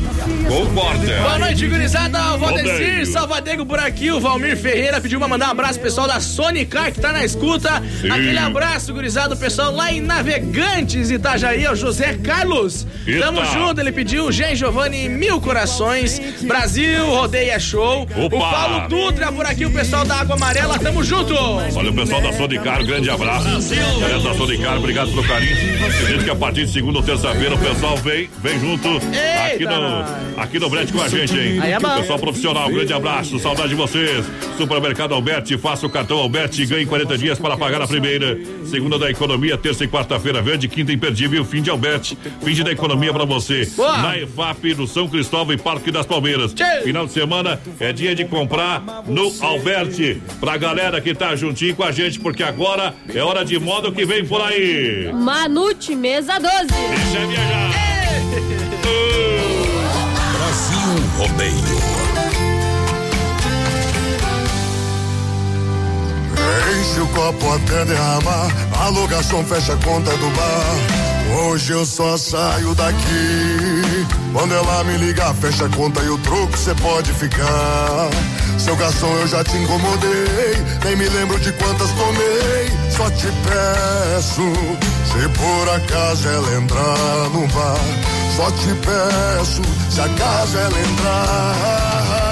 concorda. 0.49 1.20
Boa 1.23 1.39
noite, 1.39 1.66
gurizada. 1.66 2.35
O 2.35 2.39
Valdecir. 2.39 3.07
Salvadego 3.07 3.66
por 3.66 3.78
aqui. 3.78 4.11
O 4.11 4.20
Valmir 4.20 4.57
Ferreira 4.57 5.01
pediu 5.01 5.19
pra 5.19 5.28
mandar 5.28 5.49
um 5.49 5.51
abraço 5.53 5.74
pro 5.74 5.89
pessoal 5.89 6.07
da 6.07 6.20
Sonicar 6.20 6.93
que 6.93 7.01
tá 7.01 7.12
na 7.12 7.24
escuta. 7.24 7.82
Sim. 8.01 8.11
Aquele 8.11 8.39
abraço, 8.39 8.93
gurizada, 8.93 9.35
pessoal 9.36 9.73
lá 9.73 9.93
em 9.93 10.01
Navegantes, 10.01 11.11
Itajaí, 11.11 11.65
é 11.65 11.70
o 11.70 11.74
José 11.77 12.15
Carlos. 12.23 12.86
Eita. 13.07 13.27
Tamo 13.27 13.44
junto, 13.44 13.81
ele 13.81 13.93
pediu 13.93 14.31
Jean 14.31 14.55
Giovanni 14.55 15.09
Mil 15.09 15.40
Corações. 15.40 16.20
Brasil, 16.43 17.07
rodeia 17.07 17.59
show. 17.59 18.07
Opa. 18.17 18.37
O 18.37 18.41
Paulo 18.41 18.89
Dutra 18.89 19.33
por 19.33 19.47
aqui, 19.47 19.65
o 19.65 19.71
pessoal 19.71 20.05
da 20.05 20.17
Água 20.17 20.37
Amarela, 20.37 20.79
tamo 20.79 21.03
junto. 21.03 21.35
Olha 21.35 21.91
o 21.91 21.95
pessoal 21.95 22.21
da 22.21 22.33
Sonicar, 22.33 22.85
grande 22.85 23.11
abraço. 23.11 23.49
Galera 24.01 24.21
da 24.21 24.35
Sonicar, 24.35 24.79
obrigado 24.79 25.11
pelo 25.11 25.25
carinho. 25.25 25.57
Acredito 25.87 26.25
que 26.25 26.31
a 26.31 26.37
partir 26.37 26.67
de 26.67 26.73
segunda 26.73 26.99
ou 26.99 27.05
terça-feira 27.05 27.55
o 27.55 27.59
pessoal 27.59 27.97
vem, 27.99 28.29
vem 28.43 28.59
junto 28.61 28.89
aqui 29.47 29.65
no, 29.65 30.41
aqui 30.43 30.59
no 30.59 30.71
Brete 30.71 30.93
com 30.93 31.03
a 31.03 31.09
gente, 31.09 31.39
hein? 31.39 31.61
Aí 31.61 31.73
é 31.73 31.81
bom. 31.81 31.97
Pessoal 32.01 32.19
profissional, 32.19 32.69
grande 32.71 32.93
abraço, 32.93 33.39
saudade 33.39 33.71
de 33.71 33.75
vocês. 33.75 34.25
Supermercado 34.57 35.15
Alberti, 35.15 35.57
faça 35.59 35.87
o 35.87 35.91
cartão 35.91 36.19
Alberti 36.19 36.63
e 36.63 36.67
ganhe 36.67 36.87
40 36.87 37.19
dias 37.19 37.39
para 37.39 37.57
pagar 37.57 37.81
a 37.83 37.87
primeira. 37.87 38.39
Segunda 38.67 38.99
da 38.99 39.11
economia, 39.11 39.57
terça 39.57 39.85
e 39.85 39.89
quarta-feira 39.89 40.41
verde, 40.43 40.69
quinta 40.69 40.93
imperdível, 40.93 41.45
fim 41.45 41.63
de 41.63 41.71
Alberti. 41.71 42.17
Fim 42.43 42.53
de 42.53 42.63
da 42.63 42.73
economia 42.73 43.13
para 43.13 43.25
você. 43.25 43.67
Boa. 43.77 43.99
Na 43.99 44.19
EFAP, 44.19 44.75
no 44.75 44.87
São 44.87 45.09
Cristóvão 45.09 45.55
e 45.55 45.59
Parque 45.59 45.91
das 45.91 46.07
Palmeiras. 46.07 46.55
Final 46.85 47.07
de 47.07 47.13
semana 47.13 47.61
é 47.81 47.93
dia 48.03 48.15
de 48.16 48.24
comprar 48.24 48.83
no 49.07 49.33
Alberti. 49.41 50.20
Pra 50.41 50.57
galera 50.57 51.01
que 51.01 51.15
tá 51.15 51.37
juntinho 51.37 51.77
com 51.77 51.85
a 51.85 51.93
gente, 51.93 52.19
porque 52.19 52.43
agora 52.43 52.95
é 53.15 53.20
hora 53.20 53.45
de 53.45 53.57
moda 53.61 53.93
que 53.93 54.05
vem 54.05 54.27
por 54.27 54.41
aí. 54.41 55.12
Manute, 55.12 55.95
mesa 55.95 56.41
12. 56.41 56.51
Deixa 56.66 57.27
viajar. 57.29 57.70
Brasil 60.33 60.89
Rodeio. 61.16 61.83
Enche 66.81 67.01
o 67.01 67.07
copo 67.07 67.53
até 67.55 67.85
derramar, 67.85 68.51
alô 68.85 69.07
garçom 69.07 69.45
fecha 69.45 69.74
a 69.74 69.77
conta 69.77 70.11
do 70.16 70.29
bar. 70.31 71.12
Hoje 71.35 71.73
eu 71.73 71.87
só 71.87 72.17
saio 72.17 72.75
daqui. 72.75 74.07
Quando 74.33 74.55
ela 74.55 74.85
me 74.85 74.99
ligar, 74.99 75.35
fecha 75.35 75.67
a 75.67 75.69
conta 75.69 76.01
e 76.03 76.09
o 76.09 76.19
troco 76.19 76.57
cê 76.57 76.75
pode 76.75 77.13
ficar. 77.13 78.11
Seu 78.59 78.77
garçom, 78.77 79.13
eu 79.17 79.27
já 79.27 79.43
te 79.43 79.57
incomodei, 79.57 80.55
nem 80.85 80.97
me 80.97 81.09
lembro 81.09 81.39
de 81.41 81.53
quantas 81.53 81.91
tomei. 81.93 82.73
Só 82.91 83.11
te 83.11 83.27
peço, 83.27 84.53
se 85.07 85.29
por 85.39 85.69
acaso 85.75 86.29
ela 86.29 86.55
entrar 86.55 87.31
no 87.33 87.47
bar. 87.49 87.81
Só 88.37 88.51
te 88.51 88.75
peço, 88.75 89.63
se 89.91 90.01
acaso 90.01 90.59
ela 90.59 90.81
entrar. 90.81 92.32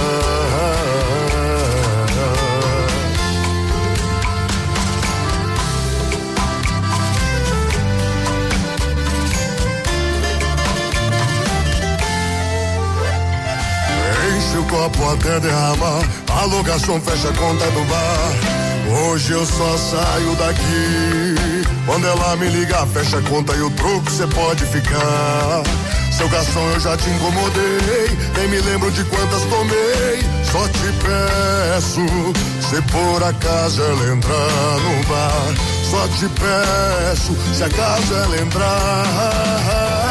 Copo 14.81 15.11
até 15.11 15.39
derramar. 15.39 16.01
Alô, 16.41 16.63
garçom, 16.63 16.99
fecha 17.01 17.29
a 17.29 17.33
conta 17.33 17.65
do 17.71 17.83
bar. 17.85 19.03
Hoje 19.03 19.33
eu 19.33 19.45
só 19.45 19.77
saio 19.77 20.35
daqui. 20.35 21.35
Quando 21.85 22.07
ela 22.07 22.35
me 22.37 22.47
ligar, 22.47 22.87
fecha 22.87 23.17
a 23.17 23.21
conta 23.21 23.53
e 23.53 23.61
o 23.61 23.69
troco 23.71 24.09
cê 24.09 24.25
pode 24.27 24.65
ficar. 24.65 25.61
Seu 26.11 26.27
garçom, 26.29 26.67
eu 26.73 26.79
já 26.79 26.97
te 26.97 27.09
incomodei. 27.09 28.09
Nem 28.37 28.47
me 28.47 28.59
lembro 28.61 28.89
de 28.91 29.03
quantas 29.05 29.43
tomei. 29.43 30.19
Só 30.51 30.67
te 30.67 30.91
peço, 31.03 32.05
se 32.67 32.81
por 32.91 33.23
acaso 33.23 33.81
ela 33.81 34.13
entrar 34.13 34.79
no 34.79 35.03
bar. 35.07 35.53
Só 35.89 36.07
te 36.07 36.27
peço, 36.39 37.37
se 37.53 37.63
acaso 37.63 38.13
ela 38.13 38.41
entrar. 38.41 40.10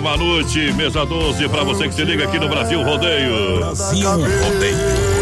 Manute, 0.00 0.72
mesa 0.72 1.04
12, 1.04 1.48
pra 1.48 1.62
você 1.62 1.88
que 1.88 1.94
se 1.94 2.04
liga 2.04 2.24
aqui 2.24 2.38
no 2.38 2.48
Brasil 2.48 2.82
Rodeio. 2.82 3.58
Brasil 3.58 4.08
Rodeio. 4.10 5.20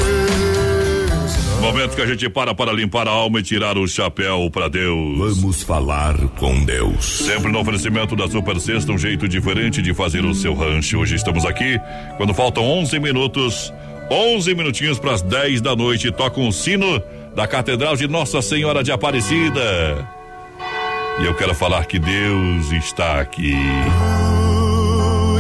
Momento 1.61 1.97
que 1.97 2.03
a 2.03 2.07
gente 2.07 2.29
para 2.31 2.55
para 2.55 2.73
limpar 2.73 3.09
a 3.09 3.11
alma 3.11 3.41
e 3.41 3.43
tirar 3.43 3.77
o 3.77 3.87
chapéu 3.87 4.49
para 4.51 4.69
Deus. 4.69 5.37
Vamos 5.37 5.63
falar 5.63 6.17
com 6.39 6.65
Deus. 6.65 7.05
Sempre 7.05 7.51
no 7.51 7.59
oferecimento 7.61 8.15
da 8.15 8.29
Super 8.29 8.61
Sexta, 8.61 8.93
um 8.93 8.99
jeito 8.99 9.29
diferente 9.29 9.83
de 9.83 9.93
fazer 9.93 10.25
o 10.25 10.33
seu 10.35 10.55
rancho. 10.55 10.99
Hoje 10.99 11.17
estamos 11.17 11.45
aqui, 11.45 11.79
quando 12.17 12.33
faltam 12.33 12.63
11 12.65 12.99
minutos, 13.01 13.73
11 14.11 14.55
minutinhos 14.55 14.99
para 14.99 15.13
as 15.13 15.23
10 15.23 15.61
da 15.61 15.75
noite, 15.75 16.13
toca 16.13 16.41
um 16.41 16.53
sino 16.53 17.03
da 17.35 17.47
Catedral 17.47 17.97
de 17.97 18.07
Nossa 18.07 18.41
Senhora 18.41 18.83
de 18.83 18.93
Aparecida. 18.93 20.09
E 21.21 21.27
eu 21.27 21.35
quero 21.35 21.55
falar 21.55 21.85
que 21.87 21.99
Deus 21.99 22.71
está 22.71 23.21
aqui. 23.21 23.57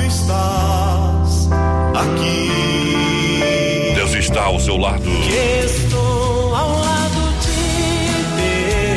Estás 0.08 1.48
aqui. 1.94 2.48
Deus 3.94 4.14
está 4.14 4.44
ao 4.44 4.58
seu 4.58 4.78
lado. 4.78 5.04
Estou 5.04 6.54
ao 6.56 6.78
lado 6.78 7.34
de 7.42 7.50
Deus. 8.38 8.88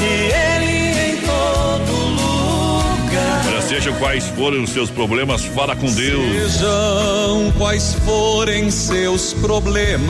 E 0.00 0.32
Ele 0.32 1.12
em 1.12 1.16
todo 1.20 1.92
lugar. 2.16 3.44
Olha, 3.48 3.60
sejam 3.60 3.92
quais 3.96 4.26
forem 4.28 4.62
os 4.64 4.70
seus 4.70 4.88
problemas, 4.90 5.44
fala 5.44 5.76
com 5.76 5.92
Deus. 5.92 6.50
Sejam 6.52 7.52
quais 7.58 7.92
forem 8.06 8.70
seus 8.70 9.34
problemas, 9.34 10.08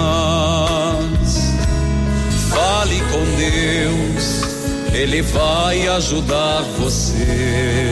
fale 2.48 3.00
com 3.10 3.24
Deus, 3.36 4.51
Ele 4.94 5.22
vai 5.22 5.88
ajudar 5.88 6.60
você. 6.78 7.88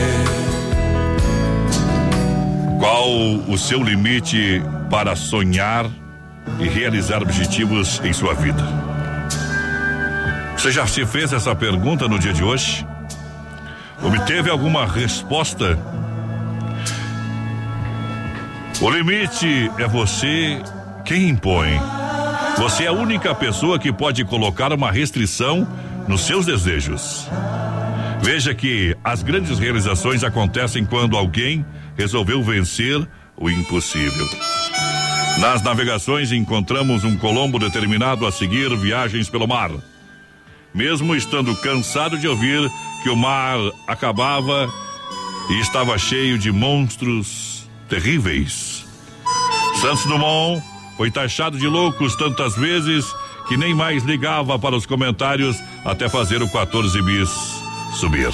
Qual 2.79 3.09
o 3.47 3.57
seu 3.57 3.81
limite 3.81 4.61
para 4.87 5.15
sonhar 5.15 5.89
e 6.59 6.67
realizar 6.67 7.23
objetivos 7.23 7.99
em 8.03 8.13
sua 8.13 8.35
vida? 8.35 8.63
Você 10.55 10.71
já 10.71 10.85
se 10.85 11.03
fez 11.07 11.33
essa 11.33 11.55
pergunta 11.55 12.07
no 12.07 12.19
dia 12.19 12.33
de 12.33 12.43
hoje? 12.43 12.85
Obteve 14.03 14.51
alguma 14.51 14.85
resposta? 14.85 15.79
O 18.79 18.89
limite 18.91 19.71
é 19.79 19.87
você 19.87 20.61
quem 21.03 21.29
impõe. 21.29 21.79
Você 22.57 22.83
é 22.83 22.87
a 22.87 22.93
única 22.93 23.33
pessoa 23.33 23.79
que 23.79 23.91
pode 23.91 24.23
colocar 24.23 24.71
uma 24.71 24.91
restrição 24.91 25.67
nos 26.07 26.21
seus 26.21 26.45
desejos. 26.45 27.27
Veja 28.21 28.53
que 28.53 28.95
as 29.03 29.23
grandes 29.23 29.57
realizações 29.57 30.23
acontecem 30.23 30.85
quando 30.85 31.17
alguém 31.17 31.65
resolveu 31.97 32.43
vencer 32.43 33.07
o 33.35 33.49
impossível. 33.49 34.27
Nas 35.39 35.61
navegações 35.63 36.31
encontramos 36.31 37.03
um 37.03 37.17
Colombo 37.17 37.57
determinado 37.57 38.27
a 38.27 38.31
seguir 38.31 38.75
viagens 38.77 39.29
pelo 39.29 39.47
mar. 39.47 39.71
Mesmo 40.73 41.15
estando 41.15 41.55
cansado 41.57 42.17
de 42.17 42.27
ouvir 42.27 42.69
que 43.01 43.09
o 43.09 43.15
mar 43.15 43.57
acabava 43.87 44.69
e 45.49 45.59
estava 45.59 45.97
cheio 45.97 46.37
de 46.37 46.51
monstros 46.51 47.67
terríveis. 47.89 48.85
Santos 49.81 50.05
Dumont 50.05 50.63
foi 50.95 51.09
taxado 51.09 51.57
de 51.57 51.67
loucos 51.67 52.15
tantas 52.15 52.55
vezes 52.55 53.05
que 53.51 53.57
nem 53.57 53.73
mais 53.73 54.01
ligava 54.03 54.57
para 54.57 54.77
os 54.77 54.85
comentários 54.85 55.61
até 55.83 56.07
fazer 56.07 56.41
o 56.41 56.47
14 56.47 57.01
bis 57.01 57.29
subir. 57.91 58.31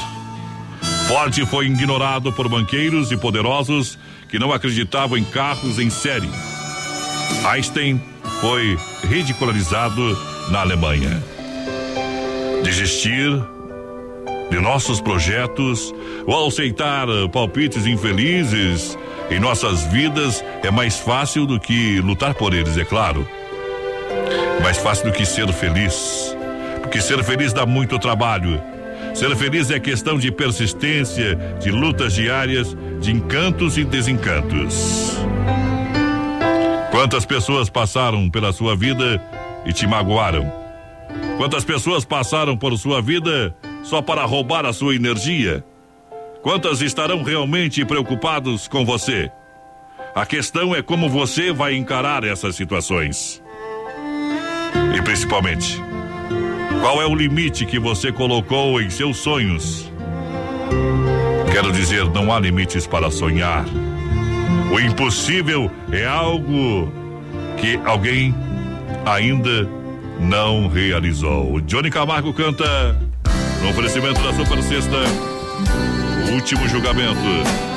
Ford 1.07 1.35
foi 1.47 1.65
ignorado 1.65 2.31
por 2.31 2.47
banqueiros 2.47 3.11
e 3.11 3.17
poderosos 3.17 3.97
que 4.29 4.37
não 4.37 4.53
acreditavam 4.53 5.17
em 5.17 5.23
carros 5.23 5.79
em 5.79 5.89
série. 5.89 6.29
Einstein 7.49 7.99
foi 8.41 8.77
ridicularizado 9.09 10.15
na 10.51 10.59
Alemanha. 10.61 11.23
Desistir 12.63 13.43
de 14.51 14.59
nossos 14.59 15.01
projetos 15.01 15.95
ou 16.27 16.47
aceitar 16.47 17.07
palpites 17.33 17.87
infelizes 17.87 18.95
em 19.31 19.39
nossas 19.39 19.83
vidas 19.85 20.45
é 20.61 20.69
mais 20.69 20.99
fácil 20.99 21.47
do 21.47 21.59
que 21.59 21.99
lutar 22.01 22.35
por 22.35 22.53
eles, 22.53 22.77
é 22.77 22.85
claro. 22.85 23.27
Mais 24.67 24.79
fácil 24.79 25.05
do 25.05 25.13
que 25.13 25.25
ser 25.25 25.47
feliz. 25.53 26.35
Porque 26.81 26.99
ser 26.99 27.23
feliz 27.23 27.53
dá 27.53 27.65
muito 27.65 27.97
trabalho. 27.97 28.61
Ser 29.15 29.33
feliz 29.37 29.71
é 29.71 29.79
questão 29.79 30.19
de 30.19 30.29
persistência, 30.29 31.35
de 31.57 31.71
lutas 31.71 32.13
diárias, 32.13 32.75
de 32.99 33.13
encantos 33.13 33.77
e 33.77 33.85
desencantos. 33.85 35.15
Quantas 36.91 37.25
pessoas 37.25 37.69
passaram 37.69 38.29
pela 38.29 38.51
sua 38.51 38.75
vida 38.75 39.23
e 39.65 39.71
te 39.71 39.87
magoaram? 39.87 40.51
Quantas 41.37 41.63
pessoas 41.63 42.03
passaram 42.03 42.57
por 42.57 42.77
sua 42.77 43.01
vida 43.01 43.55
só 43.83 44.01
para 44.01 44.25
roubar 44.25 44.65
a 44.65 44.73
sua 44.73 44.93
energia? 44.93 45.63
Quantas 46.41 46.81
estarão 46.81 47.23
realmente 47.23 47.85
preocupados 47.85 48.67
com 48.67 48.83
você? 48.83 49.31
A 50.13 50.25
questão 50.25 50.75
é 50.75 50.81
como 50.81 51.07
você 51.07 51.53
vai 51.53 51.73
encarar 51.73 52.25
essas 52.25 52.57
situações. 52.57 53.41
E 54.95 55.01
principalmente, 55.01 55.81
qual 56.81 57.01
é 57.01 57.05
o 57.05 57.15
limite 57.15 57.65
que 57.65 57.79
você 57.79 58.11
colocou 58.11 58.81
em 58.81 58.89
seus 58.89 59.17
sonhos? 59.17 59.91
Quero 61.51 61.71
dizer, 61.71 62.05
não 62.09 62.31
há 62.31 62.39
limites 62.39 62.85
para 62.85 63.09
sonhar. 63.09 63.65
O 64.71 64.79
impossível 64.79 65.71
é 65.91 66.05
algo 66.05 66.91
que 67.57 67.79
alguém 67.85 68.35
ainda 69.05 69.67
não 70.19 70.67
realizou. 70.67 71.59
Johnny 71.61 71.89
Camargo 71.89 72.33
canta 72.33 72.97
no 73.61 73.69
oferecimento 73.69 74.21
da 74.21 74.33
Super 74.33 74.61
Sexta, 74.61 74.97
o 76.29 76.33
último 76.33 76.67
julgamento. 76.67 77.76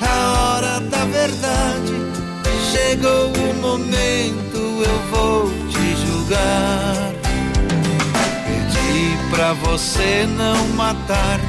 a 0.00 0.54
hora 0.54 0.80
da 0.80 1.04
verdade. 1.04 1.94
Chegou 2.70 3.32
o 3.32 3.54
momento, 3.54 4.56
eu 4.56 4.98
vou 5.10 5.50
te 5.68 5.96
julgar. 6.06 7.12
Pedi 8.46 9.16
pra 9.30 9.52
você 9.54 10.26
não 10.36 10.68
matar, 10.68 11.40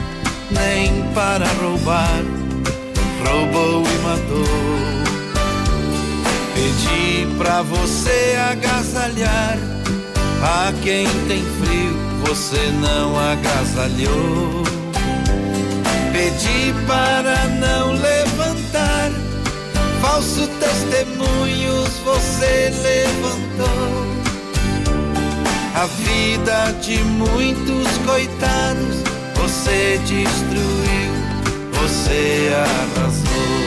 nem 0.52 1.04
para 1.14 1.46
roubar. 1.62 2.24
Roubou 3.26 3.84
e 3.84 3.98
matou. 4.04 4.98
Pedi 6.54 7.28
pra 7.38 7.62
você 7.62 8.38
agasalhar. 8.52 9.58
A 10.42 10.72
quem 10.84 11.08
tem 11.28 11.44
frio, 11.60 11.96
você 12.26 12.72
não 12.80 13.18
agasalhou. 13.20 14.64
Pedi 16.12 16.74
para 16.88 17.48
não 17.60 17.96
falso 20.02 20.48
testemunhos, 20.60 21.90
você 22.04 22.72
levantou. 22.82 24.08
A 25.76 25.86
vida 25.86 26.72
de 26.82 26.98
muitos 27.04 27.88
coitados, 28.06 29.04
você 29.36 30.00
destruiu, 30.00 31.14
você 31.80 32.52
arrasou. 32.56 33.67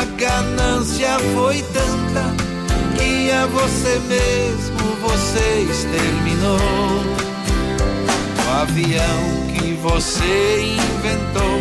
A 0.00 0.04
ganância 0.16 1.18
foi 1.34 1.62
tanta 1.74 2.24
que 2.96 3.30
a 3.30 3.44
você 3.44 4.00
mesmo 4.08 4.96
você 5.02 5.66
exterminou. 5.70 6.56
O 8.46 8.62
avião 8.62 9.46
que 9.52 9.74
você 9.74 10.78
inventou 10.78 11.60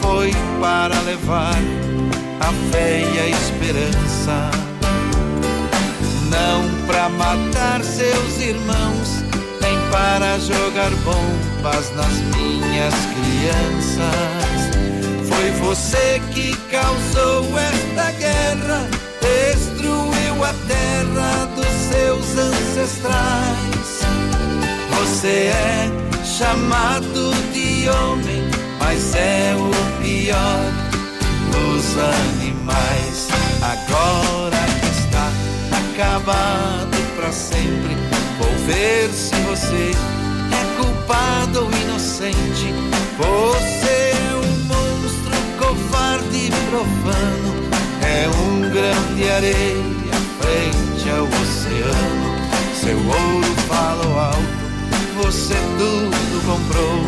foi 0.00 0.30
para 0.60 1.00
levar 1.00 1.58
a 2.38 2.52
fé 2.70 3.02
e 3.12 3.18
a 3.18 3.26
esperança, 3.26 4.50
não 6.30 6.86
para 6.86 7.08
matar 7.08 7.82
seus 7.82 8.40
irmãos, 8.40 9.24
nem 9.60 9.76
para 9.90 10.38
jogar 10.38 10.90
bombas 11.02 11.92
nas 11.96 12.36
minhas 12.36 12.94
crianças. 12.94 14.53
Foi 15.28 15.50
você 15.60 16.20
que 16.32 16.56
causou 16.70 17.46
esta 17.58 18.10
guerra, 18.12 18.88
destruiu 19.20 20.44
a 20.44 20.54
terra 20.68 21.46
dos 21.54 21.66
seus 21.66 22.38
ancestrais. 22.38 24.00
Você 24.98 25.50
é 25.52 25.90
chamado 26.24 27.32
de 27.52 27.88
homem, 27.88 28.42
mas 28.78 29.14
é 29.14 29.54
o 29.56 30.02
pior 30.02 30.94
dos 31.52 31.96
animais. 31.98 32.54
mais. 32.64 33.28
Agora 33.62 34.56
que 34.80 34.86
está 34.86 35.30
acabado 35.92 36.96
pra 37.16 37.30
sempre, 37.30 37.96
vou 38.38 38.52
ver 38.66 39.10
se 39.10 39.34
você 39.42 39.92
é 40.52 40.82
culpado 40.82 41.64
ou 41.64 41.70
inocente. 41.70 42.74
Você 43.16 44.13
covarde 45.74 46.46
e 46.46 46.50
profano, 46.70 47.54
é 48.02 48.28
um 48.28 48.60
grão 48.70 49.14
de 49.16 49.28
areia 49.28 50.14
frente 50.40 51.10
ao 51.10 51.24
oceano. 51.24 52.34
Seu 52.80 52.96
ouro 52.96 53.54
fala 53.68 54.26
alto, 54.26 55.22
você 55.22 55.54
tudo 55.78 56.46
comprou, 56.46 57.00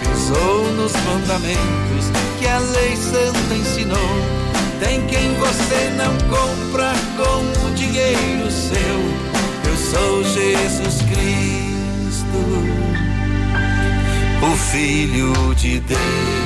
pisou 0.00 0.72
nos 0.72 0.92
mandamentos 0.92 2.10
que 2.38 2.46
a 2.46 2.58
lei 2.58 2.96
santa 2.96 3.54
ensinou. 3.54 4.46
Tem 4.80 5.06
quem 5.06 5.34
você 5.34 5.90
não 5.96 6.12
compra 6.28 6.92
com 7.16 7.66
o 7.66 7.74
dinheiro 7.74 8.50
seu. 8.50 9.26
Eu 9.68 9.76
sou 9.76 10.22
Jesus 10.22 11.02
Cristo, 11.02 12.38
o 14.42 14.56
Filho 14.56 15.54
de 15.54 15.80
Deus. 15.80 16.45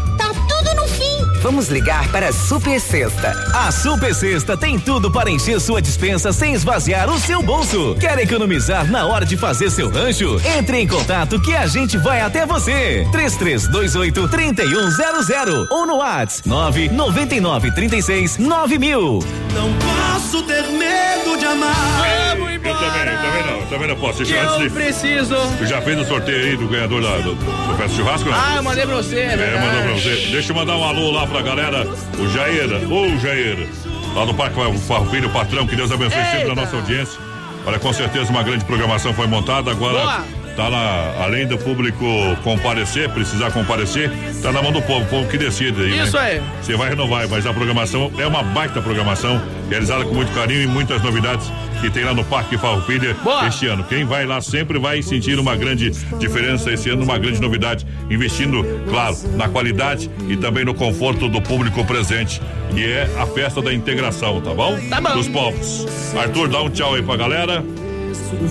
Vamos 1.41 1.69
ligar 1.69 2.07
para 2.11 2.27
a 2.29 2.33
Super 2.33 2.79
Sexta. 2.79 3.31
A 3.53 3.71
Super 3.71 4.13
Sexta 4.13 4.55
tem 4.55 4.77
tudo 4.79 5.09
para 5.09 5.29
encher 5.29 5.59
sua 5.59 5.81
dispensa 5.81 6.31
sem 6.31 6.53
esvaziar 6.53 7.09
o 7.09 7.19
seu 7.19 7.41
bolso. 7.41 7.95
Quer 7.99 8.19
economizar 8.19 8.89
na 8.91 9.05
hora 9.07 9.25
de 9.25 9.35
fazer 9.35 9.71
seu 9.71 9.89
rancho? 9.89 10.39
Entre 10.57 10.77
em 10.79 10.87
contato 10.87 11.39
que 11.41 11.55
a 11.55 11.65
gente 11.65 11.97
vai 11.97 12.21
até 12.21 12.45
você. 12.45 13.07
3328 13.11 14.27
3100 14.27 15.67
ou 15.71 15.87
no 15.87 15.95
WhatsApp 15.97 16.47
999 16.47 17.71
36 17.71 18.37
9000. 18.37 19.19
Não 19.55 19.73
posso 19.73 20.43
ter 20.43 20.61
medo 20.67 21.37
de 21.39 21.45
amar. 21.45 21.71
Eu 22.63 22.75
também, 22.77 23.01
eu 23.13 23.17
também 23.21 23.43
não, 23.45 23.59
eu 23.61 23.67
também 23.67 23.87
não 23.87 23.95
posso. 23.95 24.21
Eu 24.23 24.59
de- 24.59 24.69
preciso. 24.69 25.35
Tu 25.57 25.65
já 25.65 25.81
fez 25.81 25.99
o 25.99 26.05
sorteio 26.05 26.45
aí 26.45 26.55
do 26.55 26.67
ganhador 26.67 27.01
da, 27.01 27.17
do, 27.17 27.33
do 27.33 27.77
Festa 27.77 27.97
Churrasco? 27.97 28.29
Não? 28.29 28.37
Ah, 28.37 28.53
eu 28.57 28.63
mandei 28.63 28.85
pra 28.85 28.95
você, 28.95 29.15
é 29.19 29.33
É, 29.33 29.59
mandou 29.59 29.81
pra 29.81 29.91
você. 29.93 30.27
Deixa 30.31 30.51
eu 30.51 30.55
mandar 30.55 30.77
um 30.77 30.83
alô 30.83 31.11
lá 31.11 31.25
pra 31.31 31.41
galera. 31.41 31.87
O 32.19 32.27
Jair, 32.29 32.91
ô 32.91 33.17
Jair. 33.19 33.67
Lá 34.13 34.25
do 34.25 34.33
Parque 34.33 34.55
Farroupilha, 34.87 35.27
o 35.27 35.31
patrão, 35.31 35.65
que 35.65 35.75
Deus 35.75 35.91
abençoe 35.91 36.21
sempre 36.23 36.37
a 36.37 36.39
Eita. 36.39 36.55
nossa 36.55 36.75
audiência. 36.75 37.19
Olha, 37.65 37.79
com 37.79 37.93
certeza 37.93 38.29
uma 38.29 38.43
grande 38.43 38.65
programação 38.65 39.13
foi 39.13 39.25
montada. 39.27 39.71
Agora, 39.71 39.99
Boa. 39.99 40.25
tá 40.55 40.67
lá, 40.67 41.15
além 41.23 41.47
do 41.47 41.57
público 41.57 42.05
comparecer, 42.43 43.09
precisar 43.09 43.51
comparecer, 43.51 44.11
tá 44.41 44.51
na 44.51 44.61
mão 44.61 44.71
do 44.73 44.81
povo, 44.81 45.05
o 45.05 45.07
povo 45.07 45.29
que 45.29 45.37
decide 45.37 45.81
aí. 45.81 46.03
Isso 46.03 46.17
né? 46.17 46.23
aí. 46.23 46.41
Você 46.61 46.75
vai 46.75 46.89
renovar, 46.89 47.27
mas 47.29 47.45
a 47.45 47.53
programação 47.53 48.11
é 48.17 48.27
uma 48.27 48.43
baita 48.43 48.81
programação, 48.81 49.41
realizada 49.69 50.03
com 50.03 50.13
muito 50.13 50.33
carinho 50.33 50.63
e 50.63 50.67
muitas 50.67 51.01
novidades 51.01 51.49
que 51.81 51.89
tem 51.89 52.03
lá 52.03 52.13
no 52.13 52.23
Parque 52.23 52.57
Farroupilha 52.57 53.15
este 53.47 53.65
ano. 53.65 53.83
Quem 53.83 54.05
vai 54.05 54.25
lá 54.25 54.39
sempre 54.39 54.77
vai 54.77 55.01
sentir 55.01 55.39
uma 55.39 55.55
grande 55.55 55.89
diferença 56.19 56.71
esse 56.71 56.89
ano, 56.89 57.03
uma 57.03 57.17
grande 57.17 57.41
novidade, 57.41 57.85
investindo, 58.09 58.63
claro, 58.87 59.17
na 59.35 59.49
qualidade 59.49 60.09
e 60.27 60.37
também 60.37 60.63
no 60.63 60.75
conforto 60.75 61.27
do 61.27 61.41
público 61.41 61.83
presente, 61.83 62.41
que 62.73 62.85
é 62.85 63.09
a 63.17 63.25
festa 63.25 63.61
da 63.61 63.73
integração, 63.73 64.39
tá 64.41 64.53
bom? 64.53 64.79
Tá 64.89 65.01
bom. 65.01 65.13
Dos 65.13 65.27
povos. 65.27 65.87
Arthur, 66.15 66.47
dá 66.47 66.61
um 66.61 66.69
tchau 66.69 66.93
aí 66.93 67.01
pra 67.01 67.17
galera. 67.17 67.63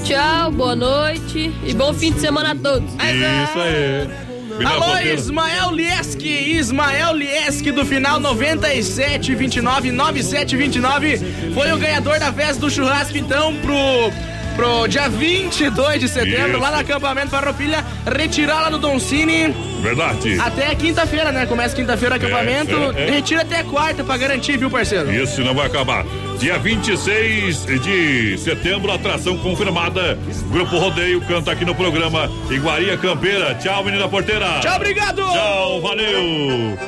Tchau, 0.05 0.51
boa 0.51 0.75
noite 0.75 1.53
e 1.65 1.73
bom 1.73 1.95
fim 1.95 2.13
de 2.13 2.21
semana 2.21 2.53
a 2.53 2.57
todos. 2.57 2.93
Isso 2.93 3.59
aí. 3.59 4.30
Alô. 4.67 4.99
Ismael 4.99 5.71
Lieski, 5.73 6.29
Ismael 6.29 7.15
Lieski 7.15 7.73
do 7.73 7.85
final 7.85 8.21
9729 8.21 9.91
9729 9.91 11.53
foi 11.55 11.73
o 11.73 11.79
ganhador 11.79 12.19
da 12.19 12.33
festa 12.33 12.61
do 12.61 12.71
churrasco 12.71 13.17
então 13.17 13.55
pro 13.57 14.13
pro 14.57 14.87
dia 14.89 15.09
22 15.09 16.01
de 16.01 16.09
setembro 16.09 16.51
Isso. 16.51 16.61
lá 16.61 16.71
no 16.73 16.79
acampamento 16.79 17.31
Farroupilha 17.31 17.85
retirar 18.05 18.63
lá 18.63 18.71
no 18.71 18.79
Doncini 18.79 19.55
Verdade. 19.81 20.39
até 20.39 20.75
quinta-feira, 20.75 21.33
né? 21.33 21.47
Começa 21.47 21.75
quinta-feira 21.75 22.17
o 22.17 22.19
acampamento, 22.19 22.75
é, 22.97 23.09
é. 23.09 23.11
retira 23.11 23.43
até 23.43 23.63
quarta 23.63 24.05
pra 24.05 24.17
garantir, 24.17 24.59
viu, 24.59 24.69
parceiro? 24.71 25.11
Isso 25.13 25.43
não 25.43 25.55
vai 25.55 25.67
acabar. 25.67 26.05
Dia 26.41 26.59
26 26.59 27.67
de 27.67 28.39
setembro, 28.39 28.91
atração 28.91 29.37
confirmada. 29.37 30.19
Grupo 30.51 30.79
Rodeio 30.79 31.21
canta 31.21 31.53
aqui 31.53 31.67
no 31.67 31.75
programa 31.75 32.31
Iguaria 32.51 32.97
Campeira. 32.97 33.55
Tchau, 33.57 33.85
menina 33.85 34.09
porteira. 34.09 34.59
Tchau, 34.61 34.77
obrigado. 34.77 35.17
Tchau, 35.23 35.83
valeu. 35.83 36.79